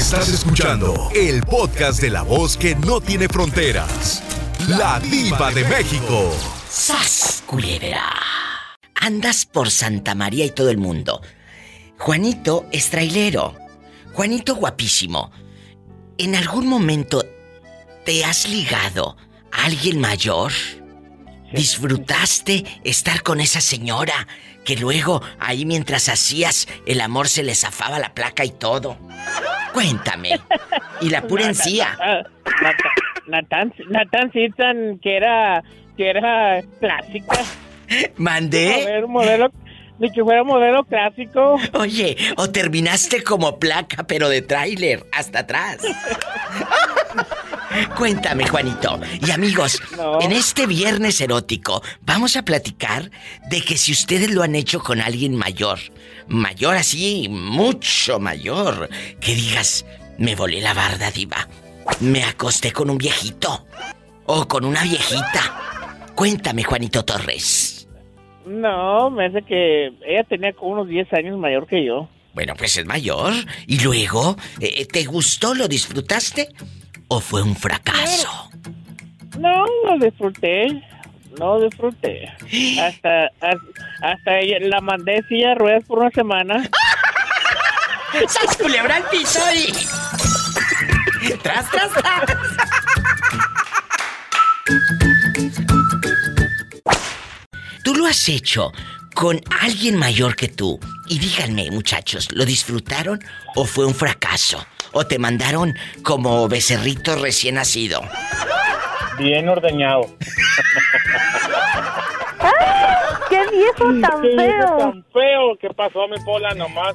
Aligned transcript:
Estás 0.00 0.30
escuchando 0.30 1.10
el 1.14 1.42
podcast 1.42 2.00
de 2.00 2.08
la 2.08 2.22
voz 2.22 2.56
que 2.56 2.74
no 2.74 3.02
tiene 3.02 3.28
fronteras. 3.28 4.22
La 4.66 4.98
diva 4.98 5.52
de 5.52 5.62
México. 5.64 6.32
¡Sas, 6.70 7.44
culebra! 7.44 8.10
Andas 8.94 9.44
por 9.44 9.70
Santa 9.70 10.14
María 10.14 10.46
y 10.46 10.52
todo 10.52 10.70
el 10.70 10.78
mundo. 10.78 11.20
Juanito 11.98 12.64
es 12.72 12.88
trailero. 12.88 13.54
Juanito 14.14 14.54
guapísimo. 14.54 15.32
¿En 16.16 16.34
algún 16.34 16.66
momento 16.66 17.22
te 18.06 18.24
has 18.24 18.48
ligado 18.48 19.18
a 19.52 19.66
alguien 19.66 20.00
mayor? 20.00 20.50
¿Disfrutaste 21.52 22.64
estar 22.84 23.22
con 23.22 23.38
esa 23.38 23.60
señora 23.60 24.26
que 24.70 24.76
luego 24.76 25.20
ahí 25.40 25.64
mientras 25.64 26.08
hacías 26.08 26.68
el 26.86 27.00
amor 27.00 27.26
se 27.26 27.42
le 27.42 27.56
zafaba 27.56 27.98
la 27.98 28.14
placa 28.14 28.44
y 28.44 28.50
todo? 28.50 28.96
Cuéntame. 29.72 30.38
Y 31.00 31.10
la 31.10 31.22
pura 31.22 31.46
encía. 31.46 31.98
Natán, 33.26 33.74
Natán 33.88 34.30
Citan, 34.30 35.00
que 35.00 35.16
era, 35.16 35.64
que 35.96 36.08
era 36.08 36.62
clásica. 36.78 37.40
¿Mandé? 38.16 38.84
Ver, 38.84 39.08
modelo, 39.08 39.50
ni 39.98 40.08
que 40.12 40.22
fuera 40.22 40.44
modelo 40.44 40.84
clásico. 40.84 41.58
Oye, 41.72 42.16
o 42.36 42.48
terminaste 42.50 43.24
como 43.24 43.58
placa, 43.58 44.04
pero 44.04 44.28
de 44.28 44.42
tráiler, 44.42 45.04
hasta 45.10 45.40
atrás. 45.40 45.78
Cuéntame, 47.96 48.46
Juanito. 48.46 49.00
Y 49.26 49.30
amigos, 49.30 49.80
No. 49.96 50.20
en 50.20 50.32
este 50.32 50.66
viernes 50.66 51.20
erótico 51.20 51.82
vamos 52.02 52.36
a 52.36 52.42
platicar 52.42 53.10
de 53.48 53.60
que 53.62 53.76
si 53.76 53.92
ustedes 53.92 54.30
lo 54.30 54.42
han 54.42 54.54
hecho 54.54 54.80
con 54.80 55.00
alguien 55.00 55.36
mayor, 55.36 55.78
mayor 56.28 56.76
así, 56.76 57.28
mucho 57.30 58.18
mayor, 58.18 58.88
que 59.20 59.34
digas, 59.34 59.84
me 60.18 60.34
volé 60.34 60.60
la 60.60 60.74
barda, 60.74 61.10
diva, 61.10 61.48
me 62.00 62.24
acosté 62.24 62.72
con 62.72 62.90
un 62.90 62.98
viejito 62.98 63.66
o 64.26 64.46
con 64.48 64.64
una 64.64 64.82
viejita. 64.82 66.08
Cuéntame, 66.14 66.64
Juanito 66.64 67.04
Torres. 67.04 67.88
No, 68.46 69.10
me 69.10 69.26
hace 69.26 69.42
que 69.42 69.86
ella 70.06 70.24
tenía 70.28 70.52
como 70.54 70.72
unos 70.72 70.88
10 70.88 71.12
años 71.12 71.38
mayor 71.38 71.66
que 71.66 71.84
yo. 71.84 72.08
Bueno, 72.34 72.54
pues 72.56 72.76
es 72.76 72.86
mayor. 72.86 73.32
Y 73.66 73.80
luego, 73.80 74.36
eh, 74.60 74.86
¿te 74.86 75.04
gustó? 75.04 75.54
¿Lo 75.54 75.66
disfrutaste? 75.68 76.48
¿O 77.12 77.20
fue 77.20 77.42
un 77.42 77.56
fracaso? 77.56 78.50
No, 79.36 79.64
lo 79.84 79.98
disfruté. 79.98 80.80
No 81.40 81.60
disfruté. 81.60 82.28
Hasta, 82.80 83.26
hasta, 83.40 83.56
hasta 84.00 84.38
ella, 84.38 84.58
la 84.60 84.80
mandé 84.80 85.16
en 85.16 85.26
silla 85.26 85.48
de 85.48 85.54
ruedas 85.56 85.84
por 85.84 85.98
una 85.98 86.10
semana. 86.10 86.62
¡Sas 88.28 88.56
culebra 88.56 88.96
al 88.96 89.08
piso 89.08 89.40
y... 89.52 89.72
¡Tras, 91.42 91.68
tras, 91.70 91.92
tras! 91.92 92.22
Tú 97.82 97.94
lo 97.96 98.06
has 98.06 98.28
hecho 98.28 98.70
con 99.14 99.40
alguien 99.60 99.96
mayor 99.96 100.36
que 100.36 100.46
tú. 100.46 100.78
Y 101.08 101.18
díganme, 101.18 101.72
muchachos, 101.72 102.28
¿lo 102.30 102.44
disfrutaron 102.44 103.18
o 103.56 103.64
fue 103.64 103.84
un 103.84 103.96
fracaso? 103.96 104.64
¿O 104.92 105.06
te 105.06 105.18
mandaron 105.18 105.74
como 106.02 106.48
becerrito 106.48 107.16
recién 107.16 107.56
nacido? 107.56 108.02
Bien 109.18 109.48
ordeñado. 109.48 110.02
¡Qué 113.28 113.46
viejo 113.52 113.84
tan 114.00 114.22
Qué 114.22 114.28
viejo 114.28 114.66
feo! 114.66 114.78
tan 114.78 115.04
feo 115.12 115.56
que 115.60 115.68
pasó 115.70 116.08
mi 116.08 116.18
pola 116.24 116.54
nomás 116.54 116.94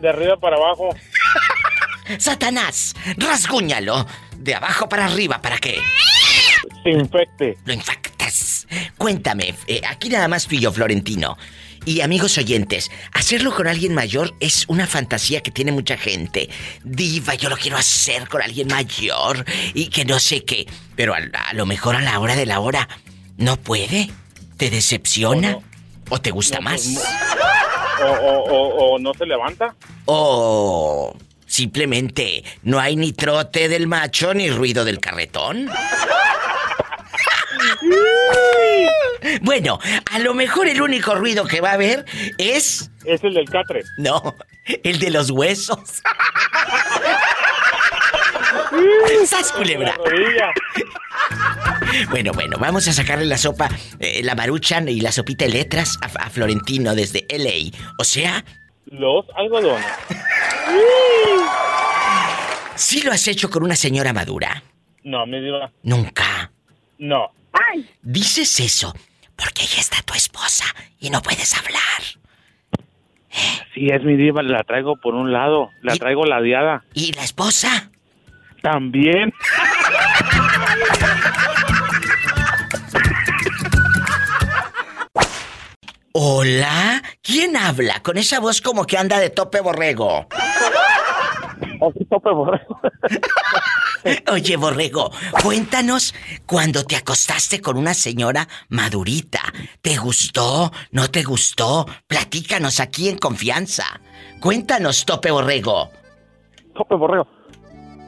de 0.00 0.08
arriba 0.08 0.36
para 0.36 0.56
abajo. 0.56 0.90
Satanás, 2.18 2.94
rasguñalo. 3.16 4.06
De 4.36 4.54
abajo 4.54 4.88
para 4.88 5.06
arriba, 5.06 5.40
¿para 5.42 5.58
qué? 5.58 5.80
Se 6.84 6.90
infecte. 6.90 7.56
Lo 7.64 7.72
infectas. 7.72 8.66
Cuéntame, 8.96 9.54
eh, 9.66 9.80
aquí 9.88 10.08
nada 10.08 10.28
más 10.28 10.46
fui 10.46 10.60
yo, 10.60 10.70
Florentino. 10.72 11.36
Y 11.86 12.00
amigos 12.00 12.36
oyentes, 12.36 12.90
hacerlo 13.12 13.54
con 13.54 13.68
alguien 13.68 13.94
mayor 13.94 14.34
es 14.40 14.64
una 14.66 14.88
fantasía 14.88 15.40
que 15.40 15.52
tiene 15.52 15.70
mucha 15.70 15.96
gente. 15.96 16.50
Diva, 16.82 17.36
yo 17.36 17.48
lo 17.48 17.56
quiero 17.56 17.76
hacer 17.76 18.28
con 18.28 18.42
alguien 18.42 18.66
mayor 18.66 19.44
y 19.72 19.86
que 19.86 20.04
no 20.04 20.18
sé 20.18 20.44
qué. 20.44 20.66
Pero 20.96 21.14
a, 21.14 21.18
a 21.18 21.54
lo 21.54 21.64
mejor 21.64 21.94
a 21.94 22.00
la 22.00 22.18
hora 22.18 22.34
de 22.34 22.44
la 22.44 22.58
hora 22.58 22.88
no 23.36 23.56
puede. 23.56 24.10
¿Te 24.56 24.68
decepciona? 24.68 25.48
O 25.56 25.60
no. 25.60 25.62
¿O 26.10 26.20
te 26.20 26.32
gusta 26.32 26.58
No, 26.58 26.64
pues, 26.70 26.88
más? 26.88 27.04
O, 28.02 28.04
o, 28.04 28.44
o, 28.44 28.94
o 28.94 28.98
no 28.98 29.14
se 29.14 29.24
levanta. 29.24 29.76
¿O 30.06 31.16
simplemente 31.46 32.42
no 32.64 32.80
hay 32.80 32.96
ni 32.96 33.12
trote 33.12 33.68
del 33.68 33.86
macho 33.86 34.34
ni 34.34 34.50
ruido 34.50 34.84
del 34.84 34.98
carretón? 34.98 35.70
Bueno, 39.42 39.78
a 40.12 40.18
lo 40.20 40.34
mejor 40.34 40.68
el 40.68 40.80
único 40.80 41.14
ruido 41.14 41.46
que 41.46 41.60
va 41.60 41.70
a 41.70 41.74
haber 41.74 42.04
es... 42.38 42.90
Es 43.04 43.24
el 43.24 43.34
del 43.34 43.48
catre. 43.48 43.82
No, 43.98 44.36
el 44.84 44.98
de 44.98 45.10
los 45.10 45.30
huesos. 45.30 45.78
¡Sas, 49.26 49.52
culebra! 49.52 49.94
Bueno, 52.10 52.32
bueno, 52.32 52.56
vamos 52.58 52.86
a 52.88 52.92
sacarle 52.92 53.24
la 53.24 53.38
sopa, 53.38 53.68
eh, 53.98 54.22
la 54.22 54.34
maruchan 54.34 54.88
y 54.88 55.00
la 55.00 55.12
sopita 55.12 55.44
de 55.46 55.50
letras 55.52 55.98
a, 56.02 56.06
a 56.24 56.30
Florentino 56.30 56.94
desde 56.94 57.26
LA. 57.30 57.76
O 57.98 58.04
sea, 58.04 58.44
Los 58.86 59.24
algodones. 59.34 59.84
sí 62.74 63.02
lo 63.02 63.12
has 63.12 63.26
hecho 63.28 63.50
con 63.50 63.62
una 63.64 63.76
señora 63.76 64.12
madura. 64.12 64.62
No, 65.04 65.26
mi 65.26 65.40
diva. 65.40 65.70
Nunca. 65.82 66.50
No. 66.98 67.30
Dices 68.02 68.60
eso 68.60 68.94
porque 69.36 69.62
ella 69.62 69.80
está 69.80 70.02
tu 70.02 70.14
esposa 70.14 70.64
y 70.98 71.10
no 71.10 71.20
puedes 71.22 71.54
hablar. 71.56 72.02
Sí, 73.74 73.88
es 73.88 74.02
mi 74.02 74.16
diva. 74.16 74.42
La 74.42 74.62
traigo 74.64 74.96
por 74.96 75.14
un 75.14 75.32
lado. 75.32 75.70
La 75.82 75.94
¿Y? 75.94 75.98
traigo 75.98 76.24
ladeada. 76.24 76.84
¿Y 76.94 77.12
la 77.12 77.22
esposa? 77.22 77.90
También. 78.62 79.32
Hola, 86.12 87.02
¿quién 87.22 87.56
habla 87.56 88.00
con 88.02 88.16
esa 88.16 88.40
voz 88.40 88.60
como 88.62 88.86
que 88.86 88.96
anda 88.96 89.18
de 89.18 89.28
tope 89.30 89.60
borrego? 89.60 90.26
Así 90.30 92.04
tope 92.08 92.30
borrego. 92.30 92.80
Oye, 94.32 94.56
borrego, 94.56 95.10
cuéntanos 95.42 96.14
cuando 96.46 96.84
te 96.84 96.96
acostaste 96.96 97.60
con 97.60 97.76
una 97.76 97.94
señora 97.94 98.46
madurita. 98.68 99.40
¿Te 99.80 99.96
gustó? 99.96 100.70
¿No 100.92 101.08
te 101.08 101.22
gustó? 101.22 101.86
Platícanos 102.06 102.80
aquí 102.80 103.08
en 103.08 103.18
confianza. 103.18 103.84
Cuéntanos, 104.40 105.04
tope 105.04 105.30
borrego. 105.30 105.90
Tope 106.74 106.94
borrego. 106.94 107.26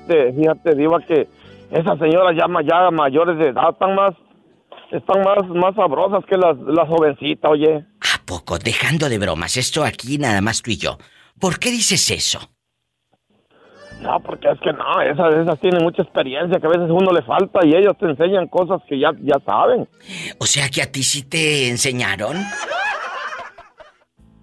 Te- 0.07 0.33
fíjate, 0.33 0.75
diva 0.75 0.99
que 1.07 1.29
esas 1.71 1.99
señoras 1.99 2.35
ya, 2.37 2.47
ya 2.65 2.91
mayores 2.91 3.39
de 3.39 3.49
edad 3.49 3.71
están 3.73 3.95
más, 3.95 4.15
están 4.91 5.23
más, 5.23 5.49
más 5.51 5.75
sabrosas 5.75 6.25
que 6.29 6.37
las, 6.37 6.57
las 6.67 6.89
jovencitas, 6.89 7.51
oye. 7.51 7.85
¿A 8.01 8.25
poco? 8.25 8.59
Dejando 8.59 9.09
de 9.09 9.19
bromas, 9.19 9.57
esto 9.57 9.85
aquí 9.85 10.19
nada 10.19 10.41
más 10.41 10.63
tú 10.63 10.71
y 10.71 10.77
yo. 10.79 10.99
¿Por 11.39 11.59
qué 11.59 11.71
dices 11.71 12.11
eso? 12.11 12.51
No, 14.01 14.21
porque 14.21 14.49
es 14.49 14.61
que 14.61 14.73
no, 14.73 15.01
esas, 15.03 15.35
esas 15.35 15.59
tienen 15.61 15.83
mucha 15.83 16.03
experiencia 16.03 16.61
que 16.61 16.67
a 16.67 16.71
veces 16.71 16.89
uno 16.89 17.11
le 17.13 17.23
falta 17.23 17.67
y 17.67 17.75
ellos 17.75 17.97
te 17.99 18.07
enseñan 18.07 18.47
cosas 18.47 18.81
que 18.89 18.99
ya, 18.99 19.11
ya 19.23 19.39
saben. 19.45 19.89
O 20.39 20.47
sea 20.47 20.69
que 20.69 20.83
a 20.83 20.91
ti 20.91 21.03
sí 21.03 21.23
te 21.25 21.69
enseñaron. 21.69 22.37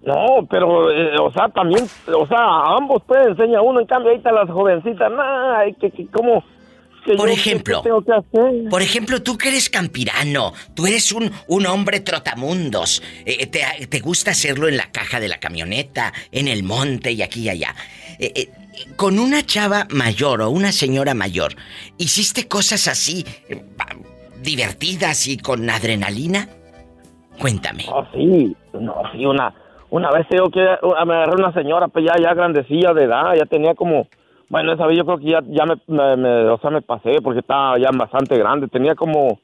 No, 0.02 0.46
pero, 0.48 0.90
eh, 0.92 1.16
o 1.20 1.32
sea, 1.32 1.48
también, 1.48 1.84
o 2.14 2.26
sea, 2.28 2.38
a 2.38 2.76
ambos 2.76 3.02
pues 3.06 3.26
enseña 3.26 3.60
uno, 3.60 3.80
en 3.80 3.86
cambio 3.86 4.10
ahorita 4.12 4.30
las 4.30 4.48
jovencitas, 4.48 5.10
nah, 5.10 5.58
ay, 5.58 5.74
que, 5.74 5.90
que, 5.90 6.06
¿cómo? 6.06 6.44
que 7.04 7.14
Por 7.14 7.26
yo, 7.28 7.34
ejemplo. 7.34 7.82
¿qué 7.82 7.88
tengo 7.88 8.02
que 8.02 8.12
hacer? 8.12 8.68
Por 8.70 8.82
ejemplo, 8.82 9.20
tú 9.22 9.36
que 9.36 9.48
eres 9.48 9.68
campirano, 9.68 10.52
tú 10.74 10.86
eres 10.86 11.10
un, 11.12 11.32
un 11.48 11.66
hombre 11.66 12.00
trotamundos, 12.00 13.02
eh, 13.24 13.46
te, 13.46 13.86
te 13.86 13.98
gusta 14.00 14.30
hacerlo 14.30 14.68
en 14.68 14.76
la 14.76 14.92
caja 14.92 15.18
de 15.18 15.26
la 15.28 15.38
camioneta, 15.38 16.12
en 16.30 16.46
el 16.46 16.62
monte 16.62 17.10
y 17.10 17.22
aquí 17.22 17.40
y 17.42 17.48
allá. 17.48 17.74
Eh, 18.20 18.32
eh, 18.34 18.48
con 18.96 19.18
una 19.18 19.42
chava 19.42 19.86
mayor 19.90 20.42
o 20.42 20.50
una 20.50 20.72
señora 20.72 21.14
mayor, 21.14 21.52
¿hiciste 21.98 22.48
cosas 22.48 22.88
así 22.88 23.24
eh, 23.48 23.64
divertidas 24.42 25.26
y 25.26 25.38
con 25.38 25.68
adrenalina? 25.70 26.48
Cuéntame. 27.40 27.84
No, 27.86 28.06
sí, 28.14 28.56
no, 28.72 28.94
sí, 29.12 29.26
una, 29.26 29.54
una 29.90 30.10
vez 30.10 30.26
tengo 30.28 30.50
que, 30.50 30.60
uh, 30.60 31.06
me 31.06 31.14
agarré 31.14 31.34
una 31.34 31.52
señora, 31.52 31.88
pues 31.88 32.04
ya, 32.06 32.14
ya 32.22 32.32
grandecilla 32.34 32.92
de 32.94 33.04
edad, 33.04 33.34
ya 33.36 33.44
tenía 33.46 33.74
como, 33.74 34.08
bueno, 34.48 34.72
esa 34.72 34.86
vez 34.86 34.96
yo 34.98 35.04
creo 35.04 35.18
que 35.18 35.30
ya, 35.30 35.40
ya 35.48 35.64
me, 35.66 35.74
me- 35.86 36.16
me- 36.16 36.48
o 36.48 36.58
sea, 36.58 36.70
me 36.70 36.80
pasé 36.82 37.20
porque 37.22 37.40
estaba 37.40 37.78
ya 37.78 37.90
bastante 37.92 38.38
grande, 38.38 38.68
tenía 38.68 38.94
como, 38.94 39.38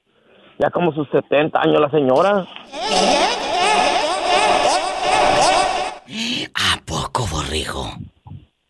ya 0.58 0.70
como 0.70 0.92
sus 0.94 1.08
70 1.10 1.60
años 1.60 1.80
la 1.80 1.90
señora. 1.90 2.46
¿A 6.54 6.80
poco, 6.86 7.26
borrego? 7.26 7.90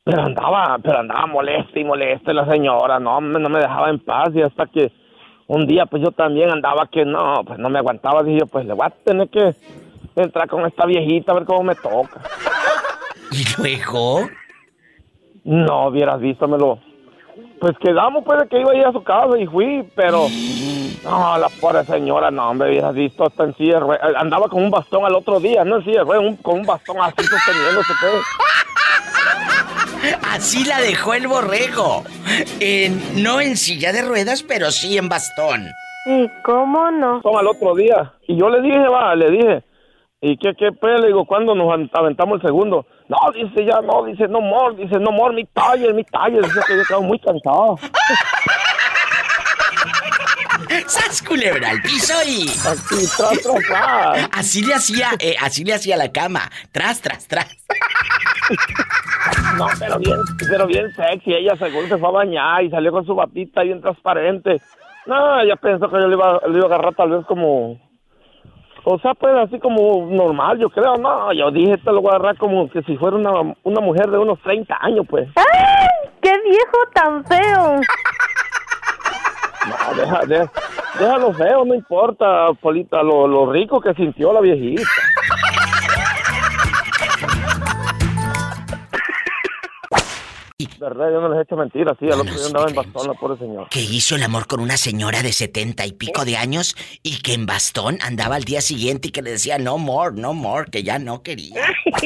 Pero 0.05 0.23
andaba, 0.23 0.79
pero 0.83 0.99
andaba 0.99 1.27
molesta 1.27 1.79
y 1.79 1.85
molesta 1.85 2.33
la 2.33 2.45
señora, 2.47 2.99
no, 2.99 3.21
me- 3.21 3.39
no 3.39 3.49
me 3.49 3.61
dejaba 3.61 3.89
en 3.89 4.01
paz 4.01 4.31
y 4.35 4.43
hasta 4.43 4.67
que 4.67 4.91
un 5.47 5.67
día 5.67 5.87
pues 5.87 6.03
yo 6.03 6.11
también 6.11 6.51
andaba 6.51 6.89
que 6.91 7.05
no, 7.05 7.43
pues 7.47 7.59
no 7.61 7.69
me 7.71 7.79
aguantaba, 7.79 8.23
dije 8.25 8.41
yo, 8.41 8.47
pues 8.47 8.67
le 8.67 8.73
voy 8.73 8.87
a 8.87 8.91
tener 8.91 9.29
que 9.29 9.55
entrar 10.17 10.49
con 10.49 10.67
esta 10.67 10.87
viejita 10.87 11.31
a 11.31 11.35
ver 11.37 11.45
cómo 11.45 11.63
me 11.63 11.75
toca. 11.77 12.21
¿Y 13.31 13.45
luego? 13.61 14.29
No 15.45 15.87
hubieras 15.87 16.21
visto, 16.21 16.49
me 16.49 16.59
lo... 16.59 16.79
Pues 17.61 17.79
quedamos 17.79 18.25
pues 18.25 18.41
de 18.41 18.49
que 18.49 18.59
iba 18.61 18.73
a 18.73 18.75
ir 18.77 18.85
a 18.85 18.93
su 18.93 19.03
casa 19.05 19.39
y 19.39 19.47
fui, 19.47 19.89
pero... 19.95 20.27
No, 21.05 21.39
la 21.39 21.49
pobre 21.61 21.85
señora, 21.85 22.31
no, 22.33 22.51
hombre, 22.51 22.71
hubieras 22.71 22.95
visto 22.95 23.25
hasta 23.25 23.45
en 23.45 23.55
silla 23.57 23.79
ruedas. 23.81 24.15
Andaba 24.17 24.49
con 24.49 24.63
un 24.65 24.71
bastón 24.71 25.05
al 25.05 25.15
otro 25.15 25.39
día, 25.39 25.65
no 25.65 25.77
en 25.77 25.85
silla 25.85 25.99
de 26.01 26.05
ruedas, 26.05 26.25
un- 26.25 26.37
con 26.37 26.61
un 26.61 26.67
bastón 26.67 26.97
así 27.01 27.23
sosteniéndose, 27.25 27.93
pues. 28.01 28.15
Así 30.31 30.65
la 30.65 30.81
dejó 30.81 31.15
el 31.15 31.27
borrego. 31.29 32.05
En- 32.61 33.23
no 33.23 33.41
en 33.41 33.57
silla 33.57 33.93
de 33.93 34.03
ruedas, 34.03 34.43
pero 34.43 34.71
sí 34.71 34.97
en 34.99 35.09
bastón. 35.09 35.69
¿Y 36.07 36.29
cómo 36.45 36.91
no? 36.91 37.15
Bastón 37.15 37.37
al 37.39 37.47
otro 37.49 37.75
día. 37.75 38.13
Y 38.27 38.39
yo 38.39 38.49
le 38.49 38.61
dije, 38.63 38.79
va, 38.89 39.15
le 39.15 39.31
dije, 39.31 39.63
¿y 40.21 40.37
qué, 40.39 40.53
qué, 40.59 40.71
pues? 40.73 41.01
Le 41.01 41.09
digo, 41.09 41.25
¿cuándo 41.25 41.55
nos 41.55 41.69
aventamos 41.93 42.37
el 42.41 42.47
segundo? 42.49 42.87
No, 43.09 43.19
dice, 43.35 43.65
ya 43.67 43.81
no, 43.83 44.05
dice, 44.05 44.27
no 44.29 44.41
more, 44.41 44.75
dice, 44.77 44.99
no 44.99 45.13
more, 45.13 45.35
mi 45.35 45.45
taller, 45.47 45.93
mi 45.95 46.03
taller. 46.05 46.43
Dice 46.43 46.61
que 46.67 46.77
yo 46.77 46.83
estaba 46.83 47.01
muy 47.01 47.19
cansado. 47.19 47.79
¡Sas 50.87 51.23
culebra 51.23 51.71
al 51.71 51.83
piso 51.83 52.15
y... 52.27 52.49
Aquí, 52.49 53.07
tras, 53.17 53.39
tras, 53.43 53.67
tras. 53.69 54.29
Así 54.33 54.65
le 54.65 54.75
hacía, 54.75 55.11
eh, 55.19 55.37
así 55.41 55.65
le 55.65 55.75
hacía 55.75 55.97
la 55.99 56.11
cama. 56.11 56.51
Tras, 56.73 57.01
tras, 57.03 57.27
tras. 57.29 57.47
No, 59.57 59.67
pero 59.79 59.99
bien, 59.99 60.19
pero 60.49 60.67
bien 60.67 60.91
sexy. 60.93 61.35
Ella 61.35 61.57
según 61.57 61.89
se 61.89 61.99
fue 61.99 62.09
a 62.09 62.13
bañar 62.13 62.65
y 62.65 62.71
salió 62.71 62.93
con 62.93 63.05
su 63.05 63.15
batita 63.15 63.63
bien 63.63 63.81
transparente. 63.81 64.61
No, 65.07 65.41
ella 65.41 65.57
pensó 65.57 65.89
que 65.89 66.01
yo 66.01 66.07
le 66.07 66.15
iba, 66.15 66.41
le 66.49 66.59
iba 66.59 66.65
a 66.65 66.67
agarrar 66.67 66.95
tal 66.95 67.11
vez 67.11 67.27
como... 67.27 67.79
O 68.85 68.99
sea, 68.99 69.15
pues 69.15 69.33
así 69.37 69.61
como 69.61 70.07
normal, 70.11 70.59
yo 70.59 70.69
creo. 70.69 70.97
No, 70.97 71.33
yo 71.33 71.53
dije, 71.53 71.77
te 71.79 71.93
lo 71.93 72.01
voy 72.01 72.13
a 72.13 72.17
agarrar 72.17 72.37
como 72.37 72.69
que 72.69 72.83
si 72.83 72.97
fuera 72.97 73.17
una, 73.17 73.55
una 73.63 73.81
mujer 73.81 74.11
de 74.11 74.19
unos 74.19 74.41
30 74.41 74.77
años, 74.81 75.07
pues. 75.09 75.29
¡Ay! 75.37 76.11
¡Qué 76.21 76.33
viejo 76.43 76.79
tan 76.93 77.25
feo! 77.25 77.81
No, 79.69 79.95
deja, 79.95 80.27
deja, 80.27 80.53
déjalo 80.99 81.33
feo, 81.33 81.65
no 81.65 81.75
importa, 81.75 82.49
Polita, 82.61 83.03
lo, 83.05 83.29
lo 83.29 83.53
rico 83.53 83.81
que 83.81 83.95
sintió 83.95 84.33
la 84.33 84.41
viejita. 84.41 84.83
Verdad, 90.83 91.11
yo 91.13 91.21
no 91.21 91.29
les 91.31 91.39
he 91.39 91.43
hecho 91.43 91.57
mentiras, 91.57 91.97
sí, 91.99 92.07
al 92.07 92.21
otro 92.21 92.35
día 92.35 92.47
andaba 92.47 92.69
en 92.69 92.75
bastón 92.75 93.07
la 93.07 93.15
pobre 93.15 93.39
señora. 93.39 93.69
Que 93.71 93.81
hizo 93.81 94.17
el 94.17 94.23
amor 94.23 94.47
con 94.47 94.61
una 94.61 94.77
señora 94.77 95.23
de 95.23 95.33
setenta 95.33 95.87
y 95.87 95.93
pico 95.93 96.25
de 96.25 96.37
años 96.37 96.77
y 97.03 97.23
que 97.23 97.35
en 97.35 97.47
bastón 97.47 97.99
andaba 98.03 98.37
al 98.37 98.45
día 98.45 98.61
siguiente 98.61 99.09
y 99.09 99.11
que 99.11 99.23
le 99.23 99.31
decía 99.31 99.59
no 99.59 99.79
more, 99.79 100.15
no 100.15 100.35
more, 100.35 100.71
que 100.71 100.83
ya 100.83 100.99
no 100.99 101.23
quería. 101.23 101.61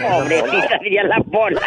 Pobrecita, 0.00 0.78
diría 0.82 1.04
la 1.04 1.18
bola. 1.26 1.60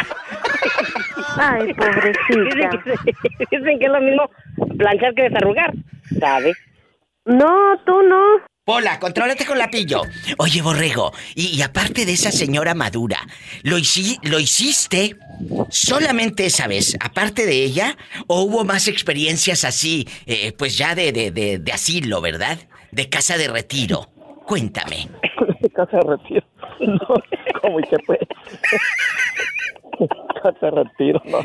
Ay, 1.37 1.67
Dicen 1.67 1.75
pobrecita. 1.75 2.69
que, 2.83 3.57
dicen 3.57 3.79
que 3.79 3.85
es 3.85 3.91
lo 3.91 4.01
mismo 4.01 4.29
planchar 4.77 5.13
que 5.15 5.23
desarrugar, 5.23 5.73
¿sabes? 6.19 6.55
No, 7.25 7.77
tú 7.85 8.01
no. 8.03 8.50
Pola, 8.63 8.99
contrólate 8.99 9.43
con 9.45 9.57
la 9.57 9.71
pillo. 9.71 10.03
Oye, 10.37 10.61
borrego, 10.61 11.11
y, 11.33 11.47
y 11.47 11.63
aparte 11.63 12.05
de 12.05 12.13
esa 12.13 12.31
señora 12.31 12.75
madura, 12.75 13.17
¿lo, 13.63 13.79
hici- 13.79 14.19
¿lo 14.21 14.39
hiciste 14.39 15.15
solamente 15.69 16.45
esa 16.45 16.67
vez, 16.67 16.95
aparte 16.99 17.47
de 17.47 17.63
ella? 17.63 17.97
¿O 18.27 18.41
hubo 18.43 18.63
más 18.63 18.87
experiencias 18.87 19.63
así, 19.65 20.07
eh, 20.27 20.51
pues 20.55 20.77
ya 20.77 20.93
de, 20.93 21.11
de, 21.11 21.31
de, 21.31 21.57
de 21.57 21.71
asilo, 21.71 22.21
verdad? 22.21 22.59
De 22.91 23.09
casa 23.09 23.35
de 23.37 23.47
retiro. 23.47 24.11
Cuéntame. 24.45 25.09
Casa 25.75 25.97
de 25.97 26.17
retiro. 26.17 26.45
No, 26.81 27.13
¿cómo 27.61 27.79
y 27.79 27.83
qué 27.83 27.97
pues? 28.07 28.19
Casa 30.43 30.57
de 30.65 30.71
retiro, 30.71 31.21
no. 31.25 31.39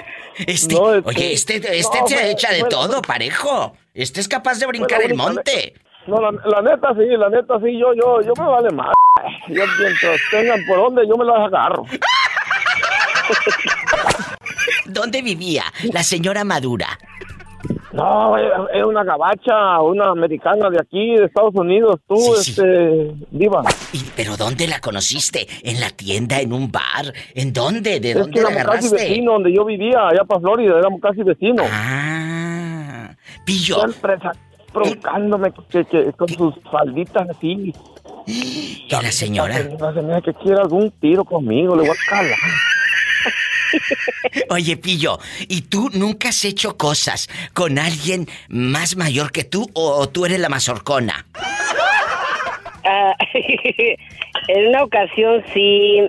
Este, 0.46 0.74
No, 0.74 0.94
este- 0.94 1.08
oye, 1.08 1.32
este, 1.32 1.56
este 1.56 2.00
no, 2.00 2.06
se 2.08 2.14
bueno, 2.14 2.28
echa 2.30 2.50
de 2.52 2.60
bueno, 2.60 2.68
todo, 2.76 3.02
parejo. 3.02 3.76
Este 3.92 4.20
es 4.20 4.28
capaz 4.28 4.58
de 4.58 4.66
brincar 4.66 5.02
el 5.02 5.14
Bueno, 5.14 5.34
monte. 5.34 5.74
No, 6.06 6.20
la, 6.20 6.30
la 6.44 6.62
neta 6.62 6.94
sí, 6.94 7.04
la 7.16 7.28
neta 7.28 7.58
sí, 7.60 7.78
yo, 7.78 7.92
yo, 7.94 8.20
yo 8.22 8.32
me 8.38 8.48
vale 8.48 8.70
más. 8.70 8.94
Yo 9.48 9.62
mientras 9.80 10.20
tengan 10.30 10.60
por 10.68 10.76
dónde, 10.78 11.02
yo 11.08 11.16
me 11.16 11.24
las 11.24 11.36
agarro. 11.46 11.84
¿Dónde 14.86 15.22
vivía 15.22 15.64
la 15.92 16.02
señora 16.02 16.44
madura? 16.44 16.86
No, 17.92 18.36
es 18.36 18.44
es 18.74 18.84
una 18.84 19.02
gabacha, 19.04 19.80
una 19.80 20.10
americana 20.10 20.68
de 20.68 20.78
aquí, 20.80 21.16
de 21.16 21.24
Estados 21.24 21.54
Unidos. 21.54 21.98
Tú, 22.06 22.16
Sí, 22.36 22.42
sí. 22.42 22.50
este, 22.50 23.14
diva. 23.30 23.62
¿Y, 23.92 24.04
¿Pero 24.14 24.36
dónde 24.36 24.66
la 24.68 24.80
conociste? 24.80 25.46
¿En 25.62 25.80
la 25.80 25.88
tienda? 25.90 26.38
¿En 26.40 26.52
un 26.52 26.70
bar? 26.70 27.12
¿En 27.34 27.52
dónde? 27.54 27.98
¿De 28.00 28.10
Es 28.10 28.18
dónde 28.18 28.32
que 28.34 28.42
la 28.42 28.50
éramos 28.50 28.74
casi 28.74 28.86
agarraste? 28.88 29.08
vecinos 29.08 29.34
donde 29.34 29.52
yo 29.54 29.64
vivía, 29.64 30.08
allá 30.08 30.24
para 30.24 30.40
Florida, 30.40 30.78
éramos 30.78 31.00
casi 31.00 31.22
vecinos. 31.22 31.66
Ah, 31.72 33.14
pillo. 33.46 33.76
Siempre 33.80 34.18
sa- 34.18 34.32
provocándome 34.76 35.52
que, 35.70 35.84
que- 35.84 36.12
con 36.12 36.28
sus 36.28 36.54
falditas 36.70 37.28
así. 37.30 37.72
¿Y 38.26 38.86
la 38.90 39.12
señora? 39.12 39.58
La 39.78 39.94
señora 39.94 40.20
que 40.20 40.34
quiere 40.34 40.60
algún 40.60 40.90
tiro 41.00 41.24
conmigo, 41.24 41.74
le 41.76 41.82
voy 41.88 41.96
a 41.96 42.10
calar. 42.10 42.34
Oye, 44.50 44.76
pillo, 44.76 45.18
¿y 45.48 45.62
tú 45.62 45.90
nunca 45.92 46.28
has 46.28 46.44
hecho 46.44 46.76
cosas 46.76 47.28
con 47.52 47.78
alguien 47.78 48.26
más 48.48 48.96
mayor 48.96 49.32
que 49.32 49.44
tú 49.44 49.66
o, 49.74 49.90
o 49.98 50.08
tú 50.08 50.24
eres 50.26 50.40
la 50.40 50.48
mazorcona? 50.48 51.26
Ah, 52.88 53.16
en 54.46 54.68
una 54.68 54.84
ocasión 54.84 55.42
sí 55.52 56.02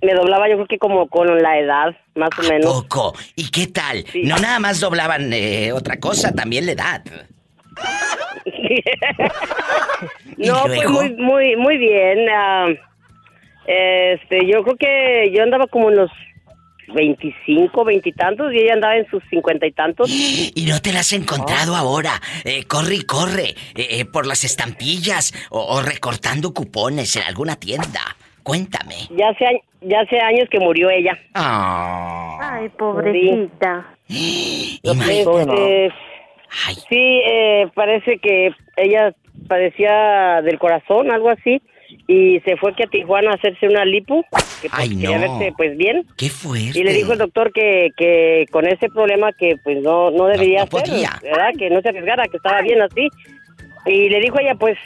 me 0.00 0.14
doblaba 0.14 0.48
yo 0.48 0.54
creo 0.54 0.66
que 0.66 0.78
como 0.78 1.08
con 1.08 1.26
la 1.42 1.58
edad, 1.58 1.94
más 2.14 2.30
o 2.38 2.42
menos. 2.50 2.72
Poco. 2.72 3.14
¿Y 3.34 3.50
qué 3.50 3.66
tal? 3.66 4.02
Sí. 4.10 4.22
No 4.22 4.38
nada 4.38 4.58
más 4.58 4.80
doblaban 4.80 5.30
eh, 5.34 5.72
otra 5.72 6.00
cosa, 6.00 6.32
también 6.32 6.64
la 6.64 6.72
edad. 6.72 7.02
¿Y 10.36 10.46
No, 10.46 10.62
pues 10.64 10.88
muy, 10.88 11.10
muy, 11.14 11.56
muy 11.56 11.78
bien. 11.78 12.28
ah, 12.30 12.66
este, 13.66 14.46
yo 14.46 14.62
creo 14.62 14.76
que 14.76 15.32
yo 15.34 15.42
andaba 15.42 15.66
como 15.66 15.88
en 15.90 15.96
los 15.96 16.10
25, 16.94 17.84
20 17.84 18.08
y 18.08 18.12
tantos 18.12 18.52
y 18.52 18.58
ella 18.58 18.74
andaba 18.74 18.96
en 18.96 19.06
sus 19.08 19.22
50 19.30 19.66
y 19.66 19.72
tantos. 19.72 20.10
Y 20.54 20.66
no 20.66 20.80
te 20.80 20.92
la 20.92 21.00
has 21.00 21.12
encontrado 21.12 21.74
ahora. 21.74 22.20
Eh, 22.44 22.64
corre 22.64 22.94
y 22.96 23.02
corre. 23.02 23.50
eh, 23.74 23.88
eh, 23.90 24.04
por 24.04 24.26
las 24.26 24.44
estampillas 24.44 25.32
o, 25.50 25.60
o 25.60 25.82
recortando 25.82 26.52
cupones 26.54 27.16
en 27.16 27.22
alguna 27.24 27.56
tienda. 27.56 28.00
Cuéntame. 28.42 28.94
Ya 29.10 29.30
hace, 29.30 29.62
ya 29.80 30.00
hace 30.02 30.20
años 30.20 30.48
que 30.48 30.60
murió 30.60 30.88
ella. 30.88 31.18
Ah. 31.34 32.38
Ay, 32.40 32.68
pobrecita. 32.78 33.84
Imagínate. 34.82 35.92
Ay, 36.66 36.74
sí, 36.88 37.20
eh, 37.26 37.68
parece 37.74 38.18
que 38.18 38.50
ella 38.76 39.14
padecía 39.48 40.40
del 40.42 40.58
corazón, 40.58 41.10
algo 41.10 41.30
así, 41.30 41.60
y 42.08 42.40
se 42.40 42.56
fue 42.56 42.74
que 42.74 42.84
a 42.84 42.86
Tijuana 42.86 43.30
a 43.30 43.34
hacerse 43.34 43.68
una 43.68 43.84
lipo, 43.84 44.24
que 44.62 44.68
pues, 44.68 44.72
Ay, 44.72 44.88
quería 44.90 45.18
no. 45.18 45.38
verse 45.38 45.54
pues 45.56 45.76
bien. 45.76 46.06
qué 46.16 46.28
fuerte. 46.30 46.78
Y 46.78 46.82
le 46.82 46.92
dijo 46.92 47.12
el 47.12 47.18
doctor 47.18 47.52
que, 47.52 47.90
que 47.96 48.46
con 48.50 48.66
ese 48.66 48.88
problema 48.88 49.32
que 49.32 49.56
pues 49.62 49.82
no, 49.82 50.10
no 50.10 50.26
debería 50.26 50.60
no 50.60 50.64
hacer, 50.64 50.90
podía. 50.90 51.20
¿verdad? 51.22 51.50
Que 51.58 51.70
no 51.70 51.80
se 51.80 51.88
arriesgara, 51.88 52.26
que 52.28 52.36
estaba 52.36 52.62
bien 52.62 52.82
así. 52.82 53.08
Y 53.86 54.08
le 54.08 54.20
dijo 54.20 54.38
ella, 54.40 54.54
pues, 54.56 54.76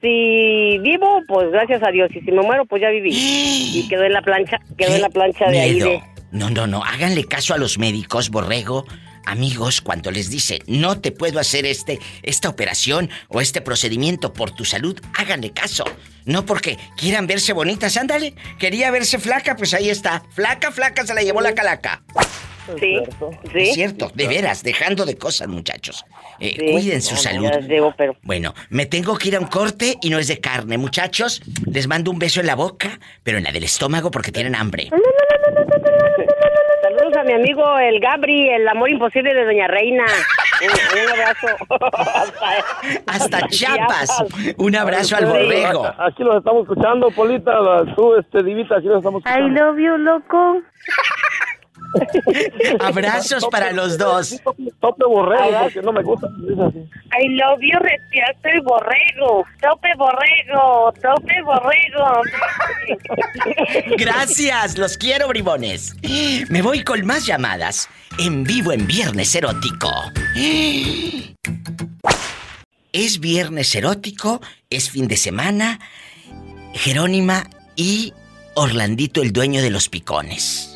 si 0.00 0.78
vivo, 0.78 1.22
pues 1.28 1.50
gracias 1.50 1.82
a 1.82 1.90
Dios, 1.90 2.10
y 2.14 2.20
si 2.20 2.32
me 2.32 2.42
muero, 2.42 2.64
pues 2.66 2.82
ya 2.82 2.90
viví. 2.90 3.10
Y 3.12 3.86
quedó 3.88 4.04
en 4.04 4.12
la 4.12 4.22
plancha, 4.22 4.58
quedó 4.76 4.88
¡Qué 4.90 4.96
en 4.96 5.02
la 5.02 5.08
plancha 5.10 5.48
de 5.48 5.60
ahí 5.60 5.74
miedo! 5.74 5.90
de... 5.90 6.02
No, 6.32 6.50
no, 6.50 6.66
no. 6.66 6.82
Háganle 6.84 7.24
caso 7.24 7.54
a 7.54 7.58
los 7.58 7.78
médicos, 7.78 8.30
borrego. 8.30 8.84
Amigos, 9.26 9.80
cuando 9.80 10.10
les 10.10 10.30
dice 10.30 10.60
no 10.66 11.00
te 11.00 11.12
puedo 11.12 11.38
hacer 11.40 11.66
este, 11.66 11.98
esta 12.22 12.48
operación 12.48 13.10
o 13.28 13.40
este 13.40 13.60
procedimiento 13.60 14.32
por 14.32 14.52
tu 14.52 14.64
salud, 14.64 14.98
háganle 15.14 15.50
caso. 15.50 15.84
No 16.24 16.46
porque 16.46 16.78
quieran 16.96 17.26
verse 17.26 17.52
bonitas, 17.52 17.96
ándale. 17.96 18.34
Quería 18.58 18.90
verse 18.90 19.18
flaca, 19.18 19.54
pues 19.56 19.74
ahí 19.74 19.90
está. 19.90 20.22
Flaca, 20.30 20.72
flaca, 20.72 21.04
se 21.06 21.14
la 21.14 21.22
llevó 21.22 21.40
la 21.40 21.54
calaca. 21.54 22.02
Sí, 22.80 22.98
sí. 23.52 23.58
Es 23.60 23.74
cierto, 23.74 24.10
de 24.12 24.26
veras, 24.26 24.64
dejando 24.64 25.04
de 25.04 25.16
cosas, 25.16 25.46
muchachos. 25.46 26.04
Eh, 26.40 26.56
Sí. 26.58 26.72
Cuiden 26.72 27.00
su 27.00 27.14
No, 27.14 27.20
salud. 27.20 27.50
digo, 27.68 27.94
pero... 27.96 28.16
Bueno, 28.22 28.54
me 28.70 28.86
tengo 28.86 29.16
que 29.16 29.28
ir 29.28 29.36
a 29.36 29.40
un 29.40 29.46
corte 29.46 29.96
y 30.02 30.10
no 30.10 30.18
es 30.18 30.26
de 30.26 30.40
carne, 30.40 30.76
muchachos. 30.76 31.42
Les 31.70 31.86
mando 31.86 32.10
un 32.10 32.18
beso 32.18 32.40
en 32.40 32.46
la 32.46 32.56
boca, 32.56 32.98
pero 33.22 33.38
en 33.38 33.44
la 33.44 33.52
del 33.52 33.62
estómago 33.62 34.10
porque 34.10 34.32
tienen 34.32 34.56
hambre. 34.56 34.90
Mi 37.26 37.32
amigo 37.32 37.78
el 37.78 37.98
Gabri, 38.00 38.48
el 38.50 38.68
amor 38.68 38.88
imposible 38.90 39.34
de 39.34 39.44
Doña 39.44 39.66
Reina. 39.66 40.04
Un, 40.62 41.02
un 41.02 41.08
abrazo. 41.10 41.46
Hasta, 41.92 42.50
Hasta 43.06 43.48
Chiapas. 43.48 44.24
Un 44.58 44.76
abrazo 44.76 45.16
al 45.16 45.26
borrego. 45.26 45.86
Aquí 45.98 46.22
los 46.22 46.36
estamos 46.36 46.62
escuchando, 46.62 47.10
Polita, 47.10 47.58
la- 47.60 47.94
tú, 47.94 48.14
este, 48.14 48.42
divita, 48.42 48.76
aquí 48.76 48.86
los 48.86 48.98
estamos 48.98 49.22
I 49.24 49.28
escuchando. 49.28 49.64
love 49.64 49.78
you, 49.78 49.96
loco. 49.98 50.62
Abrazos 52.80 53.46
para 53.50 53.72
los 53.72 53.98
dos. 53.98 54.40
Tope 54.80 55.04
borrego, 55.04 55.62
porque 55.62 55.82
no 55.82 55.92
me 55.92 56.02
gusta. 56.02 56.28
I 57.18 57.28
love 57.30 57.60
you, 57.60 57.78
el 58.44 58.60
borrego. 58.62 59.44
Tope 59.60 59.88
borrego, 59.96 60.92
tope 61.02 61.42
borrego. 61.42 62.22
Gracias, 63.98 64.78
los 64.78 64.96
quiero, 64.96 65.28
bribones. 65.28 65.94
Me 66.48 66.62
voy 66.62 66.82
con 66.82 67.04
más 67.06 67.26
llamadas. 67.26 67.88
En 68.18 68.44
vivo 68.44 68.72
en 68.72 68.86
Viernes 68.86 69.34
Erótico. 69.34 69.90
Es 72.92 73.20
Viernes 73.20 73.74
Erótico, 73.74 74.40
es 74.70 74.90
fin 74.90 75.06
de 75.06 75.16
semana. 75.16 75.80
Jerónima 76.72 77.48
y 77.74 78.12
Orlandito, 78.54 79.20
el 79.20 79.32
dueño 79.32 79.60
de 79.60 79.70
los 79.70 79.90
picones. 79.90 80.75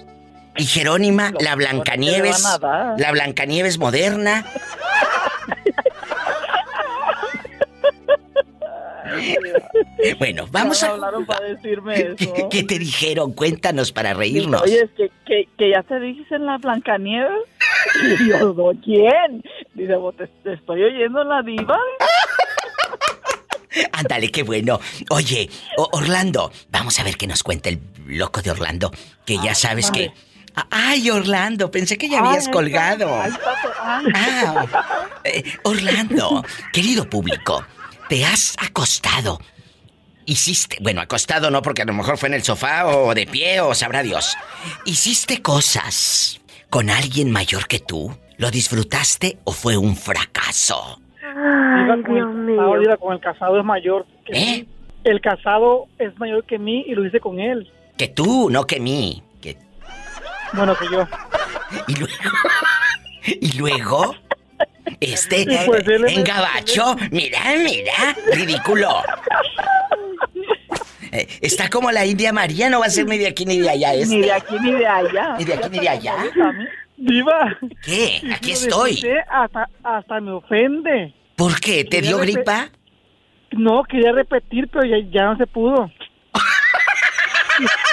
Y 0.61 0.67
Jerónima, 0.67 1.33
la 1.41 1.55
Blancanieves. 1.55 2.43
La 2.61 3.11
Blancanieves 3.13 3.79
moderna. 3.79 4.45
Bueno, 10.19 10.47
vamos 10.51 10.83
a. 10.83 10.91
hablaron 10.91 11.25
para 11.25 11.47
decirme 11.47 11.95
¿Qué, 11.95 12.15
eso. 12.25 12.49
qué 12.51 12.63
te 12.63 12.79
dijeron? 12.79 13.33
Cuéntanos 13.33 13.91
para 13.91 14.13
reírnos. 14.13 14.61
Oye, 14.63 14.83
es 14.83 14.91
que, 14.91 15.11
que, 15.27 15.49
que 15.57 15.71
ya 15.71 15.83
te 15.83 15.99
dicen 15.99 16.45
la 16.45 16.59
Blancanieves. 16.59 17.43
Y 18.21 18.29
yo, 18.29 18.53
¿no? 18.53 18.73
¿quién? 18.85 19.43
Dice, 19.75 19.95
"Vos 19.97 20.15
te, 20.17 20.27
te 20.27 20.53
estoy 20.53 20.83
oyendo 20.85 21.25
la 21.25 21.41
diva. 21.43 21.79
Ándale, 23.93 24.31
qué 24.31 24.43
bueno. 24.43 24.79
Oye, 25.11 25.49
Orlando, 25.93 26.53
vamos 26.71 26.99
a 27.01 27.05
ver 27.05 27.17
qué 27.17 27.27
nos 27.27 27.43
cuenta 27.43 27.71
el 27.71 27.81
loco 28.07 28.43
de 28.43 28.51
Orlando, 28.51 28.91
que 29.25 29.39
ya 29.39 29.55
sabes 29.55 29.91
que... 29.91 30.13
Ay, 30.71 31.11
Orlando, 31.11 31.71
pensé 31.71 31.97
que 31.97 32.09
ya 32.09 32.21
habías 32.21 32.47
Ay, 32.47 32.53
colgado. 32.53 33.21
ay. 33.21 33.33
Ah, 34.15 34.67
eh, 35.25 35.43
Orlando, 35.65 36.45
querido 36.73 37.09
público, 37.09 37.65
te 38.09 38.25
has 38.25 38.57
acostado. 38.61 39.39
Hiciste, 40.27 40.77
bueno, 40.81 41.01
acostado 41.01 41.51
no, 41.51 41.63
porque 41.63 41.83
a 41.83 41.85
lo 41.87 41.93
mejor 41.93 42.17
fue 42.19 42.29
en 42.29 42.35
el 42.35 42.43
sofá 42.43 42.87
o 42.87 43.15
de 43.15 43.27
pie 43.27 43.61
o 43.61 43.75
sabrá 43.75 44.03
Dios. 44.03 44.37
Hiciste 44.85 45.43
cosas 45.43 46.41
con 46.69 46.91
alguien 46.91 47.31
mayor 47.31 47.67
que 47.67 47.79
tú. 47.81 48.17
¿Lo 48.37 48.51
disfrutaste 48.51 49.39
o 49.45 49.53
fue 49.53 49.77
un 49.77 49.97
fracaso? 49.97 51.01
Ay, 51.23 51.89
con 51.89 52.15
Dios 52.15 52.29
el 52.31 52.35
mío. 52.37 52.99
con 53.01 53.13
el 53.15 53.21
casado 53.21 53.59
es 53.59 53.65
mayor 53.65 54.07
que 54.25 54.33
¿Eh? 54.33 54.57
mí. 54.63 54.69
El 55.05 55.21
casado 55.21 55.87
es 55.99 56.17
mayor 56.19 56.45
que 56.45 56.59
mí 56.59 56.85
y 56.87 56.95
lo 56.95 57.05
hice 57.05 57.21
con 57.21 57.41
él. 57.41 57.71
Que 57.97 58.09
tú, 58.09 58.51
no 58.51 58.67
que 58.67 58.79
mí. 58.81 59.23
Bueno, 60.53 60.75
que 60.77 60.87
yo. 60.91 61.07
Y 61.89 61.95
luego. 61.97 62.15
Y 63.27 63.59
luego. 63.59 64.15
Este. 65.01 65.47
Pues, 65.67 65.87
él 65.87 66.05
es- 66.05 66.17
en 66.17 66.25
gabacho. 66.25 66.97
Mira, 67.11 67.39
mira. 67.59 68.17
Ridículo. 68.33 69.03
Eh, 71.13 71.27
Está 71.41 71.69
como 71.69 71.91
la 71.91 72.07
India 72.07 72.33
María, 72.33 72.71
no 72.71 72.81
va 72.81 72.87
a 72.87 72.91
ser 72.91 73.07
ni 73.07 73.19
de 73.19 73.27
aquí 73.29 73.45
ni 73.45 73.59
de 73.59 73.71
allá. 73.71 73.93
Ni 73.93 74.03
Este. 74.03 74.17
de 74.19 74.33
aquí 74.33 74.55
ni 74.61 74.73
de 74.73 74.87
allá. 74.87 75.37
Ni 75.39 75.45
de 75.45 75.55
aquí 75.55 75.69
ni 75.71 75.79
de 75.81 75.89
allá. 75.89 76.15
Diva. 76.97 77.57
¿Qué? 77.83 78.21
Aquí 78.35 78.53
estoy. 78.53 79.01
Hasta, 79.29 79.69
hasta 79.83 80.21
me 80.21 80.33
ofende. 80.33 81.13
¿Por 81.37 81.59
qué? 81.61 81.85
¿Te 81.85 82.01
dio 82.03 82.19
gripa? 82.19 82.69
No, 83.53 83.83
quería 83.85 84.13
repetir, 84.13 84.69
pero 84.73 84.85
ya, 84.85 84.99
ya 85.11 85.25
no 85.25 85.37
se 85.37 85.47
pudo. 85.47 85.91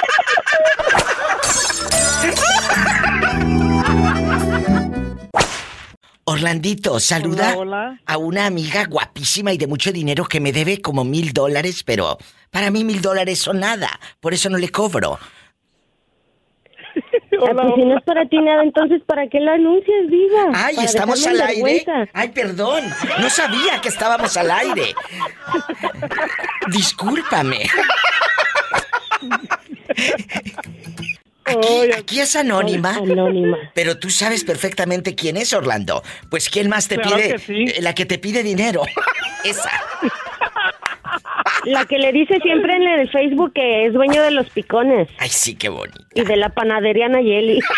Orlandito, 6.29 7.00
saluda 7.00 7.53
Hola, 7.55 7.57
hola. 7.57 8.01
a 8.05 8.17
una 8.17 8.46
amiga 8.48 8.84
guapísima 8.84 9.53
y 9.53 9.57
de 9.57 9.65
mucho 9.65 9.93
dinero 9.93 10.25
que 10.25 10.41
me 10.41 10.51
debe 10.51 10.81
como 10.81 11.05
mil 11.05 11.31
dólares, 11.31 11.84
pero 11.86 12.17
para 12.51 12.69
mí 12.69 12.84
mil 12.84 13.01
dólares 13.01 13.39
son 13.39 13.62
nada. 13.62 13.98
Por 14.19 14.34
eso 14.34 14.50
no 14.50 14.57
le 14.57 14.69
cobro. 14.69 15.17
Ah, 17.39 17.51
pues 17.53 17.67
si 17.75 17.84
no 17.84 17.96
es 17.96 18.03
para 18.03 18.25
ti 18.25 18.38
nada, 18.41 18.63
entonces 18.63 19.03
¿para 19.05 19.27
qué 19.29 19.39
lo 19.39 19.51
anuncias, 19.51 20.10
diva? 20.10 20.46
Ay, 20.55 20.75
Para 20.75 20.88
estamos 20.88 21.27
al 21.27 21.39
aire. 21.39 21.86
Ay, 22.12 22.29
perdón. 22.29 22.84
No 23.19 23.29
sabía 23.29 23.79
que 23.79 23.89
estábamos 23.89 24.36
al 24.38 24.50
aire. 24.50 24.96
Discúlpame. 26.72 27.69
Aquí, 31.47 31.91
aquí 31.97 32.19
es 32.19 32.35
anónima. 32.35 32.95
Anónima. 32.95 33.57
Pero 33.73 33.97
tú 33.97 34.09
sabes 34.09 34.43
perfectamente 34.43 35.15
quién 35.15 35.37
es 35.37 35.53
Orlando. 35.53 36.03
Pues 36.29 36.49
quién 36.49 36.69
más 36.69 36.87
te 36.87 36.95
Claro 36.97 37.15
pide 37.17 37.29
que 37.33 37.39
sí. 37.39 37.65
Eh, 37.67 37.81
la 37.81 37.95
que 37.95 38.05
te 38.05 38.17
pide 38.17 38.43
dinero. 38.43 38.83
Esa. 39.43 39.71
La 41.65 41.85
que 41.85 41.97
le 41.97 42.11
dice 42.11 42.37
siempre 42.41 42.75
en 42.75 42.83
el 42.83 43.09
Facebook 43.09 43.53
que 43.53 43.85
es 43.87 43.93
dueño 43.93 44.21
de 44.23 44.31
los 44.31 44.49
picones 44.49 45.07
Ay, 45.19 45.29
sí, 45.29 45.55
qué 45.55 45.69
bonito. 45.69 45.99
y 46.15 46.21
de 46.23 46.35
la 46.37 46.49
panadería 46.49 47.07
Nayeli. 47.07 47.59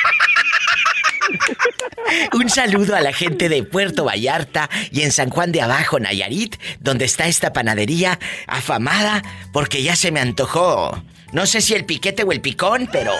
Un 2.33 2.49
saludo 2.49 2.95
a 2.95 3.01
la 3.01 3.13
gente 3.13 3.49
de 3.49 3.63
Puerto 3.63 4.03
Vallarta 4.05 4.69
y 4.91 5.01
en 5.03 5.11
San 5.11 5.29
Juan 5.29 5.51
de 5.51 5.61
Abajo, 5.61 5.99
Nayarit, 5.99 6.55
donde 6.79 7.05
está 7.05 7.27
esta 7.27 7.53
panadería 7.53 8.17
afamada 8.47 9.21
porque 9.53 9.83
ya 9.83 9.95
se 9.95 10.11
me 10.11 10.19
antojó. 10.19 11.03
No 11.31 11.45
sé 11.45 11.61
si 11.61 11.73
el 11.73 11.85
piquete 11.85 12.23
o 12.23 12.31
el 12.31 12.41
picón, 12.41 12.89
pero 12.91 13.11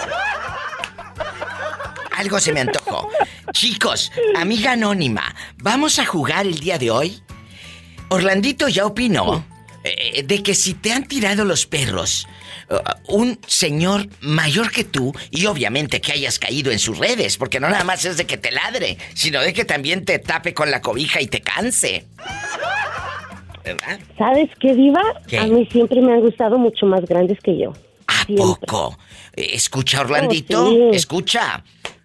algo 2.16 2.40
se 2.40 2.52
me 2.52 2.60
antojó. 2.60 3.08
Chicos, 3.52 4.12
amiga 4.36 4.72
anónima, 4.72 5.34
¿vamos 5.58 5.98
a 5.98 6.04
jugar 6.04 6.46
el 6.46 6.58
día 6.58 6.78
de 6.78 6.90
hoy? 6.90 7.22
Orlandito 8.10 8.68
ya 8.68 8.86
opinó 8.86 9.44
eh, 9.84 10.22
de 10.24 10.42
que 10.42 10.54
si 10.54 10.74
te 10.74 10.92
han 10.92 11.06
tirado 11.06 11.44
los 11.44 11.66
perros, 11.66 12.28
uh, 12.68 13.16
un 13.16 13.38
señor 13.46 14.08
mayor 14.20 14.70
que 14.70 14.84
tú, 14.84 15.14
y 15.30 15.46
obviamente 15.46 16.00
que 16.00 16.12
hayas 16.12 16.38
caído 16.38 16.70
en 16.70 16.78
sus 16.78 16.98
redes, 16.98 17.38
porque 17.38 17.60
no 17.60 17.70
nada 17.70 17.84
más 17.84 18.04
es 18.04 18.16
de 18.16 18.26
que 18.26 18.36
te 18.36 18.50
ladre, 18.50 18.98
sino 19.14 19.40
de 19.40 19.52
que 19.52 19.64
también 19.64 20.04
te 20.04 20.18
tape 20.18 20.52
con 20.52 20.70
la 20.70 20.82
cobija 20.82 21.22
y 21.22 21.28
te 21.28 21.40
canse. 21.40 22.04
¿Verdad? 23.64 24.00
¿Sabes 24.18 24.50
qué, 24.60 24.74
diva? 24.74 25.02
¿Qué? 25.26 25.38
A 25.38 25.46
mí 25.46 25.66
siempre 25.70 26.00
me 26.02 26.12
han 26.12 26.20
gustado 26.20 26.58
mucho 26.58 26.86
más 26.86 27.00
grandes 27.06 27.38
que 27.40 27.56
yo. 27.56 27.72
¿A 28.10 28.24
Siempre. 28.24 28.36
poco? 28.36 28.98
Escucha, 29.34 30.00
Orlandito, 30.00 30.64
Oh, 30.66 30.70
sí. 30.70 30.96
escucha. 30.96 31.62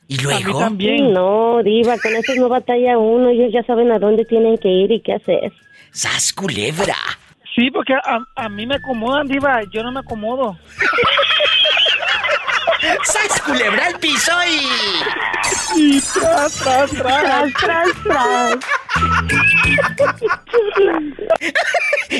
¿Y 0.08 0.16
A 0.16 0.18
mí 0.18 0.24
luego? 0.24 0.60
Sí, 0.60 0.64
también. 0.64 1.14
no, 1.14 1.64
diva, 1.64 1.98
con 1.98 2.16
eso 2.16 2.34
no 2.36 2.48
batalla 2.48 2.98
uno. 2.98 3.30
Ellos 3.30 3.52
ya 3.52 3.64
saben 3.64 3.92
a 3.92 3.98
dónde 4.00 4.24
tienen 4.26 4.58
que 4.60 4.68
ir 4.70 4.92
y 4.92 5.02
qué 5.02 5.14
hacer. 5.14 5.52
¡Sas 5.92 6.32
culebra! 6.34 6.96
Sí, 7.56 7.72
porque 7.72 7.94
a, 7.94 8.20
a 8.36 8.50
mí 8.50 8.66
me 8.68 8.76
acomodan, 8.76 9.28
diva. 9.28 9.62
Yo 9.74 9.82
no 9.82 9.92
me 9.92 10.02
acomodo. 10.02 10.58
¡Sas 13.04 13.42
culebra 13.42 13.88
al 13.88 14.00
piso 14.00 14.32
y... 14.48 14.70
Y 15.78 16.00
tras, 16.02 16.54
tras, 16.56 16.92
tras. 16.92 17.24
Tras, 17.24 17.54
tras, 17.54 17.88
tras. 18.04 18.58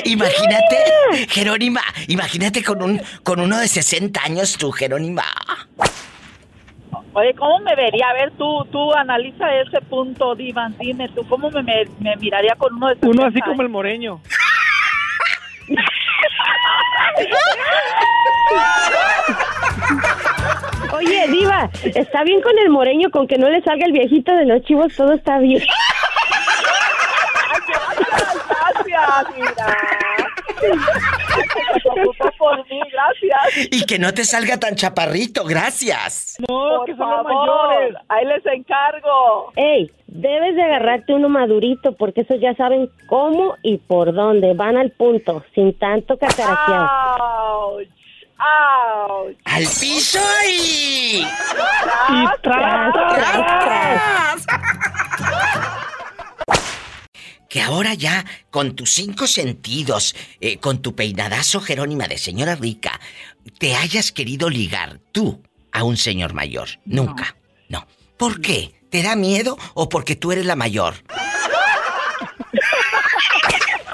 Imagínate, 0.04 0.76
Jerónima, 1.28 1.80
imagínate 2.08 2.62
con 2.62 2.82
un 2.82 3.00
con 3.22 3.40
uno 3.40 3.58
de 3.58 3.68
60 3.68 4.20
años 4.22 4.56
tú, 4.58 4.70
Jerónima. 4.72 5.24
Oye, 7.12 7.34
¿cómo 7.34 7.58
me 7.60 7.74
vería? 7.74 8.10
A 8.10 8.12
ver, 8.12 8.30
tú, 8.32 8.66
tú 8.70 8.92
analiza 8.92 9.50
ese 9.54 9.80
punto, 9.80 10.34
Divan. 10.34 10.76
Dime 10.78 11.08
tú, 11.08 11.26
¿cómo 11.28 11.50
me, 11.50 11.62
me, 11.62 11.86
me 12.00 12.14
miraría 12.16 12.54
con 12.56 12.74
uno 12.74 12.88
de 12.88 12.98
Uno 13.06 13.24
así 13.24 13.38
60 13.38 13.46
como 13.46 13.62
el 13.62 13.70
moreño. 13.70 14.20
Oye, 20.96 21.28
diva, 21.28 21.70
está 21.84 22.24
bien 22.24 22.40
con 22.40 22.58
el 22.58 22.70
moreño, 22.70 23.10
con 23.10 23.26
que 23.26 23.36
no 23.38 23.48
le 23.50 23.60
salga 23.62 23.86
el 23.86 23.92
viejito 23.92 24.32
de 24.34 24.46
los 24.46 24.62
chivos, 24.62 24.94
todo 24.96 25.12
está 25.12 25.38
bien. 25.38 25.62
Gracias, 28.48 29.26
mira. 29.36 29.76
Por 32.38 32.58
mí, 32.70 32.80
gracias. 32.92 33.68
Y 33.70 33.84
que 33.84 33.98
no 33.98 34.12
te 34.14 34.24
salga 34.24 34.58
tan 34.58 34.74
chaparrito, 34.74 35.44
gracias. 35.44 36.36
No, 36.40 36.46
Por 36.78 36.86
que 36.86 36.96
son 36.96 37.10
los 37.10 37.22
favor, 37.26 37.68
mayores. 37.68 37.96
ahí 38.08 38.24
les 38.26 38.46
encargo. 38.46 39.52
Ey, 39.56 39.90
debes 40.06 40.54
de 40.56 40.62
agarrarte 40.62 41.14
uno 41.14 41.28
madurito, 41.28 41.92
porque 41.96 42.22
esos 42.22 42.40
ya 42.40 42.54
saben 42.54 42.90
cómo 43.06 43.56
y 43.62 43.78
por 43.78 44.12
dónde. 44.14 44.54
Van 44.54 44.76
al 44.76 44.90
punto, 44.92 45.44
sin 45.54 45.78
tanto 45.78 46.16
cacaraquear. 46.18 46.88
¡Auch! 47.20 47.82
¡Auch! 48.38 49.34
¡Al 49.44 49.64
piso 49.80 50.20
y... 50.48 51.22
Y 51.22 52.24
tras, 52.42 52.92
tras, 52.92 53.46
tras. 53.64 54.46
Que 57.48 57.62
ahora 57.62 57.94
ya, 57.94 58.24
con 58.50 58.76
tus 58.76 58.92
cinco 58.92 59.26
sentidos, 59.26 60.14
eh, 60.40 60.58
con 60.58 60.82
tu 60.82 60.94
peinadazo 60.94 61.60
Jerónima 61.60 62.06
de 62.08 62.18
señora 62.18 62.54
rica, 62.54 63.00
te 63.58 63.74
hayas 63.74 64.12
querido 64.12 64.50
ligar 64.50 65.00
tú 65.12 65.42
a 65.72 65.84
un 65.84 65.96
señor 65.96 66.34
mayor. 66.34 66.68
Nunca. 66.84 67.36
No. 67.68 67.86
¿Por 68.18 68.40
qué? 68.40 68.74
¿Te 68.90 69.02
da 69.02 69.16
miedo 69.16 69.56
o 69.74 69.88
porque 69.88 70.16
tú 70.16 70.32
eres 70.32 70.44
la 70.44 70.56
mayor? 70.56 70.94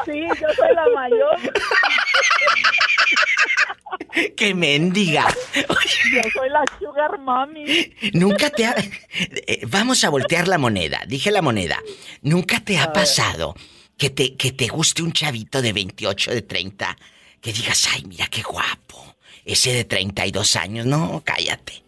Sí, 0.04 0.20
yo 0.40 0.48
soy 0.56 0.74
la 0.74 0.86
mayor. 0.94 1.38
¡Qué 4.36 4.54
mendiga! 4.54 5.26
Yo 5.54 6.20
soy 6.34 6.48
la 6.50 6.62
sugar 6.78 7.18
mami. 7.20 7.64
Nunca 8.14 8.50
te 8.50 8.66
ha... 8.66 8.74
eh, 9.46 9.60
Vamos 9.68 10.04
a 10.04 10.10
voltear 10.10 10.48
la 10.48 10.58
moneda. 10.58 11.00
Dije 11.06 11.30
la 11.30 11.40
moneda. 11.42 11.78
¿Nunca 12.22 12.60
te 12.60 12.78
ha 12.78 12.92
pasado 12.92 13.54
que 13.96 14.10
te, 14.10 14.36
que 14.36 14.52
te 14.52 14.66
guste 14.68 15.02
un 15.02 15.12
chavito 15.12 15.62
de 15.62 15.72
28, 15.72 16.30
de 16.32 16.42
30? 16.42 16.96
Que 17.40 17.52
digas, 17.52 17.88
ay, 17.94 18.04
mira 18.06 18.26
qué 18.28 18.42
guapo. 18.42 19.14
Ese 19.44 19.72
de 19.72 19.84
32 19.84 20.56
años. 20.56 20.86
No, 20.86 21.22
cállate. 21.24 21.82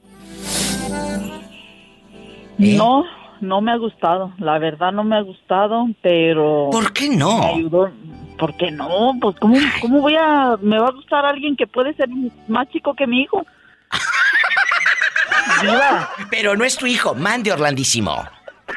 ¿Eh? 2.58 2.76
No, 2.76 3.04
no 3.40 3.60
me 3.60 3.72
ha 3.72 3.76
gustado. 3.76 4.32
La 4.38 4.58
verdad 4.58 4.92
no 4.92 5.04
me 5.04 5.16
ha 5.16 5.20
gustado, 5.20 5.86
pero... 6.02 6.68
¿Por 6.70 6.92
qué 6.92 7.08
Me 7.10 7.16
no? 7.16 7.42
ayudó. 7.54 7.90
¿Por 8.38 8.56
qué 8.56 8.70
no? 8.70 9.12
Pues 9.20 9.36
¿cómo, 9.40 9.56
cómo 9.80 10.00
voy 10.00 10.16
a... 10.16 10.56
Me 10.60 10.78
va 10.78 10.88
a 10.88 10.92
gustar 10.92 11.24
alguien 11.24 11.56
que 11.56 11.66
puede 11.66 11.94
ser 11.94 12.08
más 12.48 12.68
chico 12.70 12.94
que 12.94 13.06
mi 13.06 13.22
hijo. 13.22 13.44
Diva, 15.62 16.08
Pero 16.30 16.56
no 16.56 16.64
es 16.64 16.76
tu 16.76 16.86
hijo. 16.86 17.14
Mande, 17.14 17.52
Orlandísimo. 17.52 18.12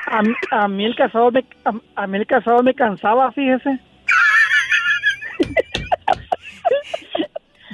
a, 0.07 0.21
mí- 0.21 0.33
a 0.51 0.67
mí 0.67 0.85
el 0.85 0.95
casado 0.95 1.31
me, 1.31 1.43
a, 1.65 1.71
a 2.03 2.07
mí 2.07 2.17
el 2.17 2.27
casado 2.27 2.61
me 2.61 2.73
cansaba, 2.73 3.31
fíjese. 3.31 3.79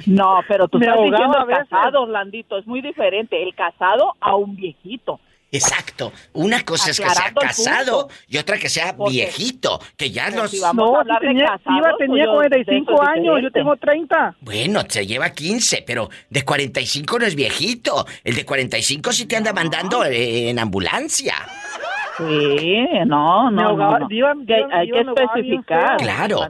No, 0.06 0.40
pero 0.46 0.68
tú 0.68 0.78
Me 0.78 0.84
estás 0.86 1.00
diciendo 1.02 1.38
a 1.38 1.44
veces. 1.46 1.66
casado, 1.70 2.02
Orlandito. 2.02 2.58
Es 2.58 2.66
muy 2.66 2.82
diferente. 2.82 3.42
El 3.42 3.54
casado 3.54 4.12
a 4.20 4.36
un 4.36 4.54
viejito. 4.54 5.18
Exacto. 5.54 6.12
Una 6.32 6.64
cosa 6.64 6.90
es 6.90 7.00
que 7.00 7.08
sea 7.08 7.32
casado 7.32 8.08
punto. 8.08 8.14
y 8.28 8.38
otra 8.38 8.58
que 8.58 8.68
sea 8.68 8.96
Porque- 8.96 9.12
viejito. 9.12 9.80
Que 9.96 10.10
ya 10.10 10.24
Pues 10.24 10.36
los... 10.36 10.50
si 10.50 10.60
vamos 10.60 10.90
a 10.90 11.04
No, 11.04 11.04
sí 11.04 11.08
de 11.20 11.28
tenía, 11.28 11.46
casados, 11.46 11.80
pues 11.82 11.94
tenía 11.98 12.24
yo- 12.24 12.32
45 12.32 12.92
eso 12.92 13.02
es 13.02 13.08
años, 13.08 13.34
yo 13.42 13.50
tengo 13.50 13.76
30. 13.76 14.36
Bueno, 14.40 14.82
se 14.88 15.06
lleva 15.06 15.30
15, 15.30 15.84
pero 15.86 16.10
de 16.30 16.42
45 16.44 17.18
no 17.18 17.26
es 17.26 17.34
viejito. 17.34 18.06
El 18.24 18.34
de 18.34 18.44
45 18.44 19.12
sí 19.12 19.26
te 19.26 19.36
anda 19.36 19.52
mandando 19.52 20.04
eh, 20.04 20.50
en 20.50 20.58
ambulancia. 20.58 21.34
Sí, 22.16 22.78
no, 23.06 23.50
no, 23.50 23.62
ahogaba- 23.70 23.98
no, 23.98 23.98
no. 24.00 24.08
Diva- 24.08 24.34
Que 24.46 24.54
Diva- 24.54 24.68
hay 24.72 24.88
que 24.90 25.00
especificar. 25.00 25.96
Claro. 25.96 26.46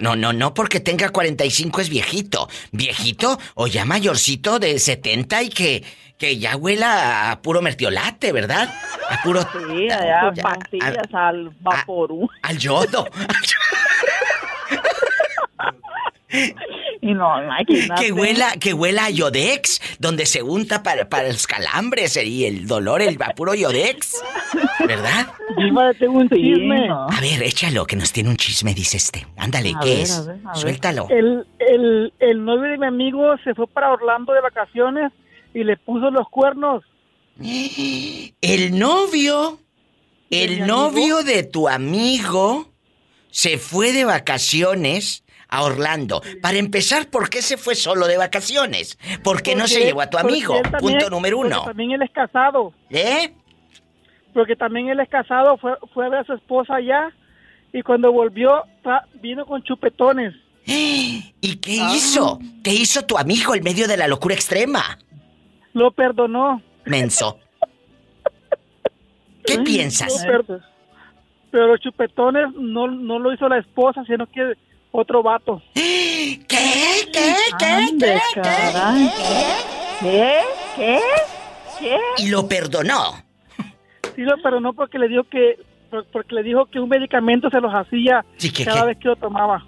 No, 0.00 0.16
no, 0.16 0.32
no 0.34 0.52
porque 0.52 0.80
tenga 0.80 1.08
45 1.08 1.80
es 1.80 1.88
viejito. 1.88 2.48
Viejito 2.72 3.38
o 3.54 3.66
ya 3.66 3.84
mayorcito 3.86 4.58
de 4.58 4.78
70 4.78 5.42
y 5.42 5.48
que, 5.48 5.84
que 6.18 6.36
ya 6.38 6.56
huela 6.56 7.30
a 7.30 7.40
puro 7.42 7.62
mertiolate, 7.62 8.32
¿verdad? 8.32 8.68
A 9.08 9.22
puro... 9.22 9.40
Sí, 9.42 9.88
allá 9.90 10.28
a- 10.28 10.32
pastillas 10.42 11.14
a- 11.14 11.28
al 11.28 11.50
vaporú. 11.60 12.28
al 12.42 12.58
yodo. 12.58 13.06
Y 17.00 17.14
no, 17.14 17.42
imagínate. 17.42 18.04
que 18.04 18.12
huela, 18.12 18.52
que 18.60 18.74
huela 18.74 19.06
a 19.06 19.10
Yodex, 19.10 19.80
donde 19.98 20.26
se 20.26 20.42
unta 20.42 20.82
para, 20.82 21.08
para 21.08 21.28
los 21.28 21.46
calambres 21.46 22.16
y 22.22 22.44
el 22.44 22.66
dolor, 22.66 23.00
el 23.00 23.16
a 23.22 23.30
puro 23.30 23.54
Yodex. 23.54 24.20
¿Verdad? 24.86 25.28
Diva, 25.56 25.94
tengo 25.94 26.18
un 26.18 26.28
Sí, 26.28 26.34
chisme. 26.36 26.88
no. 26.88 27.06
A 27.08 27.20
ver, 27.20 27.42
échalo, 27.42 27.86
que 27.86 27.96
nos 27.96 28.12
tiene 28.12 28.28
un 28.28 28.36
chisme, 28.36 28.74
dice 28.74 28.98
este. 28.98 29.26
Ándale, 29.38 29.72
A 29.76 29.80
¿qué 29.80 29.88
ver, 29.90 29.98
es? 30.00 30.18
a 30.18 30.22
ver, 30.22 30.40
a 30.44 30.48
ver. 30.50 30.56
Suéltalo. 30.60 31.06
El, 31.08 31.46
el, 31.60 32.12
el 32.18 32.44
novio 32.44 32.72
de 32.72 32.78
mi 32.78 32.86
amigo 32.86 33.36
se 33.44 33.54
fue 33.54 33.66
para 33.68 33.90
Orlando 33.92 34.32
de 34.34 34.40
vacaciones 34.42 35.12
y 35.60 35.64
le 35.64 35.76
puso 35.76 36.10
los 36.10 36.28
cuernos. 36.28 36.84
El 38.40 38.78
novio, 38.78 39.58
¿De 40.30 40.44
el 40.44 40.66
novio 40.66 41.22
de 41.22 41.42
tu 41.42 41.68
amigo 41.68 42.68
se 43.30 43.58
fue 43.58 43.92
de 43.92 44.04
vacaciones 44.04 45.24
a 45.48 45.62
Orlando. 45.62 46.20
Para 46.42 46.58
empezar, 46.58 47.08
¿por 47.08 47.30
qué 47.30 47.40
se 47.40 47.56
fue 47.56 47.74
solo 47.74 48.06
de 48.06 48.18
vacaciones? 48.18 48.98
¿Por 49.24 49.42
qué 49.42 49.54
no 49.56 49.66
se 49.66 49.76
Porque- 49.76 49.86
llevó 49.86 50.00
a 50.02 50.10
tu 50.10 50.18
porque 50.18 50.32
amigo? 50.34 50.54
también- 50.62 50.80
Punto 50.80 51.10
número 51.10 51.36
porque 51.38 51.48
uno. 51.54 51.64
También 51.64 51.90
él 51.92 52.02
es 52.02 52.10
casado. 52.10 52.72
¿Eh? 52.90 53.32
Porque 54.34 54.56
también 54.56 54.88
él 54.90 55.00
es 55.00 55.08
casado, 55.08 55.56
fue, 55.56 55.72
fue 55.94 56.06
a 56.06 56.08
ver 56.10 56.20
a 56.20 56.24
su 56.24 56.34
esposa 56.34 56.74
allá 56.76 57.08
y 57.72 57.80
cuando 57.82 58.12
volvió 58.12 58.62
vino 59.22 59.46
con 59.46 59.62
chupetones. 59.62 60.34
¿Y 60.66 61.56
qué 61.62 61.76
hizo? 61.94 62.38
¿Qué 62.62 62.74
hizo 62.74 63.02
tu 63.06 63.16
amigo 63.16 63.54
en 63.54 63.64
medio 63.64 63.88
de 63.88 63.96
la 63.96 64.06
locura 64.06 64.34
extrema? 64.34 64.98
Lo 65.78 65.92
perdonó. 65.92 66.60
Menso. 66.86 67.38
¿Qué 69.46 69.58
piensas? 69.60 70.24
per- 70.24 70.44
pero 71.50 71.68
los 71.68 71.80
chupetones 71.80 72.52
no, 72.54 72.88
no 72.88 73.18
lo 73.20 73.32
hizo 73.32 73.48
la 73.48 73.58
esposa, 73.58 74.02
sino 74.06 74.26
que 74.26 74.54
otro 74.90 75.22
vato. 75.22 75.62
¿Qué? 75.74 76.40
¿Qué? 76.48 77.04
¿Qué? 77.58 77.64
Ande, 77.66 78.20
¿Qué? 78.34 78.40
caray. 78.40 79.10
¿Qué? 80.00 80.40
¿Qué? 80.76 81.00
¿Qué? 81.78 81.96
Y 82.18 82.28
lo 82.28 82.46
perdonó. 82.48 83.22
Sí 84.16 84.22
lo 84.22 84.36
perdonó 84.42 84.72
porque 84.72 84.98
le 84.98 85.06
dijo 85.08 85.22
que 85.24 85.58
por- 85.90 86.04
porque 86.06 86.34
le 86.34 86.42
dijo 86.42 86.66
que 86.66 86.80
un 86.80 86.88
medicamento 86.88 87.48
se 87.50 87.60
los 87.60 87.72
hacía 87.72 88.24
Sí, 88.36 88.52
¿qué, 88.52 88.64
cada 88.64 88.80
qué? 88.82 88.86
vez 88.88 88.98
que 88.98 89.08
lo 89.08 89.16
tomaba. 89.16 89.64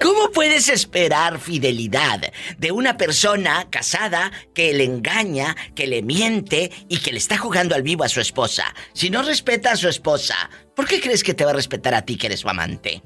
¿Cómo 0.00 0.30
puedes 0.32 0.68
esperar 0.68 1.38
fidelidad 1.38 2.20
de 2.58 2.72
una 2.72 2.96
persona 2.96 3.66
casada 3.70 4.30
que 4.54 4.72
le 4.72 4.84
engaña, 4.84 5.56
que 5.74 5.86
le 5.86 6.02
miente 6.02 6.70
y 6.88 6.98
que 7.00 7.12
le 7.12 7.18
está 7.18 7.36
jugando 7.38 7.74
al 7.74 7.82
vivo 7.82 8.04
a 8.04 8.08
su 8.08 8.20
esposa? 8.20 8.64
Si 8.92 9.10
no 9.10 9.22
respeta 9.22 9.72
a 9.72 9.76
su 9.76 9.88
esposa, 9.88 10.34
¿por 10.76 10.86
qué 10.86 11.00
crees 11.00 11.22
que 11.24 11.34
te 11.34 11.44
va 11.44 11.50
a 11.52 11.54
respetar 11.54 11.94
a 11.94 12.02
ti 12.02 12.16
que 12.16 12.26
eres 12.26 12.40
su 12.40 12.48
amante? 12.48 13.02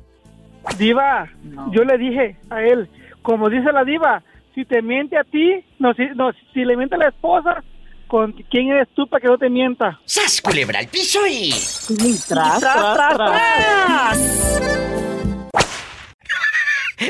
Diva, 0.79 1.31
No. 1.45 1.73
yo 1.73 1.85
le 1.85 1.97
dije 1.99 2.37
a 2.51 2.63
él, 2.63 2.89
como 3.23 3.49
dice 3.49 3.73
la 3.73 3.85
diva, 3.85 4.23
si 4.55 4.65
te 4.65 4.83
miente 4.83 5.17
a 5.17 5.25
ti, 5.25 5.65
no, 5.79 5.95
si, 5.95 6.03
no, 6.15 6.31
si 6.53 6.65
le 6.65 6.77
miente 6.77 6.97
a 6.97 6.99
la 6.99 7.09
esposa, 7.09 7.63
¿con 8.09 8.33
quién 8.51 8.69
eres 8.71 8.89
tú 8.95 9.07
para 9.07 9.21
que 9.21 9.29
no 9.29 9.39
te 9.39 9.49
mienta? 9.51 10.01
¡Sas, 10.05 10.41
culebra 10.41 10.79
al 10.81 10.89
piso 10.89 11.21
y... 11.27 11.51
Tras, 12.29 12.61
tras, 12.61 13.17
tras. 13.17 14.19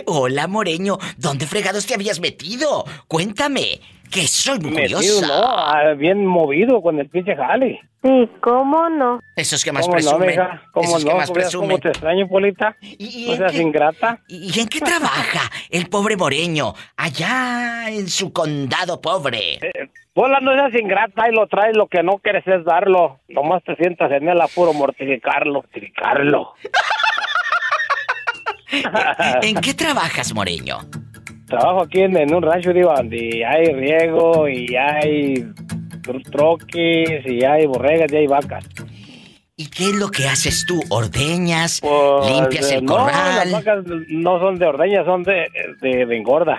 Hola, 0.07 0.47
Moreño, 0.47 0.99
¿dónde 1.17 1.47
fregados 1.47 1.87
te 1.87 1.95
habías 1.95 2.21
metido? 2.21 2.85
Cuéntame, 3.09 3.81
que 4.11 4.27
soy 4.27 4.59
muy 4.61 4.71
Metido, 4.73 4.99
curiosa. 4.99 5.27
no, 5.27 5.45
ah, 5.47 5.93
bien 5.97 6.27
movido 6.27 6.81
con 6.83 6.99
el 6.99 7.09
pinche 7.09 7.35
jale. 7.37 7.81
Sí, 8.05 8.29
¿cómo 8.41 8.89
no? 8.89 9.19
Esos 9.35 9.65
que 9.65 9.73
más 9.73 9.83
¿Cómo 9.83 9.95
no, 9.97 10.01
presumen. 10.03 10.29
mija? 10.29 10.63
¿Cómo 10.73 10.89
esos 10.89 11.05
que 11.05 11.11
no? 11.11 11.17
más 11.17 11.27
¿Cómo, 11.29 11.35
presumen. 11.35 11.69
cómo 11.71 11.79
te 11.81 11.89
extraño, 11.89 12.29
Polita? 12.29 12.77
¿Y, 12.81 13.27
No 13.31 13.37
seas 13.37 13.53
qué- 13.53 13.63
ingrata. 13.63 14.21
¿Y 14.29 14.61
en 14.61 14.69
qué 14.69 14.79
trabaja 14.81 15.51
el 15.71 15.89
pobre 15.89 16.17
Moreño? 16.17 16.73
Allá 16.97 17.89
en 17.89 18.09
su 18.09 18.33
condado 18.33 19.01
pobre. 19.01 19.59
Pola, 20.15 20.39
no 20.41 20.53
seas 20.55 20.73
ingrata 20.81 21.29
y 21.29 21.35
lo 21.35 21.47
traes, 21.49 21.77
lo 21.77 21.89
que 21.89 22.03
no 22.05 22.19
quieres 22.19 22.47
es 22.47 22.65
darlo. 22.65 23.19
Nomás 23.29 23.65
te 23.65 23.75
sientas 23.77 24.11
en 24.13 24.29
el 24.29 24.41
apuro 24.41 24.73
mortificarlo, 24.73 25.55
mortificarlo. 25.55 26.53
¿En 29.43 29.57
qué 29.57 29.75
trabajas, 29.75 30.35
Moreño? 30.35 30.79
Trabajo 31.47 31.83
aquí 31.85 32.01
en, 32.01 32.17
en 32.17 32.35
un 32.35 32.43
rancho, 32.43 32.73
digo, 32.73 32.93
donde 32.95 33.45
hay 33.47 33.67
riego 33.73 34.49
y 34.49 34.75
hay 34.75 35.35
tro- 36.03 36.23
troques 36.31 37.25
y 37.25 37.45
hay 37.45 37.67
borregas 37.67 38.13
y 38.13 38.17
hay 38.17 38.27
vacas. 38.27 38.65
¿Y 39.59 39.69
qué 39.69 39.85
es 39.85 39.95
lo 39.95 40.11
que 40.11 40.27
haces 40.27 40.67
tú? 40.67 40.83
¿Ordeñas? 40.91 41.81
Pues, 41.81 42.31
¿Limpias 42.31 42.71
el 42.73 42.85
no, 42.85 42.97
corral? 42.97 43.51
las 43.51 43.65
vacas 43.65 43.85
no 44.09 44.39
son 44.41 44.59
de 44.59 44.67
ordeña, 44.67 45.05
son 45.05 45.23
de, 45.23 45.47
de, 45.81 46.05
de 46.05 46.17
engorda. 46.17 46.59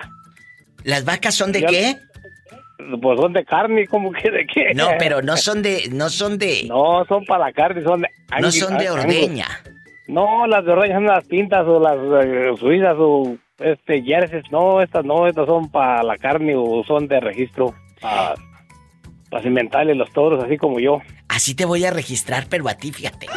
¿Las 0.84 1.04
vacas 1.04 1.34
son 1.34 1.52
de 1.52 1.62
qué? 1.64 1.96
Pues 3.02 3.20
son 3.20 3.32
de 3.34 3.44
carne, 3.44 3.86
como 3.86 4.10
que 4.10 4.30
de 4.30 4.46
qué. 4.46 4.72
No, 4.74 4.88
pero 4.98 5.20
no 5.20 5.36
son 5.36 5.62
de... 5.62 5.88
No 5.92 6.08
son 6.08 6.38
de... 6.38 6.64
No, 6.68 7.04
son 7.06 7.24
para 7.26 7.46
la 7.46 7.52
carne, 7.52 7.82
son 7.82 8.00
de... 8.00 8.08
No 8.40 8.50
son 8.50 8.78
de 8.78 8.88
angus. 8.88 9.04
No, 10.08 10.46
las 10.46 10.64
de 10.64 10.72
ordeña 10.72 10.94
son 10.96 11.06
las 11.06 11.24
pintas 11.26 11.66
o 11.66 11.78
las 11.78 11.96
eh, 12.24 12.52
suizas 12.58 12.96
o 12.98 13.36
este 13.58 14.02
jerseys. 14.02 14.50
No, 14.50 14.80
estas 14.80 15.04
no, 15.04 15.26
estas 15.26 15.46
son 15.46 15.70
para 15.70 16.02
la 16.02 16.16
carne 16.16 16.54
o 16.56 16.82
son 16.84 17.06
de 17.06 17.20
registro. 17.20 17.74
Para 18.00 19.42
cimentarle 19.42 19.94
los 19.94 20.10
toros, 20.12 20.42
así 20.42 20.56
como 20.56 20.80
yo. 20.80 21.00
Así 21.28 21.54
te 21.54 21.66
voy 21.66 21.84
a 21.84 21.90
registrar, 21.90 22.46
pero 22.48 22.66
a 22.68 22.74
ti, 22.74 22.90
fíjate. 22.90 23.26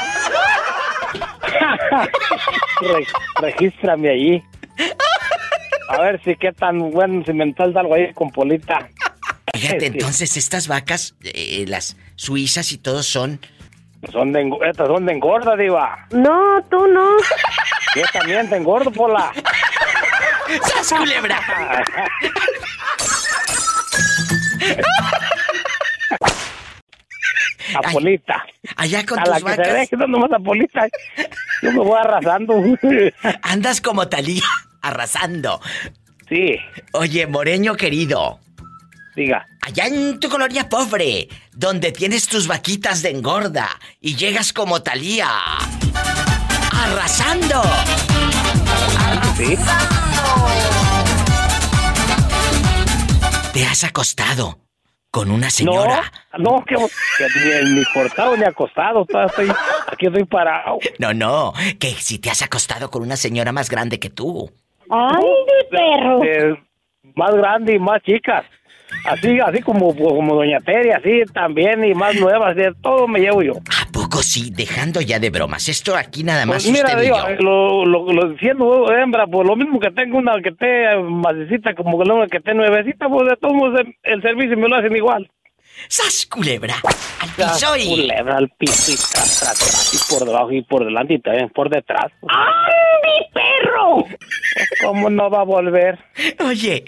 Re- 2.82 3.08
regístrame 3.42 4.10
allí. 4.10 4.44
A 5.90 6.02
ver 6.02 6.24
si 6.24 6.36
qué 6.38 6.54
tan 6.54 6.92
buen 6.92 7.26
cimental 7.26 7.74
da 7.74 7.82
algo 7.82 7.96
ahí 7.96 8.14
con 8.14 8.30
Polita. 8.32 8.88
Fíjate, 9.54 9.88
entonces 9.88 10.38
estas 10.38 10.70
vacas, 10.70 11.16
eh, 11.24 11.66
las 11.68 11.98
suizas 12.16 12.72
y 12.72 12.78
todo 12.78 13.04
son... 13.04 13.42
Son 14.12 14.32
de, 14.34 14.42
engo- 14.42 14.64
estas 14.66 14.88
son 14.88 15.06
de 15.06 15.14
engorda, 15.14 15.56
diva. 15.56 16.08
No, 16.12 16.62
tú 16.70 16.88
no. 16.88 17.18
Yo 17.96 18.04
también 18.14 18.50
te 18.50 18.56
engordo, 18.58 18.92
Pola. 18.92 19.32
¡Sas, 20.64 20.92
culebra! 20.94 21.40
A 27.76 27.82
Polita. 27.92 28.44
Allá 28.76 29.06
con 29.06 29.20
a 29.20 29.24
tus 29.24 29.32
la 29.34 29.38
que 29.38 29.44
vacas. 29.44 29.68
se 29.68 29.74
deje, 29.74 29.98
no 29.98 30.08
nomás 30.08 30.32
a 30.34 30.40
Polita. 30.40 30.88
Yo 31.62 31.72
me 31.72 31.80
voy 31.80 31.98
arrasando. 32.00 32.56
Andas 33.44 33.80
como 33.82 34.08
Talía, 34.10 34.44
arrasando. 34.82 35.62
Sí. 36.28 36.58
Oye, 36.94 37.28
Moreño 37.28 37.76
querido. 37.76 38.40
Diga. 39.16 39.46
Allá 39.62 39.86
en 39.88 40.20
tu 40.20 40.30
colonia 40.30 40.68
pobre, 40.68 41.28
donde 41.62 41.92
tienes 41.92 42.28
tus 42.28 42.48
vaquitas 42.48 43.04
de 43.04 43.12
engorda 43.12 43.70
y 44.00 44.16
llegas 44.16 44.52
como 44.52 44.82
Talía. 44.82 45.30
Arrasando. 46.74 47.62
Sí. 49.38 49.56
¿Te 53.54 53.64
has 53.64 53.84
acostado 53.84 54.58
con 55.12 55.30
una 55.30 55.52
señora? 55.52 56.12
No, 56.40 56.58
no, 56.58 56.66
que, 56.66 56.76
que 56.76 57.64
ni, 57.64 57.76
ni 57.76 57.86
cortado 57.94 58.36
ni 58.36 58.44
acostado. 58.44 59.06
estoy, 59.28 59.52
aquí 59.86 60.08
estoy 60.08 60.26
parado. 60.26 60.80
No, 60.98 61.14
no, 61.14 61.54
que 61.80 61.90
si 61.92 62.18
te 62.18 62.32
has 62.32 62.42
acostado 62.42 62.90
con 62.90 63.04
una 63.04 63.18
señora 63.18 63.52
más 63.52 63.70
grande 63.70 64.00
que 64.00 64.10
tú. 64.10 64.52
¡Ay, 64.90 65.24
mi 65.24 65.78
perro! 65.78 66.24
Eh, 66.24 66.60
más 67.16 67.36
grande 67.36 67.76
y 67.76 67.80
más 67.80 68.02
chicas. 68.02 68.46
Así, 69.06 69.40
así 69.40 69.62
como, 69.62 69.96
como 69.96 70.36
Doña 70.36 70.60
Tere, 70.60 70.94
así 70.94 71.24
también, 71.34 71.84
y 71.84 71.94
más 71.94 72.16
nuevas, 72.16 72.56
de 72.56 72.74
todo 72.82 73.08
me 73.08 73.20
llevo 73.20 73.42
yo. 73.42 73.54
¿A 73.54 73.92
poco 73.92 74.22
sí? 74.22 74.52
Dejando 74.52 75.02
ya 75.02 75.20
de 75.20 75.30
bromas. 75.30 75.68
Esto 75.70 75.96
aquí 75.96 76.24
nada 76.24 76.46
más 76.46 76.64
Pues 76.64 76.72
mira, 76.72 76.86
usted 76.90 77.00
y 77.00 77.06
digo, 77.06 77.18
yo. 77.18 77.36
lo, 77.44 77.86
lo, 77.86 78.14
lo 78.14 78.38
siendo 78.38 78.92
hembra, 78.94 79.26
pues 79.28 79.48
lo 79.48 79.56
mismo 79.56 79.80
que 79.80 79.92
tengo 79.92 80.18
una 80.18 80.40
que 80.42 80.50
esté 80.50 80.96
macecita 81.04 81.74
como 81.74 81.98
que 82.02 82.10
una 82.12 82.28
que 82.28 82.38
esté 82.38 82.54
nuevecita, 82.54 83.10
pues 83.10 83.28
de 83.30 83.38
todos 83.38 83.54
modos 83.56 83.80
el, 83.82 83.96
el 84.04 84.22
servicio 84.22 84.56
me 84.58 84.68
lo 84.70 84.76
hacen 84.76 84.96
igual. 84.96 85.30
¡Sas, 85.88 86.28
culebra! 86.28 86.76
¡Al 87.22 87.30
piso 87.30 87.76
y... 87.78 87.88
Culebra 88.02 88.38
al 88.38 88.50
piso 88.50 88.92
y 88.92 88.96
tras, 88.96 89.40
tras, 89.40 89.58
tras, 89.58 89.94
y 89.94 90.14
por 90.14 90.28
debajo 90.28 90.52
y 90.52 90.62
por 90.64 90.86
delante 90.86 91.16
y 91.16 91.20
también 91.20 91.50
por 91.50 91.70
detrás. 91.70 92.12
¡Ay, 92.28 92.74
mi 93.04 93.34
perro! 93.34 94.04
Pues, 94.06 94.70
¿Cómo 94.84 95.10
no 95.10 95.30
va 95.30 95.42
a 95.42 95.44
volver? 95.46 95.98
Oye, 96.46 96.84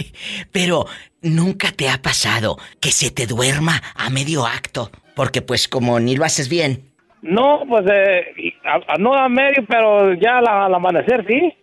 pero 0.52 0.86
nunca 1.24 1.72
te 1.72 1.90
ha 1.90 2.02
pasado 2.02 2.58
que 2.80 2.92
se 2.92 3.10
te 3.12 3.26
duerma 3.26 3.82
a 3.96 4.10
medio 4.12 4.46
acto. 4.46 4.92
Porque 5.16 5.42
pues 5.42 5.68
como 5.68 6.00
ni 6.00 6.16
lo 6.16 6.26
haces 6.26 6.48
bien. 6.50 6.92
No, 7.22 7.64
pues 7.68 7.86
eh, 7.92 8.26
y- 8.38 8.54
a- 8.66 8.94
a- 8.94 8.98
no 8.98 9.14
a 9.16 9.30
medio, 9.30 9.66
pero 9.68 10.14
ya 10.14 10.38
al, 10.40 10.48
al 10.48 10.74
amanecer 10.76 11.26
sí. 11.28 11.54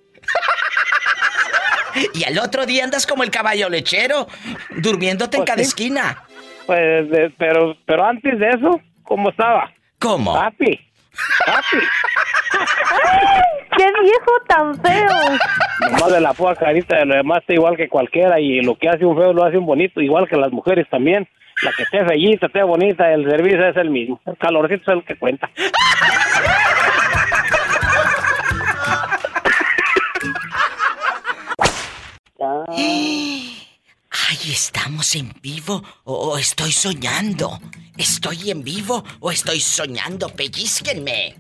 Y 2.15 2.23
al 2.25 2.39
otro 2.39 2.67
día 2.67 2.85
andas 2.85 3.05
como 3.07 3.25
el 3.25 3.31
caballo 3.31 3.69
lechero, 3.69 4.29
durmiéndote 4.77 5.37
en 5.37 5.41
Pues 5.43 5.51
cada 5.51 5.63
sí. 5.63 5.69
esquina. 5.69 6.23
Pues, 6.67 7.11
de- 7.11 7.31
pero, 7.37 7.77
pero 7.85 8.05
antes 8.07 8.39
de 8.39 8.49
eso, 8.49 8.81
¿cómo 9.03 9.31
estaba? 9.31 9.73
¿Cómo? 9.99 10.33
Papi, 10.35 10.79
papi. 11.45 11.77
¡Qué 13.77 13.85
viejo 14.03 14.33
tan 14.47 14.75
feo! 14.81 15.09
Nomás 15.91 16.13
de 16.13 16.21
la 16.21 16.33
pura 16.35 16.55
carita, 16.55 16.99
de 16.99 17.07
lo 17.07 17.15
demás 17.15 17.39
está 17.39 17.55
igual 17.55 17.77
que 17.77 17.89
cualquiera 17.89 18.39
y 18.41 18.61
lo 18.63 18.77
que 18.77 18.89
hace 18.89 19.05
un 19.05 19.17
feo 19.17 19.33
lo 19.33 19.45
hace 19.45 19.59
un 19.59 19.67
bonito, 19.67 20.01
igual 20.01 20.29
que 20.29 20.37
las 20.37 20.53
mujeres 20.53 20.87
también. 20.91 21.29
La 21.63 21.73
que 21.73 21.83
esté 21.83 22.05
fellita, 22.05 22.47
esté 22.47 22.63
bonita, 22.63 23.13
el 23.13 23.29
servicio 23.29 23.67
es 23.67 23.77
el 23.77 23.91
mismo. 23.91 24.21
El 24.27 24.37
calorcito 24.37 24.93
es 24.93 24.99
el 24.99 25.05
que 25.05 25.17
cuenta. 25.17 25.51
Ay, 34.11 34.51
¿estamos 34.51 35.15
en 35.15 35.33
vivo 35.41 35.83
o, 36.05 36.37
estoy 36.37 36.73
soñando? 36.73 37.61
¿Estoy 37.97 38.51
en 38.51 38.63
vivo 38.65 39.05
o 39.21 39.31
estoy 39.31 39.61
soñando? 39.61 40.29
Pellizquenme. 40.31 41.37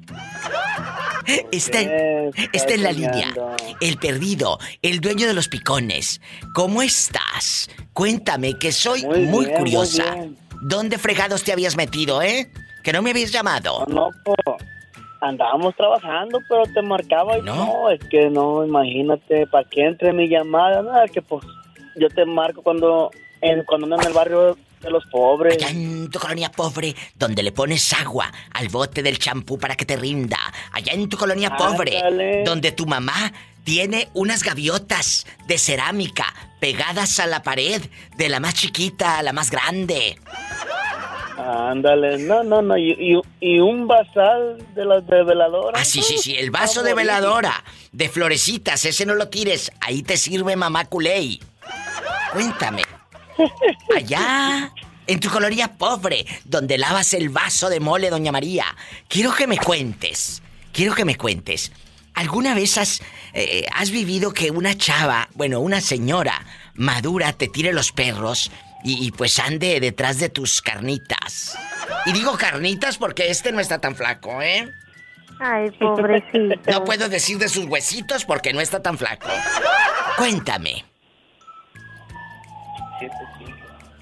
Está, 1.51 1.81
en- 1.81 2.31
está 2.53 2.75
en 2.75 2.83
la 2.85 2.93
línea. 2.93 3.35
El 3.81 3.97
perdido, 3.97 4.59
el 4.83 5.01
dueño 5.01 5.27
de 5.27 5.35
los 5.35 5.49
picones. 5.49 6.21
¿Cómo 6.55 6.83
estás? 6.83 7.69
Cuéntame, 7.93 8.57
que 8.59 8.71
soy 8.73 9.05
muy, 9.05 9.09
Muy 9.09 9.19
bien, 9.21 9.31
muy 9.33 9.47
curiosa. 9.59 10.05
¿Dónde 10.63 10.99
fregados 10.99 11.43
te 11.43 11.53
habías 11.53 11.77
metido, 11.77 12.23
eh? 12.23 12.51
Que 12.85 12.93
no 12.93 13.03
me 13.03 13.11
habías 13.11 13.33
llamado. 13.33 13.85
No, 13.89 14.11
pues 14.25 14.37
andábamos 15.23 15.75
trabajando, 15.77 16.39
pero 16.49 16.63
te 16.73 16.83
marcaba 16.83 17.37
y 17.39 17.43
no, 17.43 17.91
es 17.91 18.01
que 18.11 18.31
no, 18.31 18.65
imagínate, 18.65 19.47
¿para 19.49 19.69
qué 19.69 19.85
entre 19.87 20.13
mi 20.13 20.29
llamada? 20.29 20.83
Nada, 20.83 21.07
que 21.09 21.21
pues 21.21 21.45
yo 22.01 22.09
te 22.09 22.25
marco 22.25 22.63
cuando 22.63 23.11
en, 23.41 23.63
cuando 23.65 23.87
ando 23.87 24.01
en 24.01 24.07
el 24.07 24.13
barrio 24.13 24.57
de 24.81 24.91
los 24.91 25.05
pobres. 25.07 25.55
Allá 25.55 25.71
en 25.71 26.11
tu 26.11 26.19
colonia 26.19 26.51
pobre, 26.51 26.95
donde 27.15 27.43
le 27.43 27.53
pones 27.53 27.93
agua 27.93 28.33
al 28.53 28.69
bote 28.69 29.03
del 29.03 29.19
champú 29.19 29.59
para 29.59 29.77
que 29.77 29.85
te 29.85 29.97
rinda. 29.97 30.39
Allá 30.73 30.93
en 30.93 31.09
tu 31.09 31.17
colonia 31.17 31.57
pobre, 31.57 32.43
donde 32.45 32.73
tu 32.73 32.87
mamá 32.87 33.33
tiene 33.65 34.09
unas 34.15 34.43
gaviotas 34.43 35.27
de 35.47 35.59
cerámica 35.59 36.27
pegadas 36.61 37.21
a 37.21 37.27
la 37.27 37.43
pared, 37.43 37.83
de 38.17 38.29
la 38.29 38.41
más 38.41 38.55
chiquita 38.55 39.19
a 39.19 39.23
la 39.23 39.33
más 39.33 39.51
grande. 39.51 40.17
Ándale, 41.39 42.19
no, 42.19 42.43
no, 42.45 42.61
no, 42.61 42.77
y, 42.77 42.91
y, 42.93 43.21
y 43.41 43.61
un 43.61 43.87
basal 43.87 44.59
de 44.75 44.85
las 44.85 45.07
de 45.07 45.23
veladoras. 45.25 45.81
Ah, 45.81 45.85
sí, 45.85 46.03
sí, 46.03 46.19
sí, 46.19 46.37
el 46.37 46.51
vaso 46.51 46.83
de 46.83 46.93
veladora, 46.93 47.65
de 47.93 48.09
florecitas, 48.11 48.85
ese 48.85 49.07
no 49.07 49.15
lo 49.15 49.29
tires. 49.29 49.73
Ahí 49.81 50.03
te 50.03 50.19
sirve 50.19 50.55
mamá 50.57 50.85
culey. 50.85 51.41
Cuéntame. 52.33 52.83
Allá, 53.97 54.73
en 55.07 55.21
tu 55.21 55.31
colonia 55.31 55.69
pobre, 55.77 56.27
donde 56.45 56.79
lavas 56.79 57.15
el 57.15 57.29
vaso 57.29 57.69
de 57.69 57.81
mole, 57.81 58.11
doña 58.11 58.33
María, 58.33 58.67
quiero 59.09 59.35
que 59.35 59.47
me 59.47 59.59
cuentes, 59.59 60.43
quiero 60.73 60.95
que 60.95 61.05
me 61.05 61.17
cuentes. 61.17 61.73
¿Alguna 62.15 62.55
vez 62.55 62.77
has, 62.77 63.01
eh, 63.33 63.67
has 63.75 63.91
vivido 63.91 64.33
que 64.33 64.51
una 64.51 64.77
chava, 64.77 65.29
bueno, 65.35 65.61
una 65.61 65.81
señora 65.81 66.45
madura 66.75 67.33
te 67.33 67.49
tire 67.49 67.73
los 67.73 67.93
perros 67.93 68.51
y, 68.85 69.07
y 69.07 69.11
pues 69.13 69.39
ande 69.39 69.81
detrás 69.81 70.19
de 70.19 70.29
tus 70.29 70.61
carnitas? 70.61 71.57
Y 72.07 72.13
digo 72.13 72.37
carnitas 72.37 72.99
porque 72.99 73.31
este 73.31 73.53
no 73.53 73.61
está 73.61 73.81
tan 73.81 73.97
flaco, 73.97 74.43
¿eh? 74.43 74.69
Ay, 75.41 75.71
pobrecito. 75.71 76.71
No 76.71 76.85
puedo 76.85 77.09
decir 77.09 77.39
de 77.39 77.49
sus 77.49 77.65
huesitos 77.65 78.27
porque 78.27 78.53
no 78.53 78.61
está 78.61 78.83
tan 78.83 78.99
flaco. 78.99 79.29
Cuéntame. 80.19 80.85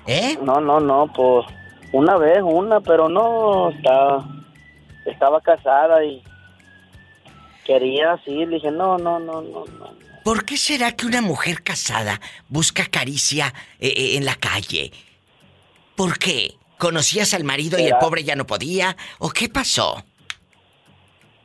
¿Eh? 0.09 0.39
No, 0.43 0.59
no, 0.61 0.81
no, 0.81 1.13
pues 1.15 1.45
una 1.93 2.17
vez, 2.17 2.39
una, 2.43 2.81
pero 2.81 3.09
no, 3.11 3.69
estaba, 3.71 4.25
estaba 5.05 5.41
casada 5.43 6.03
y 6.05 6.23
quería 7.65 8.13
así, 8.15 8.31
le 8.47 8.55
dije, 8.57 8.71
no, 8.71 8.97
no, 8.97 9.19
no, 9.21 9.43
no, 9.43 9.65
no. 9.67 9.91
¿Por 10.25 10.45
qué 10.47 10.57
será 10.57 10.93
que 10.93 11.07
una 11.07 11.21
mujer 11.21 11.63
casada 11.63 12.21
busca 12.49 12.87
caricia 12.91 13.53
eh, 13.79 13.93
eh, 13.97 14.17
en 14.17 14.25
la 14.25 14.35
calle? 14.35 14.93
¿Por 15.95 16.19
qué? 16.19 16.53
¿Conocías 16.79 17.35
al 17.35 17.45
marido 17.45 17.79
y 17.79 17.83
el 17.85 17.97
pobre 17.99 18.25
ya 18.25 18.35
no 18.37 18.47
podía? 18.47 18.97
¿O 19.19 19.31
qué 19.31 19.49
pasó? 19.49 20.03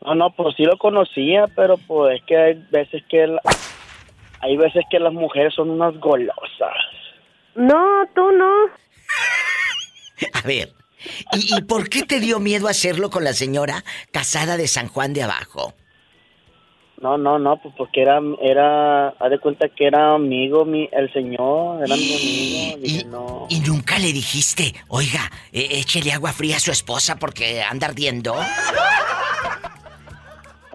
No, 0.05 0.15
no, 0.15 0.29
pues 0.31 0.55
sí 0.55 0.63
lo 0.63 0.77
conocía, 0.77 1.47
pero 1.55 1.77
pues 1.77 2.19
es 2.19 2.25
que 2.25 2.37
hay 2.37 2.53
veces 2.71 3.03
que 3.09 3.27
la- 3.27 3.41
hay 4.41 4.55
veces 4.57 4.83
que 4.89 4.99
las 4.99 5.13
mujeres 5.13 5.53
son 5.53 5.69
unas 5.69 5.97
golosas. 5.99 6.73
No, 7.55 8.05
tú 8.15 8.31
no. 8.31 8.51
A 10.33 10.41
ver, 10.47 10.73
¿y, 11.33 11.57
y 11.57 11.61
por 11.63 11.89
qué 11.89 12.03
te 12.03 12.19
dio 12.19 12.39
miedo 12.39 12.67
hacerlo 12.67 13.09
con 13.09 13.23
la 13.23 13.33
señora 13.33 13.83
casada 14.11 14.57
de 14.57 14.67
San 14.67 14.87
Juan 14.87 15.13
de 15.13 15.23
Abajo? 15.23 15.73
No, 17.01 17.17
no, 17.17 17.37
no, 17.37 17.57
pues 17.61 17.73
porque 17.77 18.01
era, 18.01 18.19
era, 18.41 19.09
haz 19.09 19.29
de 19.29 19.37
cuenta 19.39 19.67
que 19.67 19.87
era 19.87 20.13
amigo, 20.13 20.63
mi, 20.63 20.87
el 20.93 21.11
señor, 21.11 21.83
era 21.83 21.95
mi 21.97 22.15
amigo. 22.15 22.77
Dije, 22.79 23.05
no. 23.05 23.47
¿Y 23.49 23.59
nunca 23.59 23.99
le 23.99 24.13
dijiste, 24.13 24.73
oiga, 24.87 25.29
eh, 25.51 25.67
échele 25.71 26.13
agua 26.13 26.31
fría 26.31 26.55
a 26.55 26.59
su 26.61 26.71
esposa 26.71 27.19
porque 27.19 27.61
anda 27.61 27.87
ardiendo? 27.87 28.33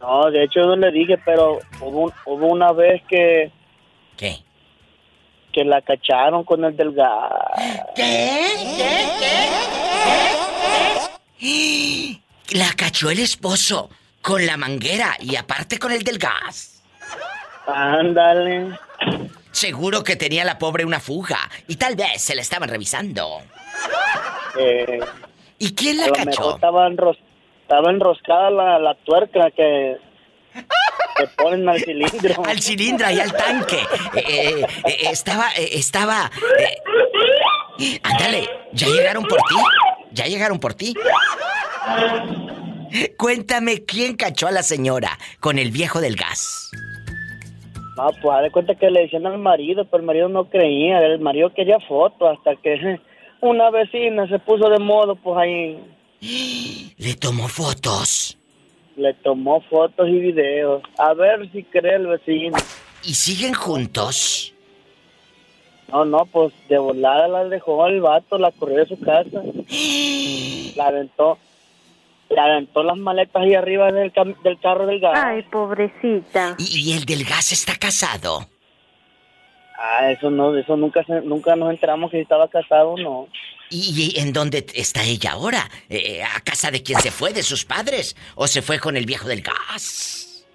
No, 0.03 0.31
de 0.31 0.45
hecho 0.45 0.61
no 0.61 0.77
le 0.77 0.91
dije, 0.93 1.17
pero 1.25 1.59
hubo, 1.81 2.05
un- 2.05 2.12
hubo 2.27 2.47
una 2.47 2.73
vez 2.73 3.03
que... 3.09 3.51
¿Qué? 4.17 4.37
Que 5.59 5.64
la 5.64 5.83
cacharon 5.83 6.44
con 6.44 6.64
el 6.64 6.77
del 6.77 6.92
gas. 6.92 7.33
¿Qué? 7.97 8.44
La 12.51 12.68
cachó 12.77 13.11
el 13.11 13.18
esposo 13.18 13.90
con 14.23 14.47
la 14.47 14.57
manguera 14.57 15.16
y 15.18 15.35
aparte 15.35 15.81
con 15.81 15.90
el 15.90 16.05
del 16.05 16.18
gas. 16.18 16.81
Ándale. 17.66 18.79
Seguro 19.51 20.05
que 20.05 20.14
tenía 20.14 20.44
la 20.44 20.59
pobre 20.61 20.85
una 20.85 21.01
fuga 21.01 21.38
y 21.66 21.75
tal 21.75 21.97
vez 21.97 22.23
se 22.23 22.37
la 22.37 22.42
estaban 22.42 22.68
revisando. 22.68 23.40
Eh, 24.61 25.01
¿Y 25.59 25.75
quién 25.75 25.99
a 25.99 26.03
la 26.03 26.09
lo 26.11 26.14
mejor 26.25 26.27
cachó? 26.37 26.55
estaba, 26.55 26.87
enros- 26.88 27.18
estaba 27.62 27.90
enroscada 27.90 28.51
la, 28.51 28.79
la 28.79 28.94
tuerca 28.94 29.51
que, 29.51 29.97
que 31.16 31.27
ponen 31.37 31.68
al 31.68 31.81
cilindro. 31.81 32.44
Al 32.44 32.61
cilindro 32.61 33.11
y 33.11 33.21
al 33.21 33.33
tanque. 33.33 33.79
Eh, 34.14 34.23
eh, 34.27 34.66
eh, 34.85 34.97
estaba, 35.11 35.51
eh, 35.57 35.71
estaba. 35.73 36.31
Ándale, 38.03 38.49
ya 38.73 38.87
llegaron 38.88 39.25
por 39.25 39.38
ti. 39.38 39.55
Ya 40.12 40.27
llegaron 40.27 40.59
por 40.59 40.75
ti. 40.75 40.94
Cuéntame 43.16 43.85
quién 43.85 44.16
cachó 44.16 44.47
a 44.47 44.51
la 44.51 44.62
señora 44.62 45.18
con 45.40 45.59
el 45.59 45.71
viejo 45.71 46.01
del 46.01 46.16
gas. 46.16 46.71
No, 47.97 48.09
pues 48.23 48.37
haz 48.37 48.42
de 48.44 48.51
cuenta 48.53 48.75
que 48.77 48.90
le 48.90 49.03
decían 49.03 49.27
al 49.27 49.38
marido, 49.38 49.85
pero 49.85 50.01
el 50.01 50.07
marido 50.07 50.29
no 50.29 50.49
creía. 50.49 51.01
El 51.01 51.18
marido 51.21 51.53
quería 51.53 51.79
fotos 51.81 52.38
hasta 52.38 52.55
que 52.62 53.01
una 53.40 53.71
vecina 53.71 54.29
se 54.29 54.38
puso 54.38 54.71
de 54.71 54.79
modo, 54.79 55.16
pues 55.16 55.37
ahí. 55.37 55.94
Le 56.97 57.14
tomó 57.14 57.49
fotos. 57.49 58.38
Le 58.99 59.15
tomó 59.15 59.61
fotos 59.63 60.09
y 60.09 60.19
videos. 60.19 60.83
A 60.99 61.15
ver 61.15 61.51
si 61.53 61.63
cree 61.63 61.95
el 61.95 62.09
vecino. 62.09 62.57
¿Y 63.05 63.15
siguen 63.15 63.55
juntos? 63.55 64.53
No, 65.91 66.05
no, 66.05 66.27
pues 66.27 66.53
de 66.69 66.79
volada 66.79 67.29
la 67.29 67.45
dejó 67.45 67.87
el 67.87 68.01
vato, 68.01 68.37
la 68.39 68.51
corrió 68.51 68.79
de 68.79 68.87
su 68.87 69.01
casa. 69.01 69.41
La 70.77 70.89
aventó. 70.89 71.39
Le 72.31 72.39
aventó 72.41 72.83
las 72.83 72.97
maletas 72.99 73.43
ahí 73.43 73.55
arriba 73.55 73.91
del, 73.91 74.13
cam- 74.13 74.37
del 74.43 74.61
carro 74.61 74.87
del 74.87 75.01
gas. 75.01 75.15
Ay, 75.17 75.43
pobrecita. 75.51 76.57
¿Y, 76.59 76.91
y 76.91 76.93
el 76.93 77.05
del 77.07 77.25
gas 77.25 77.53
está 77.53 77.75
casado? 77.77 78.47
Ah, 79.79 80.11
eso 80.11 80.31
no, 80.31 80.55
eso 80.57 80.77
nunca 80.77 81.03
se- 81.05 81.23
nunca 81.23 81.57
nos 81.57 81.71
enteramos 81.71 82.11
que 82.11 82.19
si 82.19 82.23
estaba 82.25 82.47
casado 82.49 82.91
o 82.91 82.99
no. 82.99 83.29
¿Y, 83.71 84.13
y 84.17 84.21
en 84.21 84.33
dónde 84.33 84.65
está 84.75 85.05
ella 85.05 85.33
ahora? 85.33 85.71
Eh, 85.89 86.23
¿A 86.23 86.41
casa 86.41 86.71
de 86.71 86.83
quién 86.83 87.01
se 87.01 87.11
fue? 87.11 87.33
¿De 87.33 87.43
sus 87.43 87.65
padres? 87.65 88.17
¿O 88.35 88.47
se 88.47 88.63
fue 88.63 88.79
con 88.79 88.97
el 88.97 89.05
viejo 89.07 89.29
del 89.29 89.43
gas? 89.43 90.47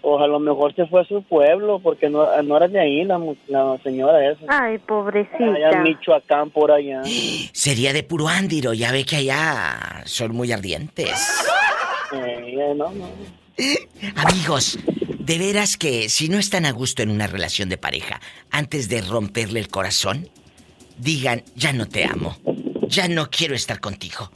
Pues 0.00 0.22
a 0.22 0.26
lo 0.26 0.38
mejor 0.38 0.74
se 0.76 0.86
fue 0.86 1.00
a 1.02 1.04
su 1.04 1.22
pueblo, 1.24 1.80
porque 1.82 2.08
no, 2.08 2.24
no 2.42 2.56
era 2.56 2.68
de 2.68 2.80
ahí 2.80 3.04
la, 3.04 3.18
la 3.48 3.76
señora 3.82 4.30
esa. 4.30 4.42
Ay, 4.48 4.74
Allá 4.74 4.86
pobrecita. 4.86 5.70
en 5.72 5.82
Michoacán, 5.82 6.50
por 6.50 6.70
allá. 6.70 7.02
Sería 7.52 7.92
de 7.92 8.02
puro 8.04 8.28
ándiro, 8.28 8.72
ya 8.74 8.92
ve 8.92 9.04
que 9.04 9.16
allá 9.16 10.02
son 10.06 10.34
muy 10.34 10.52
ardientes. 10.52 11.44
Eh, 12.12 12.74
no, 12.76 12.92
no. 12.92 13.10
Amigos, 14.16 14.78
de 15.18 15.38
veras 15.38 15.76
que 15.76 16.08
si 16.08 16.28
no 16.28 16.38
están 16.38 16.64
a 16.64 16.70
gusto 16.70 17.02
en 17.02 17.10
una 17.10 17.26
relación 17.26 17.68
de 17.68 17.76
pareja, 17.76 18.20
antes 18.50 18.88
de 18.88 19.02
romperle 19.02 19.58
el 19.60 19.68
corazón, 19.68 20.28
digan, 20.98 21.42
ya 21.54 21.72
no 21.72 21.88
te 21.88 22.04
amo, 22.04 22.36
ya 22.88 23.08
no 23.08 23.30
quiero 23.30 23.54
estar 23.54 23.80
contigo. 23.80 24.30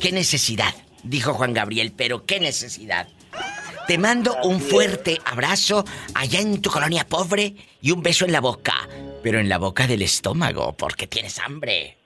¿Qué 0.00 0.12
necesidad? 0.12 0.74
Dijo 1.02 1.34
Juan 1.34 1.52
Gabriel, 1.52 1.92
pero 1.96 2.24
¿qué 2.24 2.40
necesidad? 2.40 3.08
Te 3.86 3.98
mando 3.98 4.36
un 4.42 4.60
fuerte 4.60 5.18
abrazo 5.24 5.84
allá 6.14 6.40
en 6.40 6.60
tu 6.60 6.70
colonia 6.70 7.06
pobre 7.08 7.54
y 7.80 7.92
un 7.92 8.02
beso 8.02 8.24
en 8.24 8.32
la 8.32 8.40
boca, 8.40 8.74
pero 9.22 9.38
en 9.38 9.48
la 9.48 9.58
boca 9.58 9.86
del 9.86 10.02
estómago, 10.02 10.74
porque 10.76 11.06
tienes 11.06 11.38
hambre. 11.38 11.96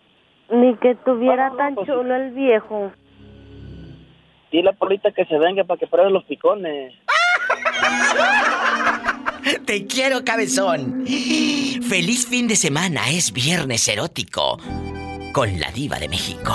Ni 0.50 0.76
que 0.76 0.94
tuviera 0.96 1.50
tan 1.56 1.76
chulo 1.76 2.14
el 2.14 2.32
viejo. 2.32 2.92
Dile 4.52 4.70
a 4.70 4.72
Polita 4.72 5.12
que 5.12 5.24
se 5.24 5.38
venga 5.38 5.64
para 5.64 5.78
que 5.78 5.86
pruebe 5.86 6.10
los 6.10 6.24
picones. 6.24 6.92
Te 9.66 9.87
quiero, 9.87 10.24
cabezón. 10.24 11.05
Feliz 11.07 12.26
fin 12.26 12.48
de 12.48 12.57
semana, 12.57 13.11
es 13.11 13.33
viernes 13.33 13.87
erótico 13.88 14.59
con 15.33 15.61
la 15.61 15.70
diva 15.70 15.98
de 15.98 16.09
México. 16.09 16.55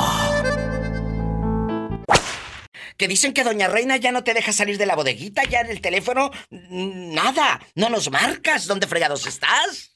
Que 2.97 3.07
dicen 3.07 3.33
que 3.33 3.43
Doña 3.43 3.67
Reina 3.67 3.97
ya 3.97 4.11
no 4.11 4.23
te 4.23 4.33
deja 4.33 4.53
salir 4.53 4.77
de 4.77 4.85
la 4.85 4.95
bodeguita, 4.95 5.43
ya 5.43 5.59
en 5.59 5.69
el 5.69 5.81
teléfono, 5.81 6.31
nada, 6.49 7.59
no 7.75 7.89
nos 7.89 8.09
marcas. 8.09 8.67
¿Dónde 8.67 8.87
fregados 8.87 9.27
estás? 9.27 9.94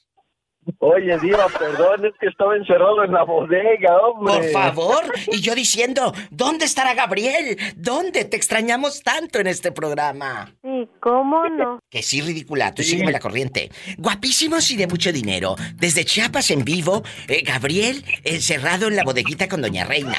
Oye, 0.78 1.18
Diva, 1.18 1.46
perdón, 1.58 2.06
es 2.06 2.12
que 2.20 2.26
estaba 2.26 2.56
encerrado 2.56 3.02
en 3.04 3.12
la 3.12 3.24
bodega, 3.24 3.98
hombre. 4.02 4.34
Por 4.34 4.44
favor. 4.50 5.04
Y 5.32 5.40
yo 5.40 5.54
diciendo, 5.54 6.12
¿dónde 6.30 6.64
estará 6.64 6.94
Gabriel? 6.94 7.58
¿Dónde 7.76 8.24
te 8.24 8.36
extrañamos 8.36 9.02
tanto 9.02 9.40
en 9.40 9.46
este 9.46 9.72
programa? 9.72 10.54
Sí, 10.62 10.88
¿cómo 11.00 11.48
no? 11.48 11.80
Que 11.90 12.02
sí, 12.02 12.20
ridiculato, 12.20 12.82
sígueme 12.82 13.12
la 13.12 13.20
corriente. 13.20 13.70
Guapísimos 13.98 14.70
y 14.70 14.76
de 14.76 14.86
mucho 14.86 15.12
dinero. 15.12 15.56
Desde 15.74 16.04
Chiapas 16.04 16.50
en 16.50 16.64
vivo, 16.64 17.02
eh, 17.28 17.42
Gabriel 17.42 18.04
encerrado 18.24 18.88
en 18.88 18.96
la 18.96 19.04
bodeguita 19.04 19.48
con 19.48 19.62
Doña 19.62 19.84
Reina. 19.84 20.18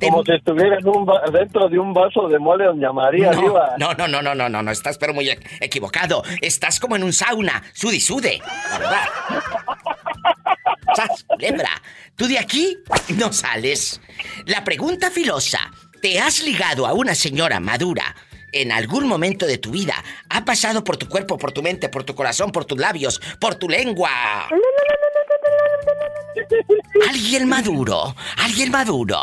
Como 0.00 0.24
si 0.24 0.32
estuviera 0.32 0.78
en 0.78 0.88
un 0.88 1.06
va- 1.06 1.22
dentro 1.30 1.68
de 1.68 1.78
un 1.78 1.92
vaso 1.92 2.26
de 2.28 2.38
mole 2.38 2.64
Doña 2.64 2.92
María, 2.92 3.30
no, 3.32 3.52
no, 3.78 3.94
no, 3.94 4.08
no, 4.08 4.22
no, 4.22 4.34
no, 4.34 4.48
no, 4.48 4.62
no, 4.62 4.70
estás 4.70 4.98
pero 4.98 5.12
muy 5.14 5.28
e- 5.28 5.38
equivocado. 5.60 6.22
Estás 6.40 6.80
como 6.80 6.96
en 6.96 7.04
un 7.04 7.12
sauna, 7.12 7.62
sudi 7.74 8.00
sude, 8.00 8.40
la 8.70 8.78
verdad. 8.78 9.04
¡Sas, 10.96 11.24
culebra! 11.24 11.70
Tú 12.16 12.26
de 12.26 12.38
aquí 12.38 12.76
no 13.16 13.32
sales. 13.32 14.00
La 14.46 14.64
pregunta 14.64 15.10
filosa, 15.10 15.70
¿te 16.02 16.20
has 16.20 16.42
ligado 16.42 16.86
a 16.86 16.92
una 16.92 17.14
señora 17.14 17.60
madura 17.60 18.14
en 18.52 18.72
algún 18.72 19.06
momento 19.06 19.46
de 19.46 19.58
tu 19.58 19.70
vida? 19.70 19.94
¿Ha 20.28 20.44
pasado 20.44 20.82
por 20.82 20.96
tu 20.96 21.08
cuerpo, 21.08 21.38
por 21.38 21.52
tu 21.52 21.62
mente, 21.62 21.88
por 21.88 22.02
tu 22.04 22.14
corazón, 22.14 22.50
por 22.50 22.64
tus 22.64 22.78
labios, 22.78 23.20
por 23.40 23.54
tu 23.54 23.68
lengua? 23.68 24.10
Alguien 27.08 27.48
maduro, 27.48 28.14
alguien 28.38 28.70
maduro. 28.70 29.18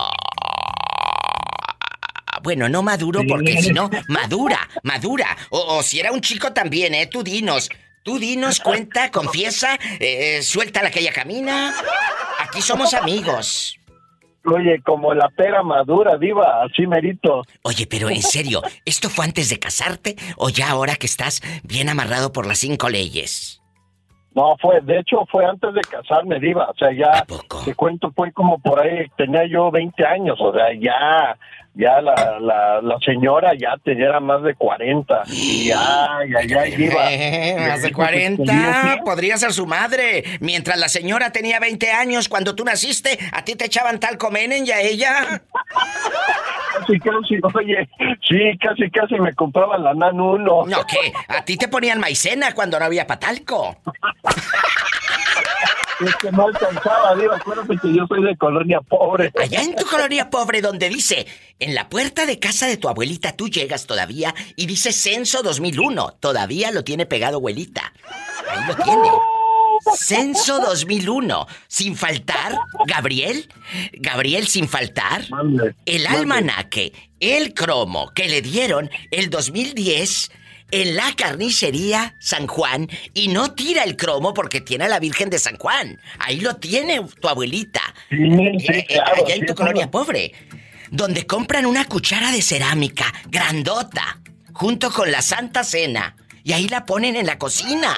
Bueno, 2.43 2.69
no 2.69 2.81
maduro 2.81 3.21
porque 3.27 3.61
si 3.61 3.71
no, 3.71 3.89
madura, 4.07 4.67
madura. 4.83 5.37
O, 5.49 5.77
o 5.77 5.83
si 5.83 5.99
era 5.99 6.11
un 6.11 6.21
chico 6.21 6.53
también, 6.53 6.93
¿eh? 6.93 7.07
Tú 7.07 7.23
dinos. 7.23 7.69
Tú 8.03 8.19
dinos, 8.19 8.61
cuenta, 8.61 9.11
confiesa, 9.11 9.77
eh, 9.99 10.41
suelta 10.41 10.81
la 10.81 10.89
que 10.89 11.01
ella 11.01 11.11
camina. 11.11 11.73
Aquí 12.39 12.61
somos 12.61 12.93
amigos. 12.93 13.77
Oye, 14.45 14.81
como 14.81 15.13
la 15.13 15.27
pera 15.27 15.61
madura, 15.61 16.17
Diva, 16.17 16.63
así 16.63 16.87
merito. 16.87 17.43
Oye, 17.63 17.85
pero 17.85 18.09
en 18.09 18.21
serio, 18.21 18.61
¿esto 18.85 19.09
fue 19.09 19.25
antes 19.25 19.49
de 19.49 19.59
casarte 19.59 20.15
o 20.37 20.47
ya 20.47 20.69
ahora 20.69 20.95
que 20.95 21.05
estás 21.05 21.41
bien 21.63 21.89
amarrado 21.89 22.31
por 22.31 22.47
las 22.47 22.59
cinco 22.59 22.87
leyes? 22.87 23.61
No, 24.33 24.55
fue, 24.61 24.79
de 24.81 24.99
hecho 24.99 25.25
fue 25.29 25.45
antes 25.45 25.73
de 25.73 25.81
casarme, 25.81 26.39
Diva. 26.39 26.69
O 26.69 26.75
sea, 26.75 26.93
ya, 26.93 27.25
te 27.65 27.75
cuento, 27.75 28.11
fue 28.15 28.31
como 28.31 28.57
por 28.59 28.79
ahí, 28.79 29.07
tenía 29.17 29.45
yo 29.47 29.69
20 29.69 30.05
años, 30.05 30.37
o 30.39 30.53
sea, 30.53 30.67
ya, 30.79 31.37
ya 31.77 32.01
la, 32.01 32.39
la, 32.39 32.81
la 32.81 32.99
señora 33.05 33.53
ya 33.55 33.75
tenía 33.83 34.19
más 34.19 34.41
de 34.41 34.55
40. 34.55 35.23
Y 35.27 35.67
ya, 35.67 36.19
ya, 36.27 36.43
ya 36.43 36.67
iba. 36.67 37.11
Eh, 37.11 37.55
más 37.69 37.81
de 37.83 37.91
40, 37.91 39.01
podría 39.05 39.37
ser 39.37 39.53
su 39.53 39.67
madre. 39.67 40.23
Mientras 40.39 40.79
la 40.79 40.89
señora 40.89 41.31
tenía 41.31 41.59
20 41.59 41.91
años 41.91 42.29
cuando 42.29 42.55
tú 42.55 42.65
naciste, 42.65 43.19
a 43.31 43.43
ti 43.43 43.55
te 43.55 43.65
echaban 43.65 43.99
tal 43.99 44.17
comenen 44.17 44.65
y 44.65 44.71
a 44.71 44.81
ella. 44.81 45.41
Casi, 46.79 46.99
casi, 46.99 47.39
oye, 47.55 47.89
sí, 48.27 48.57
casi, 48.59 48.89
casi 48.89 49.15
me 49.19 49.33
compraban 49.33 49.83
la 49.83 49.93
NAN 49.93 50.19
1. 50.19 50.65
No, 50.65 50.85
¿qué? 50.85 51.13
A 51.27 51.45
ti 51.45 51.57
te 51.57 51.67
ponían 51.67 51.99
maicena 51.99 52.53
cuando 52.53 52.79
no 52.79 52.85
había 52.85 53.05
patalco. 53.05 53.77
Es 55.99 56.15
que 56.17 56.31
no 56.31 56.45
alcanzaba, 56.45 57.15
Diva, 57.15 57.37
acuérdate 57.37 57.77
que 57.81 57.93
yo 57.93 58.05
soy 58.07 58.23
de 58.23 58.37
colonia 58.37 58.81
pobre. 58.81 59.31
Allá 59.41 59.61
en 59.61 59.75
tu 59.75 59.85
colonia 59.85 60.29
pobre 60.29 60.61
donde 60.61 60.89
dice, 60.89 61.25
en 61.59 61.73
la 61.73 61.89
puerta 61.89 62.25
de 62.25 62.39
casa 62.39 62.67
de 62.67 62.77
tu 62.77 62.87
abuelita 62.87 63.35
tú 63.35 63.47
llegas 63.47 63.87
todavía 63.87 64.33
y 64.55 64.67
dice 64.67 64.91
Censo 64.91 65.41
2001. 65.41 66.17
Todavía 66.19 66.71
lo 66.71 66.83
tiene 66.83 67.05
pegado 67.05 67.37
abuelita. 67.37 67.93
Ahí 68.49 68.67
lo 68.67 68.75
tiene. 68.75 69.09
Censo 69.95 70.59
2001. 70.59 71.47
Sin 71.67 71.95
faltar, 71.95 72.57
Gabriel, 72.85 73.49
Gabriel 73.93 74.47
sin 74.47 74.67
faltar, 74.67 75.25
el 75.85 76.07
almanaque, 76.07 76.93
el 77.19 77.53
cromo 77.53 78.11
que 78.13 78.27
le 78.27 78.41
dieron 78.41 78.89
el 79.11 79.29
2010 79.29 80.31
en 80.71 80.95
la 80.95 81.13
carnicería 81.15 82.15
San 82.19 82.47
Juan 82.47 82.87
y 83.13 83.29
no 83.29 83.53
tira 83.53 83.83
el 83.83 83.95
cromo 83.95 84.33
porque 84.33 84.61
tiene 84.61 84.85
a 84.85 84.89
la 84.89 84.99
Virgen 84.99 85.29
de 85.29 85.39
San 85.39 85.57
Juan. 85.57 85.99
Ahí 86.19 86.39
lo 86.39 86.55
tiene 86.57 87.01
tu 87.21 87.27
abuelita. 87.27 87.81
Sí, 88.09 88.17
sí, 88.17 88.65
Eh, 88.67 88.77
eh, 88.79 88.85
claro, 88.87 89.25
allá 89.25 89.35
en 89.35 89.41
sí, 89.41 89.45
tu 89.47 89.55
claro. 89.55 89.71
colonia 89.71 89.91
pobre. 89.91 90.33
Donde 90.91 91.25
compran 91.25 91.65
una 91.65 91.85
cuchara 91.85 92.31
de 92.31 92.41
cerámica 92.41 93.13
grandota 93.29 94.19
junto 94.53 94.91
con 94.91 95.11
la 95.11 95.21
Santa 95.21 95.63
Cena 95.63 96.15
y 96.43 96.53
ahí 96.53 96.67
la 96.69 96.85
ponen 96.85 97.15
en 97.15 97.25
la 97.25 97.37
cocina. 97.37 97.95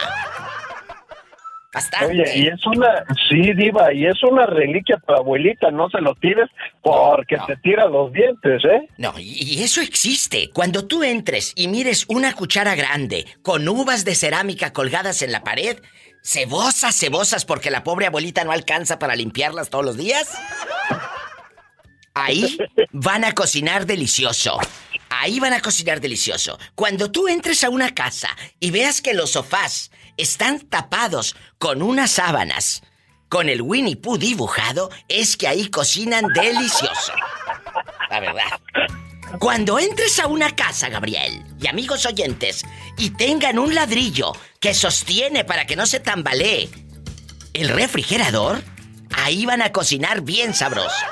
Bastante. 1.71 2.08
Oye, 2.08 2.32
y 2.36 2.47
es 2.47 2.65
una, 2.65 3.05
sí, 3.29 3.53
Diva, 3.53 3.93
y 3.93 4.05
es 4.05 4.23
una 4.23 4.47
reliquia 4.47 4.97
para 4.97 5.19
abuelita, 5.19 5.69
no 5.69 5.88
se 5.89 6.01
lo 6.01 6.15
tires 6.15 6.49
porque 6.82 7.38
te 7.45 7.58
tira 7.58 7.88
los 7.88 8.12
dientes, 8.12 8.63
¿eh? 8.65 8.89
No, 8.97 9.13
y 9.19 9.39
y 9.49 9.63
eso 9.63 9.82
existe. 9.82 10.49
Cuando 10.51 10.88
tú 10.88 11.03
entres 11.03 11.53
y 11.55 11.67
mires 11.67 12.05
una 12.08 12.34
cuchara 12.34 12.75
grande 12.75 13.25
con 13.41 13.67
uvas 13.67 14.05
de 14.05 14.15
cerámica 14.15 14.73
colgadas 14.73 15.21
en 15.21 15.32
la 15.32 15.43
pared, 15.43 15.79
cebosas, 16.23 16.95
cebosas, 16.95 17.45
porque 17.45 17.71
la 17.71 17.84
pobre 17.84 18.05
abuelita 18.05 18.43
no 18.43 18.51
alcanza 18.51 18.99
para 18.99 19.15
limpiarlas 19.15 19.69
todos 19.69 19.86
los 19.86 19.97
días. 19.97 20.38
Ahí 22.13 22.58
van 22.91 23.23
a 23.23 23.34
cocinar 23.34 23.86
delicioso. 23.86 24.60
Ahí 25.10 25.39
van 25.39 25.53
a 25.53 25.62
cocinar 25.62 26.01
delicioso. 26.01 26.60
Cuando 26.75 27.12
tú 27.12 27.27
entres 27.27 27.63
a 27.63 27.69
una 27.69 27.93
casa 27.93 28.29
y 28.60 28.71
veas 28.71 29.01
que 29.01 29.13
los 29.13 29.32
sofás 29.32 29.91
están 30.19 30.60
tapados 30.60 31.36
con 31.58 31.82
unas 31.82 32.12
sábanas, 32.12 32.84
con 33.29 33.49
el 33.49 33.62
Winnie 33.62 33.95
Pooh 33.95 34.17
dibujado, 34.17 34.89
es 35.08 35.38
que 35.38 35.47
ahí 35.47 35.69
cocinan 35.69 36.27
delicioso. 36.34 37.13
La 38.10 38.19
verdad. 38.19 38.60
Cuando 39.39 39.77
entres 39.77 40.19
a 40.19 40.27
una 40.27 40.55
casa, 40.55 40.89
Gabriel, 40.89 41.43
y 41.62 41.67
amigos 41.67 42.05
oyentes, 42.05 42.65
y 42.97 43.12
tengan 43.12 43.60
un 43.60 43.75
ladrillo 43.75 44.34
que 44.60 44.73
sostiene 44.73 45.43
para 45.43 45.65
que 45.65 45.75
no 45.75 45.86
se 45.86 45.99
tambalee 45.99 46.69
el 47.53 47.69
refrigerador, 47.69 48.62
ahí 49.15 49.45
van 49.45 49.62
a 49.62 49.71
cocinar 49.71 50.21
bien 50.21 50.53
sabroso. 50.53 51.05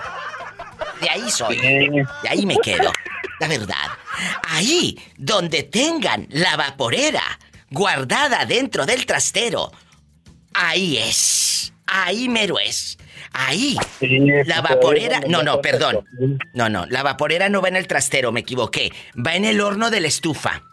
De 0.99 1.09
ahí 1.09 1.29
soy. 1.29 1.57
De 1.57 2.29
ahí 2.29 2.45
me 2.45 2.57
quedo. 2.57 2.91
La 3.39 3.47
verdad. 3.47 3.91
Ahí 4.49 4.99
donde 5.17 5.63
tengan 5.63 6.27
la 6.31 6.57
vaporera 6.57 7.21
guardada 7.71 8.45
dentro 8.45 8.85
del 8.85 9.05
trastero. 9.05 9.71
Ahí 10.53 10.97
es. 10.97 11.73
Ahí 11.85 12.27
mero 12.27 12.59
es. 12.59 12.97
Ahí. 13.33 13.77
la 14.45 14.61
vaporera. 14.61 15.21
No, 15.27 15.43
no, 15.43 15.61
perdón. 15.61 16.05
No, 16.53 16.69
no. 16.69 16.85
La 16.87 17.03
vaporera 17.03 17.49
no 17.49 17.61
va 17.61 17.69
en 17.69 17.75
el 17.75 17.87
trastero, 17.87 18.31
me 18.31 18.41
equivoqué. 18.41 18.91
Va 19.15 19.35
en 19.35 19.45
el 19.45 19.61
horno 19.61 19.89
de 19.89 20.01
la 20.01 20.07
estufa. 20.07 20.63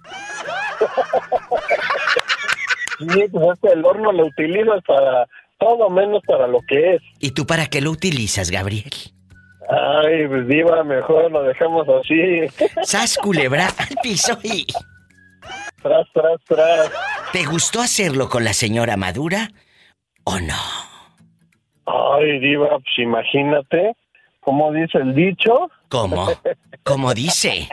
Sí, 2.99 3.25
pues 3.33 3.59
el 3.73 3.85
horno 3.85 4.13
lo 4.13 4.27
utilizas 4.27 4.81
para 4.87 5.27
todo 5.59 5.91
menos 5.91 6.23
para 6.27 6.47
lo 6.47 6.61
que 6.63 6.95
es. 6.95 7.03
¿Y 7.19 7.33
tú 7.33 7.47
para 7.47 7.67
qué 7.67 7.81
lo 7.81 7.91
utilizas, 7.91 8.51
Gabriel? 8.51 8.93
Ay, 9.69 10.29
pues 10.29 10.47
diva, 10.47 10.85
mejor 10.85 11.31
lo 11.31 11.43
dejamos 11.43 11.87
así. 11.89 12.43
Sas 12.83 13.17
culebra 13.19 13.69
al 13.79 13.97
piso 14.03 14.39
y... 14.43 14.67
Tras, 15.85 16.07
tras, 16.14 16.40
tras. 16.49 16.90
¿Te 17.31 17.44
gustó 17.44 17.83
hacerlo 17.83 18.31
con 18.31 18.42
la 18.42 18.55
señora 18.55 18.97
Madura 18.97 19.51
o 20.25 20.40
no? 20.40 20.55
Ay, 21.85 22.38
diva, 22.40 22.70
pues 22.70 22.99
imagínate, 22.99 23.94
¿cómo 24.40 24.73
dice 24.73 24.97
el 24.97 25.14
dicho? 25.14 25.70
¿Cómo? 25.90 26.27
¿Cómo 26.85 27.12
dice? 27.12 27.68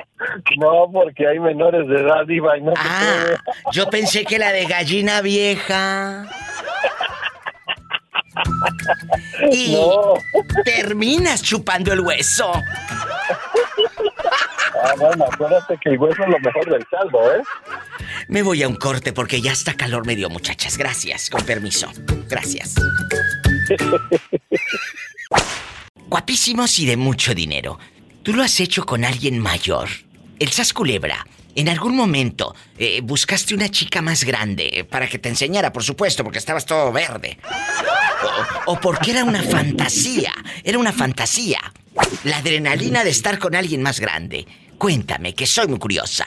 No, 0.57 0.89
porque 0.91 1.25
hay 1.25 1.39
menores 1.39 1.87
de 1.87 2.01
edad, 2.01 2.25
diva, 2.27 2.57
y 2.57 2.61
no 2.63 2.73
Ah, 2.75 3.37
yo 3.71 3.89
pensé 3.89 4.25
que 4.25 4.37
la 4.37 4.51
de 4.51 4.65
gallina 4.65 5.21
vieja. 5.21 6.25
Y 9.51 9.77
terminas 10.65 11.41
chupando 11.41 11.93
el 11.93 12.01
hueso. 12.01 12.51
Ah, 14.83 14.93
bueno, 14.97 15.25
acuérdate 15.31 15.77
que 15.81 15.89
el 15.91 15.97
hueso 15.97 16.23
es 16.23 16.29
lo 16.29 16.39
mejor 16.39 16.69
del 16.69 16.85
caldo, 16.87 17.35
¿eh? 17.35 17.41
Me 18.27 18.41
voy 18.41 18.63
a 18.63 18.67
un 18.67 18.75
corte 18.75 19.13
porque 19.13 19.41
ya 19.41 19.51
está 19.51 19.73
calor 19.73 20.05
medio, 20.05 20.29
muchachas. 20.29 20.77
Gracias, 20.77 21.29
con 21.29 21.43
permiso. 21.45 21.91
Gracias. 22.27 22.75
Guapísimos 26.07 26.79
y 26.79 26.85
de 26.85 26.97
mucho 26.97 27.33
dinero. 27.33 27.79
¿Tú 28.23 28.33
lo 28.33 28.43
has 28.43 28.59
hecho 28.59 28.85
con 28.85 29.05
alguien 29.05 29.39
mayor? 29.39 29.89
El 30.39 30.49
Sas 30.49 30.73
Culebra. 30.73 31.25
En 31.55 31.67
algún 31.69 31.95
momento 31.95 32.55
eh, 32.77 33.01
buscaste 33.03 33.53
una 33.53 33.69
chica 33.69 34.01
más 34.01 34.23
grande 34.23 34.87
para 34.89 35.07
que 35.07 35.19
te 35.19 35.29
enseñara, 35.29 35.73
por 35.73 35.83
supuesto, 35.83 36.23
porque 36.23 36.39
estabas 36.39 36.65
todo 36.65 36.91
verde. 36.91 37.37
O, 38.65 38.71
o 38.73 38.79
porque 38.79 39.11
era 39.11 39.23
una 39.23 39.41
fantasía. 39.43 40.31
Era 40.63 40.77
una 40.77 40.91
fantasía. 40.91 41.59
La 42.23 42.37
adrenalina 42.37 43.03
de 43.03 43.09
estar 43.09 43.39
con 43.39 43.55
alguien 43.55 43.81
más 43.81 43.99
grande. 43.99 44.45
Cuéntame, 44.77 45.33
que 45.33 45.45
soy 45.45 45.67
muy 45.67 45.79
curiosa. 45.79 46.25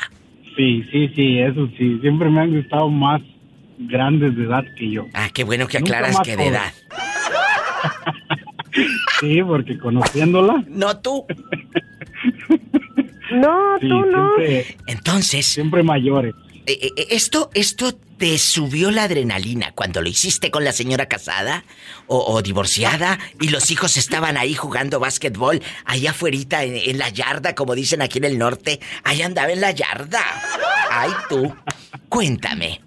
Sí, 0.57 0.85
sí, 0.93 1.09
sí, 1.17 1.39
eso 1.41 1.69
sí. 1.79 1.99
Siempre 2.01 2.29
me 2.31 2.41
han 2.43 2.55
gustado 2.55 2.89
más 2.89 3.21
grandes 3.79 4.37
de 4.37 4.45
edad 4.45 4.65
que 4.79 4.91
yo. 4.91 5.07
Ah, 5.15 5.29
qué 5.33 5.43
bueno 5.45 5.67
que 5.67 5.81
Nunca 5.81 5.99
aclaras 5.99 6.21
que 6.25 6.37
de 6.37 6.47
edad. 6.47 6.73
Sí, 9.21 9.41
porque 9.47 9.79
conociéndola. 9.79 10.65
No 10.69 10.99
tú. 10.99 11.25
No, 13.33 13.79
Sí, 13.81 13.89
tú 13.89 14.01
no. 14.07 14.35
siempre, 14.37 14.77
Entonces. 14.87 15.47
siempre 15.47 15.83
mayores. 15.83 16.35
Eh, 16.67 16.79
eh, 16.97 17.07
¿Esto, 17.11 17.51
¿Esto 17.55 17.93
te 18.25 18.39
subió 18.39 18.91
la 18.91 19.03
adrenalina 19.03 19.73
cuando 19.75 20.01
lo 20.01 20.09
hiciste 20.09 20.51
con 20.51 20.65
la 20.65 20.73
señora 20.73 21.05
casada 21.09 21.63
o, 22.07 22.17
o 22.25 22.41
divorciada 22.41 23.19
y 23.39 23.51
los 23.51 23.71
hijos 23.71 23.99
estaban 23.99 24.39
ahí 24.39 24.55
jugando 24.55 24.99
básquetbol 24.99 25.61
allá 25.85 26.13
afuera 26.13 26.63
en, 26.63 26.75
en 26.75 26.97
la 26.97 27.11
yarda, 27.11 27.55
como 27.55 27.75
dicen 27.75 28.01
aquí 28.01 28.17
en 28.17 28.25
el 28.25 28.39
norte? 28.39 28.81
Ahí 29.05 29.21
andaba 29.21 29.53
en 29.53 29.61
la 29.61 29.73
yarda. 29.73 30.23
Ay, 30.91 31.11
tú. 31.29 31.55
Cuéntame. 32.09 32.81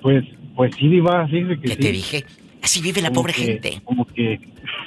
Pues, 0.00 0.24
pues 0.56 0.74
sí, 0.76 0.88
Diva, 0.88 1.28
fíjese 1.28 1.56
que 1.60 1.68
¿Qué 1.68 1.74
sí. 1.74 1.76
te 1.76 1.92
dije? 1.92 2.24
Así 2.62 2.80
vive 2.80 3.02
la 3.02 3.10
pobre 3.12 3.34
que- 3.34 3.42
gente. 3.44 3.82
Como 3.84 4.06
que, 4.06 4.40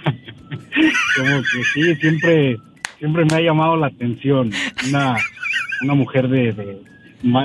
como 1.18 1.42
que 1.44 1.64
sí, 1.76 1.96
siempre, 1.98 2.58
siempre 2.98 3.26
me 3.26 3.36
ha 3.36 3.42
llamado 3.42 3.76
la 3.78 3.88
atención 3.88 4.52
una, 4.88 5.18
una 5.84 5.94
mujer 5.94 6.28
de, 6.30 6.52
de, 6.52 6.82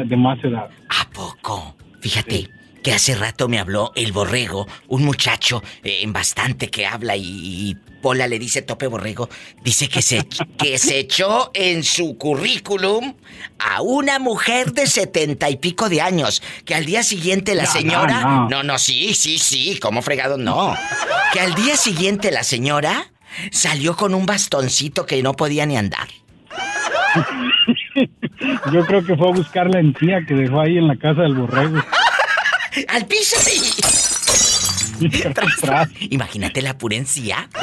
de 0.06 0.16
más 0.16 0.42
edad. 0.42 0.70
¿A 0.88 1.10
poco? 1.10 1.76
Fíjate 2.00 2.50
que 2.82 2.92
hace 2.92 3.14
rato 3.16 3.48
me 3.48 3.58
habló 3.58 3.92
el 3.96 4.12
borrego, 4.12 4.66
un 4.86 5.04
muchacho 5.04 5.62
eh, 5.82 6.00
en 6.02 6.12
bastante 6.12 6.70
que 6.70 6.86
habla 6.86 7.16
y, 7.16 7.22
y 7.70 7.76
Pola 8.00 8.28
le 8.28 8.38
dice 8.38 8.62
tope 8.62 8.86
borrego, 8.86 9.28
dice 9.64 9.88
que 9.88 10.00
se, 10.00 10.24
que 10.58 10.78
se 10.78 11.00
echó 11.00 11.50
en 11.54 11.82
su 11.82 12.16
currículum 12.16 13.14
a 13.58 13.82
una 13.82 14.20
mujer 14.20 14.72
de 14.72 14.86
setenta 14.86 15.50
y 15.50 15.56
pico 15.56 15.88
de 15.88 16.00
años, 16.00 16.40
que 16.64 16.76
al 16.76 16.84
día 16.84 17.02
siguiente 17.02 17.56
la 17.56 17.64
No, 17.64 17.72
señora... 17.72 18.20
no, 18.20 18.30
no. 18.30 18.48
no, 18.48 18.62
no, 18.62 18.78
sí, 18.78 19.14
sí, 19.14 19.38
sí, 19.38 19.78
como 19.80 20.00
fregado 20.00 20.38
no. 20.38 20.76
Que 21.32 21.40
al 21.40 21.54
día 21.56 21.76
siguiente 21.76 22.30
la 22.30 22.44
señora 22.44 23.10
salió 23.50 23.96
con 23.96 24.14
un 24.14 24.24
bastoncito 24.26 25.04
que 25.04 25.20
no 25.22 25.34
podía 25.34 25.66
ni 25.66 25.76
andar. 25.76 26.08
Yo 28.72 28.84
creo 28.86 29.04
que 29.04 29.16
fue 29.16 29.28
a 29.28 29.32
buscar 29.32 29.68
la 29.68 29.80
encía 29.80 30.24
que 30.26 30.34
dejó 30.34 30.60
ahí 30.60 30.78
en 30.78 30.86
la 30.86 30.96
casa 30.96 31.22
del 31.22 31.34
borrego. 31.34 31.78
¡Al 32.88 33.06
piso! 33.06 33.36
sí! 33.40 33.72
Tras, 35.32 35.56
tras. 35.60 35.88
Imagínate 36.10 36.62
la 36.62 36.76
purencia. 36.76 37.48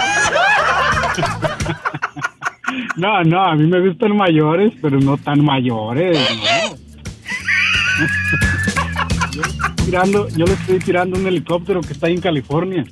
No, 2.97 3.23
no, 3.23 3.43
a 3.43 3.55
mí 3.55 3.67
me 3.67 3.79
gustan 3.87 4.15
mayores, 4.15 4.73
pero 4.81 4.99
no 4.99 5.17
tan 5.17 5.43
mayores, 5.43 6.17
¿no? 6.17 6.77
Yo 9.31 9.41
le 9.41 9.47
estoy 9.47 9.85
tirando, 9.85 10.29
yo 10.29 10.45
le 10.45 10.53
estoy 10.53 10.79
tirando 10.79 11.19
un 11.19 11.27
helicóptero 11.27 11.81
que 11.81 11.93
está 11.93 12.07
ahí 12.07 12.13
en 12.13 12.21
California. 12.21 12.85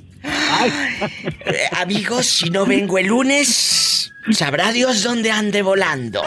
Eh, 1.46 1.68
amigos, 1.72 2.26
si 2.26 2.50
no 2.50 2.64
vengo 2.64 2.98
el 2.98 3.06
lunes, 3.06 4.12
sabrá 4.30 4.72
Dios 4.72 5.02
dónde 5.02 5.30
ande 5.30 5.62
volando. 5.62 6.22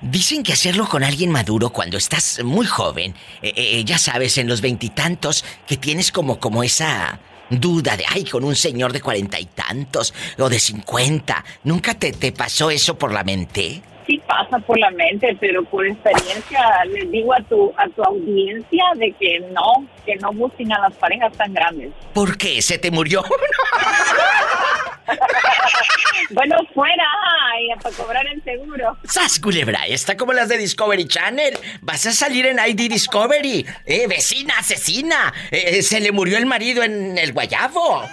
Dicen 0.00 0.42
que 0.42 0.52
hacerlo 0.52 0.88
con 0.88 1.02
alguien 1.02 1.30
maduro 1.30 1.70
cuando 1.70 1.96
estás 1.96 2.42
muy 2.44 2.66
joven, 2.66 3.14
eh, 3.42 3.52
eh, 3.56 3.84
ya 3.84 3.98
sabes, 3.98 4.38
en 4.38 4.48
los 4.48 4.60
veintitantos, 4.60 5.44
que 5.66 5.76
tienes 5.76 6.12
como, 6.12 6.38
como 6.38 6.62
esa 6.62 7.18
duda 7.50 7.96
de, 7.96 8.04
ay, 8.08 8.24
con 8.24 8.44
un 8.44 8.54
señor 8.54 8.92
de 8.92 9.00
cuarenta 9.00 9.40
y 9.40 9.46
tantos 9.46 10.14
o 10.38 10.48
de 10.48 10.58
cincuenta. 10.58 11.44
¿Nunca 11.64 11.94
te, 11.94 12.12
te 12.12 12.32
pasó 12.32 12.70
eso 12.70 12.96
por 12.96 13.12
la 13.12 13.24
mente? 13.24 13.82
Sí 14.06 14.22
pasa 14.26 14.58
por 14.60 14.78
la 14.78 14.90
mente, 14.92 15.36
pero 15.38 15.64
por 15.64 15.86
experiencia 15.86 16.62
les 16.86 17.10
digo 17.10 17.34
a 17.34 17.42
tu 17.42 17.72
a 17.76 17.86
tu 17.88 18.02
audiencia 18.02 18.84
de 18.96 19.12
que 19.12 19.40
no, 19.52 19.86
que 20.06 20.16
no 20.16 20.32
busquen 20.32 20.72
a 20.72 20.80
las 20.80 20.94
parejas 20.94 21.32
tan 21.34 21.52
grandes. 21.52 21.90
¿Por 22.14 22.38
qué? 22.38 22.62
¿Se 22.62 22.78
te 22.78 22.90
murió? 22.90 23.22
Bueno, 26.30 26.56
fuera, 26.74 27.04
ay, 27.52 27.68
para 27.82 27.94
cobrar 27.96 28.26
el 28.26 28.42
seguro. 28.44 28.98
¡Sas, 29.04 29.40
culebra! 29.40 29.86
Está 29.86 30.16
como 30.16 30.32
las 30.34 30.48
de 30.48 30.58
Discovery 30.58 31.06
Channel. 31.06 31.54
Vas 31.80 32.04
a 32.06 32.12
salir 32.12 32.44
en 32.46 32.58
ID 32.58 32.90
Discovery. 32.90 33.64
¡Eh, 33.86 34.06
vecina, 34.08 34.54
asesina! 34.58 35.32
Eh, 35.50 35.82
se 35.82 36.00
le 36.00 36.12
murió 36.12 36.36
el 36.36 36.44
marido 36.46 36.82
en 36.82 37.16
el 37.16 37.32
guayabo. 37.32 38.02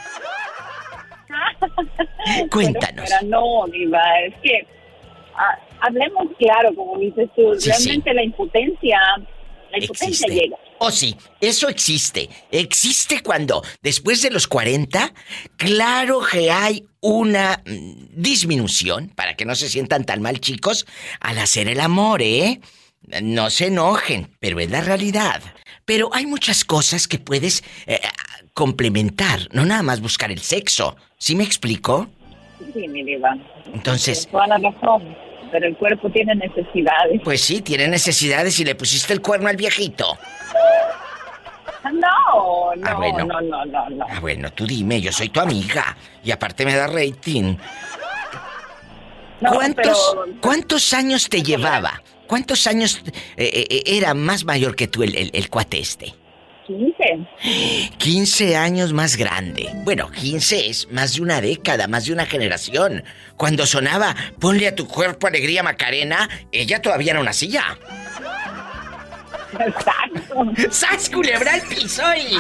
Cuéntanos. 2.51 3.05
Pero, 3.09 3.17
pero 3.19 3.29
no, 3.29 3.65
Diva, 3.71 4.01
es 4.25 4.33
que 4.41 4.65
ah, 5.35 5.57
hablemos 5.81 6.27
claro, 6.37 6.73
como 6.75 6.97
dices 6.99 7.29
tú, 7.35 7.55
Sí, 7.59 7.69
realmente 7.69 8.13
la 8.13 8.23
impotencia, 8.23 8.99
la 9.71 9.77
impotencia 9.79 10.27
Existe. 10.27 10.33
llega. 10.33 10.57
Oh, 10.77 10.91
sí, 10.91 11.15
eso 11.39 11.69
existe. 11.69 12.29
Existe 12.51 13.21
cuando, 13.21 13.63
después 13.81 14.21
de 14.21 14.29
los 14.29 14.47
40, 14.47 15.13
claro 15.55 16.21
que 16.29 16.51
hay 16.51 16.85
una 16.99 17.61
mm, 17.65 18.07
disminución, 18.11 19.09
para 19.09 19.35
que 19.35 19.45
no 19.45 19.55
se 19.55 19.69
sientan 19.69 20.05
tan 20.05 20.21
mal, 20.21 20.39
chicos, 20.39 20.85
al 21.21 21.39
hacer 21.39 21.69
el 21.69 21.79
amor, 21.79 22.21
¿eh? 22.21 22.59
No 23.21 23.49
se 23.49 23.67
enojen, 23.67 24.35
pero 24.39 24.59
es 24.59 24.69
la 24.69 24.81
realidad. 24.81 25.41
Pero 25.85 26.09
hay 26.13 26.25
muchas 26.25 26.65
cosas 26.65 27.07
que 27.07 27.19
puedes 27.19 27.63
eh, 27.85 28.01
complementar, 28.53 29.47
no 29.51 29.65
nada 29.65 29.83
más 29.83 30.01
buscar 30.01 30.31
el 30.31 30.39
sexo. 30.39 30.97
¿Sí 31.17 31.35
me 31.35 31.43
explico? 31.43 32.09
Sí, 32.73 32.87
mi 32.87 33.03
Diva. 33.03 33.37
Entonces, 33.73 34.27
Tienes 34.27 34.31
toda 34.31 34.47
la 34.47 34.57
razón, 34.57 35.15
pero 35.51 35.67
el 35.67 35.75
cuerpo 35.77 36.09
tiene 36.09 36.35
necesidades. 36.35 37.21
pues 37.23 37.41
sí, 37.41 37.61
tiene 37.61 37.87
necesidades 37.87 38.59
y 38.59 38.65
le 38.65 38.75
pusiste 38.75 39.13
el 39.13 39.21
cuerno 39.21 39.47
al 39.49 39.55
viejito. 39.57 40.17
No, 41.83 42.73
no, 42.75 42.87
Ah, 42.87 42.93
bueno. 42.95 43.25
no, 43.25 43.41
no, 43.41 43.65
no, 43.65 43.89
no. 43.89 44.05
Ah, 44.09 44.19
bueno, 44.19 44.51
tú 44.51 44.65
dime, 44.65 44.99
yo 45.01 45.11
soy 45.11 45.29
tu 45.29 45.39
amiga. 45.39 45.95
Y 46.23 46.31
aparte 46.31 46.65
me 46.65 46.75
da 46.75 46.87
rating. 46.87 47.55
No, 49.41 49.51
¿Cuántos, 49.53 50.15
pero- 50.15 50.39
¿Cuántos 50.41 50.93
años 50.93 51.29
te 51.29 51.43
llevaba? 51.43 52.01
¿Cuántos 52.25 52.65
años 52.65 53.01
eh, 53.37 53.67
eh, 53.69 53.83
era 53.85 54.13
más 54.15 54.45
mayor 54.45 54.75
que 54.75 54.87
tú 54.87 55.03
el, 55.03 55.15
el, 55.15 55.29
el 55.33 55.49
cuate 55.49 55.79
este? 55.79 56.15
15. 56.65 57.27
15 57.97 58.55
años 58.55 58.93
más 58.93 59.17
grande. 59.17 59.69
Bueno, 59.83 60.09
15 60.11 60.69
es 60.69 60.91
más 60.91 61.15
de 61.15 61.21
una 61.21 61.41
década, 61.41 61.87
más 61.87 62.05
de 62.05 62.13
una 62.13 62.25
generación. 62.25 63.03
Cuando 63.37 63.65
sonaba 63.65 64.15
Ponle 64.39 64.67
a 64.67 64.75
tu 64.75 64.87
cuerpo 64.87 65.27
alegría 65.27 65.63
Macarena, 65.63 66.29
ella 66.51 66.81
todavía 66.81 67.13
no 67.13 67.23
nacía. 67.23 67.77
Exacto. 69.59 70.71
¡Sas, 70.71 71.09
culebra 71.09 71.53
al 71.53 71.61
piso 71.61 72.03
y... 72.15 72.37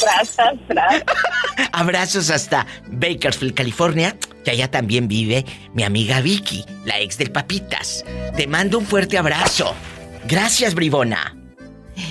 Tras, 0.00 0.36
tras, 0.36 0.54
tras. 0.68 1.02
Abrazos 1.72 2.30
hasta 2.30 2.66
Bakersfield, 2.86 3.54
California, 3.54 4.16
que 4.44 4.50
allá 4.50 4.70
también 4.70 5.08
vive 5.08 5.44
mi 5.72 5.82
amiga 5.82 6.20
Vicky, 6.20 6.64
la 6.84 7.00
ex 7.00 7.16
del 7.18 7.32
Papitas. 7.32 8.04
Te 8.36 8.46
mando 8.46 8.78
un 8.78 8.86
fuerte 8.86 9.16
abrazo. 9.18 9.74
Gracias, 10.26 10.74
bribona. 10.74 11.43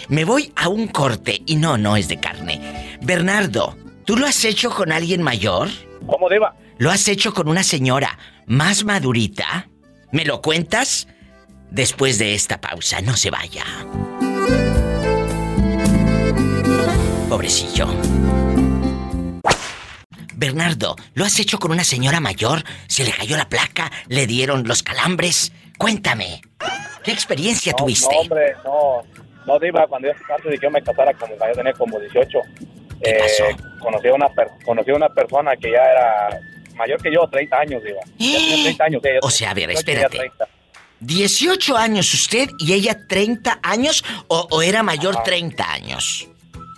Me 0.08 0.26
voy 0.26 0.52
a 0.56 0.70
un 0.70 0.88
corte 0.88 1.42
y 1.46 1.56
no, 1.56 1.78
no 1.78 1.98
es 1.98 2.08
de 2.08 2.20
carne. 2.20 2.98
Bernardo, 3.02 3.78
¿tú 4.06 4.16
lo 4.16 4.26
has 4.26 4.44
hecho 4.46 4.70
con 4.70 4.92
alguien 4.92 5.22
mayor? 5.22 5.70
¿Cómo, 6.08 6.30
Diva? 6.30 6.56
¿Lo 6.78 6.92
has 6.92 7.08
hecho 7.08 7.34
con 7.34 7.48
una 7.48 7.64
señora 7.64 8.18
más 8.46 8.84
madurita? 8.84 9.70
¿Me 10.12 10.26
lo 10.26 10.42
cuentas? 10.42 11.08
Después 11.70 12.20
de 12.20 12.36
esta 12.36 12.62
pausa, 12.62 13.02
no 13.02 13.16
se 13.16 13.32
vaya. 13.32 13.66
Pobrecillo. 17.30 17.88
Bernardo, 20.36 20.96
¿lo 21.14 21.26
has 21.26 21.40
hecho 21.40 21.58
con 21.58 21.72
una 21.72 21.84
señora 21.84 22.20
mayor? 22.20 22.64
¿Se 22.88 23.04
le 23.06 23.12
cayó 23.12 23.38
la 23.38 23.50
placa? 23.50 23.92
¿Le 24.08 24.28
dieron 24.28 24.68
los 24.68 24.84
calambres? 24.84 25.52
Cuéntame. 25.78 26.42
¿Qué 27.04 27.12
experiencia 27.12 27.72
No, 27.72 27.78
tuviste? 27.78 28.14
No, 28.14 28.22
hombre, 28.22 28.54
no. 28.64 29.04
No, 29.46 29.60
Diva, 29.60 29.86
cuando 29.88 30.08
yo, 30.08 30.14
antes 30.34 30.52
de 30.52 30.58
que 30.58 30.64
yo 30.66 30.72
me 30.72 30.82
casara, 30.82 31.14
como 31.14 31.34
yo 31.36 31.54
tenía 31.54 31.74
como 31.74 32.00
18, 32.00 32.39
eh, 33.02 33.18
conocí, 33.80 34.08
a 34.08 34.14
una 34.14 34.30
per- 34.30 34.48
conocí 34.66 34.91
a 34.91 34.96
una 34.96 35.10
persona 35.10 35.56
que 35.58 35.72
ya 35.72 35.84
era 35.84 36.39
mayor 36.76 37.02
que 37.02 37.12
yo, 37.14 37.28
30 37.30 37.58
años, 37.60 37.84
Diva. 37.84 38.00
Ya 38.18 38.38
tenía 38.38 38.64
30 38.64 38.84
años. 38.86 39.02
O 39.22 39.30
sea, 39.30 39.52
a 39.52 39.54
ver, 39.54 39.68
18 39.70 39.91
y 39.91 39.94
ella 39.96 40.02
espérate. 40.08 40.18
30. 40.18 40.48
18 41.02 41.78
años 41.78 42.14
usted 42.14 42.50
y 42.60 42.72
ella 42.74 42.98
30 43.08 43.60
años 43.62 44.06
o, 44.30 44.48
o 44.50 44.62
era 44.62 44.84
mayor 44.84 45.16
Ajá. 45.16 45.24
30 45.24 45.72
años. 45.74 46.30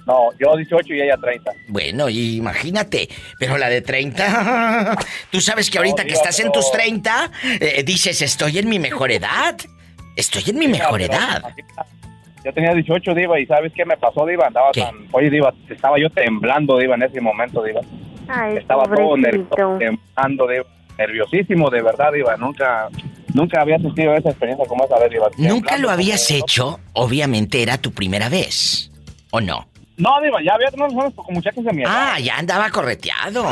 No, 0.08 0.30
yo 0.40 0.56
18 0.56 0.94
y 0.96 1.02
ella 1.02 1.16
30. 1.18 1.52
Bueno, 1.68 2.10
imagínate, 2.10 3.08
pero 3.40 3.58
la 3.58 3.70
de 3.70 3.82
30, 3.82 4.96
tú 5.32 5.42
sabes 5.42 5.70
que 5.70 5.78
ahorita 5.78 6.04
No, 6.04 6.08
que 6.08 6.14
Diva, 6.14 6.22
estás 6.24 6.40
en 6.40 6.52
pero- 6.52 6.62
tus 6.62 6.72
30, 6.72 7.32
eh, 7.60 7.84
dices, 7.84 8.20
estoy 8.24 8.58
en 8.58 8.68
mi 8.70 8.80
mejor 8.80 9.12
edad. 9.12 9.56
Estoy 10.16 10.44
en 10.48 10.58
mi 10.60 10.68
mejor 10.68 11.00
pero- 11.00 11.14
edad. 11.14 11.44
Yo 12.46 12.54
tenía 12.54 12.74
18, 12.76 13.16
Diva, 13.16 13.40
y 13.40 13.48
¿sabes 13.48 13.74
qué 13.74 13.86
me 13.86 13.98
pasó, 13.98 14.24
Diva? 14.24 14.46
Andaba 14.46 14.72
tan... 14.72 15.08
Oye, 15.12 15.32
Diva, 15.32 15.52
estaba 15.68 15.98
yo 15.98 16.12
temblando, 16.12 16.78
Diva, 16.78 16.94
en 16.94 17.02
ese 17.02 17.20
momento, 17.20 17.64
Diva. 17.64 17.82
Ay, 18.28 18.58
Estaba 18.58 18.84
todo 18.84 19.18
nervioso, 19.18 19.80
temblando, 19.80 20.48
Diva. 20.48 20.66
Nerviosísimo, 20.96 21.72
de 21.72 21.82
verdad, 21.82 22.14
Diva. 22.14 22.38
Nunca, 22.38 22.88
nunca 23.34 23.62
había 23.62 23.80
sentido 23.80 24.14
esa 24.14 24.30
experiencia 24.30 24.68
como 24.68 24.86
esa 24.86 25.00
vez, 25.00 25.10
Diva. 25.10 25.28
Nunca 25.40 25.80
lo 25.80 25.90
habías 25.90 26.30
hecho, 26.30 26.80
obviamente 26.94 27.64
era 27.64 27.80
tu 27.80 27.92
primera 27.92 28.30
vez. 28.30 28.92
¿O 29.32 29.42
no? 29.42 29.68
No, 29.98 30.22
Diva, 30.22 30.40
ya 30.44 30.54
había 30.54 30.70
tenido 30.70 30.88
relaciones 30.90 31.16
con 31.16 31.34
muchachos 31.34 31.64
de 31.64 31.74
mi 31.74 31.82
edad. 31.82 31.92
Ah, 32.14 32.20
ya 32.20 32.38
andaba 32.38 32.70
correteado. 32.70 33.44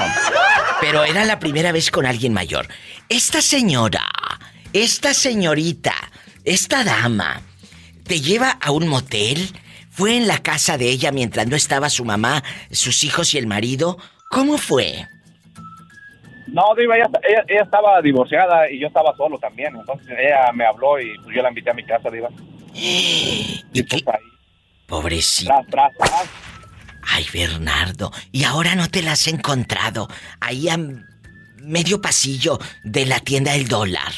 Pero 0.81 1.03
era 1.03 1.25
la 1.25 1.39
primera 1.39 1.71
vez 1.71 1.89
con 1.89 2.05
alguien 2.05 2.31
mayor. 2.31 2.67
Esta 3.09 3.41
señora, 3.41 4.03
esta 4.71 5.15
señorita, 5.15 5.95
esta 6.45 6.83
dama, 6.83 7.41
te 8.03 8.21
lleva 8.21 8.51
a 8.51 8.71
un 8.71 8.87
motel. 8.87 9.49
Fue 9.89 10.17
en 10.17 10.27
la 10.27 10.39
casa 10.39 10.77
de 10.77 10.89
ella 10.89 11.11
mientras 11.11 11.47
no 11.47 11.55
estaba 11.55 11.89
su 11.89 12.03
mamá, 12.05 12.43
sus 12.71 13.03
hijos 13.03 13.33
y 13.33 13.37
el 13.37 13.47
marido. 13.47 13.97
¿Cómo 14.29 14.57
fue? 14.57 15.07
No, 16.47 16.75
Diva, 16.75 16.95
ella, 16.97 17.09
ella, 17.27 17.43
ella 17.47 17.63
estaba 17.63 18.01
divorciada 18.01 18.69
y 18.69 18.79
yo 18.79 18.87
estaba 18.87 19.15
solo 19.15 19.37
también. 19.39 19.75
Entonces 19.75 20.07
ella 20.17 20.51
me 20.53 20.65
habló 20.65 20.99
y 20.99 21.17
pues, 21.23 21.35
yo 21.35 21.41
la 21.41 21.49
invité 21.49 21.71
a 21.71 21.73
mi 21.73 21.85
casa, 21.85 22.09
Diva. 22.09 22.29
¿Y 22.73 23.83
qué? 23.85 24.03
Pobrecito. 24.87 25.51
Tras, 25.51 25.67
tras, 25.67 25.91
tras. 25.97 26.29
Ay, 27.05 27.25
Bernardo, 27.33 28.11
y 28.31 28.43
ahora 28.43 28.75
no 28.75 28.87
te 28.89 29.01
la 29.01 29.13
has 29.13 29.27
encontrado 29.27 30.07
ahí 30.39 30.69
a 30.69 30.77
medio 31.57 32.01
pasillo 32.01 32.59
de 32.83 33.05
la 33.05 33.19
tienda 33.19 33.53
del 33.53 33.67
dólar. 33.67 34.11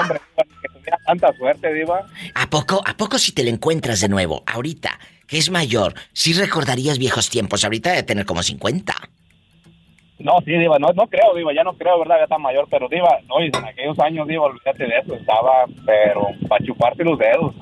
Hombre, 0.00 0.20
que 0.36 0.68
tuviera 0.68 0.98
tanta 1.06 1.32
suerte, 1.36 1.72
Diva. 1.72 2.06
¿A 2.34 2.50
poco, 2.50 2.82
a 2.86 2.96
poco 2.96 3.18
si 3.18 3.32
te 3.32 3.44
la 3.44 3.50
encuentras 3.50 4.00
de 4.00 4.08
nuevo, 4.08 4.42
ahorita, 4.46 4.98
que 5.26 5.38
es 5.38 5.50
mayor, 5.50 5.94
sí 6.12 6.32
recordarías 6.32 6.98
viejos 6.98 7.28
tiempos? 7.28 7.64
Ahorita 7.64 7.90
debe 7.90 8.02
tener 8.02 8.26
como 8.26 8.42
50. 8.42 8.94
No, 10.18 10.38
sí, 10.44 10.52
Diva, 10.52 10.78
no, 10.78 10.88
no 10.94 11.08
creo, 11.08 11.34
Diva, 11.34 11.52
ya 11.52 11.64
no 11.64 11.72
creo, 11.76 11.98
¿verdad? 11.98 12.16
Ya 12.18 12.24
está 12.24 12.38
mayor, 12.38 12.68
pero 12.70 12.88
Diva, 12.88 13.18
no, 13.28 13.40
y 13.40 13.46
en 13.46 13.64
aquellos 13.64 13.98
años, 13.98 14.28
Diva, 14.28 14.44
olvídate 14.44 14.84
de 14.84 14.98
eso, 14.98 15.14
estaba, 15.14 15.64
pero 15.84 16.28
para 16.48 16.64
chuparte 16.64 17.02
los 17.02 17.18
dedos. 17.18 17.54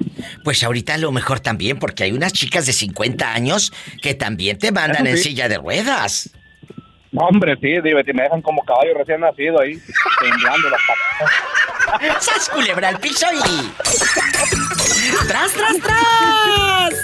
Pues 0.44 0.62
ahorita 0.62 0.94
a 0.94 0.98
lo 0.98 1.10
mejor 1.10 1.40
también, 1.40 1.78
porque 1.78 2.04
hay 2.04 2.12
unas 2.12 2.34
chicas 2.34 2.66
de 2.66 2.72
50 2.72 3.32
años 3.32 3.72
que 4.02 4.14
también 4.14 4.58
te 4.58 4.72
mandan 4.72 5.06
en 5.06 5.16
silla 5.16 5.48
de 5.48 5.56
ruedas. 5.56 6.30
No, 7.12 7.22
hombre, 7.22 7.56
sí, 7.60 7.68
y 7.68 7.80
me 7.80 8.22
dejan 8.22 8.40
como 8.40 8.64
caballo 8.64 8.94
recién 8.94 9.20
nacido 9.20 9.60
ahí, 9.60 9.80
temblando 10.20 10.70
las 10.70 10.80
patas. 10.86 12.22
¡Sas 12.24 12.48
culebra 12.48 12.88
al 12.88 13.00
piso 13.00 13.26
y... 13.32 13.72
¡Tras, 15.26 15.52
tras, 15.52 15.76
tras! 15.82 16.94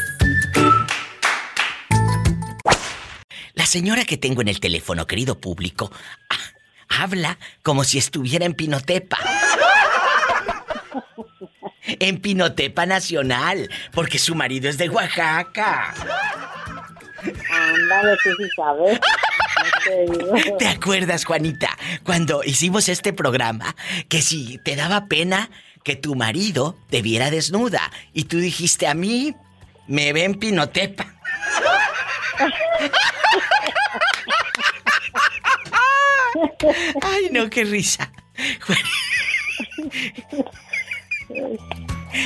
La 3.55 3.67
señora 3.67 4.05
que 4.05 4.17
tengo 4.17 4.43
en 4.43 4.49
el 4.49 4.61
teléfono, 4.61 5.09
querido 5.09 5.41
público, 5.41 5.91
ah, 6.31 6.37
habla 7.03 7.39
como 7.65 7.83
si 7.83 7.99
estuviera 7.99 8.45
en 8.45 8.55
Pinotepa. 8.55 9.19
En 11.99 12.21
Pinotepa 12.21 12.87
Nacional, 12.87 13.69
porque 13.93 14.21
su 14.21 14.37
marido 14.37 14.69
es 14.69 14.79
de 14.79 14.89
Oaxaca. 14.89 15.95
Ándale, 17.51 18.17
tú 18.23 18.31
sí 18.39 18.49
sabes. 18.55 19.01
Te 19.87 20.13
digo. 20.13 20.35
¿Te 20.59 20.69
acuerdas, 20.69 21.25
Juanita, 21.25 21.77
cuando 22.05 22.43
hicimos 22.45 22.89
este 22.89 23.13
programa, 23.13 23.75
que 24.09 24.23
si 24.23 24.59
te 24.59 24.77
daba 24.77 25.07
pena 25.07 25.51
que 25.85 25.97
tu 25.97 26.15
marido 26.17 26.77
te 26.91 27.03
viera 27.03 27.31
desnuda 27.31 27.91
y 28.13 28.25
tú 28.25 28.39
dijiste 28.39 28.87
a 28.89 28.95
mí, 28.95 29.35
me 29.87 30.13
ven 30.13 30.35
Pinotepa? 30.35 31.15
Ay, 37.03 37.29
no, 37.33 37.49
qué 37.51 37.65
risa. 37.65 38.11
Juan- 38.67 38.79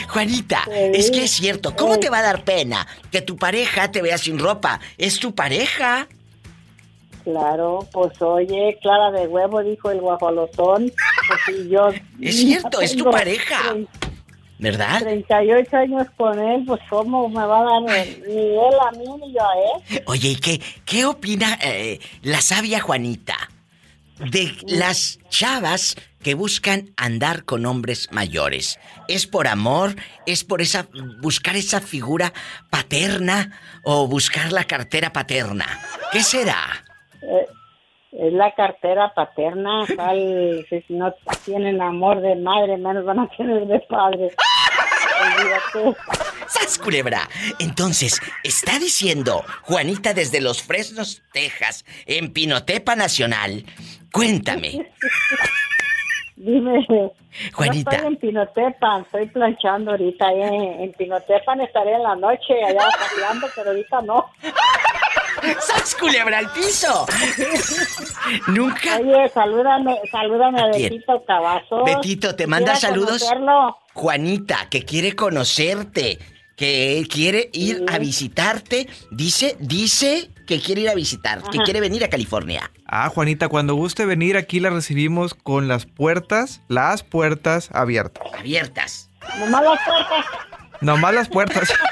Juanita, 0.09 0.65
es 0.93 1.11
que 1.11 1.25
es 1.25 1.31
cierto, 1.33 1.75
¿cómo 1.75 1.99
te 1.99 2.11
va 2.11 2.19
a 2.19 2.23
dar 2.23 2.45
pena 2.45 2.87
que 3.11 3.23
tu 3.23 3.37
pareja 3.37 3.91
te 3.91 4.03
vea 4.03 4.19
sin 4.19 4.39
ropa? 4.39 4.79
Es 4.99 5.19
tu 5.19 5.35
pareja. 5.35 6.07
Claro, 7.31 7.87
pues 7.93 8.21
oye, 8.23 8.77
clara 8.83 9.13
de 9.13 9.29
huevo, 9.29 9.63
dijo 9.63 9.91
el 9.91 10.01
guajolotón. 10.01 10.93
Pues 11.47 11.69
yo. 11.69 11.89
Es 12.21 12.37
cierto, 12.37 12.81
es 12.81 12.97
tu 12.97 13.05
pareja. 13.05 13.77
¿Verdad? 14.59 15.01
38 15.01 15.75
años 15.75 16.07
con 16.19 16.39
él, 16.39 16.65
pues 16.67 16.81
cómo 16.91 17.29
me 17.31 17.47
va 17.47 17.61
a 17.61 17.65
dar 17.65 17.83
ni 18.29 18.37
él 18.37 18.75
a 18.87 18.91
mí 18.91 19.05
ni 19.23 19.33
yo 19.33 19.41
a 19.41 19.95
él. 19.95 20.03
Oye, 20.07 20.29
¿y 20.29 20.37
qué, 20.37 20.61
qué 20.85 21.07
opina 21.07 21.59
eh, 21.63 21.99
la 22.23 22.43
sabia 22.43 22.81
Juanita 22.81 23.37
de 24.19 24.55
las 24.67 25.19
chavas 25.31 25.97
que 26.23 26.35
buscan 26.35 26.91
andar 26.99 27.45
con 27.45 27.65
hombres 27.65 28.09
mayores? 28.13 28.79
¿Es 29.09 29.27
por 29.27 29.49
amor? 29.49 29.97
¿Es 30.27 30.45
por 30.45 30.61
esa 30.61 30.89
buscar 31.23 31.57
esa 31.57 31.81
figura 31.81 32.35
paterna 32.69 33.59
o 33.83 34.09
buscar 34.09 34.53
la 34.53 34.65
cartera 34.65 35.11
paterna? 35.11 35.67
¿Qué 36.13 36.23
será? 36.23 36.85
Eh, 37.23 37.47
es 38.13 38.33
la 38.33 38.55
cartera 38.55 39.13
paterna, 39.15 39.85
tal, 39.97 40.67
si 40.69 40.85
no 40.89 41.15
tienen 41.45 41.81
amor 41.81 42.21
de 42.21 42.35
madre, 42.37 42.77
menos 42.77 43.05
van 43.05 43.21
a 43.21 43.29
tener 43.29 43.67
de 43.67 43.81
padre. 43.81 44.31
Olvídate. 45.23 45.97
¡Sas, 46.49 46.79
culebra! 46.79 47.29
Entonces, 47.61 48.21
está 48.43 48.79
diciendo 48.79 49.45
Juanita 49.63 50.15
desde 50.15 50.41
Los 50.41 50.63
Fresnos, 50.63 51.23
Texas, 51.33 51.85
en 52.07 52.33
Pinotepa 52.33 52.97
Nacional. 52.97 53.65
Cuéntame. 54.13 54.91
Dime. 56.43 57.13
Juanita. 57.53 57.91
No 57.91 57.97
estoy 57.97 58.07
en 58.13 58.17
Pinotepan, 58.17 59.03
estoy 59.03 59.27
planchando 59.27 59.91
ahorita. 59.91 60.33
eh. 60.33 60.85
En 60.85 60.93
Pinotepan 60.93 61.61
estaré 61.61 61.93
en 61.93 62.03
la 62.03 62.17
noche 62.17 62.65
allá 62.65 62.81
paseando, 62.99 63.47
pero 63.55 63.71
ahorita 63.71 64.01
no. 64.03 64.25
¡Sas 65.61 65.95
culebra 65.97 66.39
al 66.39 66.51
piso! 66.53 67.07
Nunca. 68.49 68.99
Oye, 68.99 69.29
salúdame, 69.29 69.99
salúdame 70.11 70.63
a. 70.63 70.67
Betito 70.69 71.23
Cavazos. 71.27 71.85
Betito, 71.85 72.35
te 72.35 72.47
manda 72.47 72.75
saludos. 72.77 73.23
conocerlo. 73.23 73.77
Juanita, 73.93 74.69
que 74.71 74.85
quiere 74.85 75.15
conocerte, 75.15 76.19
que 76.57 77.07
quiere 77.11 77.51
ir 77.53 77.85
a 77.93 77.99
visitarte. 77.99 78.89
Dice, 79.11 79.57
dice 79.61 80.31
que 80.51 80.61
quiere 80.61 80.81
ir 80.83 80.89
a 80.89 80.95
visitar, 80.97 81.43
que 81.51 81.59
quiere 81.59 81.81
venir 81.81 82.03
a 82.03 82.09
California. 82.09 82.71
Ah, 82.87 83.09
Juanita, 83.09 83.49
cuando 83.49 83.77
guste 83.77 84.05
venir 84.05 84.37
aquí 84.37 84.59
la 84.59 84.71
recibimos 84.71 85.33
con 85.35 85.69
las 85.69 85.87
puertas, 85.87 86.61
las 86.67 87.05
puertas 87.05 87.71
abiertas. 87.73 88.23
Abiertas. 88.37 89.11
Nomás 89.39 89.63
las 89.65 89.79
puertas. 89.87 90.27
Nomás 90.81 91.15
las 91.15 91.29
puertas. 91.29 91.73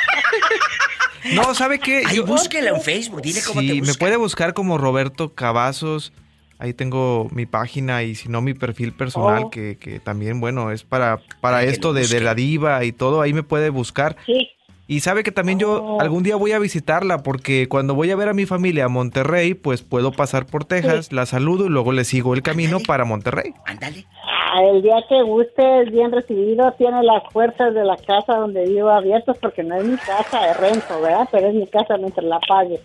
No, 1.35 1.55
¿sabe 1.55 1.79
qué? 1.79 2.05
Ay, 2.07 2.21
búsquela 2.21 2.71
en 2.71 2.81
Facebook, 2.81 3.21
dile 3.21 3.41
cómo 3.47 3.61
Sí, 3.61 3.67
te 3.69 3.75
me 3.75 3.81
busca. 3.81 3.99
puede 3.99 4.17
buscar 4.17 4.55
como 4.55 4.79
Roberto 4.79 5.35
Cavazos. 5.35 6.13
Ahí 6.59 6.73
tengo 6.73 7.29
mi 7.33 7.45
página 7.45 8.03
y 8.03 8.15
si 8.15 8.29
no 8.29 8.41
mi 8.41 8.55
perfil 8.55 8.93
personal, 8.93 9.43
Oh. 9.47 9.51
que, 9.51 9.77
que 9.79 10.01
también, 10.01 10.41
bueno, 10.41 10.71
es 10.71 10.85
para, 10.85 11.19
para 11.41 11.65
esto 11.65 11.93
de, 11.93 12.07
de 12.07 12.21
la 12.21 12.35
diva 12.35 12.83
y 12.85 12.93
todo. 12.93 13.21
Ahí 13.21 13.33
me 13.35 13.43
puede 13.43 13.69
buscar. 13.71 14.17
Sí. 14.27 14.49
Y 14.91 15.01
sabe 15.01 15.23
que 15.23 15.31
también 15.33 15.59
yo 15.59 15.99
algún 16.01 16.23
día 16.23 16.35
voy 16.37 16.53
a 16.53 16.59
visitarla 16.59 17.19
porque 17.19 17.69
cuando 17.69 17.95
voy 17.95 18.11
a 18.11 18.17
ver 18.17 18.31
a 18.31 18.33
mi 18.33 18.47
familia 18.47 18.87
a 18.87 18.89
Monterrey, 18.89 19.53
pues 19.53 19.83
puedo 19.83 20.13
pasar 20.13 20.47
por 20.47 20.65
Texas, 20.65 21.13
la 21.13 21.27
saludo 21.27 21.67
y 21.67 21.69
luego 21.69 21.93
le 21.93 22.05
sigo 22.05 22.33
el 22.33 22.43
camino 22.43 22.79
para 22.87 23.05
Monterrey. 23.05 23.53
Ándale. 23.67 24.07
Ah, 24.25 24.65
el 24.65 24.81
día 24.81 24.97
que 25.07 25.23
guste, 25.23 25.83
es 25.83 25.93
bien 25.93 26.11
recibido. 26.11 26.73
Tiene 26.79 27.03
las 27.03 27.23
puertas 27.31 27.75
de 27.75 27.85
la 27.85 27.99
casa 27.99 28.37
donde 28.37 28.65
vivo 28.65 28.89
abiertas 28.89 29.37
porque 29.39 29.63
no 29.63 29.77
es 29.77 29.85
mi 29.85 29.99
casa, 29.99 30.51
es 30.51 30.57
rento, 30.57 31.03
¿verdad? 31.03 31.29
Pero 31.31 31.49
es 31.49 31.55
mi 31.55 31.67
casa 31.67 31.99
mientras 31.99 32.25
la 32.25 32.41
pague. 32.49 32.81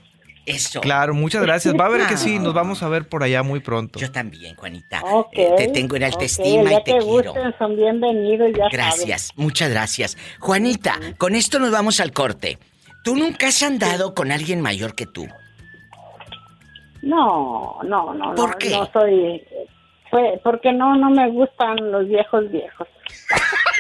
Eso. 0.46 0.82
Claro, 0.82 1.14
muchas 1.14 1.42
gracias. 1.42 1.74
Va 1.80 1.86
a 1.86 1.90
ver 1.90 2.06
que 2.08 2.18
sí, 2.18 2.38
nos 2.38 2.54
vamos 2.54 2.84
a 2.84 2.90
ver 2.90 3.08
por 3.08 3.24
allá 3.24 3.44
muy 3.44 3.62
pronto. 3.62 4.00
Yo 4.00 4.12
también, 4.12 4.56
Juanita. 4.56 5.02
Ok. 5.04 5.30
Eh, 5.34 5.54
te 5.56 5.68
tengo 5.70 5.96
en 5.96 6.04
alta 6.04 6.26
estima 6.26 6.74
y 6.74 6.76
te 6.84 6.84
que 6.84 6.98
quiero. 7.00 7.06
gusten, 7.06 7.56
son 7.58 7.76
bienvenidos, 7.78 8.52
ya 8.58 8.66
Gracias, 8.72 9.32
muchas 9.38 9.70
gracias. 9.70 10.18
Juanita, 10.40 11.00
con 11.18 11.36
esto 11.36 11.60
nos 11.60 11.72
vamos 11.72 12.00
al 12.02 12.12
corte. 12.12 12.58
¿Tú 13.04 13.16
nunca 13.16 13.48
has 13.48 13.64
andado 13.64 14.14
con 14.14 14.32
alguien 14.32 14.60
mayor 14.62 14.96
que 14.96 15.06
tú? 15.06 15.28
No, 17.02 17.80
no, 17.84 18.14
no, 18.14 18.36
¿Por 18.36 18.52
no, 18.52 18.58
qué? 18.58 18.70
no 18.70 18.90
soy... 18.94 19.44
Pues, 20.10 20.40
porque 20.44 20.72
no, 20.72 20.96
no 20.96 21.10
me 21.10 21.30
gustan 21.32 21.92
los 21.92 22.08
viejos 22.08 22.50
viejos. 22.52 22.88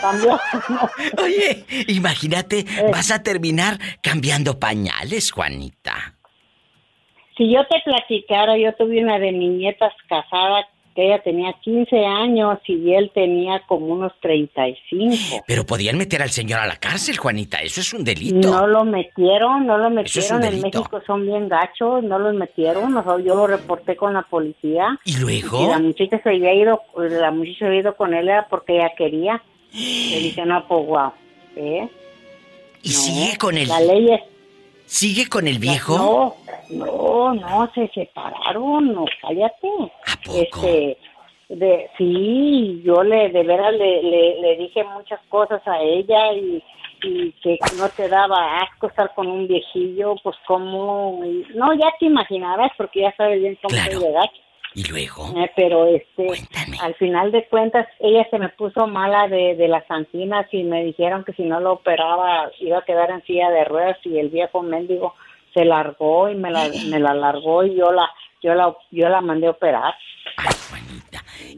También. 0.00 0.32
no. 0.68 1.22
Oye, 1.22 1.64
imagínate, 1.88 2.60
Eh. 2.60 2.66
vas 2.92 3.10
a 3.10 3.22
terminar 3.22 3.78
cambiando 4.02 4.58
pañales, 4.58 5.30
Juanita. 5.32 6.14
Si 7.36 7.50
yo 7.52 7.66
te 7.66 7.80
platicara, 7.84 8.58
yo 8.58 8.74
tuve 8.74 9.02
una 9.02 9.18
de 9.18 9.32
mis 9.32 9.50
nietas 9.50 9.92
casada 10.08 10.66
que 10.94 11.06
ella 11.06 11.22
tenía 11.22 11.52
15 11.62 12.04
años 12.04 12.58
y 12.66 12.94
él 12.94 13.10
tenía 13.14 13.62
como 13.66 13.86
unos 13.86 14.12
35. 14.20 15.44
Pero 15.46 15.64
podían 15.64 15.98
meter 15.98 16.22
al 16.22 16.30
señor 16.30 16.60
a 16.60 16.66
la 16.66 16.76
cárcel, 16.76 17.16
Juanita. 17.16 17.58
Eso 17.58 17.80
es 17.80 17.92
un 17.92 18.04
delito. 18.04 18.50
No 18.50 18.66
lo 18.66 18.84
metieron, 18.84 19.66
no 19.66 19.78
lo 19.78 19.88
Eso 20.00 20.20
es 20.20 20.30
un 20.30 20.38
metieron. 20.38 20.58
En. 20.58 20.62
México 20.62 21.02
son 21.06 21.26
bien 21.26 21.48
gachos, 21.48 22.02
no 22.02 22.18
los 22.18 22.34
metieron. 22.34 22.96
O 22.96 23.02
sea, 23.02 23.18
yo 23.24 23.34
lo 23.34 23.46
reporté 23.46 23.96
con 23.96 24.14
la 24.14 24.22
policía. 24.22 24.98
¿Y 25.04 25.16
luego? 25.18 25.64
Y 25.64 25.68
la 25.68 25.78
muchacha 25.78 26.20
se 26.22 26.28
había 26.28 26.54
ido, 26.54 26.80
la 26.96 27.30
muchacha 27.30 27.58
se 27.60 27.66
había 27.66 27.80
ido 27.80 27.96
con 27.96 28.14
él 28.14 28.28
era 28.28 28.46
porque 28.48 28.76
ella 28.76 28.92
quería. 28.96 29.42
Le 29.72 30.18
dije, 30.20 30.44
no, 30.44 30.66
pues 30.68 30.86
guau. 30.86 31.12
¿eh? 31.56 31.88
¿Y 32.82 32.88
No, 32.88 32.94
sigue 32.94 33.36
con 33.38 33.56
el 33.56 33.68
La 33.68 33.80
ley 33.80 34.10
es... 34.10 34.20
sigue 34.92 35.28
con 35.28 35.48
el 35.48 35.58
viejo? 35.58 35.96
No, 35.96 36.84
no, 36.86 37.34
no, 37.34 37.70
se 37.74 37.88
separaron, 37.88 38.92
no, 38.94 39.04
cállate. 39.22 39.68
Este, 40.34 40.98
de, 41.48 41.90
sí, 41.98 42.82
yo 42.84 43.02
le, 43.02 43.30
de 43.30 43.42
veras 43.42 43.72
le, 43.74 44.02
le, 44.02 44.40
le 44.40 44.56
dije 44.58 44.84
muchas 44.84 45.20
cosas 45.28 45.60
a 45.66 45.80
ella 45.80 46.32
y, 46.34 46.62
y 47.04 47.32
que 47.42 47.58
no 47.78 47.88
te 47.88 48.08
daba 48.08 48.58
asco 48.60 48.86
estar 48.88 49.14
con 49.14 49.26
un 49.28 49.48
viejillo, 49.48 50.14
pues 50.22 50.36
como, 50.46 51.20
no, 51.54 51.72
ya 51.74 51.88
te 51.98 52.06
imaginarás 52.06 52.70
porque 52.76 53.00
ya 53.00 53.14
sabes 53.16 53.40
bien 53.40 53.58
cómo 53.62 53.74
Claro. 53.74 53.92
soy 53.92 54.04
de 54.04 54.12
gacho. 54.12 54.42
¿Y 54.74 54.84
luego? 54.84 55.34
Eh, 55.36 55.50
pero 55.54 55.86
este, 55.86 56.26
al 56.80 56.94
final 56.94 57.30
de 57.30 57.46
cuentas, 57.48 57.86
ella 58.00 58.26
se 58.30 58.38
me 58.38 58.48
puso 58.50 58.86
mala 58.86 59.28
de, 59.28 59.54
de 59.56 59.68
las 59.68 59.88
anginas 59.90 60.46
y 60.52 60.62
me 60.62 60.84
dijeron 60.84 61.24
que 61.24 61.32
si 61.34 61.42
no 61.42 61.60
lo 61.60 61.72
operaba 61.72 62.50
iba 62.60 62.78
a 62.78 62.84
quedar 62.84 63.10
en 63.10 63.22
silla 63.24 63.50
de 63.50 63.64
ruedas 63.64 63.98
y 64.04 64.18
el 64.18 64.30
viejo 64.30 64.62
mendigo 64.62 65.14
se 65.54 65.64
largó 65.64 66.28
y 66.28 66.34
me 66.34 66.50
la, 66.50 66.70
me 66.88 66.98
la 66.98 67.14
largó 67.14 67.64
y 67.64 67.76
yo 67.76 67.92
la, 67.92 68.08
yo 68.42 68.54
la, 68.54 68.74
yo 68.90 69.08
la 69.08 69.20
mandé 69.20 69.46
a 69.46 69.50
operar. 69.50 69.94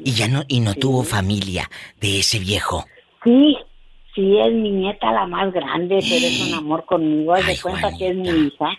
Y 0.05 0.13
ya 0.13 0.29
no 0.29 0.43
y 0.49 0.61
no 0.61 0.75
tuvo 0.75 1.05
familia 1.05 1.71
de 2.01 2.21
ese 2.21 2.39
viejo. 2.39 2.85
Sí, 3.23 3.57
sí 4.15 4.39
es 4.39 4.53
mi 4.53 4.71
nieta 4.71 5.13
la 5.13 5.27
más 5.27 5.53
grande, 5.53 5.99
pero 6.01 6.27
es 6.27 6.49
un 6.49 6.55
amor 6.55 6.85
conmigo. 6.85 7.35
Haz 7.35 7.47
de 7.47 7.61
cuenta 7.61 7.91
que 7.97 8.09
es 8.09 8.17
mi 8.17 8.29
hija. 8.29 8.71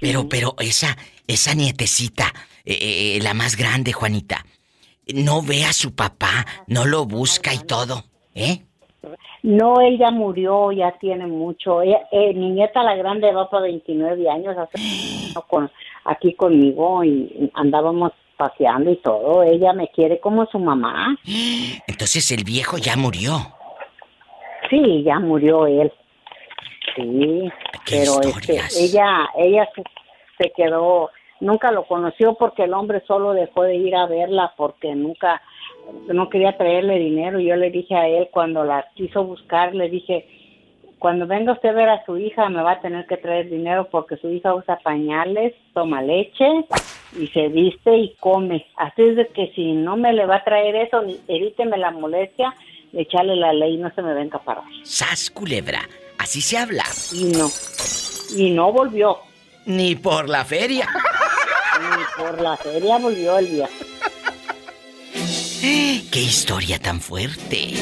Pero 0.00 0.28
pero 0.28 0.54
esa 0.58 0.96
esa 1.26 1.54
nietecita, 1.54 2.32
eh, 2.64 3.16
eh, 3.16 3.18
la 3.22 3.34
más 3.34 3.56
grande, 3.56 3.92
Juanita, 3.92 4.44
no 5.14 5.42
ve 5.42 5.64
a 5.64 5.72
su 5.72 5.94
papá, 5.94 6.46
no 6.66 6.84
lo 6.86 7.04
busca 7.06 7.52
y 7.52 7.58
todo, 7.58 8.04
¿eh? 8.34 8.62
No, 9.42 9.80
él 9.82 9.98
ya 9.98 10.10
murió, 10.10 10.72
ya 10.72 10.92
tiene 10.98 11.26
mucho. 11.26 11.82
Ella- 11.82 12.08
eh, 12.10 12.32
mi 12.32 12.50
nieta 12.50 12.82
la 12.82 12.94
grande 12.96 13.30
va 13.32 13.50
para 13.50 13.64
29 13.64 14.30
años 14.30 14.56
hace 14.56 14.78
con, 15.48 15.70
aquí 16.04 16.32
conmigo 16.34 17.04
y 17.04 17.50
andábamos 17.52 18.12
paseando 18.38 18.90
y 18.90 18.96
todo. 18.96 19.42
Ella 19.42 19.74
me 19.74 19.88
quiere 19.88 20.18
como 20.20 20.46
su 20.46 20.58
mamá. 20.58 21.18
Entonces 21.86 22.30
el 22.32 22.44
viejo 22.44 22.78
ya 22.78 22.96
murió. 22.96 23.36
Sí, 24.70 25.02
ya 25.04 25.18
murió 25.20 25.66
él. 25.66 25.92
Sí, 26.96 27.50
pero 27.90 28.22
este, 28.22 28.60
ella, 28.80 29.28
ella 29.36 29.68
se, 29.74 29.82
se 30.38 30.52
quedó, 30.56 31.10
nunca 31.44 31.70
lo 31.70 31.84
conoció 31.84 32.34
porque 32.34 32.64
el 32.64 32.74
hombre 32.74 33.02
solo 33.06 33.32
dejó 33.32 33.62
de 33.62 33.76
ir 33.76 33.94
a 33.94 34.06
verla 34.06 34.52
porque 34.56 34.94
nunca, 34.94 35.40
no 36.06 36.28
quería 36.28 36.56
traerle 36.56 36.98
dinero. 36.98 37.38
Yo 37.38 37.54
le 37.56 37.70
dije 37.70 37.94
a 37.94 38.08
él 38.08 38.28
cuando 38.32 38.64
la 38.64 38.86
quiso 38.94 39.24
buscar, 39.24 39.74
le 39.74 39.88
dije, 39.88 40.26
cuando 40.98 41.26
venga 41.26 41.52
usted 41.52 41.68
a 41.68 41.72
ver 41.72 41.88
a 41.90 42.04
su 42.06 42.16
hija 42.16 42.48
me 42.48 42.62
va 42.62 42.72
a 42.72 42.80
tener 42.80 43.06
que 43.06 43.18
traer 43.18 43.50
dinero 43.50 43.88
porque 43.90 44.16
su 44.16 44.30
hija 44.30 44.54
usa 44.54 44.78
pañales, 44.82 45.52
toma 45.74 46.00
leche 46.00 46.46
y 47.18 47.26
se 47.28 47.48
viste 47.48 47.94
y 47.94 48.14
come. 48.18 48.66
Así 48.76 49.02
es 49.02 49.16
de 49.16 49.28
que 49.28 49.52
si 49.54 49.72
no 49.72 49.96
me 49.96 50.14
le 50.14 50.24
va 50.24 50.36
a 50.36 50.44
traer 50.44 50.74
eso, 50.76 51.02
evíteme 51.28 51.76
la 51.76 51.90
molestia, 51.90 52.54
echarle 52.94 53.36
la 53.36 53.52
ley, 53.52 53.76
no 53.76 53.90
se 53.94 54.00
me 54.00 54.14
venga 54.14 54.38
a 54.38 54.42
parar. 54.42 54.64
Sas 54.82 55.30
culebra, 55.30 55.80
así 56.18 56.40
se 56.40 56.56
habla. 56.56 56.84
Y 57.12 57.24
no. 57.24 57.48
Y 58.34 58.50
no 58.50 58.72
volvió. 58.72 59.18
Ni 59.66 59.96
por 59.96 60.28
la 60.28 60.44
feria. 60.44 60.88
Por 62.16 62.40
la 62.40 62.56
feria 62.56 62.98
volvió 62.98 63.38
el 63.38 63.50
día. 63.50 63.68
¡Qué 66.12 66.20
historia 66.20 66.78
tan 66.78 67.00
fuerte! 67.00 67.74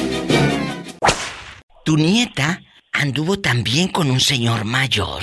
Tu 1.85 1.97
nieta 1.97 2.61
anduvo 2.91 3.39
también 3.39 3.89
con 3.89 4.09
un 4.09 4.19
señor 4.19 4.63
mayor. 4.65 5.21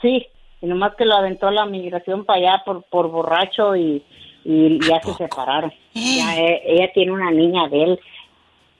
Sí, 0.00 0.26
y 0.60 0.66
nomás 0.66 0.94
que 0.96 1.04
lo 1.04 1.16
aventó 1.16 1.50
la 1.50 1.66
migración 1.66 2.24
para 2.24 2.38
allá 2.38 2.62
por, 2.64 2.84
por 2.84 3.10
borracho 3.10 3.74
y, 3.76 4.02
y 4.44 4.78
ya 4.86 5.00
se 5.02 5.14
separaron. 5.14 5.72
Ya, 5.94 6.38
eh, 6.38 6.62
ella 6.64 6.90
tiene 6.94 7.12
una 7.12 7.30
niña 7.30 7.68
de 7.68 7.82
él. 7.82 8.00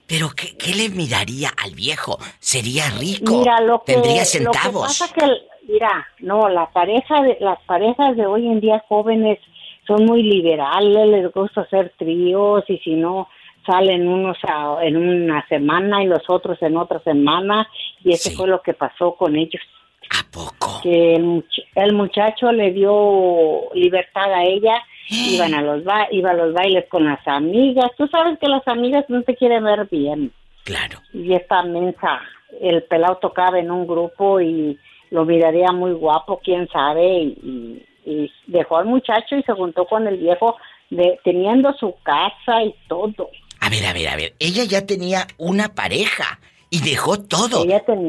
Pero 0.07 0.30
¿qué, 0.30 0.57
qué 0.57 0.74
le 0.74 0.88
miraría 0.88 1.51
al 1.62 1.74
viejo? 1.74 2.18
Sería 2.38 2.88
rico. 2.90 3.38
Mira, 3.40 3.61
lo 3.61 3.82
que, 3.84 3.92
Tendría 3.92 4.14
lo 4.14 4.18
que 4.20 4.24
centavos. 4.24 4.86
pasa 4.86 5.12
que, 5.12 5.26
mira, 5.68 6.08
no, 6.20 6.48
la 6.48 6.66
pareja 6.70 7.22
de, 7.22 7.36
las 7.40 7.60
parejas 7.62 8.16
de 8.16 8.26
hoy 8.26 8.46
en 8.48 8.60
día 8.60 8.82
jóvenes 8.88 9.38
son 9.86 10.04
muy 10.06 10.22
liberales, 10.22 11.06
les 11.08 11.32
gusta 11.32 11.60
hacer 11.62 11.92
tríos 11.98 12.64
y 12.68 12.78
si 12.78 12.94
no 12.94 13.28
salen 13.66 14.08
unos 14.08 14.36
a- 14.44 14.78
en 14.82 14.96
una 14.96 15.46
semana 15.48 16.02
y 16.02 16.06
los 16.06 16.22
otros 16.28 16.60
en 16.62 16.76
otra 16.76 16.98
semana 17.00 17.68
y 18.02 18.12
eso 18.14 18.30
fue 18.32 18.48
lo 18.48 18.62
que 18.62 18.72
pasó 18.74 19.14
con 19.14 19.36
ellos. 19.36 19.62
¿A 20.10 20.24
poco? 20.32 20.80
Que 20.82 21.14
el, 21.16 21.24
much- 21.24 21.64
el 21.74 21.92
muchacho 21.94 22.50
le 22.50 22.70
dio 22.72 23.68
libertad 23.74 24.32
a 24.32 24.44
ella, 24.44 24.82
iban 25.10 25.52
a 25.54 25.60
los 25.62 25.84
ba 25.84 26.06
iba 26.10 26.30
a 26.30 26.34
los 26.34 26.54
bailes 26.54 26.86
con 26.88 27.04
las 27.04 27.26
amigas. 27.28 27.90
Tú 27.98 28.06
sabes 28.08 28.38
que 28.38 28.48
las 28.48 28.66
amigas 28.68 29.04
no 29.08 29.22
te 29.22 29.36
quieren 29.36 29.64
ver 29.64 29.86
bien. 29.90 30.32
Claro. 30.64 30.98
Y 31.12 31.34
esta 31.34 31.62
mensa, 31.62 32.20
el 32.60 32.82
pelado 32.84 33.16
tocaba 33.16 33.58
en 33.58 33.70
un 33.70 33.86
grupo 33.86 34.40
y 34.40 34.78
lo 35.11 35.24
miraría 35.24 35.72
muy 35.72 35.92
guapo, 35.92 36.40
quién 36.42 36.68
sabe, 36.68 37.06
y, 37.22 37.26
y- 37.42 37.84
y 38.11 38.32
dejó 38.46 38.78
al 38.78 38.86
muchacho 38.86 39.36
y 39.36 39.42
se 39.42 39.52
juntó 39.52 39.84
con 39.86 40.06
el 40.06 40.16
viejo 40.16 40.56
de 40.90 41.18
teniendo 41.24 41.72
su 41.74 41.94
casa 42.02 42.62
y 42.64 42.74
todo. 42.88 43.28
A 43.61 43.68
ver, 43.68 43.84
a 43.84 43.92
ver, 43.92 44.09
a 44.09 44.16
ver. 44.16 44.34
Ella 44.38 44.64
ya 44.64 44.86
tenía 44.86 45.26
una 45.36 45.74
pareja 45.74 46.38
y 46.70 46.80
dejó 46.80 47.20
todo 47.20 47.64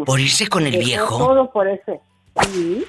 por 0.05 0.19
irse 0.19 0.47
con 0.47 0.65
el 0.65 0.71
dejó 0.73 0.85
viejo. 0.85 1.17
Todo 1.17 1.51
por 1.51 1.67
ese. 1.67 1.99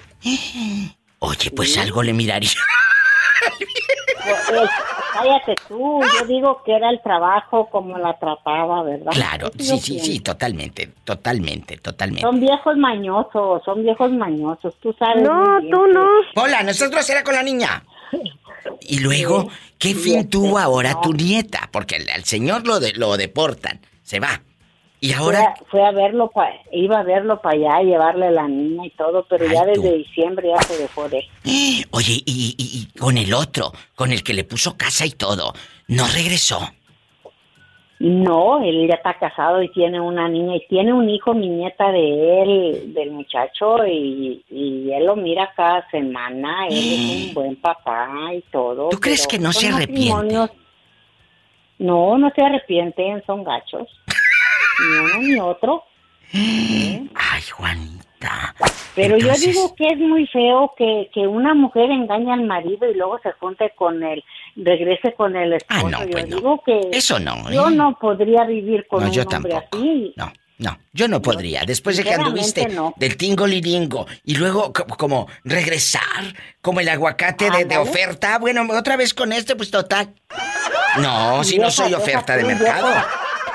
Oye, 1.18 1.50
pues 1.50 1.76
algo 1.78 2.02
le 2.02 2.12
miraría. 2.12 2.50
Pues, 4.48 4.70
cállate 5.12 5.54
tú, 5.68 6.00
yo 6.18 6.26
digo 6.26 6.62
que 6.64 6.74
era 6.74 6.90
el 6.90 7.00
trabajo 7.02 7.68
como 7.70 7.98
la 7.98 8.18
trataba, 8.18 8.82
¿verdad? 8.82 9.12
Claro, 9.12 9.50
sí, 9.58 9.78
sí, 9.78 9.98
sí, 9.98 10.20
totalmente, 10.20 10.88
totalmente, 11.04 11.76
totalmente. 11.78 12.22
Son 12.22 12.40
viejos 12.40 12.76
mañosos, 12.76 13.62
son 13.64 13.82
viejos 13.82 14.11
mañosos, 14.12 14.74
tú 14.80 14.94
sabes. 14.98 15.22
No, 15.22 15.61
tú 15.70 15.86
no. 15.86 16.06
Hola, 16.36 16.62
no 16.62 16.70
estás 16.70 16.90
grosera 16.90 17.22
con 17.24 17.34
la 17.34 17.42
niña. 17.42 17.82
Y 18.80 19.00
luego, 19.00 19.48
¿qué 19.78 19.94
fin 19.94 20.28
tuvo 20.28 20.58
ahora 20.58 21.00
tu 21.00 21.12
nieta? 21.12 21.68
Porque 21.72 21.96
al, 21.96 22.24
señor 22.24 22.66
lo, 22.66 22.80
de, 22.80 22.92
lo 22.92 23.16
deportan, 23.16 23.80
se 24.02 24.20
va. 24.20 24.42
Y 25.01 25.14
ahora... 25.14 25.55
Fue 25.70 25.82
a, 25.82 25.92
verlo, 25.92 26.30
pa, 26.30 26.51
iba 26.72 27.01
a 27.01 27.03
verlo 27.03 27.40
para 27.40 27.57
allá, 27.57 27.82
llevarle 27.82 28.30
la 28.30 28.46
niña 28.46 28.86
y 28.86 28.90
todo, 28.90 29.24
pero 29.28 29.46
ya 29.46 29.64
desde 29.64 29.96
diciembre 29.96 30.51
ya 30.55 30.62
se 30.62 30.82
dejó 30.82 31.09
de... 31.09 31.26
Oye, 31.92 32.22
y, 32.26 32.55
y, 32.59 32.98
con 32.98 33.16
el 33.16 33.32
otro, 33.32 33.72
con 33.94 34.12
el 34.12 34.22
que 34.22 34.34
le 34.34 34.44
puso 34.44 34.76
casa 34.76 35.07
y 35.07 35.11
todo, 35.11 35.55
¿no 35.88 36.07
regresó? 36.07 36.61
No, 37.98 38.62
él 38.62 38.88
ya 38.88 38.94
está 38.94 39.18
casado 39.18 39.62
y 39.62 39.70
tiene 39.72 40.01
una 40.01 40.26
niña 40.26 40.57
y 40.57 40.66
tiene 40.68 40.92
un 40.92 41.09
hijo, 41.11 41.34
mi 41.34 41.48
nieta 41.48 41.92
de 41.92 42.42
él, 42.42 42.94
del 42.94 43.11
muchacho, 43.11 43.86
y, 43.86 44.42
y 44.51 44.90
él 44.90 45.05
lo 45.05 45.16
mira 45.16 45.53
cada 45.55 45.86
semana, 45.90 46.66
él 46.68 46.76
es 46.76 47.28
un 47.28 47.34
buen 47.34 47.57
papá 47.57 48.09
y 48.34 48.40
todo. 48.51 48.88
¿Tú 48.88 48.98
crees 48.98 49.26
que 49.26 49.38
no 49.38 49.53
se 49.53 49.68
arrepiente? 49.68 50.34
No, 51.78 52.18
no 52.18 52.30
se 52.34 52.42
arrepienten, 52.42 53.22
son 53.26 53.44
gachos. 53.44 53.88
Ni 54.81 54.99
uno 54.99 55.18
ni 55.18 55.39
otro. 55.41 55.85
Ay, 56.33 57.43
Juanita. 57.53 58.55
Pero 58.95 59.16
yo 59.18 59.33
digo 59.35 59.74
que 59.76 59.87
es 59.89 59.99
muy 59.99 60.26
feo 60.26 60.72
que, 60.76 61.09
que 61.14 61.20
una 61.26 61.55
mujer 61.55 61.91
engañe 61.91 62.33
al 62.33 62.43
marido 62.43 62.91
y 62.91 62.95
luego 62.95 63.18
se 63.22 63.33
junte 63.33 63.72
con 63.76 64.03
él, 64.03 64.22
regrese 64.57 65.14
con 65.14 65.37
el 65.37 65.55
esposo. 65.55 65.87
Ah, 65.87 65.91
no, 65.91 66.05
yo 66.05 66.11
pues 66.11 66.26
digo 66.26 66.62
que 66.64 66.81
Eso 66.93 67.18
no. 67.18 67.51
yo 67.51 67.68
¿eh? 67.68 67.72
no 67.74 67.97
podría 68.01 68.45
vivir 68.45 68.87
con 68.89 69.01
No, 69.01 69.07
un 69.07 69.12
yo 69.12 69.22
hombre 69.22 69.53
tampoco. 69.53 69.76
así. 69.78 70.12
No, 70.16 70.33
no, 70.59 70.78
yo 70.93 71.09
no 71.09 71.22
podría. 71.22 71.62
Después 71.64 71.97
de 71.97 72.03
que 72.05 72.12
anduviste 72.14 72.68
no. 72.68 72.93
del 72.97 73.16
tingo 73.16 73.47
liringo 73.47 74.07
y 74.24 74.35
luego 74.35 74.72
co- 74.72 74.85
como 74.99 75.28
regresar, 75.45 76.35
como 76.61 76.81
el 76.81 76.89
aguacate 76.89 77.51
de, 77.51 77.64
de 77.64 77.78
oferta, 77.78 78.39
bueno, 78.39 78.66
otra 78.76 78.97
vez 78.97 79.14
con 79.14 79.33
este, 79.33 79.57
pues 79.57 79.70
total. 79.70 80.12
No, 81.01 81.43
si 81.45 81.59
no 81.59 81.70
soy 81.70 81.95
oferta 81.95 82.37
de 82.37 82.45
mercado. 82.45 82.93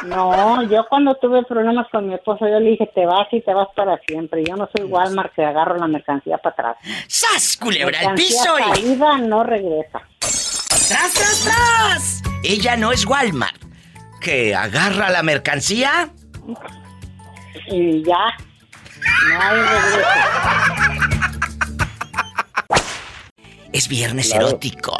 No, 0.07 0.61
yo 0.63 0.85
cuando 0.87 1.15
tuve 1.15 1.43
problemas 1.43 1.87
con 1.91 2.07
mi 2.07 2.13
esposo, 2.13 2.47
yo 2.47 2.59
le 2.59 2.71
dije, 2.71 2.89
te 2.93 3.05
vas 3.05 3.27
y 3.31 3.41
te 3.41 3.53
vas 3.53 3.67
para 3.75 3.97
siempre. 4.07 4.43
Yo 4.47 4.55
no 4.55 4.69
soy 4.75 4.85
Walmart 4.85 5.33
que 5.33 5.43
agarro 5.43 5.77
la 5.77 5.87
mercancía 5.87 6.37
para 6.37 6.53
atrás. 6.53 6.77
¡Sas, 7.07 7.57
culebra 7.57 7.99
al 7.99 8.15
piso! 8.15 8.57
Y... 8.59 8.71
caída 8.73 9.17
no 9.17 9.43
regresa. 9.43 10.01
¡Tras, 10.19 11.13
tras, 11.13 11.43
tras! 11.43 12.21
Ella 12.43 12.75
no 12.77 12.91
es 12.91 13.05
Walmart. 13.05 13.55
Que 14.21 14.53
agarra 14.55 15.09
la 15.09 15.23
mercancía. 15.23 16.09
Y 17.67 18.03
ya, 18.03 18.35
no 19.29 19.41
hay 19.41 19.59
regreso. 19.61 20.09
Es 23.71 23.87
viernes 23.87 24.29
Claro. 24.29 24.47
erótico. 24.49 24.95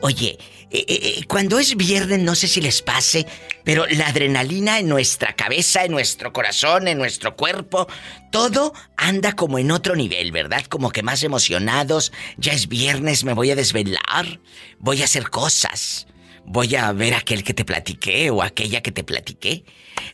Oye, 0.00 0.38
eh, 0.76 0.84
eh, 0.88 1.00
eh, 1.20 1.24
cuando 1.26 1.58
es 1.58 1.74
viernes, 1.74 2.18
no 2.18 2.34
sé 2.34 2.46
si 2.48 2.60
les 2.60 2.82
pase, 2.82 3.26
pero 3.64 3.86
la 3.86 4.08
adrenalina 4.08 4.78
en 4.78 4.88
nuestra 4.88 5.34
cabeza, 5.34 5.86
en 5.86 5.92
nuestro 5.92 6.34
corazón, 6.34 6.86
en 6.86 6.98
nuestro 6.98 7.34
cuerpo, 7.34 7.88
todo 8.30 8.74
anda 8.98 9.32
como 9.32 9.58
en 9.58 9.70
otro 9.70 9.96
nivel, 9.96 10.32
¿verdad? 10.32 10.66
Como 10.66 10.90
que 10.90 11.02
más 11.02 11.22
emocionados. 11.22 12.12
Ya 12.36 12.52
es 12.52 12.68
viernes, 12.68 13.24
me 13.24 13.32
voy 13.32 13.50
a 13.52 13.56
desvelar, 13.56 14.38
voy 14.78 15.00
a 15.00 15.06
hacer 15.06 15.30
cosas. 15.30 16.08
Voy 16.44 16.76
a 16.76 16.92
ver 16.92 17.14
aquel 17.14 17.42
que 17.42 17.54
te 17.54 17.64
platiqué 17.64 18.28
o 18.28 18.42
aquella 18.42 18.82
que 18.82 18.92
te 18.92 19.02
platiqué. 19.02 19.64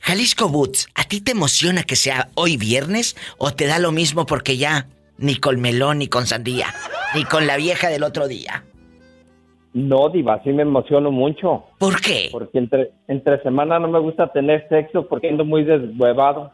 Jalisco 0.01 0.49
Boots, 0.49 0.87
¿a 0.95 1.05
ti 1.05 1.21
te 1.21 1.33
emociona 1.33 1.83
que 1.83 1.97
sea 1.97 2.31
hoy 2.35 2.57
viernes 2.57 3.17
o 3.37 3.53
te 3.53 3.67
da 3.67 3.81
lo 3.81 3.91
mismo 3.91 4.27
porque 4.27 4.57
ya 4.57 4.89
ni 5.19 5.37
con 5.37 5.61
melón 5.61 5.99
ni 5.99 6.07
con 6.07 6.29
sandía, 6.29 6.73
ni 7.15 7.25
con 7.25 7.49
la 7.49 7.57
vieja 7.57 7.89
del 7.89 8.05
otro 8.05 8.29
día? 8.29 8.65
No, 9.75 10.11
Diva, 10.11 10.43
sí 10.45 10.51
me 10.51 10.63
emociono 10.63 11.11
mucho. 11.11 11.65
¿Por 11.79 12.01
qué? 12.01 12.29
Porque 12.31 12.59
entre, 12.59 12.93
entre 13.09 13.43
semana 13.43 13.79
no 13.79 13.89
me 13.89 13.99
gusta 13.99 14.31
tener 14.31 14.69
sexo 14.69 15.09
porque 15.09 15.29
ando 15.29 15.45
muy 15.45 15.65
deshuevado. 15.65 16.53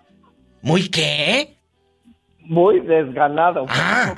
¿Muy 0.62 0.88
qué? 0.88 1.56
Muy 2.40 2.80
desganado. 2.80 3.66
Ah, 3.68 4.14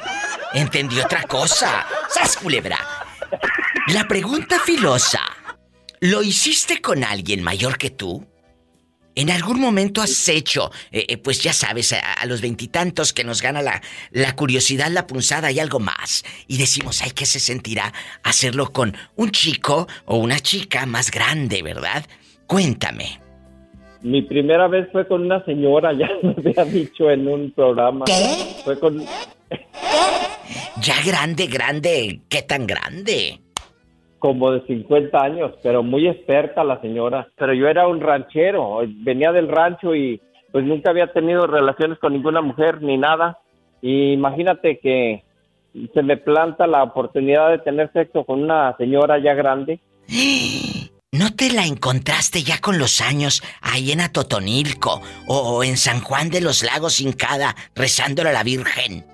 entendí 0.52 1.00
otra 1.00 1.22
cosa. 1.22 1.86
¡Sas, 2.08 2.36
culebra! 2.36 2.76
La 3.94 4.04
pregunta 4.04 4.58
filosa. 4.58 5.20
¿Lo 6.00 6.22
hiciste 6.22 6.80
con 6.80 7.02
alguien 7.04 7.42
mayor 7.42 7.76
que 7.78 7.90
tú? 7.90 8.26
¿En 9.14 9.30
algún 9.30 9.60
momento 9.60 10.00
has 10.00 10.28
hecho, 10.28 10.70
eh, 10.92 11.06
eh, 11.08 11.16
pues 11.16 11.42
ya 11.42 11.52
sabes, 11.52 11.92
a, 11.92 11.98
a 11.98 12.26
los 12.26 12.40
veintitantos 12.40 13.12
que 13.12 13.24
nos 13.24 13.42
gana 13.42 13.60
la, 13.60 13.82
la 14.12 14.36
curiosidad, 14.36 14.88
la 14.90 15.06
punzada 15.06 15.50
y 15.50 15.58
algo 15.58 15.80
más? 15.80 16.24
Y 16.46 16.58
decimos, 16.58 17.02
ay, 17.02 17.10
¿qué 17.10 17.26
se 17.26 17.40
sentirá 17.40 17.92
hacerlo 18.22 18.72
con 18.72 18.96
un 19.16 19.30
chico 19.30 19.88
o 20.06 20.16
una 20.18 20.38
chica 20.38 20.86
más 20.86 21.10
grande, 21.10 21.62
verdad? 21.62 22.06
Cuéntame. 22.46 23.20
Mi 24.02 24.22
primera 24.22 24.66
vez 24.68 24.88
fue 24.92 25.06
con 25.06 25.22
una 25.22 25.44
señora, 25.44 25.92
ya 25.98 26.08
lo 26.22 26.30
había 26.30 26.64
dicho 26.64 27.10
en 27.10 27.28
un 27.28 27.50
programa. 27.50 28.04
¿Qué? 28.06 28.62
Fue 28.64 28.78
con... 28.78 29.04
Ya 30.80 30.94
grande, 31.04 31.46
grande, 31.46 32.20
¿qué 32.28 32.42
tan 32.42 32.66
grande? 32.66 33.40
Como 34.20 34.52
de 34.52 34.60
50 34.66 35.18
años, 35.18 35.52
pero 35.62 35.82
muy 35.82 36.06
experta 36.06 36.62
la 36.62 36.80
señora. 36.80 37.26
Pero 37.36 37.54
yo 37.54 37.66
era 37.66 37.88
un 37.88 38.00
ranchero, 38.00 38.82
venía 38.86 39.32
del 39.32 39.48
rancho 39.48 39.94
y 39.94 40.20
pues 40.52 40.64
nunca 40.64 40.90
había 40.90 41.12
tenido 41.12 41.46
relaciones 41.46 41.98
con 41.98 42.12
ninguna 42.12 42.42
mujer 42.42 42.82
ni 42.82 42.96
nada. 42.96 43.38
Y 43.82 44.12
imagínate 44.12 44.78
que 44.78 45.24
se 45.94 46.02
me 46.02 46.18
planta 46.18 46.66
la 46.66 46.82
oportunidad 46.82 47.50
de 47.50 47.58
tener 47.58 47.90
sexo 47.92 48.24
con 48.24 48.42
una 48.42 48.76
señora 48.76 49.18
ya 49.18 49.34
grande. 49.34 49.80
¿No 51.12 51.34
te 51.34 51.50
la 51.52 51.66
encontraste 51.66 52.42
ya 52.42 52.60
con 52.60 52.78
los 52.78 53.00
años 53.00 53.42
ahí 53.62 53.90
en 53.90 54.00
Atotonilco 54.00 55.00
o 55.26 55.64
en 55.64 55.76
San 55.76 56.02
Juan 56.02 56.30
de 56.30 56.40
los 56.40 56.62
Lagos 56.62 57.00
hincada 57.00 57.56
rezándole 57.74 58.28
a 58.28 58.32
la 58.32 58.44
Virgen? 58.44 59.04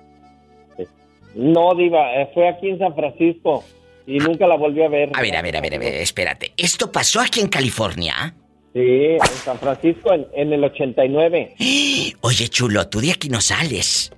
No, 1.33 1.73
diva, 1.75 2.13
eh, 2.13 2.29
fue 2.33 2.49
aquí 2.49 2.69
en 2.69 2.79
San 2.79 2.93
Francisco 2.93 3.63
y 4.07 4.17
nunca 4.19 4.47
la 4.47 4.55
volví 4.55 4.81
a 4.81 4.89
ver. 4.89 5.11
A 5.13 5.21
ver, 5.21 5.35
a 5.35 5.41
ver, 5.43 5.57
a 5.57 5.61
ver, 5.61 5.75
a 5.75 5.77
ver, 5.77 5.93
espérate. 5.95 6.53
¿Esto 6.57 6.91
pasó 6.91 7.19
aquí 7.19 7.39
en 7.41 7.47
California? 7.49 8.33
Sí, 8.73 8.79
en 8.81 9.19
San 9.43 9.59
Francisco 9.59 10.13
en, 10.13 10.25
en 10.35 10.53
el 10.53 10.63
89. 10.63 11.55
Oye, 12.21 12.47
chulo, 12.47 12.87
tú 12.87 13.01
de 13.01 13.11
aquí 13.11 13.29
no 13.29 13.41
sales. 13.41 14.11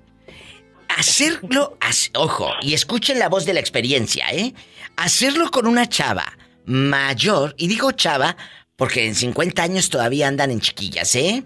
Hacerlo, 0.98 1.78
as- 1.80 2.12
ojo, 2.16 2.50
y 2.62 2.74
escuchen 2.74 3.20
la 3.20 3.30
voz 3.30 3.46
de 3.46 3.54
la 3.54 3.60
experiencia, 3.60 4.26
¿eh? 4.32 4.54
Hacerlo 4.98 5.50
con 5.52 5.66
una 5.68 5.88
chava 5.88 6.26
mayor, 6.66 7.56
y 7.58 7.68
digo 7.68 7.92
chava 7.94 8.36
porque 8.76 9.06
en 9.06 9.16
50 9.16 9.62
años 9.62 9.90
todavía 9.90 10.28
andan 10.28 10.52
en 10.52 10.60
chiquillas, 10.62 11.16
¿eh? 11.16 11.44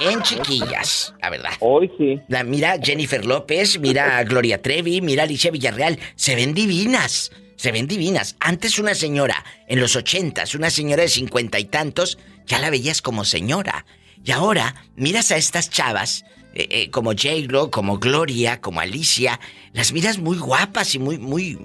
En 0.00 0.22
chiquillas, 0.22 1.14
la 1.20 1.30
verdad. 1.30 1.50
Hoy 1.60 1.90
sí. 1.98 2.20
La, 2.28 2.44
mira 2.44 2.78
Jennifer 2.82 3.24
López, 3.24 3.78
mira 3.80 4.22
Gloria 4.24 4.62
Trevi, 4.62 5.00
mira 5.00 5.24
Alicia 5.24 5.50
Villarreal. 5.50 5.98
Se 6.14 6.34
ven 6.34 6.54
divinas. 6.54 7.32
Se 7.56 7.72
ven 7.72 7.88
divinas. 7.88 8.36
Antes 8.38 8.78
una 8.78 8.94
señora, 8.94 9.44
en 9.66 9.80
los 9.80 9.96
ochentas, 9.96 10.54
una 10.54 10.70
señora 10.70 11.02
de 11.02 11.08
cincuenta 11.08 11.58
y 11.58 11.64
tantos, 11.64 12.18
ya 12.46 12.60
la 12.60 12.70
veías 12.70 13.02
como 13.02 13.24
señora. 13.24 13.84
Y 14.24 14.30
ahora, 14.30 14.84
miras 14.94 15.32
a 15.32 15.36
estas 15.36 15.68
chavas, 15.68 16.24
eh, 16.54 16.68
eh, 16.70 16.90
como 16.90 17.10
J-Lo, 17.10 17.70
como 17.70 17.98
Gloria, 17.98 18.60
como 18.60 18.80
Alicia, 18.80 19.40
las 19.72 19.92
miras 19.92 20.18
muy 20.18 20.38
guapas 20.38 20.94
y 20.94 20.98
muy, 20.98 21.18
muy 21.18 21.58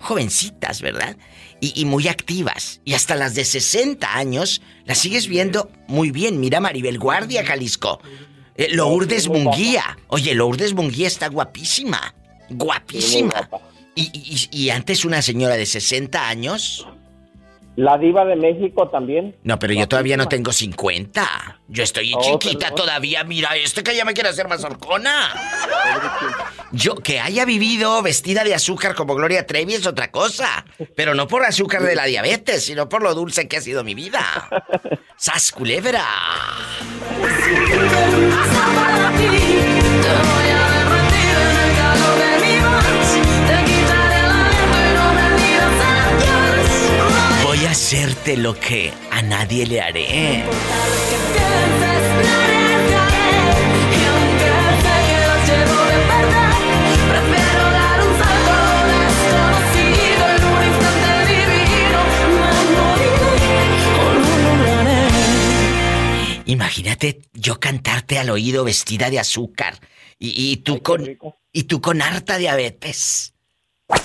jovencitas, 0.00 0.80
¿verdad? 0.82 1.16
Y, 1.60 1.72
y 1.80 1.84
muy 1.84 2.08
activas. 2.08 2.80
Y 2.84 2.94
hasta 2.94 3.14
las 3.16 3.34
de 3.34 3.44
60 3.44 4.16
años 4.16 4.62
las 4.84 4.98
sigues 4.98 5.26
viendo 5.28 5.70
muy 5.88 6.10
bien. 6.10 6.40
Mira 6.40 6.60
Maribel 6.60 6.98
Guardia, 6.98 7.44
Jalisco. 7.44 8.00
Eh, 8.56 8.68
Lourdes 8.72 9.28
Munguía. 9.28 9.98
Oye, 10.08 10.34
Lourdes 10.34 10.74
Munguía 10.74 11.06
está 11.06 11.28
guapísima. 11.28 12.14
Guapísima. 12.50 13.48
Y, 13.94 14.10
y- 14.14 14.48
y 14.66 14.70
antes 14.70 15.04
una 15.04 15.22
señora 15.22 15.56
de 15.56 15.66
60 15.66 16.28
años. 16.28 16.86
La 17.76 17.96
diva 17.96 18.24
de 18.24 18.34
México 18.34 18.88
también. 18.88 19.36
No, 19.44 19.58
pero 19.60 19.72
yo 19.72 19.86
todavía 19.86 20.16
no 20.16 20.26
tengo 20.26 20.52
50. 20.52 21.60
Yo 21.68 21.84
estoy 21.84 22.12
Oh, 22.16 22.20
chiquita 22.38 22.70
perdón. 22.70 22.76
todavía. 22.86 23.22
Mira, 23.22 23.54
este 23.56 23.84
que 23.84 23.94
ya 23.94 24.04
me 24.04 24.14
quiere 24.14 24.30
hacer 24.30 24.48
más 24.48 24.64
horcona. 24.64 25.30
Yo, 26.70 26.96
que 26.96 27.18
haya 27.18 27.44
vivido 27.44 28.02
vestida 28.02 28.44
de 28.44 28.54
azúcar 28.54 28.94
como 28.94 29.14
Gloria 29.14 29.46
Trevi 29.46 29.74
es 29.74 29.86
otra 29.86 30.10
cosa. 30.10 30.64
Pero 30.94 31.14
no 31.14 31.26
por 31.26 31.44
azúcar 31.44 31.82
de 31.82 31.94
la 31.94 32.04
diabetes, 32.04 32.64
sino 32.64 32.88
por 32.88 33.02
lo 33.02 33.14
dulce 33.14 33.48
que 33.48 33.56
ha 33.56 33.60
sido 33.60 33.84
mi 33.84 33.94
vida. 33.94 34.20
¡Sas 35.16 35.50
culebra! 35.50 36.04
Voy 47.44 47.64
a 47.64 47.70
hacerte 47.70 48.36
lo 48.36 48.54
que 48.54 48.92
a 49.10 49.22
nadie 49.22 49.66
le 49.66 49.80
haré. 49.80 50.44
Imagínate 66.48 67.20
yo 67.34 67.60
cantarte 67.60 68.18
al 68.18 68.30
oído 68.30 68.64
vestida 68.64 69.10
de 69.10 69.18
azúcar 69.18 69.78
y, 70.18 70.56
tú 70.56 70.82
con 70.82 71.18
y 71.52 71.64
tú 71.64 71.82
con 71.82 72.00
harta 72.00 72.38
diabetes. 72.38 73.34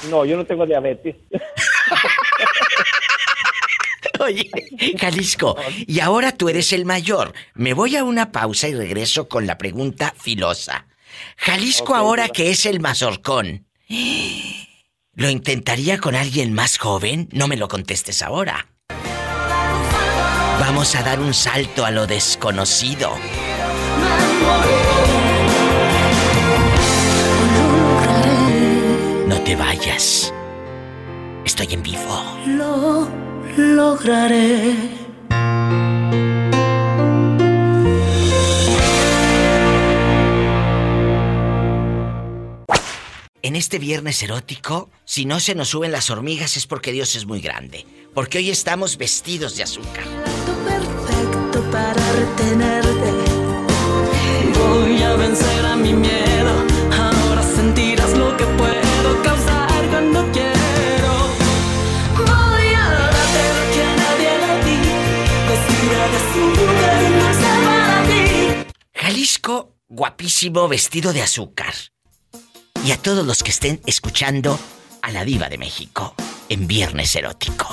No, 0.09 0.25
yo 0.25 0.35
no 0.35 0.45
tengo 0.45 0.65
diabetes. 0.65 1.15
Oye, 4.19 4.51
Jalisco, 4.99 5.55
y 5.87 6.01
ahora 6.01 6.33
tú 6.33 6.49
eres 6.49 6.73
el 6.73 6.83
mayor. 6.83 7.31
Me 7.53 7.73
voy 7.73 7.95
a 7.95 8.03
una 8.03 8.33
pausa 8.33 8.67
y 8.67 8.73
regreso 8.73 9.29
con 9.29 9.47
la 9.47 9.57
pregunta 9.57 10.13
filosa. 10.17 10.87
Jalisco 11.37 11.95
ahora 11.95 12.27
que 12.27 12.49
es 12.49 12.65
el 12.65 12.81
mazorcón. 12.81 13.67
¿Lo 15.13 15.29
intentaría 15.29 15.97
con 15.97 16.13
alguien 16.13 16.51
más 16.51 16.77
joven? 16.77 17.29
No 17.31 17.47
me 17.47 17.55
lo 17.55 17.69
contestes 17.69 18.21
ahora. 18.21 18.72
Vamos 20.65 20.95
a 20.95 21.03
dar 21.03 21.19
un 21.19 21.33
salto 21.33 21.83
a 21.83 21.91
lo 21.91 22.07
desconocido. 22.07 23.11
No 29.27 29.41
te 29.41 29.57
vayas. 29.57 30.33
Estoy 31.43 31.73
en 31.73 31.83
vivo. 31.83 32.23
Lo 32.47 33.09
lograré. 33.57 34.73
En 43.41 43.57
este 43.57 43.79
viernes 43.79 44.23
erótico, 44.23 44.89
si 45.03 45.25
no 45.25 45.41
se 45.41 45.55
nos 45.55 45.67
suben 45.67 45.91
las 45.91 46.09
hormigas 46.09 46.55
es 46.55 46.65
porque 46.67 46.93
Dios 46.93 47.17
es 47.17 47.25
muy 47.25 47.41
grande. 47.41 47.85
Porque 48.13 48.37
hoy 48.37 48.49
estamos 48.49 48.95
vestidos 48.95 49.57
de 49.57 49.63
azúcar. 49.63 50.05
Perfecto 51.53 51.71
para 51.71 52.11
retenerte. 52.13 53.11
Voy 54.57 55.03
a 55.03 55.15
vencer 55.15 55.65
a 55.65 55.75
mi 55.75 55.93
miedo. 55.93 56.51
Ahora 56.91 57.43
sentirás 57.43 58.17
lo 58.17 58.35
que 58.37 58.45
puedo 58.45 59.23
causar 59.23 59.69
cuando 59.91 60.23
quiero. 60.31 61.13
Voy 62.17 62.67
a 62.73 62.89
darte 62.89 63.43
lo 63.53 63.63
que 63.73 63.83
a 63.83 63.95
nadie 63.95 64.31
le 64.41 64.53
di. 64.65 64.79
Vestida 65.49 66.03
de 66.11 66.17
azúcar 66.23 66.97
y 67.01 67.09
dulce 67.19 67.51
para 67.65 68.03
ti. 68.07 68.23
Jalisco, 68.95 69.75
guapísimo, 69.87 70.67
vestido 70.67 71.13
de 71.13 71.21
azúcar. 71.21 71.73
Y 72.83 72.91
a 72.91 72.97
todos 72.97 73.25
los 73.25 73.43
que 73.43 73.51
estén 73.51 73.79
escuchando 73.85 74.59
a 75.01 75.11
la 75.11 75.23
diva 75.23 75.49
de 75.49 75.57
México 75.57 76.15
en 76.49 76.67
Viernes 76.67 77.15
Erótico. 77.15 77.67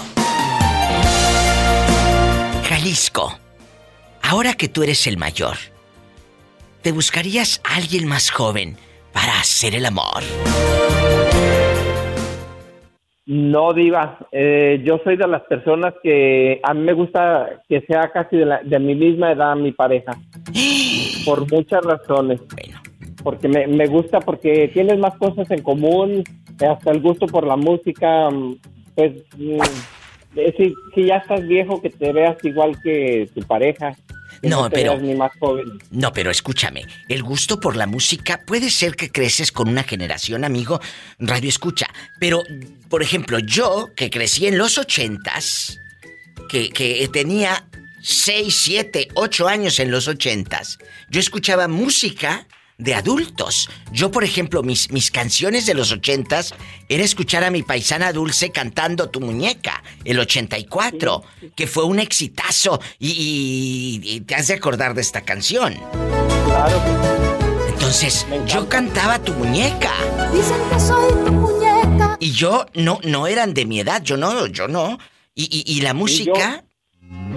Jalisco, 2.69 3.40
ahora 4.31 4.55
que 4.55 4.69
tú 4.69 4.83
eres 4.83 5.07
el 5.07 5.17
mayor, 5.17 5.57
¿te 6.83 6.93
buscarías 6.93 7.61
a 7.69 7.77
alguien 7.77 8.07
más 8.07 8.31
joven 8.31 8.77
para 9.13 9.41
hacer 9.41 9.75
el 9.75 9.87
amor? 9.87 10.23
No, 13.27 13.73
Diva. 13.73 14.19
Eh, 14.33 14.83
yo 14.85 14.99
soy 15.05 15.17
de 15.17 15.29
las 15.29 15.43
personas 15.43 15.95
que 16.03 16.61
a 16.63 16.75
mí 16.75 16.81
me 16.81 16.93
gusta 16.95 17.61
que 17.69 17.81
sea 17.83 18.11
casi 18.13 18.37
de, 18.37 18.47
la- 18.47 18.61
de 18.63 18.79
mi 18.79 18.95
misma 18.95 19.33
edad 19.33 19.55
mi 19.57 19.73
pareja. 19.73 20.13
Por 21.25 21.51
muchas 21.51 21.83
razones. 21.85 22.41
Porque 23.23 23.49
me, 23.49 23.67
me 23.67 23.87
gusta, 23.87 24.19
porque 24.21 24.69
tienes 24.73 24.99
más 24.99 25.15
cosas 25.19 25.51
en 25.51 25.63
común, 25.63 26.25
hasta 26.67 26.91
el 26.91 27.01
gusto 27.03 27.27
por 27.27 27.47
la 27.47 27.57
música. 27.57 28.31
mm, 28.31 28.55
Pues 28.95 29.13
mm, 29.37 29.61
eh, 30.37 30.55
si, 30.57 30.75
si 30.95 31.05
ya 31.07 31.17
estás 31.17 31.47
viejo, 31.47 31.83
que 31.83 31.91
te 31.91 32.13
veas 32.13 32.37
igual 32.45 32.81
que 32.83 33.29
tu 33.35 33.43
pareja. 33.43 33.93
No, 34.43 34.71
pero- 34.71 34.93
veas 34.93 35.03
ni 35.03 35.15
más 35.15 35.33
joven. 35.39 35.67
No, 35.91 36.13
pero 36.13 36.31
escúchame, 36.31 36.87
el 37.09 37.23
gusto 37.23 37.61
por 37.61 37.77
la 37.77 37.87
música 37.87 38.41
puede 38.47 38.71
ser 38.71 38.97
que 38.97 39.11
creces 39.11 39.53
con 39.53 39.69
una 39.69 39.83
generación, 39.83 40.45
amigo, 40.45 40.81
radio 41.19 41.49
escucha. 41.49 41.87
Pero, 42.19 42.43
por 42.89 43.03
ejemplo, 43.03 43.39
yo 43.39 43.91
que 43.95 44.09
crecí 44.11 44.47
en 44.47 44.57
los 44.59 44.79
ochentas, 44.79 45.79
que, 46.49 46.71
que 46.71 47.09
tenía 47.13 47.67
6, 48.03 48.55
7, 48.57 49.09
8 49.15 49.49
años 49.49 49.79
en 49.79 49.91
los 49.91 50.09
ochentas, 50.09 50.79
yo 51.11 51.21
escuchaba 51.21 51.69
música 51.69 52.47
de 52.81 52.95
adultos. 52.95 53.69
Yo, 53.93 54.11
por 54.11 54.25
ejemplo, 54.25 54.63
mis, 54.63 54.91
mis 54.91 55.11
canciones 55.11 55.67
de 55.67 55.75
los 55.75 55.93
ochentas 55.93 56.55
era 56.89 57.05
escuchar 57.05 57.45
a 57.45 57.51
mi 57.51 57.63
paisana 57.63 58.13
Dulce 58.13 58.51
cantando 58.51 59.09
Tu 59.11 59.21
Muñeca, 59.21 59.83
el 60.05 60.19
84, 60.19 61.23
que 61.55 61.67
fue 61.67 61.85
un 61.85 61.99
exitazo. 62.01 62.81
Y, 62.99 63.11
y- 63.11 64.11
y 64.17 64.21
te 64.23 64.35
has 64.35 64.49
de 64.49 64.55
acordar 64.55 64.95
de 64.95 65.03
esta 65.03 65.21
canción. 65.23 65.75
Claro. 66.47 66.81
Entonces, 67.69 68.27
yo 68.47 68.69
cantaba 68.69 69.19
Tu 69.19 69.33
Muñeca. 69.35 69.93
Dicen 70.33 70.57
que 70.73 70.81
soy 70.81 71.13
tu 71.25 71.33
muñeca. 71.33 72.17
Y 72.21 72.33
yo 72.33 72.67
no, 72.75 72.99
no 73.05 73.27
eran 73.27 73.55
de 73.55 73.65
mi 73.67 73.81
edad, 73.81 74.03
yo 74.03 74.17
no, 74.17 74.47
yo 74.47 74.69
no. 74.69 74.99
Y, 75.35 75.45
y- 75.45 75.65
y 75.77 75.81
la 75.81 75.95
música, 75.95 76.65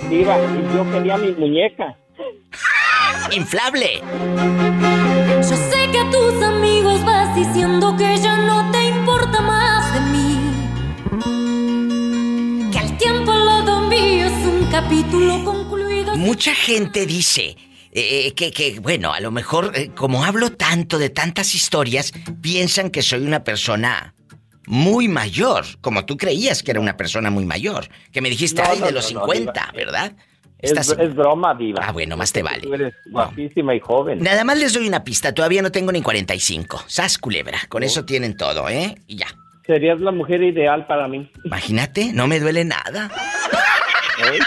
Diva, 0.09 0.37
y 0.37 0.75
yo 0.75 0.91
quería 0.91 1.17
mi 1.17 1.31
muñeca. 1.31 1.97
Inflable. 3.31 4.01
Yo 5.49 5.55
sé 5.57 5.89
que 5.91 5.99
a 5.99 6.09
tus 6.09 6.43
amigos 6.43 7.03
vas 7.03 7.35
diciendo 7.35 7.95
que 7.97 8.17
ya 8.17 8.37
no 8.37 8.71
te 8.71 8.87
importa 8.87 9.41
más 9.41 9.93
de 9.93 9.99
mí. 10.11 10.39
Que 12.71 12.79
el 12.79 12.97
tiempo 12.97 13.33
lo 13.33 13.81
mío 13.81 14.25
es 14.25 14.45
un 14.45 14.65
capítulo 14.71 15.43
concluido. 15.43 16.15
Mucha 16.17 16.55
gente 16.55 17.05
dice 17.05 17.57
eh, 17.91 18.33
que, 18.35 18.51
que, 18.51 18.79
bueno, 18.79 19.13
a 19.13 19.19
lo 19.19 19.31
mejor, 19.31 19.71
eh, 19.75 19.91
como 19.95 20.23
hablo 20.23 20.51
tanto 20.51 20.97
de 20.97 21.09
tantas 21.09 21.53
historias, 21.55 22.11
piensan 22.41 22.89
que 22.89 23.01
soy 23.01 23.21
una 23.21 23.43
persona 23.43 24.13
muy 24.65 25.07
mayor, 25.07 25.65
como 25.81 26.05
tú 26.05 26.17
creías 26.17 26.63
que 26.63 26.71
era 26.71 26.79
una 26.79 26.97
persona 26.97 27.29
muy 27.29 27.45
mayor. 27.45 27.89
Que 28.11 28.21
me 28.21 28.29
dijiste, 28.29 28.61
No, 28.61 28.69
ay, 28.71 28.79
no, 28.79 28.85
de 28.87 28.91
los 28.93 29.11
no, 29.13 29.19
no, 29.19 29.25
50, 29.25 29.51
Diva. 29.51 29.71
¿verdad? 29.73 30.15
Es, 30.63 30.71
Estás- 30.71 30.95
es 30.97 31.13
broma, 31.13 31.53
Diva. 31.53 31.81
Ah, 31.85 31.91
bueno, 31.91 32.15
más 32.15 32.31
te 32.31 32.41
vale. 32.41 32.61
Tú 32.61 32.73
eres 32.73 32.93
guapísima 33.11 33.75
y 33.75 33.81
joven. 33.81 34.19
Nada 34.23 34.45
más 34.45 34.57
les 34.57 34.71
doy 34.73 34.87
una 34.87 35.03
pista, 35.03 35.33
todavía 35.33 35.61
no 35.61 35.71
tengo 35.73 35.91
ni 35.91 36.01
45. 36.01 36.85
Sas 36.87 37.17
culebra, 37.17 37.59
con 37.67 37.83
eso 37.83 38.05
tienen 38.05 38.37
todo, 38.37 38.69
¿eh? 38.69 38.95
Y 39.07 39.17
ya. 39.17 39.27
Serías 39.67 39.99
la 39.99 40.11
mujer 40.11 40.41
ideal 40.41 40.87
para 40.87 41.07
mí. 41.09 41.29
Imagínate, 41.43 42.13
no 42.13 42.27
me 42.27 42.39
duele 42.39 42.63
nada. 42.63 43.11
¿Eh? 44.31 44.39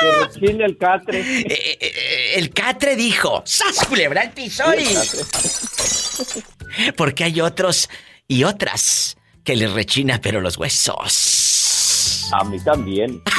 Que 0.00 0.10
rechine 0.24 0.64
el 0.64 0.76
catre. 0.78 1.20
Eh, 1.20 2.34
El 2.36 2.50
catre 2.50 2.96
dijo, 2.96 3.42
¡Sas 3.44 3.84
culebra 3.86 4.22
al 4.22 4.30
piso! 4.32 4.64
El 4.72 4.82
y-". 4.82 4.96
Porque 6.96 7.24
hay 7.24 7.40
otros 7.40 7.88
y 8.26 8.44
otras 8.44 9.16
que 9.44 9.56
les 9.56 9.72
rechina 9.72 10.20
pero 10.20 10.40
los 10.40 10.56
huesos. 10.58 12.28
A 12.32 12.44
mí 12.44 12.58
también. 12.60 13.22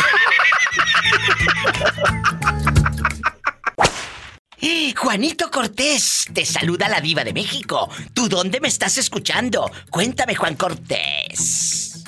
Juanito 5.10 5.50
Cortés, 5.50 6.26
te 6.34 6.46
saluda 6.46 6.88
la 6.88 7.02
diva 7.02 7.24
de 7.24 7.34
México. 7.34 7.90
¿Tú 8.14 8.30
dónde 8.30 8.60
me 8.60 8.68
estás 8.68 8.98
escuchando? 8.98 9.72
Cuéntame, 9.90 10.36
Juan 10.36 10.56
Cortés. 10.56 12.04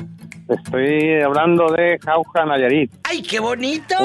Estoy 0.47 1.21
hablando 1.21 1.65
de 1.71 1.97
Jauja, 1.99 2.45
Nayarit. 2.45 2.91
¡Ay, 3.03 3.23
qué 3.23 3.39
bonito! 3.39 3.95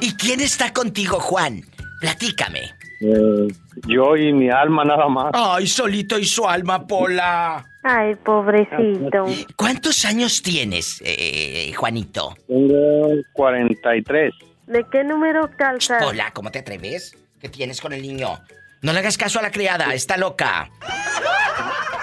¿Y 0.00 0.14
quién 0.14 0.40
está 0.40 0.72
contigo, 0.72 1.20
Juan? 1.20 1.60
Platícame. 2.00 2.60
Eh, 3.00 3.48
yo 3.86 4.16
y 4.16 4.32
mi 4.32 4.50
alma 4.50 4.84
nada 4.84 5.08
más. 5.08 5.30
Ay, 5.32 5.66
solito 5.66 6.18
y 6.18 6.24
su 6.24 6.46
alma, 6.48 6.86
Pola. 6.86 7.64
Ay, 7.82 8.14
pobrecito. 8.14 9.26
¿Cuántos 9.56 10.04
años 10.04 10.42
tienes, 10.42 11.02
eh, 11.04 11.72
Juanito? 11.76 12.34
Tengo 12.48 13.08
43. 13.34 14.32
¿De 14.66 14.84
qué 14.90 15.04
número 15.04 15.50
calzas? 15.56 16.02
Hola, 16.02 16.30
¿cómo 16.32 16.50
te 16.50 16.60
atreves? 16.60 17.16
¿Qué 17.40 17.48
tienes 17.48 17.80
con 17.80 17.92
el 17.92 18.00
niño? 18.02 18.40
No 18.80 18.92
le 18.92 19.00
hagas 19.00 19.18
caso 19.18 19.38
a 19.38 19.42
la 19.42 19.50
criada, 19.50 19.92
está 19.94 20.16
loca. 20.16 20.70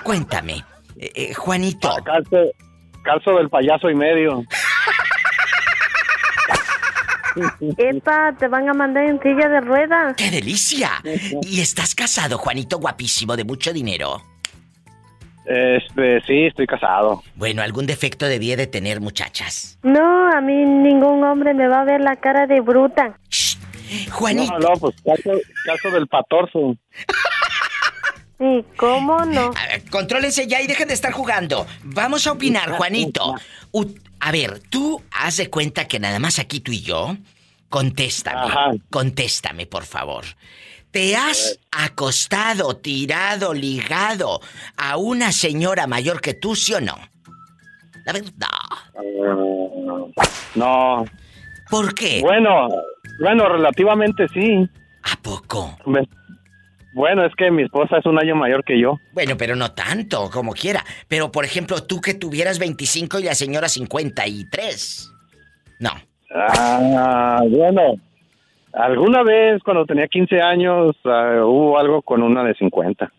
Cuéntame, 0.03 0.63
eh, 0.97 1.11
eh, 1.15 1.33
Juanito. 1.33 1.89
Calzo, 2.03 2.51
calzo 3.03 3.37
del 3.37 3.49
payaso 3.49 3.89
y 3.89 3.95
medio. 3.95 4.43
Epa, 7.77 8.35
te 8.37 8.47
van 8.47 8.67
a 8.69 8.73
mandar 8.73 9.05
en 9.05 9.19
silla 9.21 9.47
de 9.49 9.61
ruedas. 9.61 10.15
¡Qué 10.17 10.29
delicia! 10.31 10.91
¿Y 11.43 11.61
estás 11.61 11.95
casado, 11.95 12.37
Juanito, 12.37 12.77
guapísimo, 12.79 13.35
de 13.37 13.43
mucho 13.43 13.71
dinero? 13.73 14.21
Este, 15.45 16.21
sí, 16.21 16.45
estoy 16.45 16.67
casado. 16.67 17.23
Bueno, 17.35 17.61
algún 17.61 17.87
defecto 17.87 18.27
debía 18.27 18.55
de 18.55 18.67
tener, 18.67 19.01
muchachas. 19.01 19.77
No, 19.83 20.31
a 20.31 20.39
mí 20.41 20.53
ningún 20.53 21.23
hombre 21.23 21.53
me 21.53 21.67
va 21.67 21.81
a 21.81 21.85
ver 21.85 22.01
la 22.01 22.15
cara 22.17 22.45
de 22.47 22.61
bruta. 22.61 23.17
Juanito. 24.11 24.53
No, 24.59 24.59
no, 24.59 24.73
pues 24.79 24.95
caso, 25.03 25.31
caso 25.65 25.91
del 25.91 26.07
patorzo. 26.07 26.75
Sí, 28.37 28.65
¿cómo 28.77 29.23
no? 29.25 29.51
A 29.55 29.67
ver, 29.67 29.83
contrólense 29.89 30.47
ya 30.47 30.61
y 30.61 30.67
dejen 30.67 30.87
de 30.87 30.93
estar 30.93 31.11
jugando. 31.11 31.67
Vamos 31.83 32.25
a 32.27 32.31
opinar, 32.31 32.71
Juanito. 32.71 33.35
U- 33.71 33.93
a 34.21 34.31
ver, 34.31 34.61
tú 34.69 35.01
haz 35.11 35.37
de 35.37 35.49
cuenta 35.49 35.87
que 35.87 35.99
nada 35.99 36.19
más 36.19 36.37
aquí 36.37 36.59
tú 36.59 36.71
y 36.71 36.81
yo. 36.81 37.17
Contéstame. 37.69 38.81
Contéstame, 38.91 39.65
por 39.65 39.83
favor. 39.83 40.25
¿Te 40.91 41.15
has 41.15 41.59
acostado, 41.71 42.75
tirado, 42.75 43.53
ligado 43.53 44.39
a 44.77 44.97
una 44.97 45.31
señora 45.31 45.87
mayor 45.87 46.21
que 46.21 46.35
tú, 46.35 46.55
sí 46.55 46.73
o 46.73 46.81
no? 46.81 46.97
La 48.05 48.13
verdad. 48.13 48.47
No. 50.53 51.05
¿Por 51.69 51.95
qué? 51.95 52.19
Bueno, 52.21 52.67
bueno, 53.21 53.49
relativamente 53.49 54.27
sí. 54.27 54.69
¿A 55.03 55.15
poco? 55.21 55.77
Bueno, 56.93 57.25
es 57.25 57.33
que 57.35 57.51
mi 57.51 57.63
esposa 57.63 57.97
es 57.97 58.05
un 58.05 58.19
año 58.19 58.35
mayor 58.35 58.63
que 58.63 58.79
yo. 58.79 58.97
Bueno, 59.13 59.35
pero 59.37 59.55
no 59.55 59.71
tanto, 59.71 60.29
como 60.29 60.51
quiera. 60.53 60.83
Pero, 61.07 61.31
por 61.31 61.45
ejemplo, 61.45 61.83
tú 61.83 62.01
que 62.01 62.13
tuvieras 62.13 62.59
25 62.59 63.19
y 63.19 63.23
la 63.23 63.35
señora 63.35 63.69
53. 63.69 65.13
No. 65.79 65.91
Ah, 66.33 67.41
bueno. 67.47 67.95
Alguna 68.73 69.23
vez 69.23 69.61
cuando 69.63 69.85
tenía 69.85 70.07
15 70.07 70.41
años 70.41 70.95
ah, 71.05 71.41
hubo 71.43 71.77
algo 71.77 72.01
con 72.01 72.23
una 72.23 72.43
de 72.43 72.53
50. 72.55 73.11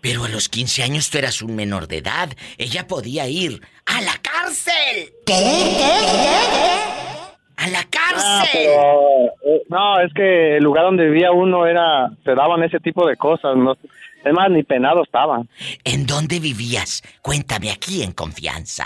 Pero 0.00 0.24
a 0.24 0.28
los 0.28 0.48
15 0.48 0.82
años 0.82 1.10
tú 1.10 1.18
eras 1.18 1.40
un 1.42 1.56
menor 1.56 1.88
de 1.88 1.98
edad. 1.98 2.28
Ella 2.58 2.86
podía 2.86 3.26
ir 3.26 3.60
a 3.86 4.00
la 4.02 4.12
cárcel. 4.22 5.12
¡A 7.56 7.68
la 7.68 7.80
Ah, 7.80 7.86
cárcel! 7.90 8.48
pero, 8.52 9.26
eh, 9.46 9.62
no, 9.68 10.00
es 10.00 10.12
que 10.14 10.56
el 10.56 10.64
lugar 10.64 10.84
donde 10.84 11.06
vivía 11.06 11.30
uno 11.32 11.66
era, 11.66 12.10
se 12.24 12.34
daban 12.34 12.62
ese 12.62 12.80
tipo 12.80 13.06
de 13.06 13.16
cosas, 13.16 13.56
no, 13.56 13.72
es 13.72 14.32
más, 14.32 14.50
ni 14.50 14.62
penado 14.62 15.02
estaba. 15.02 15.42
¿En 15.84 16.06
dónde 16.06 16.40
vivías? 16.40 17.02
Cuéntame 17.22 17.70
aquí 17.70 18.02
en 18.02 18.12
confianza. 18.12 18.84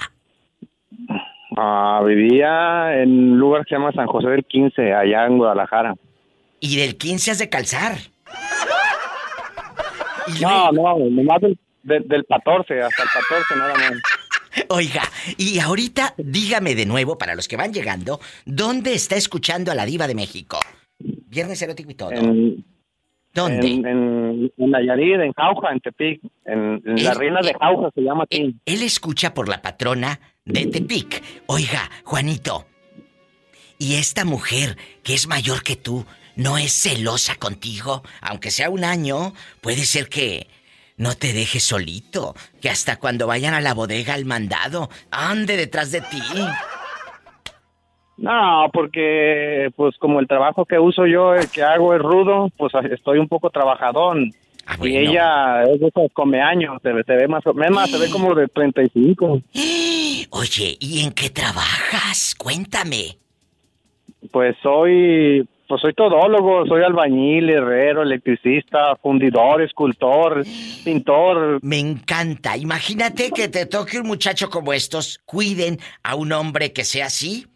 Ah, 1.56 2.02
vivía 2.06 3.00
en 3.02 3.32
un 3.32 3.38
lugar 3.38 3.64
que 3.64 3.70
se 3.70 3.74
llama 3.76 3.92
San 3.92 4.06
José 4.06 4.28
del 4.28 4.44
15, 4.44 4.92
allá 4.94 5.26
en 5.26 5.38
Guadalajara. 5.38 5.94
Y 6.60 6.76
del 6.76 6.96
15 6.96 7.30
has 7.32 7.38
de 7.38 7.48
calzar. 7.48 7.92
No, 10.42 10.70
no, 10.72 10.98
nomás 11.10 11.40
del, 11.40 11.58
del, 11.82 12.06
del 12.06 12.24
14, 12.26 12.82
hasta 12.82 13.02
el 13.02 13.08
14 13.08 13.56
nada 13.56 13.74
más. 13.74 13.92
Oiga, 14.68 15.02
y 15.36 15.58
ahorita 15.58 16.14
dígame 16.16 16.74
de 16.74 16.86
nuevo, 16.86 17.16
para 17.18 17.34
los 17.34 17.48
que 17.48 17.56
van 17.56 17.72
llegando, 17.72 18.20
¿dónde 18.44 18.94
está 18.94 19.16
escuchando 19.16 19.70
a 19.70 19.74
la 19.74 19.86
diva 19.86 20.06
de 20.06 20.14
México? 20.14 20.58
Viernes 20.98 21.60
erótico 21.62 21.90
y 21.90 21.94
todo. 21.94 22.10
En, 22.12 22.64
¿Dónde? 23.34 23.66
En, 23.68 23.86
en, 23.86 24.52
en 24.56 24.70
Nayarit, 24.70 25.20
en 25.20 25.32
Jauja, 25.32 25.70
en 25.72 25.80
Tepic, 25.80 26.20
en, 26.44 26.82
en 26.84 27.04
la 27.04 27.12
Él- 27.12 27.18
Reina 27.18 27.40
de 27.42 27.54
Jauja 27.60 27.90
se 27.94 28.00
llama 28.00 28.24
aquí. 28.24 28.56
Él 28.64 28.82
escucha 28.82 29.34
por 29.34 29.48
la 29.48 29.62
patrona 29.62 30.18
de 30.44 30.66
Tepic. 30.66 31.22
Oiga, 31.46 31.90
Juanito, 32.04 32.66
¿y 33.78 33.94
esta 33.94 34.24
mujer 34.24 34.76
que 35.04 35.14
es 35.14 35.28
mayor 35.28 35.62
que 35.62 35.76
tú 35.76 36.04
no 36.36 36.58
es 36.58 36.72
celosa 36.72 37.36
contigo? 37.36 38.02
Aunque 38.22 38.50
sea 38.50 38.70
un 38.70 38.82
año, 38.84 39.34
puede 39.60 39.84
ser 39.84 40.08
que 40.08 40.48
no 40.98 41.14
te 41.16 41.32
deje 41.32 41.58
solito, 41.60 42.34
que 42.60 42.68
hasta 42.70 42.96
cuando 42.98 43.26
vayan 43.26 43.54
a 43.54 43.60
la 43.60 43.72
bodega 43.74 44.14
al 44.14 44.24
mandado, 44.26 44.90
ande 45.10 45.56
detrás 45.56 45.90
de 45.90 46.00
ti. 46.02 46.20
No, 48.16 48.68
porque 48.72 49.70
pues 49.76 49.96
como 49.98 50.18
el 50.18 50.26
trabajo 50.26 50.64
que 50.64 50.78
uso 50.78 51.06
yo, 51.06 51.34
el 51.34 51.48
que 51.50 51.62
hago 51.62 51.94
es 51.94 52.00
rudo, 52.02 52.50
pues 52.56 52.72
estoy 52.90 53.18
un 53.18 53.28
poco 53.28 53.50
trabajadón. 53.50 54.32
Y 54.82 54.96
ella 54.98 55.62
es 55.62 55.80
de 55.80 55.86
esos 55.86 56.12
come 56.12 56.42
años, 56.42 56.78
se, 56.82 56.92
ve- 56.92 57.04
se 57.04 57.14
ve 57.14 57.26
más 57.28 57.46
o 57.46 57.54
menos, 57.54 57.88
se 57.90 57.96
ve 57.98 58.10
como 58.10 58.34
de 58.34 58.48
35. 58.48 59.40
Oye, 60.30 60.76
¿y 60.80 61.00
en 61.04 61.12
qué 61.12 61.30
trabajas? 61.30 62.34
Cuéntame. 62.36 63.16
Pues 64.32 64.56
soy, 64.62 65.48
pues 65.68 65.82
soy 65.82 65.92
todólogo, 65.92 66.66
soy 66.66 66.82
albañil, 66.82 67.50
herrero, 67.50 68.02
electricista, 68.02 68.96
fundidor, 69.02 69.60
escultor, 69.60 70.42
pintor. 70.82 71.58
Me 71.62 71.78
encanta. 71.78 72.56
Imagínate 72.56 73.30
que 73.30 73.48
te 73.48 73.66
toque 73.66 74.00
un 74.00 74.06
muchacho 74.06 74.48
como 74.48 74.72
estos. 74.72 75.20
Cuiden 75.26 75.78
a 76.02 76.14
un 76.14 76.32
hombre 76.32 76.72
que 76.72 76.84
sea 76.84 77.06
así. 77.06 77.46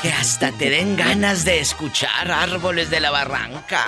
Que 0.00 0.10
hasta 0.10 0.52
te 0.52 0.70
den 0.70 0.96
ganas 0.96 1.44
de 1.44 1.58
escuchar 1.58 2.30
árboles 2.30 2.88
de 2.90 3.00
la 3.00 3.10
barranca. 3.10 3.84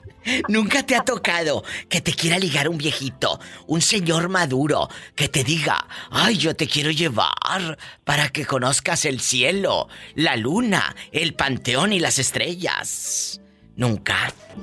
¿nunca 0.49 0.85
te 0.85 0.97
ha 0.97 1.05
tocado 1.05 1.65
que 1.89 2.01
te 2.01 2.13
quiera 2.13 2.39
ligar 2.39 2.69
un 2.69 2.79
viejito, 2.79 3.41
un 3.67 3.81
señor 3.81 4.29
maduro, 4.29 4.89
que 5.15 5.29
te 5.29 5.45
diga, 5.45 5.87
ay, 6.11 6.37
yo 6.37 6.55
te 6.55 6.67
quiero 6.67 6.91
llevar 6.91 7.79
para 8.05 8.29
que 8.29 8.47
conozcas 8.47 9.05
el 9.05 9.21
cielo, 9.21 9.89
la 10.15 10.37
luna, 10.37 10.95
el 11.13 11.35
panteón 11.35 11.93
y 11.93 12.01
las 12.01 12.19
estrellas? 12.19 13.41
¿Nunca? 13.77 14.33
Sí, 14.55 14.63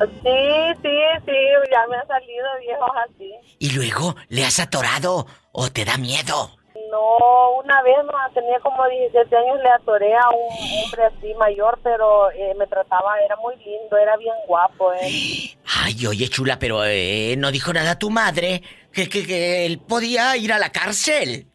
sí, 0.82 0.98
sí, 1.26 1.38
ya 1.72 1.88
me 1.90 1.96
han 1.96 2.08
salido 2.08 2.48
viejos 2.60 2.92
así. 3.08 3.32
¿Y 3.60 3.70
luego 3.72 4.16
le 4.28 4.44
has 4.44 4.60
atorado 4.60 5.26
o 5.54 5.72
te 5.72 5.86
da 5.86 5.98
miedo? 5.98 6.55
No, 6.96 7.60
una 7.62 7.82
vez 7.84 7.98
no, 8.06 8.14
tenía 8.34 8.58
como 8.62 8.88
17 8.88 9.36
años, 9.36 9.60
le 9.62 9.70
atoré 9.70 10.16
a 10.16 10.30
un 10.30 10.86
hombre 10.86 11.04
así 11.04 11.34
mayor, 11.34 11.78
pero 11.84 12.32
eh, 12.32 12.54
me 12.58 12.68
trataba, 12.68 13.20
era 13.20 13.36
muy 13.36 13.56
lindo, 13.58 13.98
era 13.98 14.16
bien 14.16 14.34
guapo. 14.48 14.94
Eh. 14.94 15.58
Ay, 15.84 16.08
oye, 16.08 16.30
chula, 16.30 16.58
pero 16.58 16.86
eh, 16.86 17.36
no 17.38 17.52
dijo 17.52 17.74
nada 17.74 18.00
tu 18.00 18.10
madre 18.10 18.62
que, 18.94 19.10
que, 19.10 19.26
que 19.26 19.66
él 19.66 19.80
podía 19.80 20.38
ir 20.38 20.54
a 20.54 20.60
la 20.60 20.72
cárcel. 20.72 21.48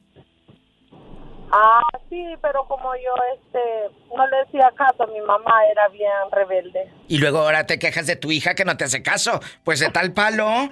Ah, 1.53 1.82
sí, 2.09 2.24
pero 2.40 2.64
como 2.66 2.94
yo 2.94 3.12
este 3.34 3.59
no 4.16 4.24
le 4.28 4.36
decía 4.44 4.70
caso, 4.76 5.07
mi 5.09 5.20
mamá 5.20 5.53
era 5.70 5.88
bien 5.88 6.11
rebelde. 6.30 6.88
Y 7.09 7.18
luego 7.18 7.40
ahora 7.40 7.66
te 7.66 7.78
quejas 7.78 8.07
de 8.07 8.16
tu 8.16 8.30
hija 8.30 8.55
que 8.55 8.64
no 8.64 8.76
te 8.76 8.84
hace 8.84 9.03
caso. 9.03 9.40
Pues 9.64 9.80
de 9.80 9.90
tal 9.90 10.12
palo. 10.12 10.46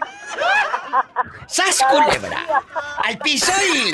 ¡Sas 1.48 1.84
culebra! 1.90 2.44
¡Al 3.04 3.18
piso 3.18 3.52
y. 3.74 3.90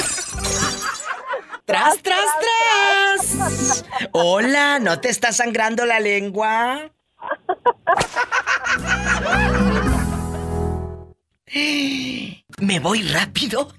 ¡Tras, 1.64 2.03
tras, 2.03 2.26
tras! 2.41 3.85
Hola, 4.12 4.78
¿no 4.78 5.01
te 5.01 5.09
está 5.09 5.32
sangrando 5.32 5.87
la 5.87 6.01
lengua? 6.01 6.91
Me 12.59 12.80
voy 12.80 13.03
rápido 13.03 13.72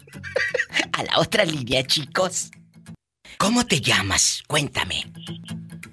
a 0.94 1.04
la 1.04 1.20
otra 1.20 1.46
línea, 1.46 1.84
chicos. 1.84 2.50
¿Cómo 3.38 3.66
te 3.66 3.82
llamas? 3.82 4.44
Cuéntame. 4.48 5.06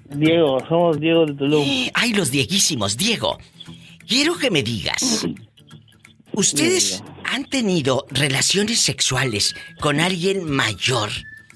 Diego, 0.09 0.59
somos 0.67 0.99
Diego 0.99 1.25
de 1.25 1.33
Tulum. 1.33 1.67
Ay, 1.93 2.13
los 2.13 2.31
Dieguísimos. 2.31 2.97
Diego, 2.97 3.37
quiero 4.07 4.37
que 4.37 4.51
me 4.51 4.63
digas. 4.63 5.25
¿Ustedes 6.33 7.03
han 7.25 7.45
tenido 7.45 8.05
relaciones 8.09 8.79
sexuales 8.79 9.55
con 9.79 9.99
alguien 9.99 10.49
mayor 10.49 11.09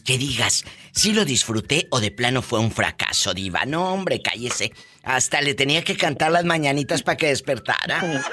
que 0.05 0.17
digas, 0.17 0.65
sí 0.91 1.13
lo 1.13 1.25
disfruté 1.25 1.87
o 1.89 1.99
de 1.99 2.11
plano 2.11 2.41
fue 2.41 2.59
un 2.59 2.71
fracaso, 2.71 3.33
diva? 3.33 3.65
No, 3.65 3.93
hombre, 3.93 4.21
cállese. 4.21 4.71
Hasta 5.03 5.41
le 5.41 5.55
tenía 5.55 5.83
que 5.83 5.97
cantar 5.97 6.31
las 6.31 6.45
mañanitas 6.45 7.01
para 7.01 7.17
que 7.17 7.27
despertara. 7.27 8.23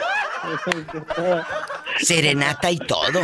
Serenata 1.98 2.70
y 2.70 2.78
todo. 2.78 3.20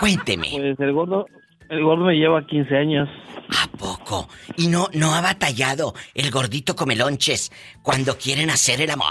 Cuénteme. 0.00 0.50
Pues 0.50 0.80
el 0.80 0.92
gordo, 0.92 1.26
el 1.68 1.82
gordo 1.82 2.04
me 2.06 2.14
lleva 2.14 2.46
15 2.46 2.76
años. 2.76 3.08
¿A 3.50 3.66
poco? 3.76 4.28
Y 4.56 4.68
no, 4.68 4.88
no 4.92 5.14
ha 5.14 5.20
batallado 5.20 5.94
el 6.14 6.30
gordito 6.30 6.76
come 6.76 6.96
lonches 6.96 7.50
cuando 7.82 8.16
quieren 8.16 8.50
hacer 8.50 8.80
el 8.80 8.90
amor. 8.90 9.06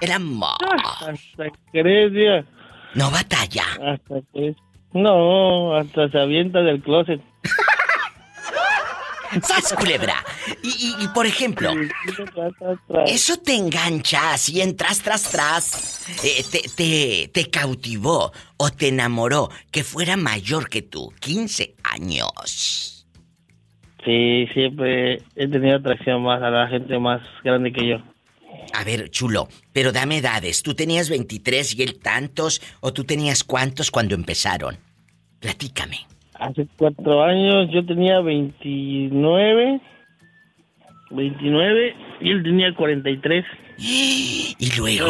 El 0.00 0.12
amor. 0.12 0.56
Hasta 0.62 1.50
crees, 1.72 2.44
No 2.94 3.10
batalla. 3.10 3.64
Hasta 3.84 4.14
que... 4.32 4.54
No, 4.94 5.76
hasta 5.76 6.08
se 6.08 6.18
avienta 6.18 6.60
del 6.60 6.82
closet. 6.82 7.20
¡Sas, 9.42 9.74
culebra! 9.74 10.24
Y, 10.62 10.94
y, 11.04 11.08
por 11.08 11.26
ejemplo, 11.26 11.70
eso 13.06 13.36
te 13.38 13.54
engancha 13.54 14.32
así 14.32 14.60
entras 14.60 15.02
tras 15.02 15.30
tras. 15.30 16.08
Eh, 16.24 16.44
te, 16.50 16.68
te, 16.68 17.30
te 17.32 17.50
cautivó 17.50 18.32
o 18.56 18.70
te 18.70 18.88
enamoró 18.88 19.50
que 19.70 19.84
fuera 19.84 20.16
mayor 20.16 20.68
que 20.68 20.82
tú, 20.82 21.12
15 21.20 21.74
años. 21.84 23.06
Sí, 24.04 24.46
siempre 24.54 25.22
he 25.36 25.48
tenido 25.48 25.76
atracción 25.76 26.22
más 26.22 26.42
a 26.42 26.50
la 26.50 26.68
gente 26.68 26.98
más 26.98 27.20
grande 27.44 27.72
que 27.72 27.88
yo. 27.88 27.96
A 28.72 28.84
ver, 28.84 29.10
chulo, 29.10 29.48
pero 29.72 29.92
dame 29.92 30.18
edades. 30.18 30.62
¿Tú 30.62 30.74
tenías 30.74 31.08
23 31.10 31.74
y 31.74 31.82
él 31.82 31.98
tantos? 31.98 32.60
¿O 32.80 32.92
tú 32.92 33.04
tenías 33.04 33.44
cuántos 33.44 33.90
cuando 33.90 34.14
empezaron? 34.14 34.78
Platícame. 35.40 36.06
Hace 36.38 36.68
cuatro 36.76 37.22
años 37.24 37.68
yo 37.72 37.84
tenía 37.84 38.20
29, 38.20 39.80
29 41.10 41.96
y 42.20 42.30
él 42.30 42.42
tenía 42.42 42.74
43. 42.74 43.44
¿Y 43.78 44.70
luego? 44.76 45.08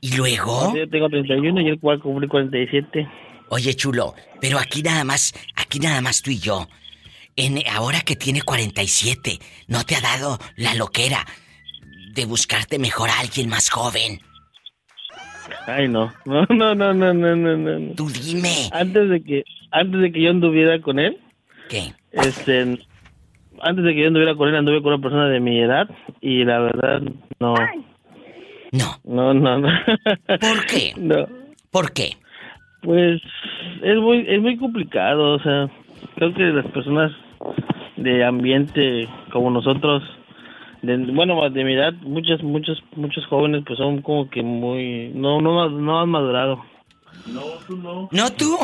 ¿Y, 0.00 0.16
luego? 0.16 0.76
Yo 0.76 0.88
tengo 0.88 1.08
31 1.08 1.60
y 1.62 1.68
él 1.68 1.80
cumple 1.80 2.28
47. 2.28 3.08
Oye, 3.50 3.74
chulo, 3.74 4.14
pero 4.40 4.58
aquí 4.58 4.82
nada 4.82 5.04
más, 5.04 5.32
aquí 5.56 5.78
nada 5.78 6.00
más 6.00 6.20
tú 6.20 6.30
y 6.30 6.38
yo. 6.38 6.68
En, 7.36 7.62
ahora 7.68 8.00
que 8.00 8.16
tiene 8.16 8.42
47, 8.42 9.38
¿no 9.68 9.84
te 9.84 9.96
ha 9.96 10.00
dado 10.00 10.38
la 10.56 10.74
loquera 10.74 11.24
de 12.12 12.26
buscarte 12.26 12.78
mejor 12.78 13.08
a 13.10 13.20
alguien 13.20 13.48
más 13.48 13.70
joven? 13.70 14.20
Ay, 15.68 15.86
no. 15.86 16.12
No, 16.24 16.46
no, 16.48 16.74
no, 16.74 16.94
no, 16.94 17.14
no, 17.14 17.36
no, 17.36 17.56
no. 17.56 17.94
Tú 17.94 18.08
dime. 18.08 18.48
Antes 18.72 19.10
de 19.10 19.22
que 19.22 19.44
antes 19.70 20.00
de 20.00 20.12
que 20.12 20.22
yo 20.22 20.30
anduviera 20.30 20.80
con 20.80 20.98
él. 20.98 21.18
¿Qué? 21.68 21.92
Este, 22.12 22.78
antes 23.60 23.84
de 23.84 23.94
que 23.94 24.00
yo 24.00 24.08
anduviera 24.08 24.34
con 24.34 24.48
él, 24.48 24.56
anduve 24.56 24.82
con 24.82 24.94
una 24.94 25.02
persona 25.02 25.28
de 25.28 25.40
mi 25.40 25.60
edad 25.60 25.88
y 26.22 26.44
la 26.44 26.58
verdad 26.60 27.02
no. 27.38 27.54
No. 28.72 28.98
No, 29.04 29.34
no, 29.34 29.58
no. 29.58 29.68
¿Por 30.26 30.66
qué? 30.66 30.92
No. 30.96 31.26
¿Por 31.70 31.92
qué? 31.92 32.16
Pues 32.82 33.20
es 33.82 33.96
muy 33.98 34.24
es 34.26 34.40
muy 34.40 34.56
complicado, 34.56 35.34
o 35.34 35.40
sea, 35.40 35.68
creo 36.14 36.32
que 36.32 36.44
las 36.44 36.66
personas 36.66 37.12
de 37.96 38.24
ambiente 38.24 39.06
como 39.32 39.50
nosotros 39.50 40.02
de, 40.82 40.96
bueno, 41.12 41.48
de 41.50 41.64
mi 41.64 41.74
edad, 41.74 41.92
muchos 42.02 42.42
muchos 42.42 42.82
muchos 42.94 43.26
jóvenes 43.26 43.64
pues 43.66 43.78
son 43.78 44.02
como 44.02 44.28
que 44.30 44.42
muy 44.42 45.10
no 45.14 45.40
no 45.40 45.68
no 45.68 46.00
han 46.00 46.08
madurado. 46.08 46.64
No, 47.26 47.42
tú 47.66 47.76
no. 47.76 48.08
¿No 48.10 48.32
tú? 48.32 48.58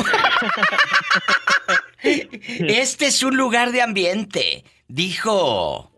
este 2.03 3.07
es 3.07 3.23
un 3.23 3.37
lugar 3.37 3.71
de 3.71 3.81
ambiente, 3.81 4.63
dijo 4.87 5.91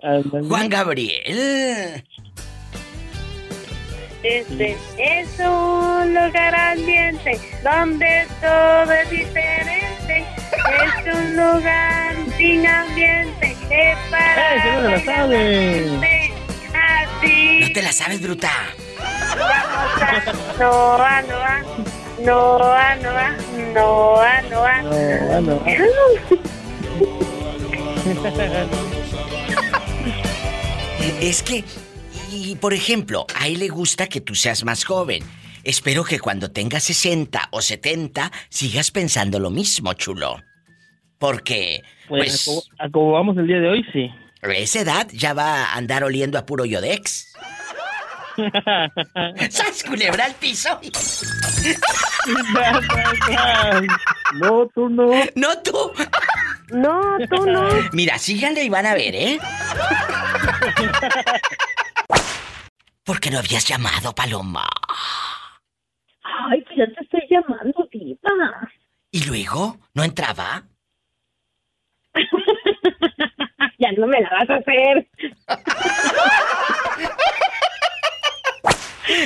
Juan 0.47 0.70
Gabriel. 0.70 2.03
Este 4.24 4.76
es 4.97 5.39
un 5.39 6.13
lugar 6.13 6.55
ambiente 6.55 7.39
donde 7.63 8.26
todo 8.41 8.91
es 8.91 9.09
diferente. 9.09 10.26
Es 10.58 11.14
un 11.14 11.36
lugar 11.36 12.16
sin 12.38 12.66
ambiente 12.66 13.55
es 13.70 13.97
para 14.10 14.55
¡Eh, 14.55 14.82
no 14.82 14.89
la 14.89 14.99
sabes! 15.03 15.91
Así. 16.74 17.60
¿No 17.62 17.72
te 17.72 17.82
la 17.82 17.91
sabes, 17.91 18.22
bruta? 18.22 18.51
Noa, 20.60 21.22
Noa, 21.24 21.62
Noa, 22.20 22.95
Noa, 22.95 22.95
Noa. 22.95 23.32
Noa, 24.82 25.41
Noa. 25.41 25.62
Es 31.22 31.41
que, 31.41 31.64
y 32.32 32.55
por 32.55 32.74
ejemplo, 32.74 33.26
a 33.36 33.47
él 33.47 33.60
le 33.60 33.70
gusta 33.70 34.08
que 34.08 34.22
tú 34.22 34.36
seas 34.36 34.64
más 34.64 34.84
joven. 34.84 35.24
Espero 35.68 36.05
que 36.05 36.18
cuando 36.18 36.49
tengas 36.49 36.84
60 36.84 37.49
o 37.51 37.61
70 37.61 38.32
sigas 38.47 38.89
pensando 38.89 39.38
lo 39.38 39.49
mismo, 39.49 39.91
chulo. 39.95 40.41
Porque, 41.20 41.84
pues... 42.07 42.45
pues 42.45 42.70
a, 42.80 42.89
como, 42.89 43.11
vamos 43.11 43.36
el 43.36 43.47
día 43.47 43.59
de 43.59 43.68
hoy, 43.68 43.86
sí. 43.91 44.09
A 44.41 44.47
esa 44.53 44.80
edad 44.80 45.09
ya 45.11 45.34
va 45.34 45.65
a 45.65 45.74
andar 45.76 46.05
oliendo 46.05 46.38
a 46.38 46.45
puro 46.45 46.63
yodex. 46.63 47.34
¡Sas 49.49 49.84
culebra 49.84 50.24
al 50.24 50.36
piso! 50.36 50.80
no, 54.36 54.68
tú 54.74 54.88
no. 54.88 55.07
No, 55.36 55.57
tú. 55.63 55.91
No, 56.70 57.01
tú 57.30 57.45
no. 57.45 57.68
Mira, 57.91 58.18
síganle 58.18 58.63
y 58.63 58.70
van 58.70 58.86
a 58.86 58.93
ver, 58.93 59.13
¿eh? 59.13 59.38
¿Por 63.03 63.20
qué 63.20 63.30
no 63.32 63.39
habías 63.39 63.65
llamado, 63.65 64.15
Paloma? 64.15 64.65
Ya 66.78 66.86
te 66.86 67.04
estoy 67.04 67.22
llamando, 67.28 67.90
diva. 67.92 68.70
¿Y 69.10 69.26
luego? 69.26 69.80
¿No 69.96 70.04
entraba? 70.04 70.64
ya 73.80 73.92
no 73.94 74.06
me 74.06 74.22
la 74.22 74.30
vas 74.30 74.50
a 74.52 74.56
hacer. 74.58 75.08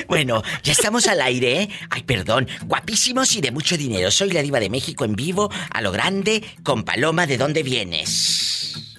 Bueno, 0.08 0.44
ya 0.64 0.72
estamos 0.72 1.08
al 1.08 1.22
aire, 1.22 1.64
¿eh? 1.64 1.70
Ay, 1.90 2.04
perdón. 2.04 2.48
Guapísimos 2.66 3.36
y 3.36 3.42
de 3.42 3.52
mucho 3.52 3.76
dinero. 3.76 4.12
Soy 4.12 4.30
la 4.30 4.42
diva 4.42 4.62
de 4.62 4.70
México 4.70 5.04
en 5.04 5.16
vivo, 5.16 5.50
a 5.74 5.82
lo 5.82 5.92
grande, 5.92 6.44
con 6.64 6.84
Paloma. 6.84 7.26
¿De 7.26 7.38
dónde 7.38 7.64
vienes? 7.64 8.91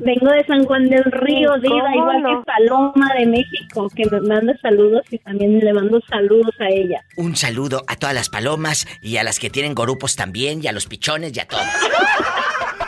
Vengo 0.00 0.30
de 0.30 0.44
San 0.46 0.64
Juan 0.64 0.88
del 0.88 1.04
Río, 1.04 1.56
diva, 1.60 1.94
igual 1.94 2.22
que 2.22 2.44
Paloma 2.44 3.12
de 3.16 3.26
México, 3.26 3.88
que 3.94 4.04
me 4.10 4.20
manda 4.20 4.56
saludos 4.60 5.02
y 5.10 5.18
también 5.18 5.58
le 5.60 5.72
mando 5.72 6.00
saludos 6.08 6.54
a 6.60 6.68
ella. 6.68 7.04
Un 7.16 7.36
saludo 7.36 7.84
a 7.86 7.96
todas 7.96 8.14
las 8.14 8.28
palomas 8.28 8.86
y 9.00 9.16
a 9.18 9.22
las 9.24 9.38
que 9.38 9.50
tienen 9.50 9.74
gorupos 9.74 10.16
también, 10.16 10.62
y 10.62 10.66
a 10.66 10.72
los 10.72 10.86
pichones 10.86 11.36
y 11.36 11.40
a 11.40 11.46
todos. 11.46 11.64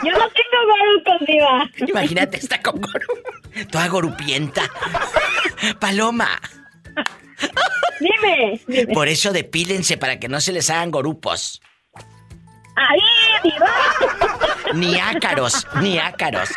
Yo 0.03 0.11
no 0.11 0.25
tengo 0.29 0.59
gorupos, 0.67 1.27
diva. 1.27 1.69
Imagínate, 1.87 2.37
está 2.37 2.61
con 2.61 2.81
gorupos. 2.81 3.17
Toda 3.71 3.87
gorupienta. 3.87 4.63
Paloma. 5.79 6.39
Dime, 7.99 8.59
dime. 8.67 8.93
Por 8.93 9.07
eso 9.07 9.31
depílense 9.33 9.97
para 9.97 10.19
que 10.19 10.27
no 10.27 10.39
se 10.39 10.51
les 10.53 10.69
hagan 10.69 10.91
gorupos. 10.91 11.61
¡Ahí, 12.77 13.01
diva! 13.43 14.73
Ni 14.73 14.99
ácaros, 14.99 15.65
ni 15.81 15.97
ácaros. 15.97 16.49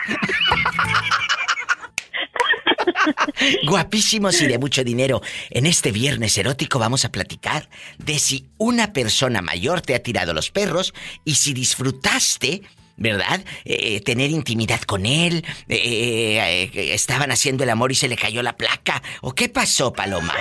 Guapísimos 3.67 4.41
y 4.43 4.47
de 4.47 4.59
mucho 4.59 4.85
dinero. 4.85 5.23
En 5.49 5.65
este 5.65 5.93
viernes 5.93 6.37
erótico 6.37 6.79
vamos 6.79 7.07
a 7.07 7.13
platicar 7.13 7.71
de 7.97 8.19
si 8.19 8.49
una 8.59 8.93
persona 8.93 9.41
mayor 9.41 9.81
te 9.81 9.95
ha 9.95 10.03
tirado 10.03 10.35
los 10.35 10.51
perros 10.51 10.93
y 11.25 11.37
si 11.37 11.55
disfrutaste 11.55 12.63
¿verdad? 12.97 13.43
Eh, 13.65 14.03
tener 14.03 14.31
intimidad 14.31 14.83
con 14.83 15.07
él, 15.07 15.43
eh, 15.69 16.69
eh, 16.75 16.93
estaban 16.93 17.33
haciendo 17.33 17.65
el 17.65 17.71
amor 17.71 17.91
y 17.93 17.95
se 17.95 18.09
le 18.09 18.17
cayó 18.19 18.43
la 18.43 18.59
placa. 18.59 19.03
¿O 19.23 19.35
qué 19.35 19.49
pasó, 19.49 19.91
Paloma? 19.91 20.35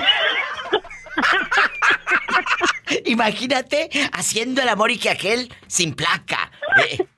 Imagínate 3.06 3.90
haciendo 4.14 4.62
el 4.62 4.70
amor 4.70 4.92
y 4.92 4.98
que 4.98 5.10
aquel 5.10 5.54
sin 5.68 5.94
placa. 5.94 6.52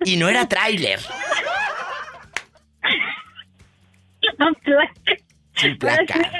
y 0.04 0.16
no 0.18 0.30
era 0.30 0.48
tráiler. 0.48 1.00
Sin 5.56 5.78
placa. 5.78 6.32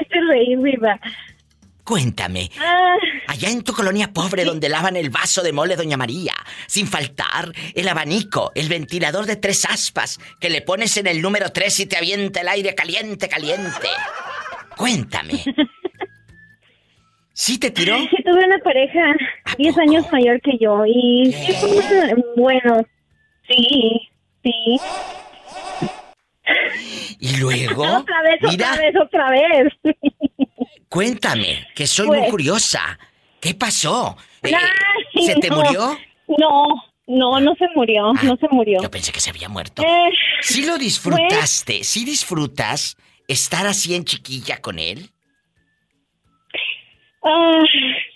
viva. 0.60 1.00
Cuéntame, 1.84 2.50
Ah, 2.60 2.96
allá 3.28 3.50
en 3.50 3.64
tu 3.64 3.74
colonia 3.74 4.14
pobre 4.14 4.46
donde 4.46 4.70
lavan 4.70 4.96
el 4.96 5.10
vaso 5.10 5.42
de 5.42 5.52
mole 5.52 5.76
Doña 5.76 5.98
María, 5.98 6.34
sin 6.68 6.88
faltar 6.88 7.52
el 7.74 7.88
abanico, 7.90 8.52
el 8.56 8.70
ventilador 8.70 9.26
de 9.26 9.36
tres 9.36 9.66
aspas 9.66 10.20
que 10.40 10.50
le 10.50 10.62
pones 10.62 10.96
en 10.98 11.08
el 11.08 11.22
número 11.22 11.52
tres 11.52 11.80
y 11.80 11.88
te 11.88 11.98
avienta 11.98 12.42
el 12.42 12.48
aire 12.50 12.76
caliente, 12.76 13.28
caliente. 13.28 13.88
Cuéntame. 14.78 15.44
¿Sí 17.44 17.58
te 17.58 17.72
tiró? 17.72 17.98
Sí, 17.98 18.18
tuve 18.24 18.46
una 18.46 18.60
pareja 18.60 19.16
10 19.58 19.76
años 19.80 20.06
mayor 20.12 20.40
que 20.42 20.60
yo 20.60 20.86
y 20.86 21.34
una- 21.64 22.16
bueno, 22.36 22.86
sí, 23.48 24.10
sí. 24.44 24.80
Y 27.20 27.38
luego, 27.38 27.82
Otra 27.82 28.22
vez, 28.22 28.38
mira, 28.44 28.74
otra 28.74 28.78
vez, 28.84 28.96
otra 29.02 29.30
vez. 29.32 29.74
cuéntame, 30.90 31.66
que 31.76 31.88
soy 31.88 32.06
muy 32.06 32.20
Pues- 32.20 32.30
curiosa. 32.30 33.00
¿Qué 33.40 33.56
pasó? 33.56 34.18
Eh, 34.44 34.52
Ay, 34.54 35.26
¿Se 35.26 35.34
te 35.38 35.50
no. 35.50 35.56
murió? 35.64 35.98
No, 36.38 36.66
no, 37.08 37.40
no 37.40 37.56
se 37.56 37.66
murió, 37.76 38.14
no 38.22 38.38
se 38.38 38.48
murió. 38.52 38.84
Yo 38.84 38.92
pensé 38.92 39.12
que 39.12 39.20
se 39.20 39.32
había 39.32 39.50
muerto. 39.50 39.82
Eh, 39.82 40.12
¿Sí 40.42 40.64
lo 40.64 40.78
disfrutaste? 40.78 41.84
¿Sí 41.84 42.06
disfrutas 42.06 42.98
estar 43.28 43.66
así 43.66 43.96
en 43.96 44.06
chiquilla 44.06 44.62
con 44.62 44.78
él? 44.78 45.10
Ah, 47.24 47.62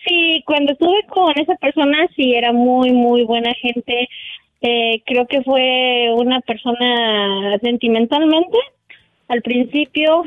sí, 0.07 0.43
cuando 0.45 0.73
estuve 0.73 1.03
con 1.07 1.31
esa 1.37 1.55
persona, 1.55 2.07
sí, 2.15 2.33
era 2.33 2.51
muy, 2.51 2.91
muy 2.91 3.23
buena 3.23 3.53
gente. 3.53 4.07
Eh, 4.61 5.01
creo 5.05 5.27
que 5.27 5.43
fue 5.43 6.09
una 6.15 6.41
persona 6.41 7.57
sentimentalmente. 7.61 8.57
Al 9.27 9.41
principio, 9.43 10.23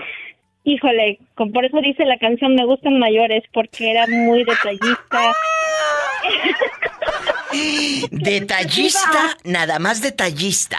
híjole, 0.64 1.18
con- 1.34 1.50
por 1.52 1.64
eso 1.64 1.80
dice 1.80 2.04
la 2.04 2.18
canción 2.18 2.54
Me 2.54 2.64
gustan 2.64 2.98
mayores, 2.98 3.42
porque 3.52 3.90
era 3.90 4.06
muy 4.06 4.44
detallista. 4.44 5.32
Detallista, 8.10 9.36
nada 9.44 9.78
más 9.78 10.00
detallista. 10.02 10.78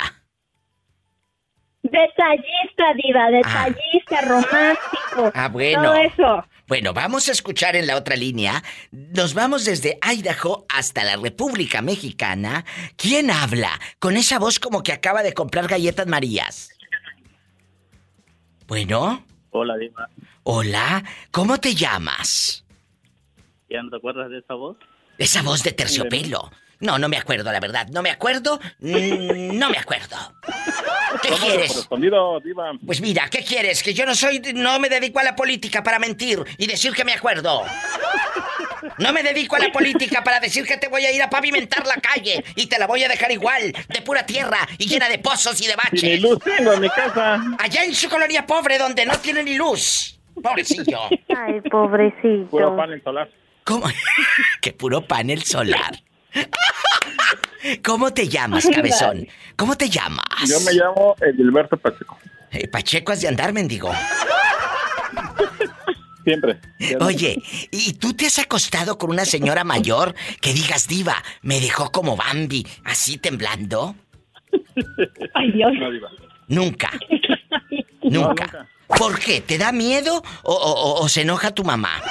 Detallista, 1.81 2.93
diva, 3.03 3.29
detallista, 3.31 4.21
romántico. 4.21 5.31
Ah, 5.33 5.47
bueno. 5.49 5.81
Todo 5.83 5.95
eso. 5.95 6.45
Bueno, 6.69 6.93
vamos 6.93 7.27
a 7.27 7.31
escuchar 7.31 7.75
en 7.75 7.87
la 7.87 7.97
otra 7.97 8.15
línea. 8.15 8.63
Nos 8.91 9.33
vamos 9.33 9.65
desde 9.65 9.97
Idaho 10.03 10.67
hasta 10.69 11.03
la 11.03 11.17
República 11.17 11.81
Mexicana. 11.81 12.63
¿Quién 12.95 13.31
habla? 13.31 13.71
Con 13.97 14.15
esa 14.15 14.37
voz 14.37 14.59
como 14.59 14.83
que 14.83 14.93
acaba 14.93 15.23
de 15.23 15.33
comprar 15.33 15.67
galletas 15.67 16.05
Marías. 16.05 16.69
Bueno, 18.67 19.25
Hola, 19.49 19.77
Diva. 19.77 20.07
hola, 20.43 21.03
¿cómo 21.31 21.57
te 21.57 21.73
llamas? 21.73 22.63
¿Ya 23.67 23.81
no 23.81 23.89
te 23.89 23.95
acuerdas 23.95 24.29
de 24.29 24.37
esa 24.37 24.53
voz? 24.53 24.77
Esa 25.17 25.41
voz 25.41 25.63
de 25.63 25.71
terciopelo. 25.71 26.51
No, 26.81 26.97
no 26.97 27.09
me 27.09 27.17
acuerdo, 27.17 27.51
la 27.51 27.59
verdad. 27.59 27.87
No 27.89 28.01
me 28.01 28.09
acuerdo. 28.09 28.59
Mm, 28.79 29.57
No 29.57 29.69
me 29.69 29.77
acuerdo. 29.77 30.15
¿Qué 31.21 31.29
quieres? 31.29 31.87
Diva. 32.43 32.71
Pues 32.85 33.01
mira, 33.01 33.27
¿qué 33.29 33.43
quieres? 33.43 33.83
Que 33.83 33.93
yo 33.93 34.05
no 34.05 34.15
soy, 34.15 34.39
no 34.53 34.79
me 34.79 34.87
dedico 34.89 35.19
a 35.19 35.23
la 35.23 35.35
política 35.35 35.83
para 35.83 35.99
mentir 35.99 36.39
y 36.57 36.67
decir 36.67 36.93
que 36.93 37.03
me 37.03 37.13
acuerdo. 37.13 37.63
No 38.97 39.11
me 39.11 39.23
dedico 39.23 39.55
a 39.57 39.59
la 39.59 39.71
política 39.71 40.23
para 40.23 40.39
decir 40.39 40.65
que 40.65 40.77
te 40.77 40.87
voy 40.87 41.05
a 41.05 41.11
ir 41.11 41.21
a 41.21 41.29
pavimentar 41.29 41.85
la 41.85 41.95
calle 41.95 42.43
y 42.55 42.67
te 42.67 42.79
la 42.79 42.87
voy 42.87 43.03
a 43.03 43.09
dejar 43.09 43.31
igual, 43.31 43.73
de 43.89 44.01
pura 44.01 44.25
tierra 44.25 44.59
y 44.77 44.85
llena 44.87 45.09
de 45.09 45.19
pozos 45.19 45.59
y 45.61 45.67
de 45.67 45.75
baches. 45.75 46.03
Ni 46.03 46.17
luz 46.17 46.39
tengo 46.43 46.73
en 46.73 46.81
mi 46.81 46.89
casa. 46.89 47.41
Allá 47.59 47.83
en 47.83 47.93
su 47.93 48.07
colonia 48.09 48.45
pobre 48.45 48.77
donde 48.77 49.05
no 49.05 49.17
tiene 49.19 49.43
ni 49.43 49.55
luz. 49.55 50.17
Pobrecillo. 50.41 50.99
Ay, 51.35 51.59
pobrecito. 51.69 52.47
Puro 52.49 52.77
panel 52.77 53.01
solar. 53.03 53.29
¿Cómo? 53.65 53.87
que 54.61 54.71
puro 54.71 55.05
panel 55.05 55.43
solar. 55.43 55.99
¿Cómo 57.83 58.11
te 58.13 58.27
llamas, 58.27 58.65
cabezón? 58.73 59.27
¿Cómo 59.55 59.75
te 59.75 59.89
llamas? 59.89 60.25
Yo 60.47 60.59
me 60.61 60.73
llamo 60.73 61.15
Edilberto 61.21 61.77
Pacheco. 61.77 62.17
Eh, 62.51 62.67
Pacheco 62.67 63.11
has 63.11 63.21
de 63.21 63.27
andar, 63.27 63.53
mendigo. 63.53 63.91
Siempre. 66.23 66.59
Oye, 66.99 67.41
¿y 67.71 67.93
tú 67.93 68.13
te 68.13 68.27
has 68.27 68.39
acostado 68.39 68.97
con 68.97 69.09
una 69.09 69.25
señora 69.25 69.63
mayor 69.63 70.13
que 70.41 70.53
digas, 70.53 70.87
diva, 70.87 71.15
me 71.41 71.59
dejó 71.59 71.91
como 71.91 72.15
Bambi, 72.15 72.65
así 72.85 73.17
temblando? 73.17 73.95
Ay, 75.33 75.51
Dios. 75.51 75.71
No, 75.79 75.91
Diva. 75.91 76.09
Nunca. 76.47 76.91
Nunca. 78.03 78.67
¿Por 78.87 79.19
qué? 79.19 79.41
¿Te 79.41 79.57
da 79.57 79.71
miedo 79.71 80.23
o, 80.43 80.97
o- 81.01 81.09
se 81.09 81.21
enoja 81.21 81.51
tu 81.51 81.63
mamá? 81.63 82.01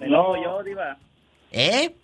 Enojo 0.00 0.36
yo, 0.42 0.62
Diva. 0.62 0.96
¿Eh? 1.52 1.94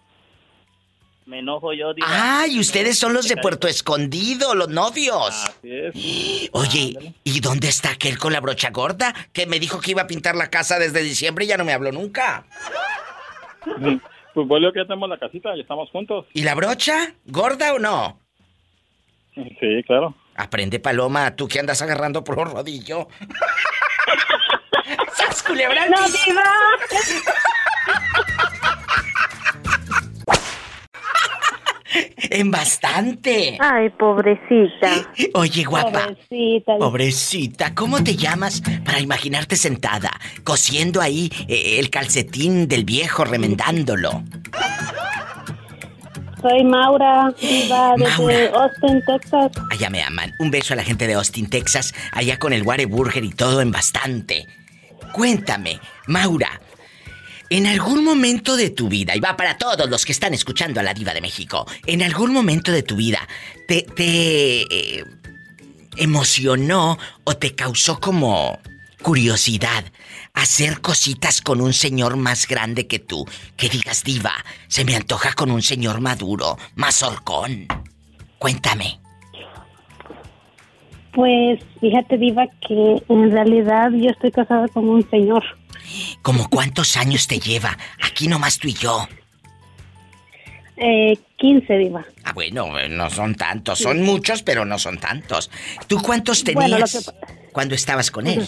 Me 1.30 1.38
enojo 1.38 1.72
yo, 1.72 1.94
Diva. 1.94 2.08
Ah, 2.10 2.46
y 2.48 2.58
ustedes 2.58 2.98
son 2.98 3.12
los 3.12 3.28
de 3.28 3.36
Puerto 3.36 3.68
Escondido, 3.68 4.52
los 4.56 4.68
novios. 4.68 5.28
Así 5.30 5.70
es. 5.70 6.50
Oye, 6.50 7.14
¿y 7.22 7.38
dónde 7.38 7.68
está 7.68 7.92
aquel 7.92 8.18
con 8.18 8.32
la 8.32 8.40
brocha 8.40 8.70
gorda 8.70 9.14
que 9.32 9.46
me 9.46 9.60
dijo 9.60 9.80
que 9.80 9.92
iba 9.92 10.02
a 10.02 10.08
pintar 10.08 10.34
la 10.34 10.50
casa 10.50 10.80
desde 10.80 11.04
diciembre 11.04 11.44
y 11.44 11.48
ya 11.48 11.56
no 11.56 11.64
me 11.64 11.72
habló 11.72 11.92
nunca? 11.92 12.44
Pues 14.32 14.46
volvió 14.46 14.72
que 14.72 14.78
ya 14.78 14.84
tenemos 14.84 15.08
la 15.08 15.18
casita 15.18 15.56
y 15.56 15.60
estamos 15.60 15.90
juntos. 15.90 16.24
¿Y 16.34 16.44
la 16.44 16.54
brocha? 16.54 17.14
¿Gorda 17.26 17.74
o 17.74 17.80
no? 17.80 18.20
Sí, 19.34 19.82
claro. 19.84 20.14
Aprende, 20.36 20.78
Paloma, 20.78 21.34
tú 21.34 21.48
que 21.48 21.58
andas 21.58 21.82
agarrando 21.82 22.22
por 22.22 22.38
un 22.38 22.46
rodillo. 22.46 23.08
¡Sas, 25.14 25.42
culebra! 25.42 25.88
¡No, 25.88 25.96
diva! 26.06 26.44
En 32.30 32.50
bastante. 32.50 33.58
Ay, 33.60 33.90
pobrecita. 33.90 34.90
Oye, 35.34 35.64
guapa. 35.64 36.06
Pobrecita. 36.06 36.78
Pobrecita, 36.78 37.74
¿cómo 37.74 38.02
te 38.02 38.16
llamas 38.16 38.62
para 38.84 39.00
imaginarte 39.00 39.56
sentada, 39.56 40.10
cosiendo 40.44 41.00
ahí 41.00 41.30
eh, 41.48 41.78
el 41.78 41.90
calcetín 41.90 42.68
del 42.68 42.84
viejo, 42.84 43.24
remendándolo? 43.24 44.22
Soy 46.40 46.64
Maura, 46.64 47.34
diva, 47.38 47.94
desde 47.98 48.48
Austin, 48.48 49.02
Texas. 49.06 49.52
Allá 49.70 49.90
me 49.90 50.02
aman. 50.02 50.32
Un 50.38 50.50
beso 50.50 50.72
a 50.72 50.76
la 50.76 50.84
gente 50.84 51.06
de 51.06 51.14
Austin, 51.14 51.50
Texas, 51.50 51.92
allá 52.12 52.38
con 52.38 52.54
el 52.54 52.62
Whataburger 52.62 53.24
y 53.24 53.30
todo 53.30 53.60
en 53.60 53.70
bastante. 53.70 54.46
Cuéntame, 55.12 55.80
Maura, 56.06 56.60
en 57.50 57.66
algún 57.66 58.04
momento 58.04 58.56
de 58.56 58.70
tu 58.70 58.88
vida, 58.88 59.16
y 59.16 59.20
va 59.20 59.36
para 59.36 59.58
todos 59.58 59.90
los 59.90 60.04
que 60.06 60.12
están 60.12 60.32
escuchando 60.32 60.78
a 60.78 60.84
la 60.84 60.94
diva 60.94 61.12
de 61.12 61.20
México, 61.20 61.66
en 61.84 62.00
algún 62.00 62.32
momento 62.32 62.70
de 62.70 62.84
tu 62.84 62.94
vida, 62.94 63.26
¿te, 63.66 63.86
eh, 63.98 65.04
emocionó 65.96 66.96
o 67.24 67.36
te 67.36 67.56
causó 67.56 67.98
como 67.98 68.58
curiosidad 69.02 69.84
hacer 70.32 70.80
cositas 70.80 71.40
con 71.40 71.60
un 71.60 71.72
señor 71.72 72.16
más 72.16 72.46
grande 72.46 72.86
que 72.86 73.00
tú? 73.00 73.26
Que 73.56 73.68
digas, 73.68 74.04
diva, 74.04 74.32
se 74.68 74.84
me 74.84 74.94
antoja 74.94 75.32
con 75.32 75.50
un 75.50 75.62
señor 75.62 76.00
maduro, 76.00 76.56
más 76.76 77.02
horcón. 77.02 77.66
Cuéntame. 78.38 79.00
Pues 81.12 81.58
fíjate, 81.80 82.16
Diva, 82.16 82.46
que 82.66 83.02
en 83.08 83.32
realidad 83.32 83.90
yo 83.90 84.10
estoy 84.10 84.30
casada 84.30 84.68
con 84.68 84.88
un 84.88 85.10
señor. 85.10 85.42
¿Cómo 86.22 86.48
cuántos 86.48 86.96
años 86.96 87.26
te 87.26 87.38
lleva? 87.38 87.76
Aquí 88.02 88.28
nomás 88.28 88.58
tú 88.58 88.68
y 88.68 88.74
yo. 88.74 89.06
Eh, 90.76 91.18
15, 91.36 91.76
Diva. 91.78 92.04
Ah, 92.24 92.32
bueno, 92.32 92.78
eh, 92.78 92.88
no 92.88 93.10
son 93.10 93.34
tantos. 93.34 93.78
Son 93.80 94.02
muchos, 94.02 94.42
pero 94.42 94.64
no 94.64 94.78
son 94.78 94.98
tantos. 94.98 95.50
¿Tú 95.88 96.00
cuántos 96.00 96.42
Bueno, 96.44 96.60
tenías 96.76 97.12
cuando 97.52 97.74
estabas 97.74 98.10
con 98.10 98.26
él? 98.26 98.46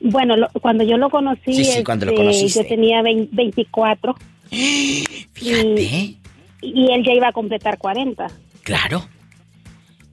Bueno, 0.00 0.36
lo- 0.36 0.48
cuando 0.60 0.82
yo 0.82 0.96
lo 0.96 1.10
conocí, 1.10 1.52
Sí, 1.54 1.64
sí, 1.64 1.84
cuando 1.84 2.06
lo 2.06 2.12
este, 2.12 2.22
conociste. 2.24 2.62
yo 2.62 2.68
tenía 2.68 3.02
20 3.02 3.28
24. 3.36 4.16
Fíjate. 4.50 5.82
Y, 5.82 6.18
y 6.62 6.92
él 6.92 7.04
ya 7.04 7.12
iba 7.12 7.28
a 7.28 7.32
completar 7.32 7.78
40. 7.78 8.26
Claro. 8.62 9.06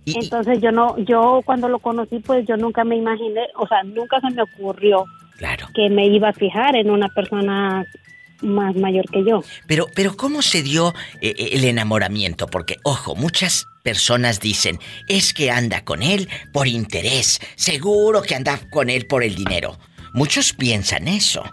Entonces 0.05 0.61
yo 0.61 0.71
no, 0.71 0.97
yo 0.99 1.41
cuando 1.43 1.67
lo 1.67 1.79
conocí, 1.79 2.19
pues 2.19 2.45
yo 2.47 2.55
nunca 2.55 2.83
me 2.85 2.95
imaginé, 2.95 3.41
o 3.55 3.67
sea, 3.67 3.83
nunca 3.83 4.21
se 4.21 4.29
me 4.29 4.41
ocurrió 4.43 5.03
Claro. 5.37 5.67
que 5.75 5.89
me 5.89 6.07
iba 6.07 6.29
a 6.29 6.33
fijar 6.33 6.75
en 6.75 6.89
una 6.89 7.09
persona 7.09 7.85
más 8.41 8.75
mayor 8.75 9.05
que 9.09 9.23
yo. 9.23 9.43
Pero, 9.67 9.87
pero 9.95 10.15
¿cómo 10.15 10.41
se 10.41 10.63
dio 10.63 10.93
eh, 11.21 11.33
eh, 11.37 11.49
el 11.53 11.63
enamoramiento? 11.63 12.47
Porque, 12.47 12.77
ojo, 12.83 13.15
muchas 13.15 13.67
personas 13.83 14.39
dicen, 14.39 14.79
es 15.07 15.33
que 15.33 15.51
anda 15.51 15.83
con 15.83 16.03
él 16.03 16.27
por 16.53 16.67
interés, 16.67 17.39
seguro 17.55 18.21
que 18.21 18.35
anda 18.35 18.59
con 18.69 18.89
él 18.89 19.07
por 19.07 19.23
el 19.23 19.35
dinero. 19.35 19.77
Muchos 20.13 20.53
piensan 20.53 21.07
eso. 21.07 21.43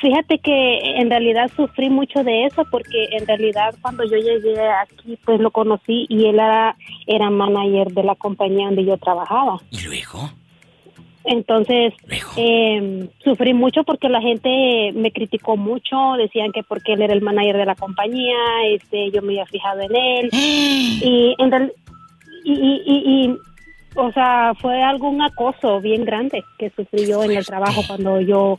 Fíjate 0.00 0.38
que 0.38 0.98
en 0.98 1.10
realidad 1.10 1.50
sufrí 1.54 1.90
mucho 1.90 2.24
de 2.24 2.46
eso 2.46 2.64
porque 2.70 3.08
en 3.12 3.26
realidad 3.26 3.74
cuando 3.82 4.02
yo 4.04 4.16
llegué 4.16 4.58
aquí 4.82 5.18
pues 5.24 5.40
lo 5.40 5.50
conocí 5.50 6.06
y 6.08 6.26
él 6.26 6.36
era, 6.36 6.74
era 7.06 7.28
manager 7.28 7.92
de 7.92 8.02
la 8.02 8.14
compañía 8.14 8.66
donde 8.66 8.86
yo 8.86 8.96
trabajaba. 8.96 9.60
¿Y 9.70 9.80
luego? 9.82 10.30
Entonces, 11.24 11.94
eh, 12.36 13.08
sufrí 13.22 13.54
mucho 13.54 13.82
porque 13.84 14.10
la 14.10 14.20
gente 14.20 14.92
me 14.94 15.10
criticó 15.10 15.56
mucho, 15.56 16.14
decían 16.18 16.52
que 16.52 16.62
porque 16.62 16.92
él 16.92 17.02
era 17.02 17.14
el 17.14 17.22
manager 17.22 17.56
de 17.56 17.64
la 17.64 17.74
compañía, 17.74 18.36
este, 18.68 19.10
yo 19.10 19.22
me 19.22 19.32
había 19.32 19.46
fijado 19.46 19.80
en 19.80 19.96
él. 19.96 20.28
y, 20.32 21.34
en 21.38 21.72
y, 22.44 22.52
y, 22.52 23.26
y, 23.26 23.38
o 23.96 24.12
sea, 24.12 24.52
fue 24.60 24.82
algún 24.82 25.22
acoso 25.22 25.80
bien 25.80 26.04
grande 26.04 26.44
que 26.58 26.70
sufrí 26.70 27.06
yo 27.06 27.22
en 27.24 27.32
el 27.32 27.46
trabajo 27.46 27.82
cuando 27.86 28.20
yo 28.20 28.58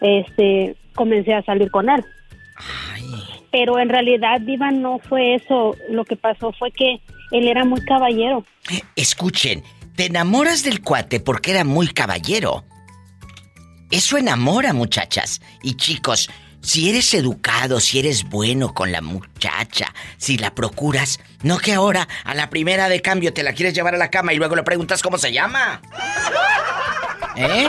este, 0.00 0.76
comencé 0.94 1.34
a 1.34 1.42
salir 1.42 1.70
con 1.70 1.88
él. 1.88 2.04
Pero 3.50 3.78
en 3.78 3.88
realidad, 3.88 4.40
Diva, 4.40 4.70
no 4.70 4.98
fue 4.98 5.34
eso. 5.34 5.76
Lo 5.90 6.04
que 6.04 6.16
pasó 6.16 6.52
fue 6.52 6.70
que 6.70 7.00
él 7.30 7.48
era 7.48 7.64
muy 7.64 7.80
caballero. 7.82 8.44
Escuchen, 8.96 9.62
te 9.96 10.06
enamoras 10.06 10.62
del 10.62 10.82
cuate 10.82 11.20
porque 11.20 11.52
era 11.52 11.64
muy 11.64 11.88
caballero. 11.88 12.64
Eso 13.90 14.16
enamora, 14.16 14.72
muchachas. 14.72 15.40
Y 15.62 15.74
chicos, 15.76 16.28
si 16.60 16.88
eres 16.88 17.12
educado, 17.14 17.78
si 17.78 17.98
eres 17.98 18.24
bueno 18.24 18.74
con 18.74 18.90
la 18.90 19.00
muchacha, 19.00 19.94
si 20.16 20.38
la 20.38 20.54
procuras, 20.54 21.20
no 21.42 21.58
que 21.58 21.74
ahora 21.74 22.08
a 22.24 22.34
la 22.34 22.50
primera 22.50 22.88
de 22.88 23.02
cambio 23.02 23.32
te 23.32 23.42
la 23.42 23.52
quieres 23.52 23.74
llevar 23.74 23.94
a 23.94 23.98
la 23.98 24.10
cama 24.10 24.32
y 24.32 24.36
luego 24.36 24.56
le 24.56 24.62
preguntas 24.62 25.02
cómo 25.02 25.18
se 25.18 25.32
llama. 25.32 25.80
¿Eh? 27.36 27.68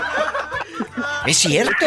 Es 1.28 1.38
cierto. 1.38 1.86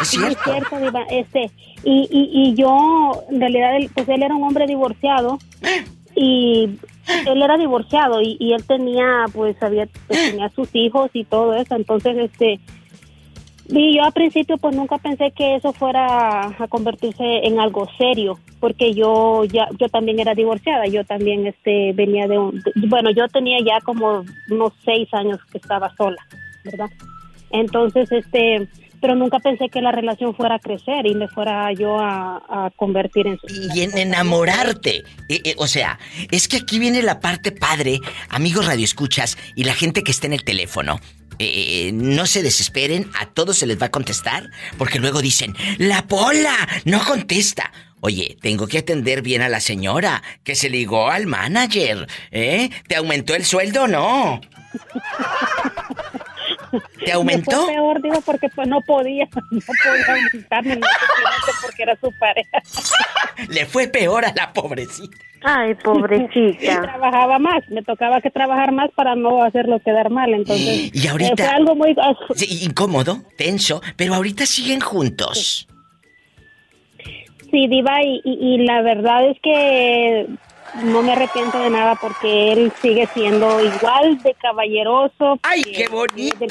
Es 0.00 0.08
cierto. 0.08 0.28
Es 0.28 0.44
cierto, 0.44 0.78
Diva. 0.80 1.02
Este, 1.10 1.50
y, 1.84 2.08
y, 2.10 2.50
y 2.50 2.54
yo, 2.54 3.24
en 3.30 3.40
realidad, 3.40 3.70
pues 3.94 4.08
él 4.08 4.22
era 4.22 4.34
un 4.34 4.42
hombre 4.42 4.66
divorciado. 4.66 5.38
Y 6.22 6.78
él 7.26 7.42
era 7.42 7.56
divorciado 7.56 8.20
y, 8.20 8.36
y 8.38 8.52
él 8.52 8.62
tenía, 8.66 9.24
pues, 9.32 9.56
había, 9.62 9.88
pues, 10.06 10.30
tenía 10.30 10.50
sus 10.50 10.68
hijos 10.74 11.10
y 11.14 11.24
todo 11.24 11.54
eso. 11.54 11.76
Entonces, 11.76 12.14
este, 12.18 12.60
y 13.70 13.96
yo 13.96 14.04
al 14.04 14.12
principio, 14.12 14.58
pues, 14.58 14.76
nunca 14.76 14.98
pensé 14.98 15.30
que 15.30 15.54
eso 15.54 15.72
fuera 15.72 16.48
a 16.48 16.68
convertirse 16.68 17.46
en 17.46 17.58
algo 17.58 17.88
serio, 17.96 18.38
porque 18.58 18.92
yo 18.92 19.44
ya, 19.44 19.68
yo 19.78 19.88
también 19.88 20.20
era 20.20 20.34
divorciada. 20.34 20.86
Yo 20.88 21.04
también, 21.04 21.46
este, 21.46 21.94
venía 21.94 22.28
de 22.28 22.38
un, 22.38 22.62
bueno, 22.88 23.10
yo 23.12 23.26
tenía 23.28 23.58
ya 23.64 23.80
como 23.80 24.22
unos 24.50 24.72
seis 24.84 25.08
años 25.14 25.38
que 25.50 25.56
estaba 25.56 25.94
sola, 25.96 26.20
¿verdad? 26.64 26.90
Entonces, 27.50 28.12
este, 28.12 28.68
pero 29.00 29.14
nunca 29.14 29.38
pensé 29.38 29.68
que 29.68 29.80
la 29.80 29.92
relación 29.92 30.34
fuera 30.34 30.56
a 30.56 30.58
crecer 30.58 31.06
y 31.06 31.14
me 31.14 31.28
fuera 31.28 31.72
yo 31.72 31.98
a, 31.98 32.70
convertir 32.76 33.26
en... 33.26 33.38
Y 33.74 33.80
en 33.80 33.96
enamorarte. 33.96 35.04
Eh, 35.28 35.40
eh, 35.44 35.54
o 35.58 35.66
sea, 35.66 35.98
es 36.30 36.48
que 36.48 36.58
aquí 36.58 36.78
viene 36.78 37.02
la 37.02 37.20
parte 37.20 37.52
padre, 37.52 38.00
amigos 38.28 38.66
radioescuchas 38.66 39.38
y 39.56 39.64
la 39.64 39.74
gente 39.74 40.02
que 40.02 40.10
está 40.10 40.26
en 40.26 40.34
el 40.34 40.44
teléfono. 40.44 41.00
Eh, 41.38 41.92
no 41.94 42.26
se 42.26 42.42
desesperen, 42.42 43.10
a 43.18 43.26
todos 43.26 43.56
se 43.56 43.66
les 43.66 43.80
va 43.80 43.86
a 43.86 43.90
contestar, 43.90 44.50
porque 44.76 44.98
luego 44.98 45.22
dicen, 45.22 45.56
la 45.78 46.06
pola, 46.06 46.54
no 46.84 47.02
contesta. 47.02 47.72
Oye, 48.00 48.36
tengo 48.40 48.66
que 48.66 48.78
atender 48.78 49.22
bien 49.22 49.40
a 49.40 49.48
la 49.48 49.60
señora 49.60 50.22
que 50.44 50.54
se 50.54 50.68
ligó 50.68 51.10
al 51.10 51.26
manager, 51.26 52.06
¿eh? 52.30 52.70
¿Te 52.86 52.96
aumentó 52.96 53.34
el 53.34 53.44
sueldo 53.44 53.84
o 53.84 53.88
no? 53.88 54.40
¿Te 57.04 57.12
aumentó? 57.12 57.50
fue 57.50 57.74
peor, 57.74 58.02
digo, 58.02 58.20
porque 58.24 58.48
pues 58.48 58.68
no 58.68 58.80
podía, 58.80 59.28
no 59.50 59.60
podía 59.60 60.14
aumentarme, 60.14 60.76
no 60.76 60.86
porque 61.62 61.82
era 61.82 61.96
su 61.96 62.12
pareja. 62.18 62.62
Le 63.48 63.66
fue 63.66 63.88
peor 63.88 64.24
a 64.24 64.32
la 64.34 64.52
pobrecita. 64.52 65.16
Ay, 65.42 65.74
pobrecita. 65.76 66.82
trabajaba 66.82 67.38
más, 67.38 67.66
me 67.70 67.82
tocaba 67.82 68.20
que 68.20 68.30
trabajar 68.30 68.72
más 68.72 68.90
para 68.94 69.14
no 69.14 69.42
hacerlo 69.42 69.80
quedar 69.80 70.10
mal, 70.10 70.34
entonces. 70.34 70.90
Y 70.94 71.08
ahorita. 71.08 71.36
fue 71.36 71.46
algo 71.46 71.74
muy. 71.74 71.96
Sí, 72.34 72.64
incómodo, 72.64 73.22
tenso, 73.38 73.80
pero 73.96 74.14
ahorita 74.14 74.44
siguen 74.44 74.80
juntos. 74.80 75.66
Sí, 77.50 77.66
Diva, 77.68 78.02
y, 78.02 78.20
y 78.24 78.58
la 78.58 78.82
verdad 78.82 79.28
es 79.28 79.38
que 79.42 80.28
no 80.82 81.02
me 81.02 81.12
arrepiento 81.12 81.58
de 81.58 81.70
nada 81.70 81.94
porque 81.96 82.52
él 82.52 82.72
sigue 82.80 83.08
siendo 83.14 83.60
igual 83.60 84.22
de 84.22 84.34
caballeroso. 84.34 85.38
¡Ay, 85.42 85.62
qué 85.62 85.88
bonito! 85.88 86.46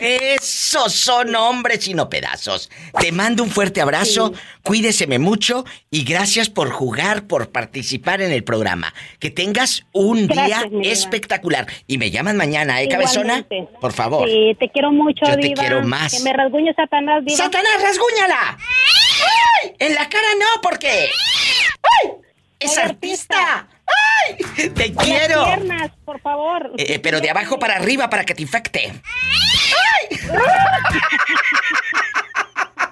Esos 0.00 0.92
son 0.92 1.34
hombres 1.34 1.86
y 1.88 1.94
no 1.94 2.08
pedazos. 2.08 2.70
Te 2.98 3.12
mando 3.12 3.42
un 3.42 3.50
fuerte 3.50 3.80
abrazo, 3.80 4.32
cuídeseme 4.62 5.18
mucho 5.18 5.64
y 5.90 6.04
gracias 6.04 6.50
por 6.50 6.70
jugar, 6.70 7.26
por 7.26 7.50
participar 7.50 8.20
en 8.20 8.32
el 8.32 8.44
programa. 8.44 8.92
Que 9.18 9.30
tengas 9.30 9.84
un 9.92 10.26
día 10.26 10.68
espectacular. 10.82 11.66
Y 11.86 11.98
me 11.98 12.10
llaman 12.10 12.36
mañana, 12.36 12.82
¿eh, 12.82 12.88
cabezona? 12.88 13.46
Por 13.80 13.92
favor. 13.92 14.28
Sí, 14.28 14.56
te 14.58 14.68
quiero 14.70 14.92
mucho, 14.92 15.24
Yo 15.26 15.36
te 15.36 15.52
quiero 15.52 15.82
más. 15.82 16.14
Que 16.14 16.20
me 16.20 16.32
rasguñe 16.32 16.72
Satanás, 16.74 17.24
Diva. 17.24 17.36
¡Satanás, 17.36 17.82
rasguñala! 17.82 18.58
¡Ay! 18.58 19.74
En 19.78 19.94
la 19.94 20.08
cara 20.08 20.28
no, 20.38 20.60
porque... 20.62 21.08
¡Ay! 22.02 22.25
¡Es 22.58 22.78
artista! 22.78 23.68
¡Ay! 23.86 24.70
¡Te 24.70 24.94
quiero! 24.94 25.42
Las 25.42 25.56
piernas, 25.56 25.90
por 26.04 26.20
favor. 26.20 26.72
Eh, 26.78 26.94
eh, 26.94 26.98
pero 26.98 27.20
de 27.20 27.30
abajo 27.30 27.58
para 27.58 27.76
arriba 27.76 28.08
para 28.08 28.24
que 28.24 28.34
te 28.34 28.42
infecte. 28.42 28.92
¡Ay! 30.10 30.18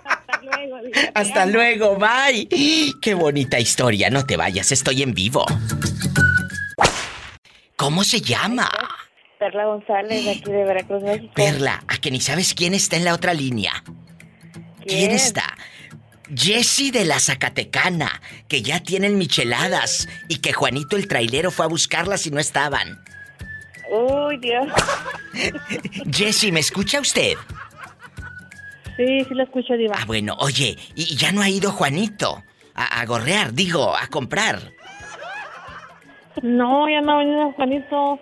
Hasta 0.04 0.42
luego. 0.42 0.76
Hasta 1.14 1.46
luego, 1.46 1.96
bye. 1.96 2.48
Qué 3.00 3.14
bonita 3.14 3.58
historia, 3.58 4.10
no 4.10 4.26
te 4.26 4.36
vayas, 4.36 4.70
estoy 4.72 5.02
en 5.02 5.14
vivo. 5.14 5.46
¿Cómo 7.76 8.04
se 8.04 8.20
llama? 8.20 8.70
Perla 9.38 9.64
González, 9.64 10.28
aquí 10.28 10.50
de 10.50 10.64
Veracruz, 10.64 11.02
México. 11.02 11.32
Perla, 11.34 11.82
a 11.88 11.96
que 11.98 12.10
ni 12.10 12.20
sabes 12.20 12.54
quién 12.54 12.72
está 12.74 12.96
en 12.96 13.04
la 13.04 13.14
otra 13.14 13.34
línea. 13.34 13.72
¿Quién, 14.86 14.98
¿Quién 14.98 15.10
está? 15.10 15.56
Jessie 16.34 16.90
de 16.90 17.04
la 17.04 17.18
Zacatecana, 17.18 18.20
que 18.48 18.62
ya 18.62 18.80
tienen 18.80 19.18
micheladas 19.18 20.08
y 20.28 20.38
que 20.38 20.52
Juanito 20.52 20.96
el 20.96 21.08
trailero 21.08 21.50
fue 21.50 21.66
a 21.66 21.68
buscarlas 21.68 22.26
y 22.26 22.30
no 22.30 22.40
estaban. 22.40 23.02
Uy, 23.90 24.38
Dios. 24.38 24.66
Jessie, 26.10 26.52
¿me 26.52 26.60
escucha 26.60 27.00
usted? 27.00 27.34
Sí, 28.96 29.24
sí 29.24 29.34
lo 29.34 29.42
escucho, 29.42 29.74
Diva. 29.74 29.96
Ah, 29.98 30.04
bueno, 30.06 30.36
oye, 30.38 30.78
¿y 30.94 31.16
ya 31.16 31.32
no 31.32 31.42
ha 31.42 31.48
ido 31.48 31.72
Juanito 31.72 32.42
a, 32.74 33.04
gorrear, 33.06 33.52
digo, 33.52 33.96
a 33.96 34.06
comprar? 34.06 34.72
No, 36.42 36.88
ya 36.88 37.00
no 37.00 37.12
ha 37.12 37.18
venido 37.18 37.52
Juanito. 37.52 38.18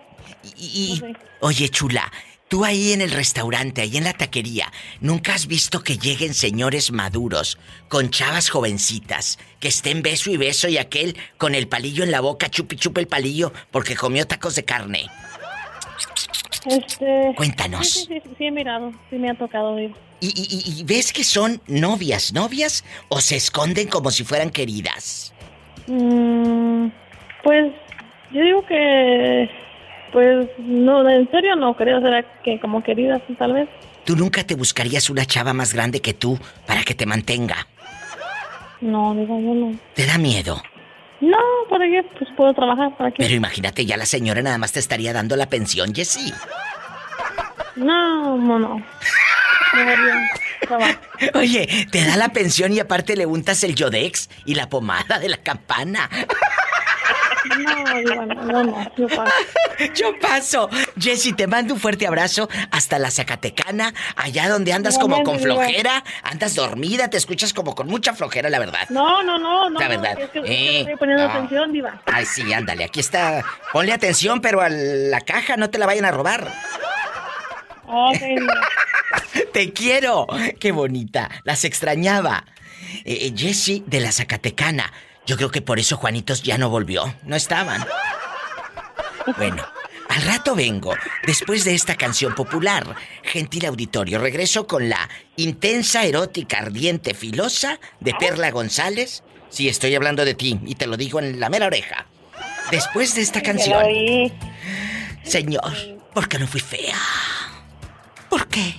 Y, 0.56 1.02
oye, 1.40 1.68
chula, 1.68 2.10
Tú 2.52 2.66
ahí 2.66 2.92
en 2.92 3.00
el 3.00 3.10
restaurante, 3.10 3.80
ahí 3.80 3.96
en 3.96 4.04
la 4.04 4.12
taquería, 4.12 4.70
¿nunca 5.00 5.32
has 5.32 5.46
visto 5.46 5.82
que 5.82 5.96
lleguen 5.96 6.34
señores 6.34 6.92
maduros 6.92 7.58
con 7.88 8.10
chavas 8.10 8.50
jovencitas 8.50 9.38
que 9.58 9.68
estén 9.68 10.02
beso 10.02 10.30
y 10.30 10.36
beso 10.36 10.68
y 10.68 10.76
aquel 10.76 11.16
con 11.38 11.54
el 11.54 11.66
palillo 11.66 12.04
en 12.04 12.10
la 12.10 12.20
boca, 12.20 12.50
chupi 12.50 12.76
chupi 12.76 13.00
el 13.00 13.06
palillo 13.06 13.54
porque 13.70 13.96
comió 13.96 14.26
tacos 14.26 14.54
de 14.54 14.66
carne? 14.66 15.06
Este... 16.66 17.32
Cuéntanos. 17.38 17.88
Sí, 17.88 18.20
sí, 18.22 18.30
sí, 18.36 18.44
he 18.44 18.50
mirado, 18.50 18.92
sí 19.08 19.16
me 19.16 19.30
ha 19.30 19.34
tocado 19.34 19.76
ver. 19.76 19.92
¿Y, 20.20 20.84
ves 20.84 21.10
que 21.14 21.24
son 21.24 21.58
novias, 21.68 22.34
novias 22.34 22.84
o 23.08 23.22
se 23.22 23.36
esconden 23.36 23.88
como 23.88 24.10
si 24.10 24.24
fueran 24.24 24.50
queridas? 24.50 25.32
Mm, 25.86 26.88
pues 27.44 27.72
yo 28.30 28.42
digo 28.42 28.66
que 28.66 29.62
pues 30.12 30.48
no, 30.58 31.08
en 31.08 31.30
serio 31.30 31.56
no, 31.56 31.74
creo, 31.74 32.00
será 32.00 32.22
que 32.42 32.60
como 32.60 32.82
queridas 32.82 33.22
tal 33.38 33.54
vez. 33.54 33.68
¿Tú 34.04 34.16
nunca 34.16 34.44
te 34.44 34.54
buscarías 34.54 35.10
una 35.10 35.24
chava 35.24 35.52
más 35.52 35.72
grande 35.72 36.00
que 36.00 36.12
tú 36.12 36.38
para 36.66 36.82
que 36.82 36.94
te 36.94 37.06
mantenga? 37.06 37.66
No, 38.80 39.14
digo 39.14 39.40
yo 39.40 39.54
no. 39.54 39.78
¿Te 39.94 40.06
da 40.06 40.18
miedo? 40.18 40.60
No, 41.20 41.38
¿para 41.70 41.86
qué? 41.86 42.02
Pues 42.18 42.30
puedo 42.36 42.52
trabajar, 42.52 42.96
¿para 42.96 43.12
qué? 43.12 43.22
Pero 43.22 43.34
imagínate, 43.34 43.86
ya 43.86 43.96
la 43.96 44.06
señora 44.06 44.42
nada 44.42 44.58
más 44.58 44.72
te 44.72 44.80
estaría 44.80 45.12
dando 45.12 45.36
la 45.36 45.48
pensión, 45.48 45.94
Jessie. 45.94 46.32
No, 47.76 48.36
no, 48.36 48.58
no. 48.58 48.84
Oye, 51.34 51.86
te 51.90 52.04
da 52.04 52.16
la 52.16 52.30
pensión 52.30 52.72
y 52.72 52.80
aparte 52.80 53.16
le 53.16 53.24
untas 53.24 53.62
el 53.64 53.74
Yodex 53.74 54.28
y 54.44 54.54
la 54.54 54.68
pomada 54.68 55.18
de 55.18 55.28
la 55.28 55.38
campana. 55.38 56.10
No, 57.58 58.24
no, 58.24 58.26
no, 58.26 58.64
no, 58.64 58.96
yo 58.96 59.08
paso. 59.08 59.32
Yo 59.94 60.18
paso. 60.20 60.68
Jessy, 60.98 61.32
te 61.32 61.46
mando 61.46 61.74
un 61.74 61.80
fuerte 61.80 62.06
abrazo 62.06 62.48
hasta 62.70 62.98
la 63.00 63.10
Zacatecana, 63.10 63.92
allá 64.16 64.48
donde 64.48 64.72
andas 64.72 64.96
como 64.98 65.22
con 65.24 65.40
flojera, 65.40 66.04
andas 66.22 66.54
dormida, 66.54 67.08
te 67.10 67.16
escuchas 67.16 67.52
como 67.52 67.74
con 67.74 67.88
mucha 67.88 68.14
flojera, 68.14 68.48
la 68.48 68.58
verdad. 68.60 68.88
No, 68.90 69.22
no, 69.22 69.38
no, 69.38 69.68
no. 69.70 69.80
La 69.80 69.88
no, 69.88 69.90
verdad. 69.90 70.16
Que, 70.16 70.24
es 70.24 70.30
que 70.30 70.38
Eh, 70.40 70.80
estoy 70.80 70.96
poniendo 70.96 71.24
no. 71.26 71.30
atención, 71.30 71.72
Diva. 71.72 72.00
Ay, 72.06 72.24
sí, 72.26 72.52
ándale, 72.52 72.84
aquí 72.84 73.00
está. 73.00 73.44
Ponle 73.72 73.92
atención, 73.92 74.40
pero 74.40 74.60
a 74.60 74.68
la 74.68 75.20
caja 75.20 75.56
no 75.56 75.68
te 75.70 75.78
la 75.78 75.86
vayan 75.86 76.04
a 76.04 76.10
robar. 76.12 76.52
Te 79.52 79.72
quiero. 79.72 80.26
Qué 80.58 80.72
bonita. 80.72 81.28
Las 81.44 81.64
extrañaba. 81.64 82.44
Eh, 83.04 83.26
eh, 83.26 83.32
Jessie 83.36 83.82
de 83.86 84.00
la 84.00 84.12
Zacatecana. 84.12 84.92
Yo 85.26 85.36
creo 85.36 85.50
que 85.50 85.62
por 85.62 85.78
eso 85.78 85.96
Juanitos 85.96 86.42
ya 86.42 86.58
no 86.58 86.68
volvió. 86.68 87.14
No 87.24 87.36
estaban. 87.36 87.86
Bueno, 89.36 89.64
al 90.08 90.22
rato 90.22 90.54
vengo. 90.54 90.94
Después 91.24 91.64
de 91.64 91.74
esta 91.74 91.96
canción 91.96 92.34
popular, 92.34 92.96
gentil 93.22 93.66
auditorio, 93.66 94.18
regreso 94.18 94.66
con 94.66 94.88
la 94.88 95.08
intensa, 95.36 96.04
erótica, 96.04 96.58
ardiente, 96.58 97.14
filosa 97.14 97.78
de 98.00 98.14
Perla 98.14 98.50
González. 98.50 99.22
Sí, 99.48 99.68
estoy 99.68 99.94
hablando 99.94 100.24
de 100.24 100.34
ti 100.34 100.58
y 100.66 100.74
te 100.74 100.86
lo 100.86 100.96
digo 100.96 101.20
en 101.20 101.38
la 101.38 101.48
mera 101.48 101.66
oreja. 101.66 102.06
Después 102.70 103.14
de 103.14 103.22
esta 103.22 103.42
canción. 103.42 103.82
Señor, 105.22 105.72
¿por 106.12 106.28
qué 106.28 106.38
no 106.38 106.46
fui 106.46 106.60
fea? 106.60 106.98
¿Por 108.28 108.48
qué? 108.48 108.74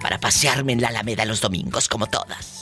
Para 0.00 0.18
pasearme 0.18 0.72
en 0.72 0.80
la 0.80 0.88
Alameda 0.88 1.24
los 1.26 1.40
domingos 1.40 1.88
como 1.88 2.06
todas. 2.06 2.59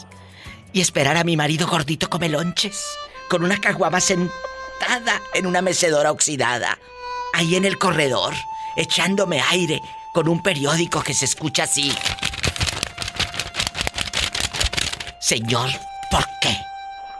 Y 0.72 0.80
esperar 0.80 1.16
a 1.16 1.24
mi 1.24 1.36
marido 1.36 1.66
gordito 1.66 2.08
come 2.08 2.28
lonches. 2.28 2.84
Con 3.28 3.44
una 3.44 3.60
caguama 3.60 4.00
sentada 4.00 5.20
en 5.34 5.46
una 5.46 5.62
mecedora 5.62 6.10
oxidada. 6.10 6.78
Ahí 7.34 7.56
en 7.56 7.64
el 7.64 7.78
corredor, 7.78 8.34
echándome 8.76 9.40
aire 9.40 9.80
con 10.12 10.28
un 10.28 10.42
periódico 10.42 11.02
que 11.02 11.14
se 11.14 11.24
escucha 11.24 11.64
así. 11.64 11.92
Señor, 15.20 15.70
¿por 16.10 16.24
qué? 16.40 16.56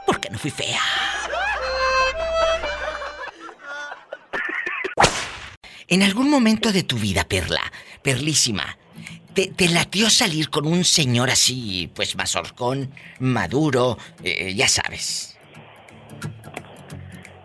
¿Por 0.05 0.19
qué 0.19 0.29
no 0.29 0.39
fui 0.39 0.51
fea? 0.51 0.81
En 5.87 6.03
algún 6.03 6.29
momento 6.29 6.71
de 6.71 6.83
tu 6.83 6.97
vida, 6.97 7.23
Perla, 7.27 7.61
Perlísima, 8.03 8.77
¿te, 9.33 9.47
te 9.47 9.69
latió 9.69 10.09
salir 10.09 10.49
con 10.49 10.65
un 10.67 10.83
señor 10.83 11.29
así, 11.29 11.89
pues 11.95 12.15
mazorcón, 12.15 12.91
maduro, 13.19 13.97
eh, 14.23 14.53
ya 14.55 14.67
sabes? 14.67 15.35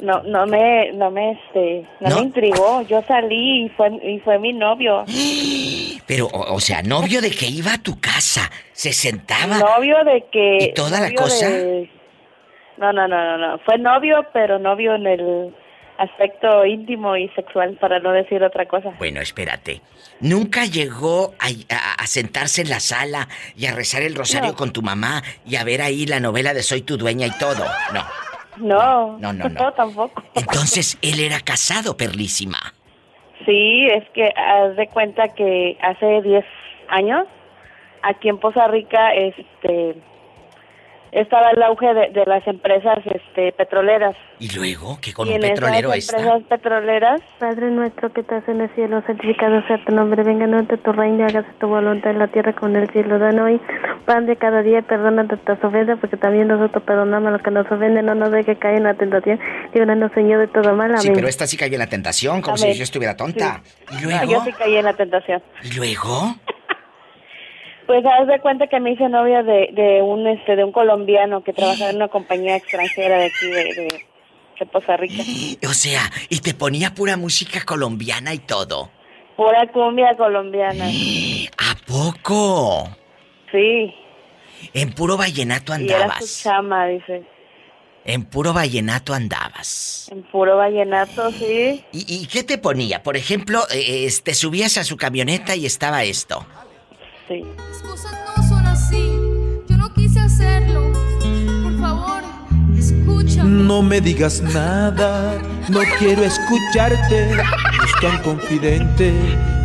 No, 0.00 0.22
no 0.24 0.46
me, 0.46 0.92
no 0.92 1.10
me, 1.10 1.32
este, 1.32 1.86
no, 2.00 2.10
¿No? 2.10 2.16
me 2.16 2.22
intrigó. 2.22 2.82
Yo 2.82 3.02
salí 3.08 3.64
y 3.66 3.68
fue, 3.70 3.88
y 4.02 4.18
fue 4.20 4.38
mi 4.38 4.52
novio. 4.52 5.04
Pero, 6.06 6.26
o, 6.26 6.54
o 6.56 6.60
sea, 6.60 6.82
novio 6.82 7.22
de 7.22 7.30
que 7.30 7.46
iba 7.46 7.72
a 7.74 7.78
tu 7.78 7.98
casa, 7.98 8.50
se 8.72 8.92
sentaba. 8.92 9.58
Novio 9.58 9.96
de 10.04 10.26
que. 10.30 10.58
¿Y 10.60 10.74
toda 10.74 11.00
la 11.00 11.14
cosa? 11.14 11.48
de- 11.48 11.90
No, 12.76 12.92
no, 12.92 13.08
no, 13.08 13.24
no, 13.24 13.38
no. 13.38 13.58
Fue 13.64 13.78
novio, 13.78 14.26
pero 14.34 14.58
novio 14.58 14.94
en 14.96 15.06
el 15.06 15.54
aspecto 15.98 16.64
íntimo 16.66 17.16
y 17.16 17.28
sexual, 17.30 17.76
para 17.80 17.98
no 18.00 18.12
decir 18.12 18.42
otra 18.42 18.66
cosa. 18.66 18.90
Bueno, 18.98 19.20
espérate. 19.20 19.80
¿Nunca 20.20 20.64
llegó 20.64 21.34
a, 21.38 21.46
a- 21.74 21.94
a 22.02 22.06
sentarse 22.06 22.62
en 22.62 22.70
la 22.70 22.80
sala 22.80 23.28
y 23.56 23.66
a 23.66 23.72
rezar 23.74 24.02
el 24.02 24.14
rosario 24.14 24.50
No. 24.50 24.56
con 24.56 24.72
tu 24.72 24.82
mamá 24.82 25.22
y 25.46 25.56
a 25.56 25.64
ver 25.64 25.82
ahí 25.82 26.06
la 26.06 26.20
novela 26.20 26.52
de 26.54 26.62
Soy 26.62 26.82
tu 26.82 26.96
dueña 26.96 27.26
y 27.26 27.38
todo? 27.38 27.64
No. 27.92 28.04
No, 28.56 29.18
No, 29.18 29.32
no, 29.32 29.48
no. 29.48 29.72
tampoco. 29.72 30.22
Entonces, 30.34 30.96
él 31.02 31.20
era 31.20 31.40
casado, 31.40 31.96
Perlísima. 31.96 32.58
Sí, 33.44 33.86
es 33.86 34.08
que 34.10 34.30
haz 34.36 34.76
de 34.76 34.86
cuenta 34.88 35.28
que 35.34 35.76
hace 35.82 36.22
10 36.22 36.44
años, 36.88 37.26
aquí 38.02 38.28
en 38.28 38.38
Poza 38.38 38.68
Rica, 38.68 39.12
este, 39.12 39.96
estaba 41.14 41.50
el 41.50 41.62
auge 41.62 41.94
de, 41.94 42.10
de 42.10 42.24
las 42.26 42.46
empresas 42.46 42.98
este, 43.06 43.52
petroleras. 43.52 44.16
Y 44.40 44.50
luego, 44.54 44.98
que 45.00 45.12
con 45.12 45.28
y 45.28 45.30
un 45.30 45.36
en 45.36 45.42
petrolero 45.42 45.92
esas 45.92 46.14
está. 46.14 46.16
empresas 46.18 46.48
petroleras, 46.48 47.20
Padre 47.38 47.70
nuestro 47.70 48.12
que 48.12 48.20
estás 48.22 48.46
en 48.48 48.60
el 48.60 48.74
cielo, 48.74 49.02
santificado 49.06 49.62
sea 49.66 49.82
tu 49.84 49.94
nombre, 49.94 50.22
venga 50.24 50.44
a 50.44 50.76
tu 50.76 50.92
reino, 50.92 51.24
hágase 51.24 51.48
tu 51.60 51.68
voluntad 51.68 52.10
en 52.10 52.18
la 52.18 52.28
tierra 52.28 52.52
como 52.52 52.76
en 52.76 52.82
el 52.82 52.90
cielo. 52.90 53.18
Danos 53.18 53.46
hoy 53.46 53.60
pan 54.06 54.26
de 54.26 54.36
cada 54.36 54.62
día, 54.62 54.82
perdona 54.82 55.22
nuestras 55.22 55.62
ofensas, 55.62 55.98
porque 56.00 56.16
también 56.16 56.48
nosotros 56.48 56.82
perdonamos 56.82 57.28
a 57.28 57.30
los 57.32 57.42
que 57.42 57.50
nos 57.50 57.70
ofenden, 57.70 58.06
no 58.06 58.14
nos 58.14 58.30
dejes 58.32 58.58
caer 58.58 58.78
en 58.78 58.84
la 58.84 58.94
tentación, 58.94 59.38
líbranos 59.72 60.12
Señor 60.12 60.40
de 60.40 60.48
todo 60.48 60.74
mal, 60.74 60.90
amén. 60.90 61.00
Sí, 61.00 61.10
pero 61.14 61.28
esta 61.28 61.46
sí 61.46 61.56
cayó 61.56 61.74
en 61.74 61.80
la 61.80 61.86
tentación, 61.86 62.42
como 62.42 62.56
Amén. 62.56 62.72
si 62.72 62.78
yo 62.78 62.84
estuviera 62.84 63.16
tonta. 63.16 63.62
Y 63.90 64.02
yo 64.02 64.10
luego, 64.10 64.44
sí 64.44 64.52
caí 64.52 64.76
en 64.76 64.84
la 64.84 64.94
tentación. 64.94 65.42
y 65.62 65.76
luego, 65.76 66.36
Pues 67.86 68.02
haz 68.06 68.26
de 68.26 68.40
cuenta 68.40 68.66
que 68.66 68.80
me 68.80 68.92
hice 68.92 69.08
novia 69.08 69.42
de, 69.42 69.68
de 69.72 70.00
un 70.02 70.26
este 70.26 70.56
de 70.56 70.64
un 70.64 70.72
colombiano 70.72 71.42
que 71.44 71.52
trabajaba 71.52 71.90
en 71.90 71.96
una 71.96 72.08
compañía 72.08 72.56
extranjera 72.56 73.18
de 73.18 73.26
aquí 73.26 73.46
de, 73.46 73.64
de, 73.74 74.04
de 74.58 74.66
Poza 74.66 74.96
Rica. 74.96 75.22
o 75.68 75.74
sea, 75.74 76.10
y 76.30 76.38
te 76.40 76.54
ponía 76.54 76.94
pura 76.94 77.16
música 77.16 77.62
colombiana 77.64 78.32
y 78.32 78.38
todo. 78.38 78.90
Pura 79.36 79.66
cumbia 79.72 80.16
colombiana. 80.16 80.86
¿A 81.58 81.74
poco? 81.86 82.88
Sí. 83.52 83.94
En 84.72 84.92
puro 84.92 85.16
vallenato 85.18 85.72
Y 85.78 85.84
era 85.84 85.98
su 85.98 86.02
andabas. 86.04 86.42
chama, 86.42 86.86
dice. 86.86 87.22
En 88.06 88.24
puro 88.24 88.52
vallenato 88.52 89.12
andabas. 89.14 90.08
En 90.12 90.22
puro 90.24 90.56
vallenato, 90.56 91.30
sí. 91.32 91.84
¿Y, 91.92 92.04
y 92.22 92.26
qué 92.28 92.44
te 92.44 92.58
ponía? 92.58 93.02
Por 93.02 93.16
ejemplo, 93.16 93.60
eh, 93.72 94.06
eh, 94.06 94.10
te 94.22 94.34
subías 94.34 94.78
a 94.78 94.84
su 94.84 94.96
camioneta 94.96 95.54
y 95.56 95.66
estaba 95.66 96.04
esto. 96.04 96.46
Sí. 97.28 97.42
Cosas 97.82 98.12
no 98.36 98.42
son 98.42 98.66
así. 98.66 99.10
Yo 99.68 99.76
no 99.76 99.92
quise 99.94 100.20
hacerlo. 100.20 100.92
Escúchame. 103.24 103.50
No 103.50 103.82
me 103.82 104.00
digas 104.00 104.40
nada, 104.42 105.40
no 105.68 105.80
quiero 105.98 106.24
escucharte. 106.24 107.36
Busca 107.80 108.08
un 108.08 108.18
confidente 108.18 109.12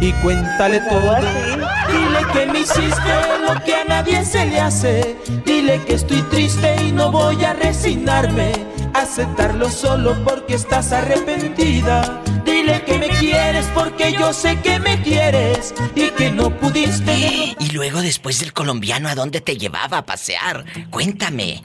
y 0.02 0.12
cuéntale 0.22 0.80
todo. 0.82 1.16
Dile 1.16 2.20
que 2.34 2.46
me 2.46 2.60
hiciste 2.60 3.14
lo 3.48 3.64
que 3.64 3.76
a 3.76 3.86
nadie 3.86 4.24
se 4.24 4.46
le 4.46 4.60
hace. 4.60 5.18
Dile 5.46 5.82
que 5.86 5.96
estoy 5.96 6.22
triste 6.24 6.76
y 6.84 6.92
no 6.92 7.12
voy 7.12 7.44
a 7.44 7.54
resignarme. 7.54 8.52
Aceptarlo 8.94 9.70
solo 9.70 10.16
porque 10.24 10.56
estás 10.56 10.92
arrepentida. 10.92 12.22
Dile 12.46 12.84
que 12.84 12.98
me 12.98 13.10
quieres 13.10 13.66
porque 13.76 14.14
yo 14.14 14.34
sé 14.34 14.60
que 14.62 14.80
me 14.80 15.02
quieres 15.02 15.74
y 15.96 16.10
que 16.10 16.32
no 16.32 16.50
pudiste. 16.50 17.56
Y 17.60 17.70
luego, 17.72 18.02
después 18.02 18.40
del 18.40 18.54
colombiano, 18.54 19.10
¿a 19.10 19.16
dónde 19.16 19.42
te 19.42 19.58
llevaba 19.58 20.00
a 20.00 20.06
pasear? 20.06 20.66
Cuéntame. 20.90 21.62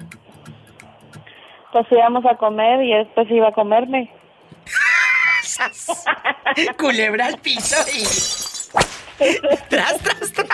Pues 1.75 1.87
íbamos 1.91 2.25
a 2.25 2.37
comer 2.37 2.81
y 2.85 2.95
después 2.95 3.29
iba 3.33 3.49
a 3.49 3.53
comerme. 3.53 4.09
Culebra 6.79 7.27
al 7.27 7.39
piso 7.41 7.75
y. 7.93 8.05
tras, 9.69 9.99
tras, 9.99 10.33
tras. 10.33 10.49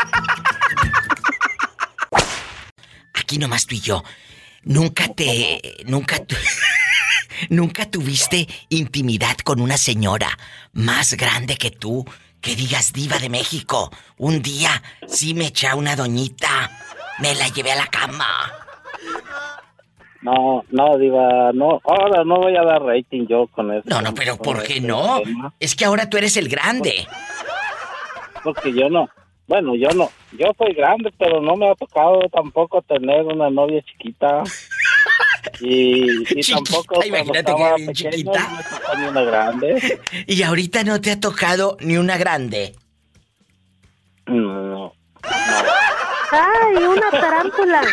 Aquí 3.13 3.37
nomás 3.37 3.67
tú 3.67 3.75
y 3.75 3.81
yo. 3.81 4.03
Nunca 4.63 5.09
te. 5.09 5.61
Nunca 5.85 6.25
tu- 6.25 6.37
Nunca 7.51 7.85
tuviste 7.91 8.49
intimidad 8.71 9.37
con 9.45 9.61
una 9.61 9.77
señora 9.77 10.31
más 10.73 11.13
grande 11.19 11.59
que 11.59 11.71
tú. 11.71 12.07
Que 12.41 12.57
digas 12.57 12.95
diva 12.95 13.19
de 13.19 13.29
México. 13.29 13.91
Un 14.17 14.41
día 14.41 14.83
sí 15.07 15.35
me 15.35 15.49
eché 15.49 15.69
a 15.69 15.75
una 15.75 15.97
doñita. 15.97 16.71
Me 17.19 17.35
la 17.35 17.47
llevé 17.49 17.73
a 17.73 17.77
la 17.77 17.89
cama. 17.89 18.51
No, 20.23 20.65
no, 20.71 20.99
Diva, 20.99 21.51
no, 21.55 21.81
ahora 21.85 22.25
no 22.25 22.37
voy 22.37 22.55
a 22.57 22.63
dar 22.63 22.83
rating 22.83 23.27
yo 23.27 23.47
con 23.49 23.73
eso. 23.73 23.85
No, 23.87 24.03
no, 24.03 24.15
pero 24.15 24.37
¿por 24.37 24.63
qué 24.63 24.75
este 24.75 24.87
no? 24.87 25.21
tema, 25.23 25.55
Es 25.59 25.75
que 25.75 25.85
ahora 25.87 26.11
tú 26.11 26.19
eres 26.19 26.37
el 26.37 26.49
grande. 26.49 27.07
Porque 28.45 28.73
yo 28.73 28.89
no, 28.91 29.09
bueno, 29.47 29.75
yo 29.75 29.89
no, 29.91 30.11
yo 30.39 30.47
soy 30.59 30.75
grande, 30.75 31.11
pero 31.19 31.41
no 31.41 31.57
me 31.57 31.71
ha 31.71 31.75
tocado 31.75 32.21
tampoco 32.33 32.83
tener 32.83 33.25
una 33.25 33.51
novia 33.51 33.83
chiquita. 33.83 34.43
Y, 35.63 36.05
y 36.39 36.43
tampoco 36.53 37.03
imagínate 37.05 37.55
que 37.55 37.75
bien 37.75 37.87
pequeño 37.87 37.93
chiquita. 37.93 38.41
no 38.41 38.57
me 38.57 38.63
tocó 38.63 38.97
ni 38.99 39.07
una 39.07 39.23
grande. 39.23 40.01
Y 40.27 40.43
ahorita 40.43 40.85
no 40.85 41.01
te 41.01 41.13
ha 41.13 41.21
tocado 41.21 41.79
ni 41.81 41.97
una 41.97 42.19
grande. 42.19 42.75
No, 44.27 44.93
¡Ay, 45.23 46.77
una 46.85 47.11
tarántula! 47.11 47.83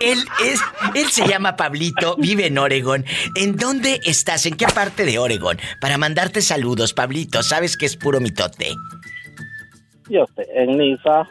Él 0.00 0.18
es, 0.44 0.60
él 0.94 1.10
se 1.10 1.26
llama 1.26 1.56
Pablito, 1.56 2.16
vive 2.16 2.46
en 2.46 2.58
Oregón. 2.58 3.04
¿En 3.34 3.56
dónde 3.56 4.00
estás? 4.04 4.46
¿En 4.46 4.56
qué 4.56 4.66
parte 4.66 5.04
de 5.04 5.18
Oregón? 5.18 5.58
Para 5.80 5.98
mandarte 5.98 6.42
saludos, 6.42 6.92
Pablito. 6.92 7.42
Sabes 7.42 7.76
que 7.76 7.86
es 7.86 7.96
puro 7.96 8.20
mitote. 8.20 8.74
yo 10.08 10.26
sé, 10.36 10.46
en 10.54 10.78
Niza. 10.78 11.28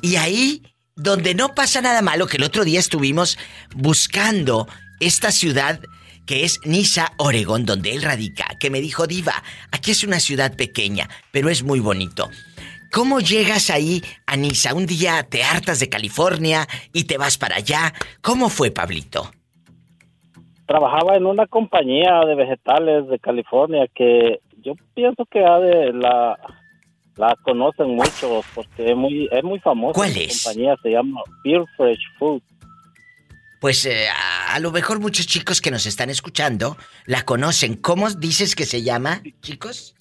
Y 0.00 0.16
ahí, 0.16 0.62
donde 0.96 1.34
no 1.34 1.54
pasa 1.54 1.80
nada 1.80 2.02
malo, 2.02 2.26
que 2.26 2.36
el 2.36 2.44
otro 2.44 2.64
día 2.64 2.80
estuvimos 2.80 3.38
buscando 3.74 4.68
esta 5.00 5.32
ciudad 5.32 5.80
que 6.26 6.44
es 6.44 6.60
Nisa, 6.64 7.12
Oregón, 7.18 7.66
donde 7.66 7.92
él 7.92 8.02
radica, 8.02 8.46
que 8.58 8.70
me 8.70 8.80
dijo, 8.80 9.06
Diva, 9.06 9.42
aquí 9.70 9.90
es 9.90 10.04
una 10.04 10.20
ciudad 10.20 10.56
pequeña, 10.56 11.08
pero 11.32 11.50
es 11.50 11.62
muy 11.62 11.80
bonito. 11.80 12.30
¿Cómo 12.94 13.18
llegas 13.18 13.70
ahí 13.70 14.00
a 14.24 14.36
Nisa? 14.36 14.72
Un 14.72 14.86
día 14.86 15.26
te 15.28 15.42
hartas 15.42 15.80
de 15.80 15.88
California 15.88 16.64
y 16.92 17.04
te 17.04 17.18
vas 17.18 17.36
para 17.36 17.56
allá. 17.56 17.92
¿Cómo 18.22 18.48
fue, 18.48 18.70
Pablito? 18.70 19.32
Trabajaba 20.66 21.16
en 21.16 21.26
una 21.26 21.48
compañía 21.48 22.20
de 22.24 22.36
vegetales 22.36 23.08
de 23.08 23.18
California 23.18 23.88
que 23.92 24.38
yo 24.62 24.74
pienso 24.94 25.26
que 25.26 25.40
la 25.40 26.38
la 27.16 27.36
conocen 27.44 27.96
mucho 27.96 28.42
porque 28.54 28.86
es 28.86 28.96
muy 28.96 29.28
es 29.32 29.42
muy 29.42 29.58
famosa. 29.58 29.94
¿Cuál 29.94 30.14
La 30.14 30.20
es? 30.20 30.44
compañía 30.44 30.76
se 30.80 30.90
llama 30.90 31.20
Pure 31.42 31.64
Fresh 31.76 32.18
Food. 32.20 32.42
Pues 33.60 33.86
eh, 33.86 34.06
a, 34.08 34.54
a 34.54 34.60
lo 34.60 34.70
mejor 34.70 35.00
muchos 35.00 35.26
chicos 35.26 35.60
que 35.60 35.72
nos 35.72 35.86
están 35.86 36.10
escuchando 36.10 36.76
la 37.06 37.22
conocen. 37.22 37.74
¿Cómo 37.74 38.08
dices 38.10 38.54
que 38.54 38.66
se 38.66 38.84
llama, 38.84 39.20
chicos? 39.40 39.96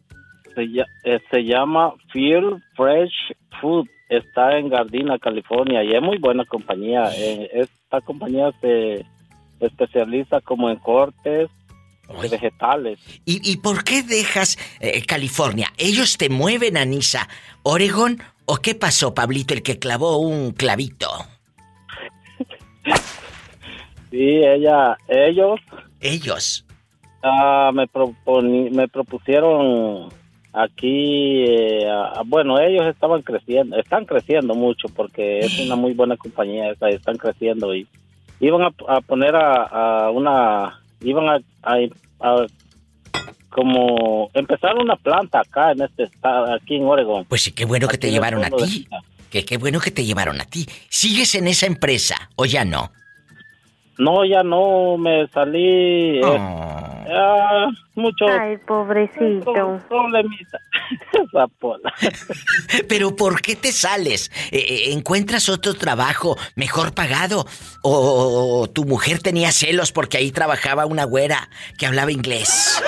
Se, 0.55 0.61
eh, 1.03 1.19
se 1.31 1.43
llama 1.43 1.93
Pure 2.11 2.57
Fresh 2.75 3.34
Food. 3.61 3.88
Está 4.09 4.57
en 4.57 4.69
Gardena, 4.69 5.17
California 5.17 5.84
y 5.84 5.93
es 5.93 6.01
muy 6.01 6.17
buena 6.19 6.45
compañía. 6.45 7.09
Eh, 7.15 7.49
esta 7.53 7.99
compañía 8.01 8.51
se 8.61 9.05
especializa 9.59 10.39
como 10.41 10.69
en 10.69 10.75
cortes 10.77 11.49
de 12.21 12.27
vegetales. 12.30 12.99
¿Y, 13.25 13.49
y 13.51 13.57
por 13.57 13.84
qué 13.84 14.03
dejas 14.03 14.57
eh, 14.80 15.03
California? 15.05 15.69
¿Ellos 15.77 16.17
te 16.17 16.30
mueven 16.30 16.77
a 16.77 16.85
Nisa, 16.85 17.27
Oregon? 17.63 18.19
¿O 18.45 18.57
qué 18.57 18.75
pasó, 18.75 19.15
Pablito, 19.15 19.53
el 19.53 19.63
que 19.63 19.80
clavó 19.80 20.17
un 20.17 20.51
clavito? 20.51 21.07
Sí, 24.11 24.19
ella, 24.45 24.95
ellos. 25.07 25.59
Ellos. 25.99 26.65
Ah, 27.23 27.71
me, 27.73 27.88
proponi- 27.88 28.69
me 28.69 28.88
propusieron 28.88 30.09
aquí, 30.53 31.45
eh, 31.47 31.85
bueno, 32.25 32.59
ellos 32.59 32.85
estaban 32.88 33.21
creciendo, 33.23 33.75
están 33.77 34.05
creciendo 34.05 34.53
mucho 34.55 34.88
porque 34.95 35.39
es 35.39 35.59
una 35.59 35.75
muy 35.75 35.93
buena 35.93 36.15
compañía, 36.15 36.71
esa, 36.71 36.89
están 36.89 37.17
creciendo 37.17 37.73
y 37.75 37.88
iban 38.39 38.61
a, 38.61 38.71
a 38.88 39.01
poner 39.01 39.35
a, 39.35 40.05
a 40.05 40.11
una, 40.11 40.80
iban 41.01 41.27
a, 41.30 41.39
a- 41.63 41.77
a 42.19 42.45
como 43.49 44.30
empezar 44.34 44.75
una 44.77 44.95
planta 44.95 45.41
acá 45.41 45.71
en 45.73 45.81
este 45.84 46.03
estado, 46.03 46.51
aquí 46.53 46.75
en 46.75 46.85
Oregon. 46.85 47.25
Pues 47.25 47.43
sí, 47.43 47.51
qué 47.51 47.65
bueno 47.65 47.88
que 47.88 47.97
te 47.97 48.07
Aquí 48.07 48.13
llevaron 48.15 48.43
a 48.43 48.49
ti. 48.49 48.88
Que 49.30 49.45
qué 49.45 49.57
bueno 49.57 49.80
que 49.80 49.91
te 49.91 50.05
llevaron 50.05 50.39
a 50.41 50.45
ti. 50.45 50.65
¿Sigues 50.89 51.35
en 51.35 51.47
esa 51.47 51.65
empresa 51.67 52.30
o 52.35 52.45
ya 52.45 52.65
no? 52.65 52.91
No, 53.99 54.25
ya 54.25 54.41
no, 54.43 54.97
me 54.97 55.27
salí. 55.27 56.19
eh, 56.19 56.21
ah, 57.15 57.68
mucho. 57.95 58.26
Ay, 58.27 58.57
pobrecito. 58.57 59.53
Problemita. 59.88 60.60
Pero 62.90 63.15
¿por 63.15 63.41
qué 63.41 63.56
te 63.56 63.72
sales? 63.72 64.31
Eh, 64.52 64.57
eh, 64.57 64.94
¿Encuentras 64.94 65.49
otro 65.49 65.73
trabajo 65.73 66.38
mejor 66.56 66.94
pagado? 66.94 67.45
¿O, 67.81 68.68
tu 68.73 68.85
mujer 68.85 69.19
tenía 69.19 69.52
celos 69.52 69.91
porque 69.91 70.18
ahí 70.18 70.31
trabajaba 70.31 70.85
una 70.85 71.06
güera 71.06 71.49
que 71.77 71.85
hablaba 71.85 72.11
inglés? 72.11 72.81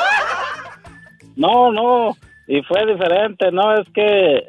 No, 1.35 1.71
no, 1.71 2.15
y 2.47 2.61
fue 2.61 2.85
diferente, 2.85 3.51
no, 3.51 3.73
es 3.75 3.87
que 3.93 4.43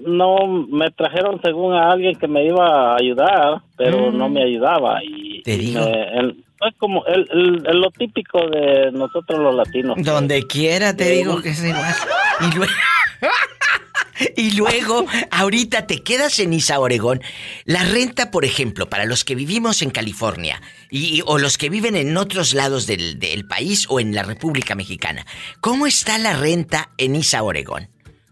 no 0.00 0.46
me 0.46 0.90
trajeron 0.90 1.40
según 1.42 1.74
a 1.74 1.90
alguien 1.90 2.18
que 2.18 2.26
me 2.26 2.46
iba 2.46 2.92
a 2.92 2.96
ayudar, 2.96 3.60
pero 3.76 4.10
no 4.10 4.28
me 4.28 4.42
ayudaba 4.42 5.02
y, 5.04 5.42
Te 5.42 5.54
y 5.54 5.58
digo. 5.58 5.80
me- 5.84 6.43
es 6.60 6.74
como 6.78 7.04
el, 7.06 7.26
el- 7.32 7.66
el- 7.66 7.80
lo 7.80 7.90
típico 7.90 8.38
de 8.48 8.90
nosotros 8.92 9.38
los 9.40 9.54
latinos. 9.54 9.96
Donde 9.98 10.46
quiera 10.46 10.96
te 10.96 11.10
digo 11.10 11.40
que 11.42 11.50
es 11.50 11.62
igual. 11.64 11.94
Y 12.40 12.54
luego, 12.56 12.72
y 14.36 14.50
luego, 14.56 15.06
ahorita 15.30 15.86
te 15.86 16.02
quedas 16.02 16.38
en 16.38 16.52
Isa, 16.52 16.78
Oregón. 16.78 17.20
La 17.64 17.82
renta, 17.84 18.30
por 18.30 18.44
ejemplo, 18.44 18.88
para 18.88 19.04
los 19.06 19.24
que 19.24 19.34
vivimos 19.34 19.82
en 19.82 19.90
California 19.90 20.60
y, 20.90 21.22
o 21.26 21.38
los 21.38 21.58
que 21.58 21.68
viven 21.68 21.96
en 21.96 22.16
otros 22.16 22.54
lados 22.54 22.86
del, 22.86 23.18
del 23.18 23.46
país 23.46 23.86
o 23.88 24.00
en 24.00 24.14
la 24.14 24.22
República 24.22 24.74
Mexicana, 24.74 25.26
¿cómo 25.60 25.86
está 25.86 26.18
la 26.18 26.34
renta 26.36 26.90
en 26.98 27.16
Isa, 27.16 27.42
Oregón? 27.42 27.88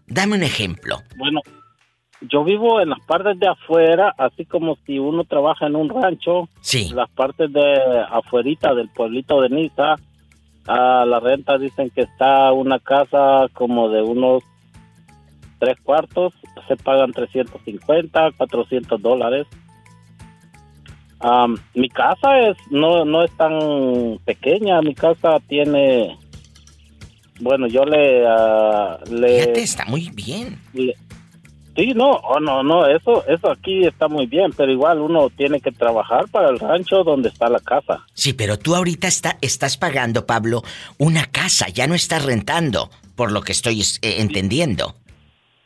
Dame 0.07 0.35
un 0.35 0.43
ejemplo. 0.43 1.01
Bueno, 1.17 1.41
yo 2.29 2.43
vivo 2.43 2.79
en 2.81 2.89
las 2.89 2.99
partes 3.01 3.39
de 3.39 3.47
afuera, 3.47 4.13
así 4.17 4.45
como 4.45 4.77
si 4.85 4.99
uno 4.99 5.23
trabaja 5.23 5.67
en 5.67 5.75
un 5.75 5.89
rancho. 5.89 6.47
Sí. 6.61 6.89
Las 6.93 7.09
partes 7.09 7.51
de 7.51 7.75
afuerita 8.09 8.73
del 8.73 8.89
pueblito 8.89 9.41
de 9.41 9.49
Niza, 9.49 9.95
a 10.67 11.05
la 11.05 11.19
renta 11.19 11.57
dicen 11.57 11.89
que 11.89 12.01
está 12.01 12.51
una 12.53 12.79
casa 12.79 13.47
como 13.53 13.89
de 13.89 14.01
unos 14.01 14.43
tres 15.59 15.77
cuartos, 15.83 16.33
se 16.67 16.75
pagan 16.77 17.11
350, 17.11 18.31
400 18.37 19.01
dólares. 19.01 19.47
Am, 21.19 21.57
mi 21.73 21.87
casa 21.89 22.37
es 22.39 22.57
no 22.69 23.05
no 23.05 23.23
es 23.23 23.31
tan 23.37 24.17
pequeña, 24.25 24.81
mi 24.81 24.93
casa 24.93 25.39
tiene 25.47 26.17
bueno, 27.39 27.65
yo 27.67 27.85
le 27.85 28.21
le 29.09 29.39
Fíjate, 29.39 29.63
está 29.63 29.85
muy 29.85 30.09
bien. 30.13 30.59
le- 30.73 30.95
Sí, 31.75 31.93
no, 31.95 32.11
oh, 32.11 32.39
no, 32.39 32.61
no, 32.61 32.85
eso, 32.85 33.25
eso 33.27 33.51
aquí 33.51 33.85
está 33.85 34.07
muy 34.07 34.27
bien, 34.27 34.51
pero 34.55 34.71
igual 34.71 34.99
uno 34.99 35.29
tiene 35.31 35.59
que 35.59 35.71
trabajar 35.71 36.25
para 36.29 36.49
el 36.49 36.59
rancho 36.59 37.03
donde 37.03 37.29
está 37.29 37.49
la 37.49 37.59
casa. 37.59 38.05
Sí, 38.13 38.33
pero 38.33 38.59
tú 38.59 38.75
ahorita 38.75 39.07
está, 39.07 39.37
estás 39.41 39.77
pagando, 39.77 40.27
Pablo, 40.27 40.61
una 40.99 41.25
casa, 41.25 41.69
ya 41.69 41.87
no 41.87 41.95
estás 41.95 42.25
rentando, 42.25 42.89
por 43.15 43.31
lo 43.31 43.41
que 43.41 43.53
estoy 43.53 43.81
eh, 43.81 44.17
entendiendo. 44.19 44.95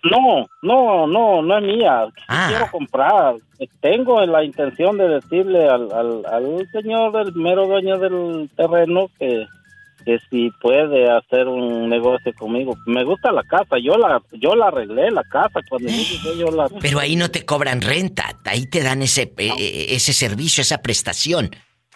No, 0.03 0.47
no, 0.61 1.07
no, 1.07 1.41
no 1.41 1.57
es 1.57 1.63
mía. 1.63 2.05
Ah. 2.29 2.47
Quiero 2.49 2.71
comprar. 2.71 3.35
Tengo 3.81 4.25
la 4.25 4.43
intención 4.43 4.97
de 4.97 5.09
decirle 5.09 5.67
al, 5.67 5.91
al, 5.91 6.25
al 6.25 6.67
señor, 6.71 7.19
el 7.19 7.34
mero 7.34 7.67
dueño 7.67 7.97
del 7.97 8.49
terreno, 8.55 9.09
que, 9.19 9.45
que 10.07 10.19
si 10.29 10.51
puede 10.61 11.11
hacer 11.11 11.49
un 11.49 11.89
negocio 11.89 12.31
conmigo. 12.39 12.77
Me 12.85 13.03
gusta 13.03 13.29
la 13.34 13.43
casa, 13.43 13.75
yo 13.77 13.97
la, 13.97 14.21
yo 14.31 14.55
la 14.55 14.67
arreglé 14.67 15.11
la 15.11 15.23
casa 15.23 15.59
cuando 15.67 15.89
yo 16.38 16.49
la 16.49 16.69
Pero 16.81 16.99
ahí 16.99 17.17
no 17.17 17.29
te 17.29 17.45
cobran 17.45 17.81
renta, 17.81 18.23
ahí 18.45 18.67
te 18.67 18.81
dan 18.81 19.01
ese, 19.01 19.23
eh, 19.23 19.49
eh, 19.59 19.85
ese 19.89 20.13
servicio, 20.13 20.61
esa 20.61 20.81
prestación. 20.81 21.49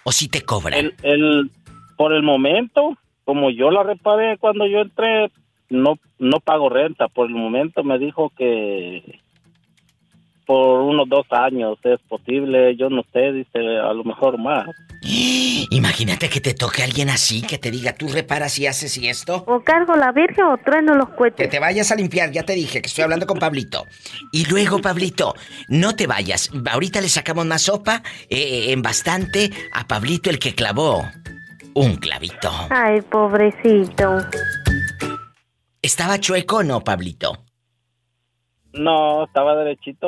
¿O 0.03 0.11
si 0.11 0.27
te 0.27 0.41
cobran? 0.41 0.77
El, 0.77 0.95
el, 1.03 1.51
por 1.95 2.11
el 2.11 2.21
momento, 2.21 2.97
como 3.23 3.49
yo 3.49 3.71
la 3.71 3.83
reparé 3.83 4.37
cuando 4.37 4.67
yo 4.67 4.79
entré, 4.79 5.31
no, 5.69 5.97
no 6.19 6.41
pago 6.41 6.67
renta. 6.67 7.07
Por 7.07 7.27
el 7.29 7.35
momento 7.35 7.81
me 7.85 7.97
dijo 7.97 8.29
que 8.37 9.20
por 10.51 10.81
unos 10.81 11.07
dos 11.07 11.25
años 11.29 11.77
es 11.81 11.97
posible, 12.09 12.75
yo 12.75 12.89
no 12.89 13.03
sé, 13.13 13.31
dice, 13.31 13.57
a 13.57 13.93
lo 13.93 14.03
mejor 14.03 14.37
más. 14.37 14.65
Imagínate 15.71 16.27
que 16.27 16.41
te 16.41 16.53
toque 16.53 16.83
alguien 16.83 17.09
así, 17.09 17.41
que 17.41 17.57
te 17.57 17.71
diga, 17.71 17.93
tú 17.93 18.09
reparas 18.09 18.59
y 18.59 18.67
haces 18.67 18.97
y 18.97 19.07
esto. 19.07 19.45
O 19.47 19.61
cargo 19.63 19.95
la 19.95 20.11
virgen 20.11 20.43
o 20.43 20.57
trueno 20.57 20.93
los 20.95 21.07
Que 21.11 21.15
cohetes. 21.15 21.49
te 21.49 21.59
vayas 21.59 21.89
a 21.93 21.95
limpiar, 21.95 22.31
ya 22.31 22.43
te 22.43 22.51
dije 22.51 22.81
que 22.81 22.87
estoy 22.87 23.05
hablando 23.05 23.25
con 23.27 23.39
Pablito. 23.39 23.85
Y 24.33 24.43
luego, 24.49 24.81
Pablito, 24.81 25.35
no 25.69 25.95
te 25.95 26.05
vayas. 26.05 26.51
Ahorita 26.69 26.99
le 26.99 27.07
sacamos 27.07 27.45
más 27.45 27.61
sopa 27.61 28.03
eh, 28.29 28.73
en 28.73 28.81
bastante 28.81 29.51
a 29.71 29.87
Pablito 29.87 30.29
el 30.29 30.37
que 30.37 30.53
clavó 30.53 31.01
un 31.75 31.95
clavito. 31.95 32.51
Ay, 32.69 32.99
pobrecito. 33.03 34.17
¿Estaba 35.81 36.19
chueco 36.19 36.57
o 36.57 36.63
no, 36.63 36.81
Pablito? 36.83 37.45
No, 38.73 39.25
estaba 39.25 39.55
derechito. 39.55 40.07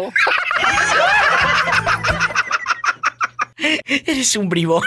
Eres 3.87 4.35
un 4.35 4.49
bribón. 4.49 4.83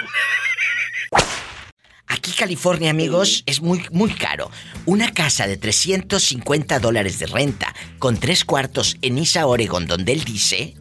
Aquí 2.09 2.33
California, 2.33 2.91
amigos, 2.91 3.43
es 3.47 3.61
muy, 3.61 3.85
muy 3.91 4.11
caro. 4.11 4.51
Una 4.85 5.13
casa 5.13 5.47
de 5.47 5.57
350 5.57 6.79
dólares 6.79 7.19
de 7.19 7.27
renta 7.27 7.75
con 7.99 8.17
tres 8.17 8.45
cuartos 8.45 8.97
en 9.03 9.19
Isa, 9.19 9.47
Oregon, 9.47 9.87
donde 9.87 10.13
él 10.13 10.25
dice... 10.25 10.75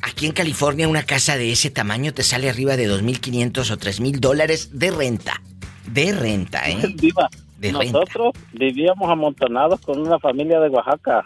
Aquí 0.00 0.26
en 0.26 0.32
California 0.32 0.88
una 0.88 1.02
casa 1.02 1.36
de 1.36 1.52
ese 1.52 1.70
tamaño 1.70 2.14
te 2.14 2.22
sale 2.22 2.48
arriba 2.48 2.76
de 2.76 2.88
2.500 2.88 3.70
o 3.70 3.76
3.000 3.76 4.18
dólares 4.20 4.78
de 4.78 4.90
renta. 4.90 5.42
De 5.86 6.12
renta, 6.12 6.68
¿eh? 6.68 6.94
Viva. 6.94 7.28
De 7.58 7.72
renta. 7.72 7.98
Nosotros 7.98 8.32
vivíamos 8.52 9.10
amontonados 9.10 9.80
con 9.80 10.00
una 10.00 10.18
familia 10.18 10.60
de 10.60 10.70
Oaxaca. 10.70 11.24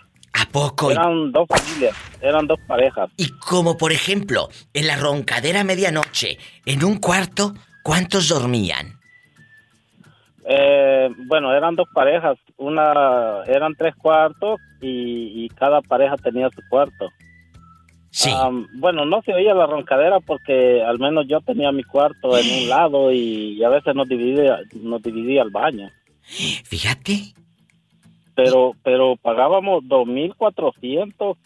¿A 0.53 0.61
poco? 0.61 0.91
Eran 0.91 1.33
dos 1.33 1.49
familias, 1.49 1.97
eran 2.21 2.47
dos 2.47 2.59
parejas. 2.67 3.09
Y 3.17 3.31
como 3.39 3.79
por 3.79 3.91
ejemplo, 3.91 4.49
en 4.75 4.87
la 4.87 4.97
roncadera 4.97 5.61
a 5.61 5.65
medianoche, 5.65 6.37
en 6.67 6.85
un 6.85 6.99
cuarto, 6.99 7.55
¿cuántos 7.83 8.29
dormían? 8.29 8.99
Eh, 10.45 11.09
bueno, 11.27 11.55
eran 11.55 11.75
dos 11.75 11.89
parejas, 11.95 12.37
una 12.59 13.43
eran 13.47 13.75
tres 13.77 13.95
cuartos 13.97 14.61
y, 14.83 15.45
y 15.45 15.49
cada 15.51 15.81
pareja 15.81 16.17
tenía 16.17 16.51
su 16.51 16.61
cuarto. 16.69 17.09
Sí. 18.15 18.31
bueno, 18.75 19.07
no 19.07 19.23
se 19.23 19.33
oía 19.33 19.55
la 19.55 19.65
roncadera 19.65 20.21
porque 20.21 20.83
al 20.83 20.99
menos 20.99 21.25
yo 21.29 21.41
tenía 21.41 21.73
mi 21.73 21.83
cuarto 21.83 22.37
en 22.37 22.63
un 22.63 22.69
lado 22.69 23.11
y, 23.11 23.65
a 23.65 23.71
veces 23.71 23.95
nos 23.95 24.07
dividía, 24.07 24.59
nos 24.75 25.03
dividía 25.03 25.43
el 25.43 25.51
baño. 25.51 25.91
Fíjate. 26.65 27.33
Pero, 28.35 28.73
pero 28.83 29.17
pagábamos 29.17 29.85
2.400. 29.85 31.37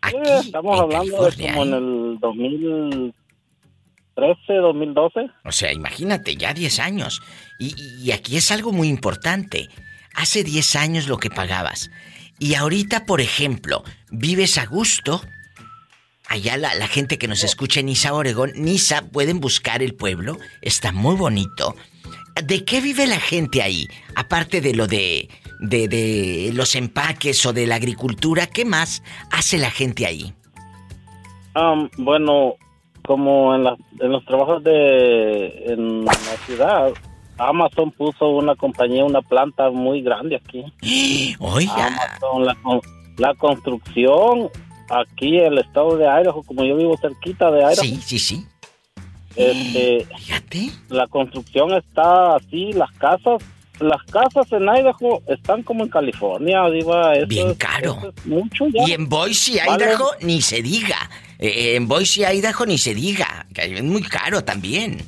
Aquí, 0.00 0.16
eh, 0.16 0.38
estamos 0.40 0.80
hablando 0.80 1.30
de 1.30 1.48
como 1.48 1.62
en 1.64 1.74
el 1.74 2.18
2013, 2.20 4.54
2012. 4.54 5.30
O 5.44 5.52
sea, 5.52 5.72
imagínate, 5.72 6.36
ya 6.36 6.52
10 6.52 6.80
años. 6.80 7.22
Y, 7.58 7.74
y 8.02 8.12
aquí 8.12 8.36
es 8.36 8.50
algo 8.50 8.72
muy 8.72 8.88
importante. 8.88 9.68
Hace 10.14 10.44
10 10.44 10.76
años 10.76 11.08
lo 11.08 11.16
que 11.18 11.30
pagabas. 11.30 11.90
Y 12.38 12.54
ahorita, 12.56 13.06
por 13.06 13.20
ejemplo, 13.20 13.84
vives 14.10 14.58
a 14.58 14.66
gusto 14.66 15.20
allá 16.32 16.56
la, 16.56 16.88
gente 16.88 17.18
que 17.18 17.28
nos 17.28 17.44
escucha 17.44 17.80
en 17.80 17.86
Nisa, 17.86 18.14
Oregón, 18.14 18.52
Nisa, 18.54 19.02
pueden 19.12 19.38
buscar 19.38 19.82
el 19.82 19.94
pueblo, 19.94 20.38
está 20.62 20.90
muy 20.90 21.14
bonito. 21.14 21.76
¿De 22.42 22.64
qué 22.64 22.80
vive 22.80 23.06
la 23.06 23.20
gente 23.20 23.60
ahí? 23.60 23.86
Aparte 24.16 24.62
de 24.62 24.74
lo 24.74 24.86
de, 24.86 25.28
de, 25.62 26.50
los 26.54 26.74
empaques 26.74 27.44
o 27.46 27.52
de 27.52 27.66
la 27.66 27.76
agricultura, 27.76 28.46
¿qué 28.46 28.64
más 28.64 29.02
hace 29.30 29.58
la 29.58 29.70
gente 29.70 30.06
ahí? 30.06 30.32
bueno, 31.98 32.54
como 33.04 33.54
en, 33.54 33.66
en 34.00 34.12
los 34.12 34.24
trabajos 34.24 34.64
de 34.64 35.64
en 35.66 36.04
la 36.04 36.14
ciudad, 36.46 36.92
Amazon 37.38 37.90
puso 37.90 38.28
una 38.30 38.54
compañía, 38.54 39.04
una 39.04 39.20
planta 39.20 39.70
muy 39.70 40.02
grande 40.02 40.36
aquí. 40.36 40.64
Oiga. 41.40 41.86
Amazon, 41.86 42.46
la, 42.46 42.56
la 43.18 43.34
construcción 43.34 44.48
aquí 44.88 45.38
el 45.38 45.58
estado 45.58 45.96
de 45.96 46.04
Idaho, 46.04 46.42
como 46.42 46.64
yo 46.64 46.76
vivo 46.76 46.96
cerquita 46.96 47.50
de 47.50 47.60
Idaho. 47.60 47.74
Sí, 47.74 47.98
sí, 48.02 48.18
sí. 48.18 48.46
Este, 49.36 50.06
Fíjate. 50.16 50.70
La 50.88 51.06
construcción 51.06 51.72
está 51.74 52.36
así, 52.36 52.72
las 52.72 52.92
casas, 52.92 53.42
las 53.80 54.02
casas 54.04 54.50
en 54.52 54.62
Idaho 54.62 55.22
están 55.26 55.62
como 55.62 55.84
en 55.84 55.90
California, 55.90 56.68
diva. 56.70 57.12
Bien 57.26 57.54
caro. 57.54 58.12
mucho 58.24 58.66
ya. 58.68 58.84
Y 58.86 58.92
en 58.92 59.08
Boise, 59.08 59.60
Idaho, 59.64 60.10
ni 60.20 60.40
se 60.40 60.62
diga. 60.62 61.10
Eh, 61.38 61.76
en 61.76 61.88
Boise, 61.88 62.32
Idaho, 62.32 62.66
ni 62.66 62.78
se 62.78 62.94
diga. 62.94 63.46
Es 63.54 63.82
muy 63.82 64.02
caro 64.02 64.44
también. 64.44 64.98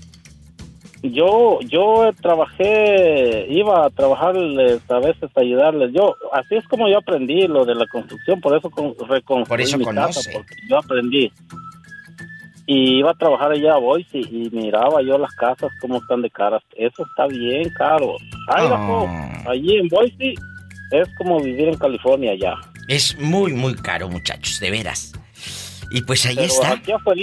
Yo, 1.03 1.61
yo 1.61 2.11
trabajé, 2.23 3.47
iba 3.51 3.85
a 3.85 3.91
trabajarles 3.91 4.81
a 4.89 5.01
veces 5.01 5.31
a 5.37 5.41
ayudarles. 5.41 5.93
Yo, 5.93 6.17
así 6.33 6.55
es 6.57 6.67
como 6.67 6.89
yo 6.89 6.97
aprendí 6.97 7.47
lo 7.47 7.67
de 7.67 7.75
la 7.75 7.87
construcción, 7.87 8.41
por 8.41 8.57
eso 8.57 8.71
reconstruí 9.07 9.45
por 9.45 9.61
eso 9.61 9.77
mi 9.77 9.85
conoce. 9.85 10.21
casa, 10.25 10.31
porque 10.33 10.55
yo 10.67 10.79
aprendí. 10.79 11.31
Y 12.67 12.99
iba 13.01 13.11
a 13.11 13.15
trabajar 13.15 13.53
allá 13.53 13.75
a 13.75 13.79
Boise 13.79 14.19
y 14.21 14.49
miraba 14.51 15.03
yo 15.03 15.19
las 15.19 15.35
casas 15.35 15.71
como 15.81 15.99
están 15.99 16.23
de 16.23 16.31
caras. 16.31 16.63
Eso 16.77 17.05
está 17.05 17.27
bien 17.27 17.69
caro. 17.77 18.17
Ay, 18.49 18.67
Ah. 18.71 19.43
allí 19.51 19.77
en 19.77 19.89
Boise 19.89 20.35
es 20.91 21.09
como 21.19 21.41
vivir 21.41 21.69
en 21.69 21.77
California 21.77 22.35
ya. 22.35 22.55
Es 22.89 23.19
muy, 23.19 23.53
muy 23.53 23.75
caro, 23.75 24.09
muchachos, 24.09 24.61
de 24.61 24.71
veras. 24.71 25.13
Y 25.91 26.03
pues 26.03 26.25
ahí 26.27 26.37
Pero 26.37 26.47
está. 26.49 26.73
Aquí 26.73 26.93
afuera, 26.93 27.21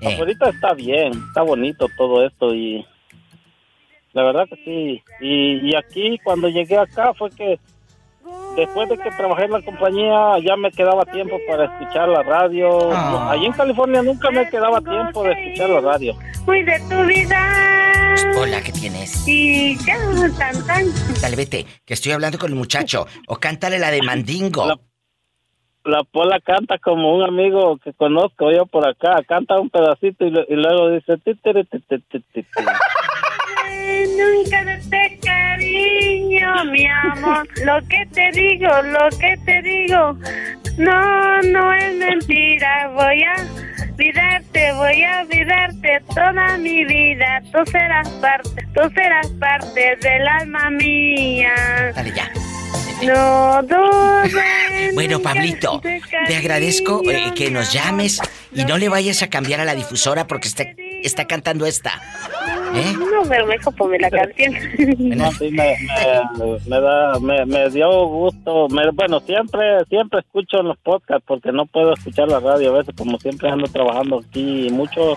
Eh. 0.00 0.12
afuera 0.14 0.32
está 0.50 0.72
bien, 0.74 1.12
está 1.28 1.42
bonito 1.42 1.86
todo 1.96 2.24
esto 2.24 2.54
y 2.54 2.84
la 4.12 4.22
verdad 4.22 4.46
que 4.48 4.56
sí. 4.64 5.02
Y, 5.20 5.68
y 5.70 5.74
aquí 5.74 6.16
cuando 6.22 6.48
llegué 6.48 6.76
acá 6.78 7.12
fue 7.14 7.28
que 7.30 7.58
después 8.56 8.88
de 8.88 8.98
que 8.98 9.10
trabajé 9.12 9.44
en 9.44 9.50
la 9.52 9.62
compañía 9.62 10.38
ya 10.44 10.56
me 10.56 10.70
quedaba 10.70 11.04
tiempo 11.06 11.36
para 11.48 11.64
escuchar 11.64 12.08
la 12.08 12.22
radio. 12.22 12.90
Ah. 12.92 13.30
Allí 13.32 13.46
en 13.46 13.52
California 13.52 14.02
nunca 14.02 14.30
me 14.30 14.48
quedaba 14.48 14.80
tiempo 14.80 15.22
de 15.24 15.32
escuchar 15.32 15.70
la 15.70 15.80
radio. 15.80 16.14
Muy 16.46 16.62
de 16.62 16.78
tu 16.88 17.04
vida. 17.04 18.14
Hola, 18.38 18.60
¿qué 18.62 18.72
tienes? 18.72 19.26
Y 19.26 19.76
ya, 19.78 19.96
tan, 20.38 20.66
tan. 20.66 20.86
Dale, 21.20 21.36
vete, 21.36 21.66
que 21.84 21.94
estoy 21.94 22.12
hablando 22.12 22.38
con 22.38 22.50
el 22.50 22.56
muchacho. 22.56 23.06
O 23.28 23.36
cántale 23.36 23.78
la 23.78 23.90
de 23.90 24.02
Mandingo. 24.02 24.66
La, 24.66 24.78
la 25.84 26.04
Pola 26.04 26.38
canta 26.40 26.78
como 26.78 27.14
un 27.14 27.22
amigo 27.22 27.78
que 27.78 27.92
conozco 27.92 28.50
yo 28.52 28.66
por 28.66 28.86
acá. 28.86 29.22
Canta 29.26 29.58
un 29.58 29.70
pedacito 29.70 30.24
y, 30.26 30.30
lo- 30.30 30.44
y 30.48 30.54
luego 30.54 30.90
dice... 30.90 31.14
"Ti, 33.64 33.76
tiri, 33.76 34.04
ti, 34.04 34.04
ti, 34.04 34.04
ti, 34.04 34.04
ti, 34.04 34.06
ti". 34.06 34.16
Nunca 34.16 34.80
te 34.90 35.18
cariño, 35.24 36.64
mi 36.66 36.86
amor. 36.86 37.48
Lo 37.64 37.80
que 37.88 38.06
te 38.12 38.30
digo, 38.32 38.70
lo 38.82 39.08
que 39.18 39.36
te 39.44 39.62
digo. 39.62 40.16
No, 40.78 41.42
no 41.42 41.72
es 41.74 41.94
mentira. 41.94 42.88
Voy 42.94 43.22
a 43.22 43.34
olvidarte, 43.90 44.72
voy 44.72 45.04
a 45.04 45.20
olvidarte 45.22 46.02
toda 46.14 46.58
mi 46.58 46.84
vida. 46.84 47.42
Tú 47.52 47.58
serás 47.70 48.08
parte, 48.20 48.66
tú 48.74 48.80
serás 48.94 49.28
parte 49.38 49.96
del 50.00 50.26
alma 50.26 50.70
mía. 50.70 51.54
Dale 51.94 52.12
ya. 52.12 52.30
No 53.04 53.62
dudes. 53.62 54.94
Bueno, 54.94 55.20
Pablito, 55.20 55.80
de 55.80 56.00
te 56.26 56.36
agradezco 56.36 57.02
eh, 57.10 57.32
que 57.34 57.50
nos 57.50 57.72
llames 57.72 58.20
y 58.52 58.64
no 58.64 58.78
le 58.78 58.88
vayas 58.88 59.22
a 59.22 59.28
cambiar 59.28 59.60
a 59.60 59.64
la 59.64 59.74
difusora 59.74 60.26
porque 60.26 60.48
está, 60.48 60.64
está 61.06 61.26
cantando 61.26 61.66
esta. 61.66 62.00
¿Eh? 62.74 62.92
No, 62.98 63.28
pero 63.28 63.46
mejor 63.46 63.74
ponme 63.76 63.98
la 63.98 64.10
canción. 64.10 64.54
No, 65.16 65.30
sí, 65.32 65.50
me, 65.50 65.76
me, 66.38 66.58
me 66.66 66.80
da, 66.80 67.18
me, 67.20 67.46
me 67.46 67.70
dio 67.70 67.88
gusto. 68.06 68.68
Me- 68.68 68.90
bueno, 68.92 69.20
siempre 69.20 69.84
siempre 69.88 70.20
escucho 70.20 70.62
los 70.62 70.76
podcasts 70.78 71.24
porque 71.26 71.52
no 71.52 71.66
puedo 71.66 71.94
escuchar 71.94 72.28
la 72.28 72.40
radio 72.40 72.74
a 72.74 72.78
veces, 72.78 72.94
como 72.96 73.18
siempre 73.18 73.48
ando 73.48 73.66
trabajando 73.68 74.20
aquí 74.26 74.68
mucho. 74.70 75.16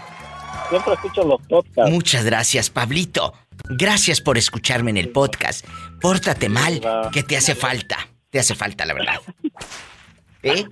Siempre 0.69 0.93
escucho 0.93 1.23
los 1.23 1.41
podcasts. 1.47 1.91
Muchas 1.91 2.25
gracias, 2.25 2.69
Pablito. 2.69 3.33
Gracias 3.69 4.21
por 4.21 4.37
escucharme 4.37 4.91
en 4.91 4.97
el 4.97 5.09
podcast. 5.09 5.65
Pórtate 6.01 6.49
mal, 6.49 6.81
que 7.11 7.23
te 7.23 7.37
hace 7.37 7.55
falta. 7.55 7.97
Te 8.29 8.39
hace 8.39 8.53
falta, 8.53 8.85
la 8.85 8.93
verdad. 8.93 9.15
¿Eh? 10.43 10.65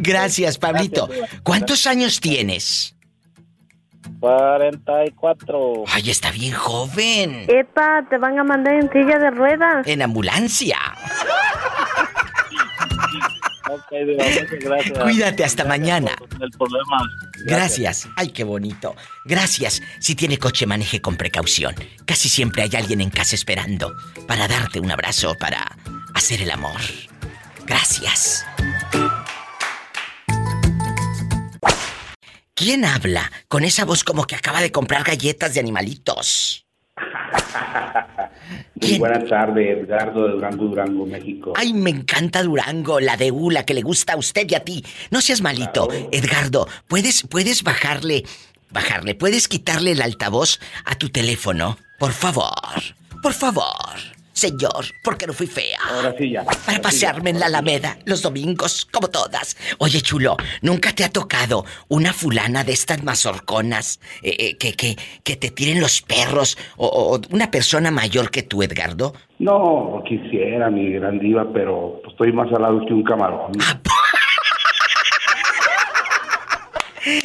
Gracias, 0.00 0.58
Pablito. 0.58 1.08
¿Cuántos 1.42 1.86
años 1.86 2.20
tienes? 2.20 2.96
44. 4.20 5.84
Ay, 5.92 6.10
está 6.10 6.30
bien 6.30 6.52
joven. 6.52 7.46
Epa, 7.48 8.04
te 8.08 8.18
van 8.18 8.38
a 8.38 8.44
mandar 8.44 8.74
en 8.74 8.90
silla 8.92 9.18
de 9.18 9.30
ruedas. 9.30 9.86
En 9.86 10.02
ambulancia. 10.02 10.76
Ok, 13.70 13.90
Diva, 13.90 14.24
muchas 14.24 14.50
gracias. 14.60 14.98
Cuídate, 14.98 15.44
hasta 15.44 15.64
mañana. 15.64 16.10
El 16.40 16.50
problema. 16.50 17.02
Gracias. 17.44 18.08
Ay, 18.16 18.30
qué 18.30 18.42
bonito. 18.44 18.96
Gracias. 19.24 19.80
Si 20.00 20.14
tiene 20.14 20.38
coche, 20.38 20.66
maneje 20.66 21.00
con 21.00 21.16
precaución. 21.16 21.74
Casi 22.04 22.28
siempre 22.28 22.62
hay 22.62 22.70
alguien 22.74 23.00
en 23.00 23.10
casa 23.10 23.36
esperando 23.36 23.94
para 24.26 24.48
darte 24.48 24.80
un 24.80 24.90
abrazo, 24.90 25.34
para 25.38 25.76
hacer 26.14 26.42
el 26.42 26.50
amor. 26.50 26.80
Gracias. 27.64 28.44
¿Quién 32.60 32.84
habla 32.84 33.32
con 33.48 33.64
esa 33.64 33.86
voz 33.86 34.04
como 34.04 34.26
que 34.26 34.36
acaba 34.36 34.60
de 34.60 34.70
comprar 34.70 35.02
galletas 35.02 35.54
de 35.54 35.60
animalitos? 35.60 36.66
Muy 38.74 38.98
buenas 38.98 39.26
tardes, 39.30 39.78
Edgardo 39.78 40.26
de 40.26 40.32
Durango, 40.34 40.64
Durango, 40.66 41.06
México. 41.06 41.54
Ay, 41.56 41.72
me 41.72 41.88
encanta 41.88 42.42
Durango, 42.42 43.00
la 43.00 43.16
de 43.16 43.30
U, 43.30 43.50
la 43.50 43.64
que 43.64 43.72
le 43.72 43.80
gusta 43.80 44.12
a 44.12 44.16
usted 44.18 44.46
y 44.46 44.54
a 44.56 44.60
ti. 44.60 44.84
No 45.10 45.22
seas 45.22 45.40
malito. 45.40 45.88
Edgardo, 46.12 46.68
¿puedes, 46.86 47.22
puedes 47.22 47.62
bajarle, 47.62 48.24
bajarle, 48.68 49.14
puedes 49.14 49.48
quitarle 49.48 49.92
el 49.92 50.02
altavoz 50.02 50.60
a 50.84 50.96
tu 50.96 51.08
teléfono? 51.08 51.78
Por 51.98 52.12
favor, 52.12 52.82
por 53.22 53.32
favor. 53.32 54.09
Señor, 54.40 54.86
porque 55.04 55.26
no 55.26 55.34
fui 55.34 55.46
fea. 55.46 55.78
Ahora 55.90 56.14
sí 56.16 56.30
ya. 56.30 56.44
Para 56.44 56.80
pasearme 56.80 57.28
en 57.28 57.40
la 57.40 57.46
Alameda 57.46 57.98
los 58.06 58.22
domingos, 58.22 58.86
como 58.90 59.08
todas. 59.08 59.54
Oye, 59.76 60.00
chulo, 60.00 60.34
¿nunca 60.62 60.94
te 60.94 61.04
ha 61.04 61.10
tocado 61.10 61.66
una 61.88 62.14
fulana 62.14 62.64
de 62.64 62.72
estas 62.72 63.04
mazorconas 63.04 64.00
eh, 64.22 64.34
eh, 64.38 64.56
que, 64.56 64.72
que, 64.72 64.96
que 65.22 65.36
te 65.36 65.50
tiren 65.50 65.78
los 65.78 66.00
perros? 66.00 66.56
O, 66.78 66.86
o 66.86 67.20
una 67.34 67.50
persona 67.50 67.90
mayor 67.90 68.30
que 68.30 68.42
tú, 68.42 68.62
Edgardo? 68.62 69.12
No, 69.40 70.02
quisiera, 70.08 70.70
mi 70.70 70.90
gran 70.92 71.18
diva, 71.18 71.46
pero 71.52 72.00
estoy 72.08 72.32
más 72.32 72.48
salado 72.48 72.80
que 72.86 72.94
un 72.94 73.04
camarón. 73.04 73.52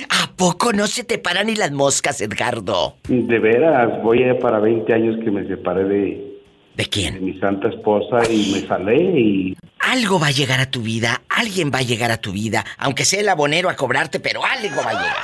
¿A 0.10 0.36
poco 0.36 0.74
no 0.74 0.86
se 0.88 1.06
te 1.06 1.18
paran 1.18 1.48
ni 1.48 1.56
las 1.56 1.72
moscas, 1.72 2.20
Edgardo? 2.20 2.96
De 3.08 3.40
veras, 3.40 4.04
voy 4.04 4.22
a 4.28 4.38
para 4.38 4.60
20 4.60 4.94
años 4.94 5.16
que 5.24 5.32
me 5.32 5.48
separé 5.48 5.86
de... 5.86 6.35
¿De 6.76 6.86
quién? 6.88 7.16
De 7.16 7.20
mi 7.22 7.40
santa 7.40 7.70
esposa 7.70 8.30
y 8.30 8.52
me 8.54 8.68
salé 8.68 8.98
y... 8.98 9.58
Algo 9.80 10.20
va 10.20 10.28
a 10.28 10.32
llegar 10.32 10.60
a 10.60 10.70
tu 10.70 10.82
vida, 10.82 11.22
alguien 11.30 11.72
va 11.74 11.80
a 11.80 11.84
llegar 11.84 12.12
a 12.12 12.18
tu 12.18 12.32
vida, 12.32 12.66
aunque 12.78 13.06
sea 13.06 13.22
el 13.22 13.30
abonero 13.30 13.70
a 13.70 13.76
cobrarte, 13.76 14.20
pero 14.20 14.44
algo 14.44 14.82
va 14.84 14.90
a 14.90 14.94
llegar. 14.94 15.18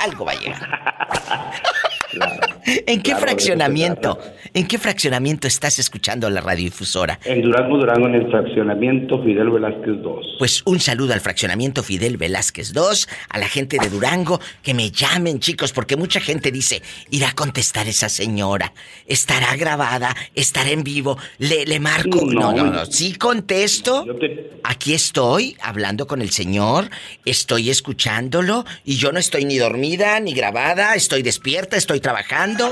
Algo 0.00 0.24
va 0.24 0.32
a 0.32 0.34
llegar. 0.36 1.90
¿En 2.86 3.02
qué 3.02 3.10
Claro, 3.10 3.26
fraccionamiento? 3.26 4.18
¿En 4.54 4.66
qué 4.66 4.78
fraccionamiento 4.78 5.46
estás 5.46 5.78
escuchando 5.78 6.28
la 6.30 6.40
radiodifusora? 6.40 7.18
En 7.24 7.42
Durango, 7.42 7.78
Durango, 7.78 8.08
en 8.08 8.14
el 8.14 8.30
fraccionamiento 8.30 9.22
Fidel 9.22 9.50
Velázquez 9.50 10.02
2. 10.02 10.26
Pues 10.38 10.62
un 10.64 10.80
saludo 10.80 11.12
al 11.12 11.20
fraccionamiento 11.20 11.82
Fidel 11.82 12.16
Velázquez 12.16 12.72
2, 12.72 13.08
a 13.28 13.38
la 13.38 13.48
gente 13.48 13.78
de 13.78 13.88
Durango, 13.88 14.40
que 14.62 14.74
me 14.74 14.90
llamen 14.90 15.40
chicos, 15.40 15.72
porque 15.72 15.96
mucha 15.96 16.20
gente 16.20 16.50
dice, 16.50 16.82
irá 17.10 17.30
a 17.30 17.34
contestar 17.34 17.86
esa 17.88 18.08
señora, 18.08 18.72
estará 19.06 19.56
grabada, 19.56 20.14
estará 20.34 20.70
en 20.70 20.84
vivo, 20.84 21.18
le, 21.38 21.66
le 21.66 21.80
marco. 21.80 22.24
No, 22.24 22.52
no, 22.52 22.64
no, 22.64 22.86
sí 22.86 23.14
contesto. 23.14 24.04
Aquí 24.62 24.94
estoy 24.94 25.56
hablando 25.60 26.06
con 26.06 26.22
el 26.22 26.30
señor, 26.30 26.88
estoy 27.24 27.70
escuchándolo 27.70 28.64
y 28.84 28.96
yo 28.96 29.12
no 29.12 29.18
estoy 29.18 29.44
ni 29.44 29.58
dormida 29.58 30.18
ni 30.20 30.32
grabada, 30.32 30.94
estoy 30.94 31.22
despierta, 31.22 31.76
estoy 31.76 32.00
trabajando. 32.04 32.70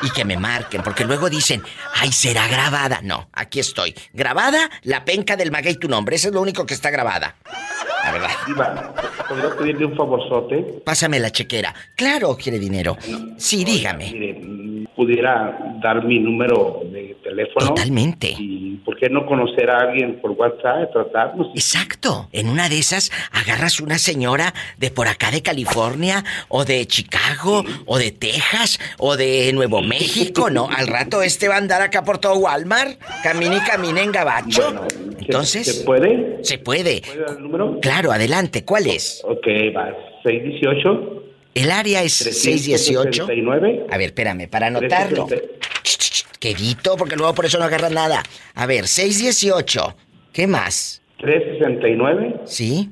Y 0.00 0.10
que 0.10 0.24
me 0.24 0.36
marquen, 0.36 0.80
porque 0.84 1.04
luego 1.04 1.28
dicen, 1.28 1.60
ay, 1.96 2.12
será 2.12 2.46
grabada. 2.46 3.00
No, 3.02 3.28
aquí 3.32 3.58
estoy. 3.58 3.92
Grabada, 4.12 4.70
la 4.84 5.04
penca 5.04 5.36
del 5.36 5.50
maguey 5.50 5.74
tu 5.74 5.88
nombre. 5.88 6.14
Eso 6.14 6.28
es 6.28 6.34
lo 6.34 6.40
único 6.40 6.64
que 6.64 6.74
está 6.74 6.88
grabada. 6.88 7.34
La 8.04 8.12
verdad. 8.12 8.30
Diva, 8.46 8.94
¿podría 9.28 9.56
pedirle 9.56 9.86
un 9.86 9.96
favorzote? 9.96 10.82
Pásame 10.84 11.18
la 11.18 11.32
chequera. 11.32 11.74
Claro, 11.96 12.36
quiere 12.36 12.60
dinero. 12.60 12.96
Sí, 13.38 13.64
dígame. 13.64 14.12
Mire, 14.12 14.86
pudiera 14.94 15.58
dar 15.82 16.04
mi 16.04 16.20
número 16.20 16.82
de 16.84 17.07
teléfono. 17.28 17.68
Totalmente. 17.68 18.34
Y 18.38 18.80
por 18.84 18.96
qué 18.96 19.08
no 19.08 19.26
conocer 19.26 19.70
a 19.70 19.78
alguien 19.80 20.20
por 20.20 20.32
WhatsApp, 20.32 20.92
tratarnos. 20.92 21.48
Exacto. 21.54 22.28
En 22.32 22.48
una 22.48 22.68
de 22.68 22.78
esas 22.78 23.10
agarras 23.32 23.80
una 23.80 23.98
señora 23.98 24.54
de 24.78 24.90
por 24.90 25.08
acá 25.08 25.30
de 25.30 25.42
California, 25.42 26.24
o 26.48 26.64
de 26.64 26.86
Chicago, 26.86 27.64
o 27.86 27.98
de 27.98 28.12
Texas, 28.12 28.78
o 28.98 29.16
de 29.16 29.52
Nuevo 29.52 29.82
México, 29.82 30.50
¿no? 30.50 30.68
Al 30.68 30.86
rato 30.86 31.22
este 31.22 31.48
va 31.48 31.56
a 31.56 31.58
andar 31.58 31.82
acá 31.82 32.04
por 32.04 32.18
todo 32.18 32.36
Walmart. 32.36 32.98
Camine 33.22 33.56
y 33.56 33.60
camine 33.60 34.02
en 34.02 34.12
gabacho. 34.12 34.86
Entonces. 35.20 35.80
¿Se 35.80 35.84
puede? 35.84 36.38
Se 36.42 36.58
puede. 36.58 37.02
¿Puede 37.02 37.20
dar 37.20 37.36
el 37.36 37.42
número? 37.42 37.78
Claro, 37.80 38.12
adelante. 38.12 38.64
¿Cuál 38.64 38.86
es? 38.86 39.22
Ok, 39.24 39.46
va. 39.76 39.94
618. 40.24 41.24
El 41.54 41.70
área 41.70 42.02
es 42.02 42.12
618. 42.14 43.26
369. 43.26 43.86
A 43.90 43.98
ver, 43.98 44.06
espérame, 44.06 44.48
para 44.48 44.68
anotarlo. 44.68 45.26
Quedito, 46.40 46.96
porque 46.96 47.16
luego 47.16 47.34
por 47.34 47.46
eso 47.46 47.58
no 47.58 47.64
agarras 47.64 47.92
nada. 47.92 48.22
A 48.54 48.66
ver, 48.66 48.86
618. 48.86 49.96
¿Qué 50.32 50.46
más? 50.46 51.02
369. 51.18 52.42
¿Sí? 52.44 52.90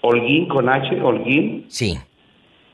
Holguín 0.03 0.49
con 0.49 0.69
H, 0.69 1.01
Holguín. 1.03 1.67
Sí. 1.69 1.99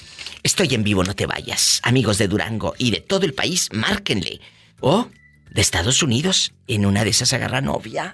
Estoy 0.43 0.73
en 0.73 0.83
vivo, 0.83 1.03
no 1.03 1.15
te 1.15 1.25
vayas. 1.25 1.81
Amigos 1.83 2.17
de 2.17 2.27
Durango 2.27 2.73
y 2.77 2.91
de 2.91 3.01
todo 3.01 3.25
el 3.25 3.33
país, 3.33 3.69
márquenle. 3.71 4.39
O 4.79 5.09
de 5.49 5.61
Estados 5.61 6.03
Unidos, 6.03 6.53
en 6.67 6.85
una 6.85 7.03
de 7.03 7.09
esas 7.09 7.33
agarra 7.33 7.61
novia. 7.61 8.13